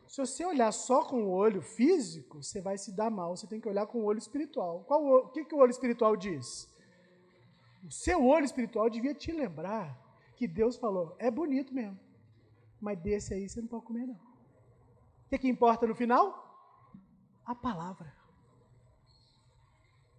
Se 0.07 0.17
você 0.21 0.45
olhar 0.45 0.71
só 0.71 1.03
com 1.03 1.25
o 1.25 1.31
olho 1.31 1.61
físico, 1.61 2.41
você 2.41 2.61
vai 2.61 2.77
se 2.77 2.95
dar 2.95 3.11
mal. 3.11 3.35
Você 3.35 3.47
tem 3.47 3.59
que 3.59 3.67
olhar 3.67 3.85
com 3.85 3.99
o 3.99 4.05
olho 4.05 4.17
espiritual. 4.19 4.83
Qual 4.87 5.05
o, 5.05 5.27
que, 5.29 5.45
que 5.45 5.53
o 5.53 5.59
olho 5.59 5.71
espiritual 5.71 6.15
diz? 6.15 6.69
O 7.85 7.91
seu 7.91 8.25
olho 8.25 8.45
espiritual 8.45 8.89
devia 8.89 9.13
te 9.13 9.31
lembrar 9.31 10.04
que 10.35 10.47
Deus 10.47 10.75
falou: 10.75 11.15
é 11.19 11.31
bonito 11.31 11.73
mesmo, 11.73 11.99
mas 12.79 12.99
desse 12.99 13.33
aí 13.33 13.47
você 13.47 13.61
não 13.61 13.67
pode 13.67 13.85
comer, 13.85 14.05
não. 14.05 14.15
O 14.15 15.29
que, 15.29 15.37
que 15.39 15.47
importa 15.47 15.87
no 15.87 15.95
final? 15.95 16.43
A 17.45 17.55
palavra. 17.55 18.13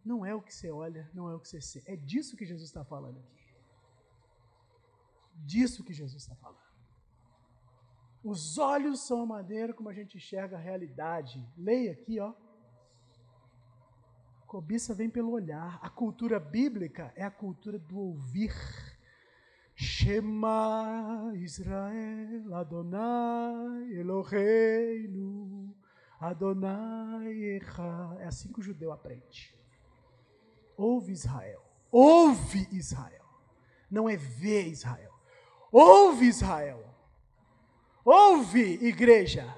Não 0.05 0.25
é 0.25 0.35
o 0.35 0.41
que 0.41 0.55
você 0.55 0.71
olha, 0.71 1.11
não 1.13 1.29
é 1.29 1.35
o 1.35 1.41
que 1.41 1.49
você 1.49 1.61
sê. 1.61 1.83
É 1.87 1.97
disso 1.97 2.37
que 2.37 2.47
Jesus 2.47 2.69
está 2.69 2.85
falando 2.85 3.19
aqui. 3.19 3.37
Disso 5.45 5.83
que 5.85 5.93
Jesus 5.93 6.23
está 6.23 6.35
falando. 6.37 6.67
Os 8.23 8.59
olhos 8.59 9.01
são 9.01 9.23
a 9.23 9.27
maneira 9.27 9.73
como 9.75 9.89
a 9.89 9.93
gente 9.93 10.17
enxerga 10.17 10.57
a 10.57 10.61
realidade. 10.61 11.45
Leia 11.57 11.93
aqui, 11.93 12.19
ó. 12.19 12.33
Cobiça 14.47 14.95
vem 14.95 15.11
pelo 15.11 15.31
olhar. 15.31 15.79
A 15.83 15.91
cultura 15.91 16.39
bíblica 16.41 17.13
é 17.17 17.25
a 17.25 17.31
cultura 17.31 17.79
do 17.79 17.99
ouvir. 17.99 18.53
Shema 19.79 21.33
Israel 21.37 22.55
Adonai 22.55 23.93
Eloheinu 23.93 25.75
Adonai 26.19 27.31
Echa. 27.57 28.17
É 28.21 28.27
assim 28.27 28.51
que 28.51 28.61
o 28.61 28.63
judeu 28.63 28.91
aprende. 28.91 29.55
Ouve 30.77 31.13
Israel. 31.13 31.63
Ouve 31.93 32.67
Israel. 32.73 33.25
Não 33.91 34.09
é 34.09 34.17
ver 34.17 34.67
Israel. 34.67 35.13
Ouve 35.71 36.27
Israel. 36.27 36.83
Ouve, 38.03 38.79
igreja. 38.87 39.55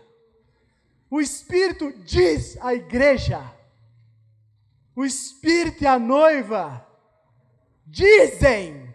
O 1.08 1.20
Espírito 1.20 1.92
diz 2.02 2.56
à 2.60 2.74
igreja. 2.74 3.54
O 4.96 5.04
Espírito 5.04 5.84
e 5.84 5.86
a 5.86 5.98
noiva 5.98 6.84
dizem. 7.86 8.87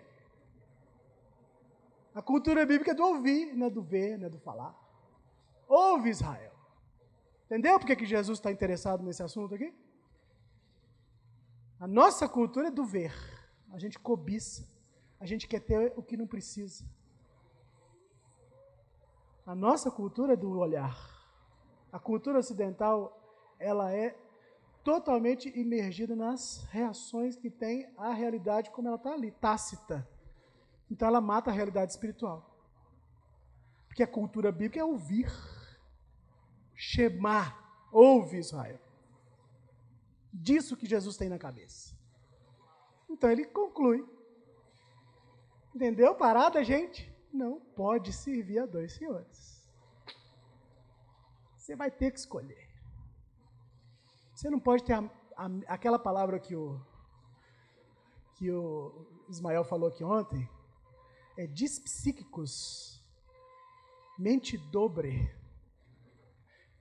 A 2.14 2.22
cultura 2.22 2.66
bíblica 2.66 2.92
é 2.92 2.94
do 2.94 3.04
ouvir, 3.04 3.56
não 3.56 3.68
é 3.68 3.70
do 3.70 3.82
ver, 3.82 4.18
não 4.18 4.28
é 4.28 4.30
do 4.30 4.40
falar. 4.40 4.76
Ouve 5.68 6.10
Israel. 6.10 6.54
Entendeu 7.46 7.80
porque 7.80 7.96
que 7.96 8.06
Jesus 8.06 8.38
está 8.38 8.52
interessado 8.52 9.04
nesse 9.04 9.24
assunto 9.24 9.56
aqui? 9.56 9.74
A 11.80 11.88
nossa 11.88 12.30
cultura 12.30 12.68
é 12.68 12.72
do 12.72 12.86
ver. 12.86 13.14
A 13.72 13.80
gente 13.80 13.98
cobiça. 14.00 14.68
A 15.20 15.26
gente 15.26 15.48
quer 15.48 15.60
ter 15.60 15.94
o 15.96 16.04
que 16.04 16.16
não 16.16 16.28
precisa. 16.28 16.86
A 19.46 19.56
nossa 19.56 19.90
cultura 19.90 20.34
é 20.34 20.36
do 20.36 20.58
olhar. 20.58 20.96
A 21.92 22.00
cultura 22.00 22.40
ocidental, 22.40 23.56
ela 23.60 23.92
é 23.92 24.16
totalmente 24.84 25.50
imergida 25.58 26.16
nas 26.16 26.64
reações 26.70 27.36
que 27.36 27.50
tem 27.50 27.92
a 27.98 28.14
realidade 28.14 28.70
como 28.72 28.88
ela 28.88 28.98
está 28.98 29.14
ali, 29.14 29.32
tácita. 29.32 30.08
Então 30.94 31.08
ela 31.08 31.20
mata 31.20 31.50
a 31.50 31.54
realidade 31.54 31.92
espiritual. 31.92 32.40
Porque 33.88 34.04
a 34.04 34.08
cultura 34.08 34.52
bíblica 34.52 34.80
é 34.80 34.86
ouvir. 34.86 35.30
Shema, 36.76 37.42
ouve 37.92 38.38
Israel 38.38 38.84
disso 40.34 40.76
que 40.76 40.88
Jesus 40.88 41.16
tem 41.16 41.30
na 41.30 41.38
cabeça. 41.38 41.96
Então 43.10 43.30
ele 43.30 43.46
conclui. 43.46 44.04
Entendeu? 45.76 46.16
Parada, 46.16 46.64
gente? 46.64 47.12
Não 47.32 47.60
pode 47.60 48.12
servir 48.12 48.60
a 48.60 48.66
dois 48.66 48.94
senhores. 48.94 49.70
Você 51.58 51.76
vai 51.76 51.92
ter 51.92 52.12
que 52.12 52.20
escolher. 52.20 52.68
Você 54.34 54.50
não 54.50 54.60
pode 54.60 54.84
ter 54.84 54.94
a, 54.94 55.10
a, 55.38 55.46
aquela 55.68 56.00
palavra 56.00 56.40
que 56.40 56.56
o, 56.56 56.80
que 58.36 58.52
o 58.52 59.08
Ismael 59.30 59.64
falou 59.64 59.90
aqui 59.90 60.04
ontem, 60.04 60.50
é 61.38 61.48
dispsíquicos, 61.48 63.04
mente 64.18 64.58
dobre, 64.58 65.34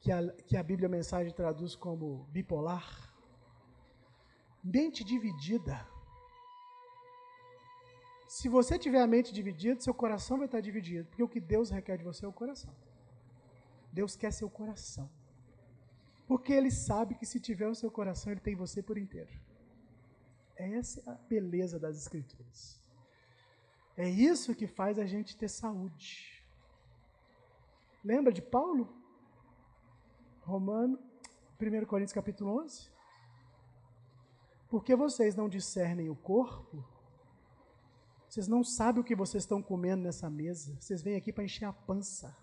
que 0.00 0.10
a, 0.10 0.32
que 0.48 0.56
a 0.56 0.62
Bíblia 0.62 0.88
Mensagem 0.88 1.32
traduz 1.32 1.76
como 1.76 2.24
bipolar. 2.24 2.86
Mente 4.62 5.04
dividida. 5.04 5.86
Se 8.28 8.48
você 8.48 8.78
tiver 8.78 9.00
a 9.00 9.06
mente 9.06 9.32
dividida, 9.32 9.80
seu 9.80 9.94
coração 9.94 10.38
vai 10.38 10.46
estar 10.46 10.60
dividido, 10.60 11.06
porque 11.08 11.22
o 11.22 11.28
que 11.28 11.40
Deus 11.40 11.70
requer 11.70 11.98
de 11.98 12.04
você 12.04 12.24
é 12.24 12.28
o 12.28 12.32
coração. 12.32 12.74
Deus 13.92 14.16
quer 14.16 14.32
seu 14.32 14.50
coração. 14.50 15.08
Porque 16.26 16.52
Ele 16.52 16.70
sabe 16.70 17.14
que 17.14 17.26
se 17.26 17.38
tiver 17.38 17.68
o 17.68 17.74
seu 17.74 17.90
coração, 17.90 18.32
Ele 18.32 18.40
tem 18.40 18.56
você 18.56 18.82
por 18.82 18.96
inteiro. 18.98 19.30
Essa 20.56 21.00
é 21.00 21.10
a 21.10 21.14
beleza 21.14 21.78
das 21.78 21.96
Escrituras. 21.96 22.81
É 23.96 24.08
isso 24.08 24.54
que 24.54 24.66
faz 24.66 24.98
a 24.98 25.06
gente 25.06 25.36
ter 25.36 25.48
saúde. 25.48 26.42
Lembra 28.04 28.32
de 28.32 28.42
Paulo? 28.42 28.88
Romano, 30.40 30.98
1 31.60 31.86
Coríntios 31.86 32.12
capítulo 32.12 32.62
11? 32.62 32.90
Porque 34.68 34.96
vocês 34.96 35.36
não 35.36 35.48
discernem 35.48 36.08
o 36.08 36.16
corpo, 36.16 36.84
vocês 38.32 38.48
não 38.48 38.64
sabem 38.64 39.02
o 39.02 39.04
que 39.04 39.14
vocês 39.14 39.42
estão 39.42 39.62
comendo 39.62 40.04
nessa 40.04 40.30
mesa. 40.30 40.74
Vocês 40.80 41.02
vêm 41.02 41.16
aqui 41.16 41.30
para 41.30 41.44
encher 41.44 41.66
a 41.66 41.72
pança. 41.72 42.34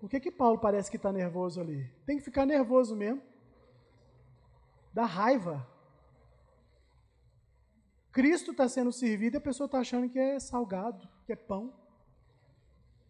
Por 0.00 0.10
que, 0.10 0.18
que 0.18 0.32
Paulo 0.32 0.58
parece 0.58 0.90
que 0.90 0.96
está 0.96 1.12
nervoso 1.12 1.60
ali? 1.60 1.88
Tem 2.04 2.18
que 2.18 2.24
ficar 2.24 2.44
nervoso 2.44 2.96
mesmo. 2.96 3.22
Dá 4.92 5.04
raiva. 5.04 5.64
Cristo 8.12 8.52
está 8.52 8.68
sendo 8.68 8.92
servido 8.92 9.36
e 9.36 9.38
a 9.38 9.40
pessoa 9.40 9.66
está 9.66 9.78
achando 9.78 10.08
que 10.08 10.18
é 10.18 10.40
salgado, 10.40 11.08
que 11.26 11.32
é 11.32 11.36
pão. 11.36 11.72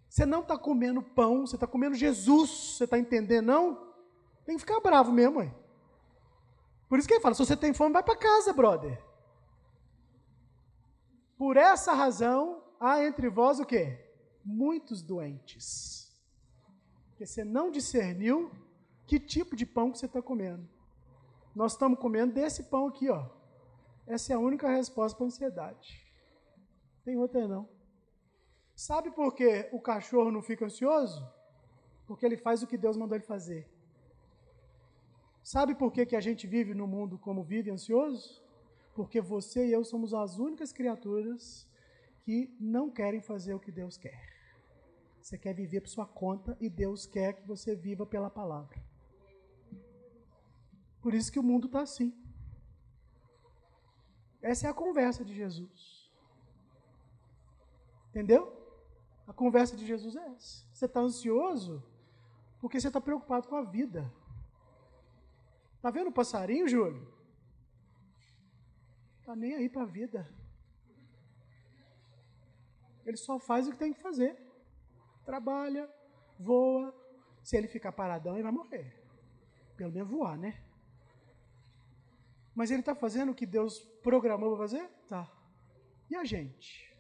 Você 0.08 0.24
não 0.24 0.40
está 0.40 0.56
comendo 0.56 1.02
pão, 1.02 1.46
você 1.46 1.56
está 1.56 1.66
comendo 1.66 1.94
Jesus. 1.94 2.50
Você 2.76 2.84
está 2.84 2.98
entendendo, 2.98 3.46
não? 3.46 3.94
Tem 4.44 4.56
que 4.56 4.60
ficar 4.60 4.80
bravo 4.80 5.12
mesmo, 5.12 5.38
ué. 5.38 5.54
Por 6.88 6.98
isso 6.98 7.06
que 7.06 7.14
ele 7.14 7.20
fala: 7.20 7.34
se 7.34 7.44
você 7.44 7.56
tem 7.56 7.74
fome, 7.74 7.92
vai 7.92 8.02
para 8.02 8.16
casa, 8.16 8.52
brother. 8.52 9.02
Por 11.36 11.56
essa 11.56 11.92
razão, 11.92 12.64
há 12.80 13.04
entre 13.04 13.28
vós 13.28 13.60
o 13.60 13.66
quê? 13.66 14.04
Muitos 14.44 15.02
doentes. 15.02 16.10
Porque 17.10 17.26
você 17.26 17.44
não 17.44 17.70
discerniu 17.70 18.50
que 19.06 19.20
tipo 19.20 19.54
de 19.54 19.66
pão 19.66 19.92
que 19.92 19.98
você 19.98 20.06
está 20.06 20.22
comendo. 20.22 20.66
Nós 21.54 21.72
estamos 21.72 21.98
comendo 21.98 22.34
desse 22.34 22.64
pão 22.64 22.88
aqui, 22.88 23.08
ó. 23.08 23.37
Essa 24.08 24.32
é 24.32 24.36
a 24.36 24.38
única 24.38 24.68
resposta 24.70 25.16
para 25.16 25.26
a 25.26 25.28
ansiedade. 25.28 25.88
Tem 27.04 27.16
outra 27.18 27.46
não. 27.46 27.68
Sabe 28.74 29.10
por 29.10 29.34
que 29.34 29.68
o 29.70 29.80
cachorro 29.80 30.30
não 30.30 30.40
fica 30.40 30.64
ansioso? 30.64 31.20
Porque 32.06 32.24
ele 32.24 32.38
faz 32.38 32.62
o 32.62 32.66
que 32.66 32.78
Deus 32.78 32.96
mandou 32.96 33.16
ele 33.16 33.24
fazer. 33.24 33.68
Sabe 35.42 35.74
por 35.74 35.92
que, 35.92 36.06
que 36.06 36.16
a 36.16 36.20
gente 36.20 36.46
vive 36.46 36.72
no 36.74 36.86
mundo 36.86 37.18
como 37.18 37.42
vive 37.42 37.70
ansioso? 37.70 38.42
Porque 38.94 39.20
você 39.20 39.66
e 39.66 39.72
eu 39.72 39.84
somos 39.84 40.14
as 40.14 40.38
únicas 40.38 40.72
criaturas 40.72 41.68
que 42.22 42.50
não 42.58 42.90
querem 42.90 43.20
fazer 43.20 43.52
o 43.52 43.60
que 43.60 43.70
Deus 43.70 43.98
quer. 43.98 44.20
Você 45.20 45.36
quer 45.36 45.52
viver 45.52 45.82
por 45.82 45.90
sua 45.90 46.06
conta 46.06 46.56
e 46.58 46.70
Deus 46.70 47.04
quer 47.04 47.34
que 47.34 47.46
você 47.46 47.76
viva 47.76 48.06
pela 48.06 48.30
palavra. 48.30 48.82
Por 51.02 51.12
isso 51.12 51.30
que 51.30 51.38
o 51.38 51.42
mundo 51.42 51.66
está 51.66 51.82
assim. 51.82 52.12
Essa 54.40 54.66
é 54.66 54.70
a 54.70 54.74
conversa 54.74 55.24
de 55.24 55.34
Jesus. 55.34 56.10
Entendeu? 58.10 58.56
A 59.26 59.32
conversa 59.32 59.76
de 59.76 59.86
Jesus 59.86 60.16
é 60.16 60.26
essa. 60.34 60.64
Você 60.72 60.86
está 60.86 61.00
ansioso 61.00 61.82
porque 62.60 62.80
você 62.80 62.88
está 62.88 63.00
preocupado 63.00 63.48
com 63.48 63.56
a 63.56 63.62
vida. 63.62 64.12
Está 65.76 65.90
vendo 65.90 66.08
o 66.08 66.12
passarinho, 66.12 66.66
Júlio? 66.66 67.06
Está 69.20 69.36
nem 69.36 69.54
aí 69.54 69.68
para 69.68 69.82
a 69.82 69.86
vida. 69.86 70.28
Ele 73.04 73.16
só 73.16 73.38
faz 73.38 73.68
o 73.68 73.72
que 73.72 73.78
tem 73.78 73.92
que 73.92 74.00
fazer. 74.00 74.36
Trabalha, 75.24 75.88
voa. 76.38 76.94
Se 77.42 77.56
ele 77.56 77.68
ficar 77.68 77.92
paradão, 77.92 78.34
ele 78.34 78.42
vai 78.42 78.52
morrer. 78.52 79.02
Pelo 79.76 79.92
menos 79.92 80.10
voar, 80.10 80.36
né? 80.36 80.62
Mas 82.58 82.72
ele 82.72 82.80
está 82.80 82.92
fazendo 82.92 83.30
o 83.30 83.34
que 83.36 83.46
Deus 83.46 83.78
programou 84.02 84.48
para 84.50 84.66
fazer? 84.66 84.84
Tá. 85.06 85.32
E 86.10 86.16
a 86.16 86.24
gente? 86.24 86.92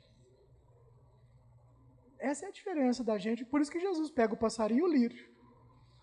Essa 2.16 2.46
é 2.46 2.48
a 2.48 2.52
diferença 2.52 3.02
da 3.02 3.18
gente. 3.18 3.44
Por 3.44 3.60
isso 3.60 3.68
que 3.68 3.80
Jesus 3.80 4.08
pega 4.08 4.34
o 4.34 4.36
passarinho 4.36 4.86
e 4.86 4.88
o 4.88 4.92
lírio. 4.92 5.28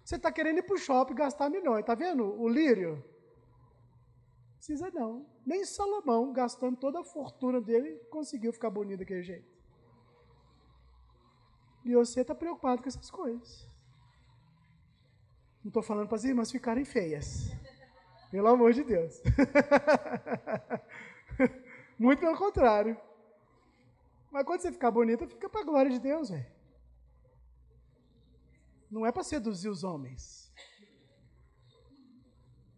Você 0.04 0.18
está 0.18 0.30
querendo 0.30 0.58
ir 0.58 0.64
para 0.64 0.76
o 0.76 0.78
shopping 0.78 1.16
gastar 1.16 1.50
milhões. 1.50 1.80
Está 1.80 1.96
vendo 1.96 2.26
o 2.38 2.50
lírio? 2.50 3.02
Precisa 4.58 4.92
não. 4.92 5.26
Nem 5.46 5.64
Salomão, 5.64 6.34
gastando 6.34 6.76
toda 6.76 7.00
a 7.00 7.06
fortuna 7.06 7.62
dele, 7.62 7.98
conseguiu 8.10 8.52
ficar 8.52 8.70
bonito 8.70 9.00
daquele 9.00 9.24
jeito. 9.24 9.50
E 11.86 11.96
você 11.96 12.20
está 12.24 12.36
preocupado 12.36 12.82
com 12.82 12.90
essas 12.90 13.10
coisas. 13.10 13.66
Não 15.64 15.70
estou 15.70 15.82
falando 15.82 16.10
para 16.10 16.18
as 16.18 16.26
irmãs 16.26 16.52
ficarem 16.52 16.84
feias. 16.84 17.56
Pelo 18.36 18.50
amor 18.50 18.74
de 18.74 18.84
Deus. 18.84 19.22
Muito 21.98 22.20
pelo 22.20 22.38
contrário. 22.38 23.00
Mas 24.30 24.44
quando 24.44 24.60
você 24.60 24.74
ficar 24.74 24.92
bonita, 24.92 25.26
fica 25.26 25.48
para 25.48 25.62
a 25.62 25.64
glória 25.64 25.90
de 25.90 26.00
Deus, 26.00 26.30
velho. 26.30 26.46
Não 28.92 29.06
é 29.06 29.12
para 29.14 29.24
seduzir 29.24 29.70
os 29.70 29.86
homens. 29.86 30.52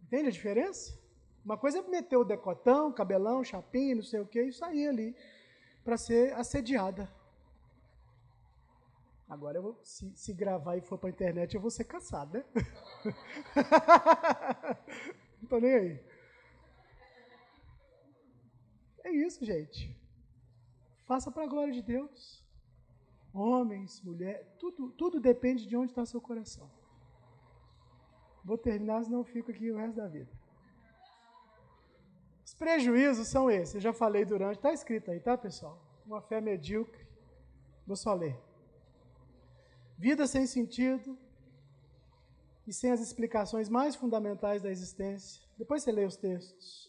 Entende 0.04 0.28
a 0.28 0.30
diferença? 0.30 0.96
Uma 1.44 1.58
coisa 1.58 1.80
é 1.80 1.82
meter 1.82 2.16
o 2.16 2.22
decotão, 2.22 2.92
cabelão, 2.92 3.42
chapinha, 3.42 3.96
não 3.96 4.02
sei 4.04 4.20
o 4.20 4.26
que, 4.26 4.40
e 4.40 4.52
sair 4.52 4.86
ali 4.86 5.16
para 5.82 5.96
ser 5.96 6.34
assediada. 6.34 7.12
Agora, 9.28 9.60
vou, 9.60 9.76
se, 9.82 10.08
se 10.14 10.32
gravar 10.32 10.76
e 10.76 10.82
for 10.82 10.98
para 10.98 11.08
a 11.08 11.10
internet, 11.10 11.52
eu 11.52 11.60
vou 11.60 11.68
ser 11.68 11.82
caçado, 11.82 12.38
né? 12.38 12.44
Não 15.38 15.44
estou 15.44 15.60
nem 15.60 15.74
aí. 15.74 16.00
É 19.04 19.10
isso, 19.10 19.44
gente. 19.44 19.96
Faça 21.06 21.30
para 21.30 21.44
a 21.44 21.46
glória 21.46 21.72
de 21.72 21.82
Deus. 21.82 22.44
Homens, 23.32 24.02
mulheres, 24.02 24.46
tudo, 24.58 24.90
tudo 24.90 25.20
depende 25.20 25.66
de 25.66 25.76
onde 25.76 25.92
está 25.92 26.04
seu 26.04 26.20
coração. 26.20 26.70
Vou 28.44 28.58
terminar, 28.58 29.04
senão 29.04 29.18
eu 29.18 29.24
fico 29.24 29.50
aqui 29.50 29.70
o 29.70 29.76
resto 29.76 29.96
da 29.96 30.08
vida. 30.08 30.30
Os 32.44 32.54
prejuízos 32.54 33.28
são 33.28 33.50
esses, 33.50 33.74
eu 33.74 33.80
já 33.80 33.92
falei 33.92 34.24
durante, 34.24 34.56
está 34.56 34.72
escrito 34.72 35.10
aí, 35.10 35.20
tá, 35.20 35.36
pessoal? 35.36 35.78
Uma 36.06 36.22
fé 36.22 36.40
medíocre. 36.40 37.06
Vou 37.86 37.96
só 37.96 38.14
ler. 38.14 38.38
Vida 39.98 40.26
sem 40.26 40.46
sentido 40.46 41.18
e 42.68 42.72
sem 42.72 42.90
as 42.90 43.00
explicações 43.00 43.70
mais 43.70 43.96
fundamentais 43.96 44.60
da 44.60 44.70
existência. 44.70 45.42
Depois 45.56 45.82
você 45.82 45.90
lê 45.90 46.04
os 46.04 46.16
textos. 46.16 46.86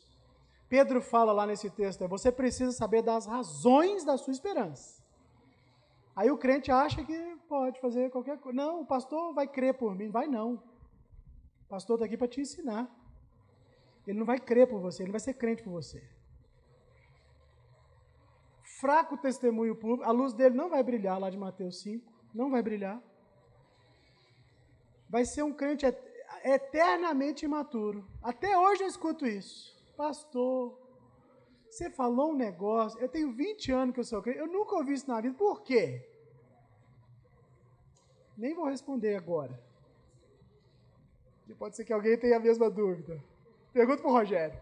Pedro 0.67 1.01
fala 1.01 1.31
lá 1.31 1.47
nesse 1.47 1.69
texto: 1.69 2.03
é, 2.03 2.07
você 2.07 2.31
precisa 2.31 2.73
saber 2.73 3.01
das 3.01 3.25
razões 3.25 4.03
da 4.03 4.17
sua 4.17 4.33
esperança. 4.33 5.01
Aí 6.13 6.29
o 6.29 6.37
crente 6.37 6.69
acha 6.69 7.01
que 7.03 7.37
pode 7.47 7.79
fazer 7.79 8.11
qualquer 8.11 8.37
coisa. 8.39 8.55
Não, 8.55 8.81
o 8.81 8.85
pastor 8.85 9.33
vai 9.33 9.47
crer 9.47 9.73
por 9.73 9.95
mim. 9.95 10.09
Vai 10.09 10.27
não. 10.27 10.55
O 11.65 11.69
pastor 11.69 11.95
está 11.95 12.05
aqui 12.05 12.17
para 12.17 12.27
te 12.27 12.41
ensinar. 12.41 12.93
Ele 14.05 14.19
não 14.19 14.25
vai 14.25 14.37
crer 14.37 14.67
por 14.67 14.81
você, 14.81 15.03
ele 15.03 15.11
vai 15.11 15.19
ser 15.21 15.33
crente 15.35 15.63
por 15.63 15.71
você. 15.71 16.03
Fraco 18.81 19.17
testemunho 19.17 19.75
público, 19.75 20.03
a 20.03 20.11
luz 20.11 20.33
dele 20.33 20.55
não 20.55 20.69
vai 20.69 20.83
brilhar 20.83 21.19
lá 21.19 21.29
de 21.29 21.37
Mateus 21.37 21.81
5. 21.81 22.11
Não 22.33 22.49
vai 22.49 22.61
brilhar. 22.61 23.01
Vai 25.09 25.25
ser 25.25 25.43
um 25.43 25.51
crente 25.51 25.85
eternamente 26.43 27.45
imaturo. 27.45 28.05
Até 28.21 28.57
hoje 28.57 28.83
eu 28.83 28.87
escuto 28.87 29.25
isso. 29.25 29.75
Pastor, 29.97 30.79
você 31.69 31.89
falou 31.89 32.31
um 32.31 32.35
negócio. 32.35 32.99
Eu 32.99 33.09
tenho 33.09 33.31
20 33.31 33.71
anos 33.71 33.93
que 33.93 33.99
eu 33.99 34.03
sou 34.03 34.21
crente. 34.21 34.39
Eu 34.39 34.47
nunca 34.47 34.75
ouvi 34.75 34.93
isso 34.93 35.09
na 35.09 35.19
vida. 35.19 35.35
Por 35.35 35.61
quê? 35.63 36.07
Nem 38.37 38.53
vou 38.53 38.65
responder 38.65 39.15
agora. 39.15 39.59
Pode 41.57 41.75
ser 41.75 41.83
que 41.83 41.91
alguém 41.91 42.17
tenha 42.17 42.37
a 42.37 42.39
mesma 42.39 42.69
dúvida. 42.69 43.21
Pergunta 43.73 44.01
para 44.01 44.11
o 44.11 44.13
Rogério. 44.13 44.61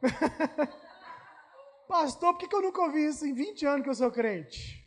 Pastor, 1.88 2.34
por 2.34 2.48
que 2.48 2.54
eu 2.54 2.62
nunca 2.62 2.82
ouvi 2.82 3.06
isso 3.06 3.26
em 3.26 3.34
20 3.34 3.66
anos 3.66 3.82
que 3.82 3.90
eu 3.90 3.94
sou 3.94 4.10
crente? 4.10 4.86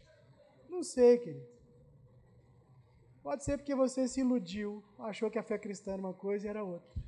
Não 0.68 0.82
sei, 0.82 1.18
querido. 1.18 1.59
Pode 3.22 3.44
ser 3.44 3.58
porque 3.58 3.76
você 3.76 4.08
se 4.08 4.22
iludiu, 4.22 4.84
achou 4.98 5.30
que 5.30 5.38
a 5.38 5.44
fé 5.44 5.58
cristã 5.58 5.94
era 5.94 6.02
uma 6.02 6.14
coisa 6.14 6.48
e 6.48 6.50
era 6.50 6.64
outra. 6.64 7.02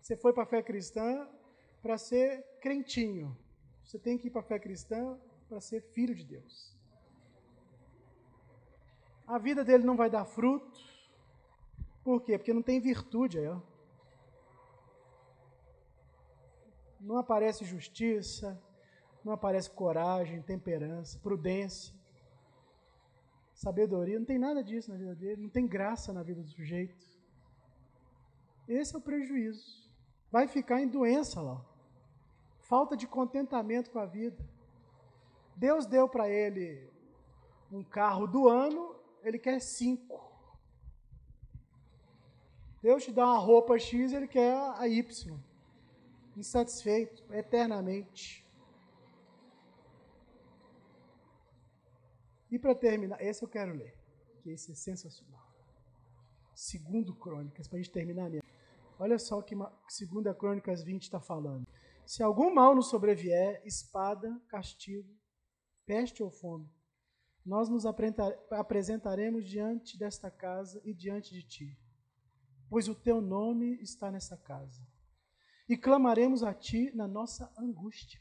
Você 0.00 0.16
foi 0.16 0.32
para 0.32 0.44
a 0.44 0.46
fé 0.46 0.62
cristã 0.62 1.28
para 1.82 1.98
ser 1.98 2.42
crentinho. 2.60 3.36
Você 3.84 3.98
tem 3.98 4.16
que 4.16 4.28
ir 4.28 4.30
para 4.30 4.40
a 4.40 4.44
fé 4.44 4.58
cristã 4.58 5.18
para 5.48 5.60
ser 5.60 5.82
filho 5.92 6.14
de 6.14 6.24
Deus. 6.24 6.76
A 9.26 9.38
vida 9.38 9.64
dele 9.64 9.84
não 9.84 9.96
vai 9.96 10.08
dar 10.08 10.24
fruto. 10.24 10.78
Por 12.04 12.22
quê? 12.22 12.38
Porque 12.38 12.54
não 12.54 12.62
tem 12.62 12.80
virtude 12.80 13.38
aí, 13.38 13.48
ó. 13.48 13.60
Não 17.00 17.16
aparece 17.16 17.64
justiça, 17.64 18.60
não 19.24 19.32
aparece 19.32 19.70
coragem, 19.70 20.42
temperança, 20.42 21.18
prudência 21.18 21.99
sabedoria, 23.60 24.18
não 24.18 24.24
tem 24.24 24.38
nada 24.38 24.64
disso 24.64 24.90
na 24.90 24.96
vida 24.96 25.14
dele, 25.14 25.42
não 25.42 25.50
tem 25.50 25.66
graça 25.66 26.14
na 26.14 26.22
vida 26.22 26.40
do 26.42 26.48
sujeito. 26.48 27.06
Esse 28.66 28.94
é 28.94 28.98
o 28.98 29.02
prejuízo. 29.02 29.86
Vai 30.30 30.48
ficar 30.48 30.80
em 30.80 30.88
doença 30.88 31.42
lá. 31.42 31.62
Falta 32.60 32.96
de 32.96 33.06
contentamento 33.06 33.90
com 33.90 33.98
a 33.98 34.06
vida. 34.06 34.42
Deus 35.54 35.84
deu 35.84 36.08
para 36.08 36.26
ele 36.28 36.88
um 37.70 37.84
carro 37.84 38.26
do 38.26 38.48
ano, 38.48 38.96
ele 39.22 39.38
quer 39.38 39.60
cinco. 39.60 40.18
Deus 42.80 43.04
te 43.04 43.12
dá 43.12 43.26
uma 43.26 43.38
roupa 43.38 43.78
X, 43.78 44.14
ele 44.14 44.26
quer 44.26 44.56
a 44.56 44.88
Y. 44.88 45.38
Insatisfeito 46.34 47.22
eternamente. 47.34 48.42
E 52.50 52.58
para 52.58 52.74
terminar, 52.74 53.22
esse 53.22 53.44
eu 53.44 53.48
quero 53.48 53.72
ler, 53.72 53.96
que 54.42 54.50
esse 54.50 54.72
é 54.72 54.74
sensacional. 54.74 55.48
Segundo 56.52 57.14
Crônicas, 57.14 57.68
para 57.68 57.78
a 57.78 57.82
gente 57.82 57.92
terminar 57.92 58.28
mesmo. 58.28 58.48
Olha 58.98 59.18
só 59.18 59.38
o 59.38 59.42
que 59.42 59.54
segunda 59.88 60.34
Crônicas 60.34 60.82
20 60.82 61.04
está 61.04 61.20
falando. 61.20 61.66
Se 62.04 62.22
algum 62.22 62.52
mal 62.52 62.74
nos 62.74 62.90
sobrevier, 62.90 63.62
espada, 63.64 64.36
castigo, 64.48 65.08
peste 65.86 66.22
ou 66.22 66.30
fome, 66.30 66.68
nós 67.46 67.68
nos 67.68 67.86
apresentaremos 67.86 69.48
diante 69.48 69.96
desta 69.96 70.30
casa 70.30 70.82
e 70.84 70.92
diante 70.92 71.32
de 71.32 71.42
ti, 71.42 71.78
pois 72.68 72.88
o 72.88 72.94
teu 72.94 73.20
nome 73.20 73.80
está 73.80 74.10
nessa 74.10 74.36
casa. 74.36 74.84
E 75.68 75.76
clamaremos 75.76 76.42
a 76.42 76.52
ti 76.52 76.90
na 76.94 77.06
nossa 77.06 77.50
angústia, 77.56 78.20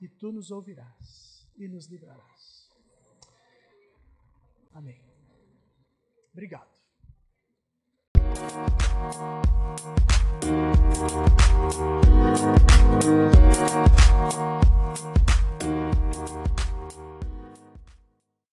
e 0.00 0.08
tu 0.08 0.32
nos 0.32 0.50
ouvirás 0.50 1.35
e 1.58 1.68
nos 1.68 1.86
livrarás. 1.86 2.70
Amém. 4.72 5.00
Obrigado. 6.32 6.76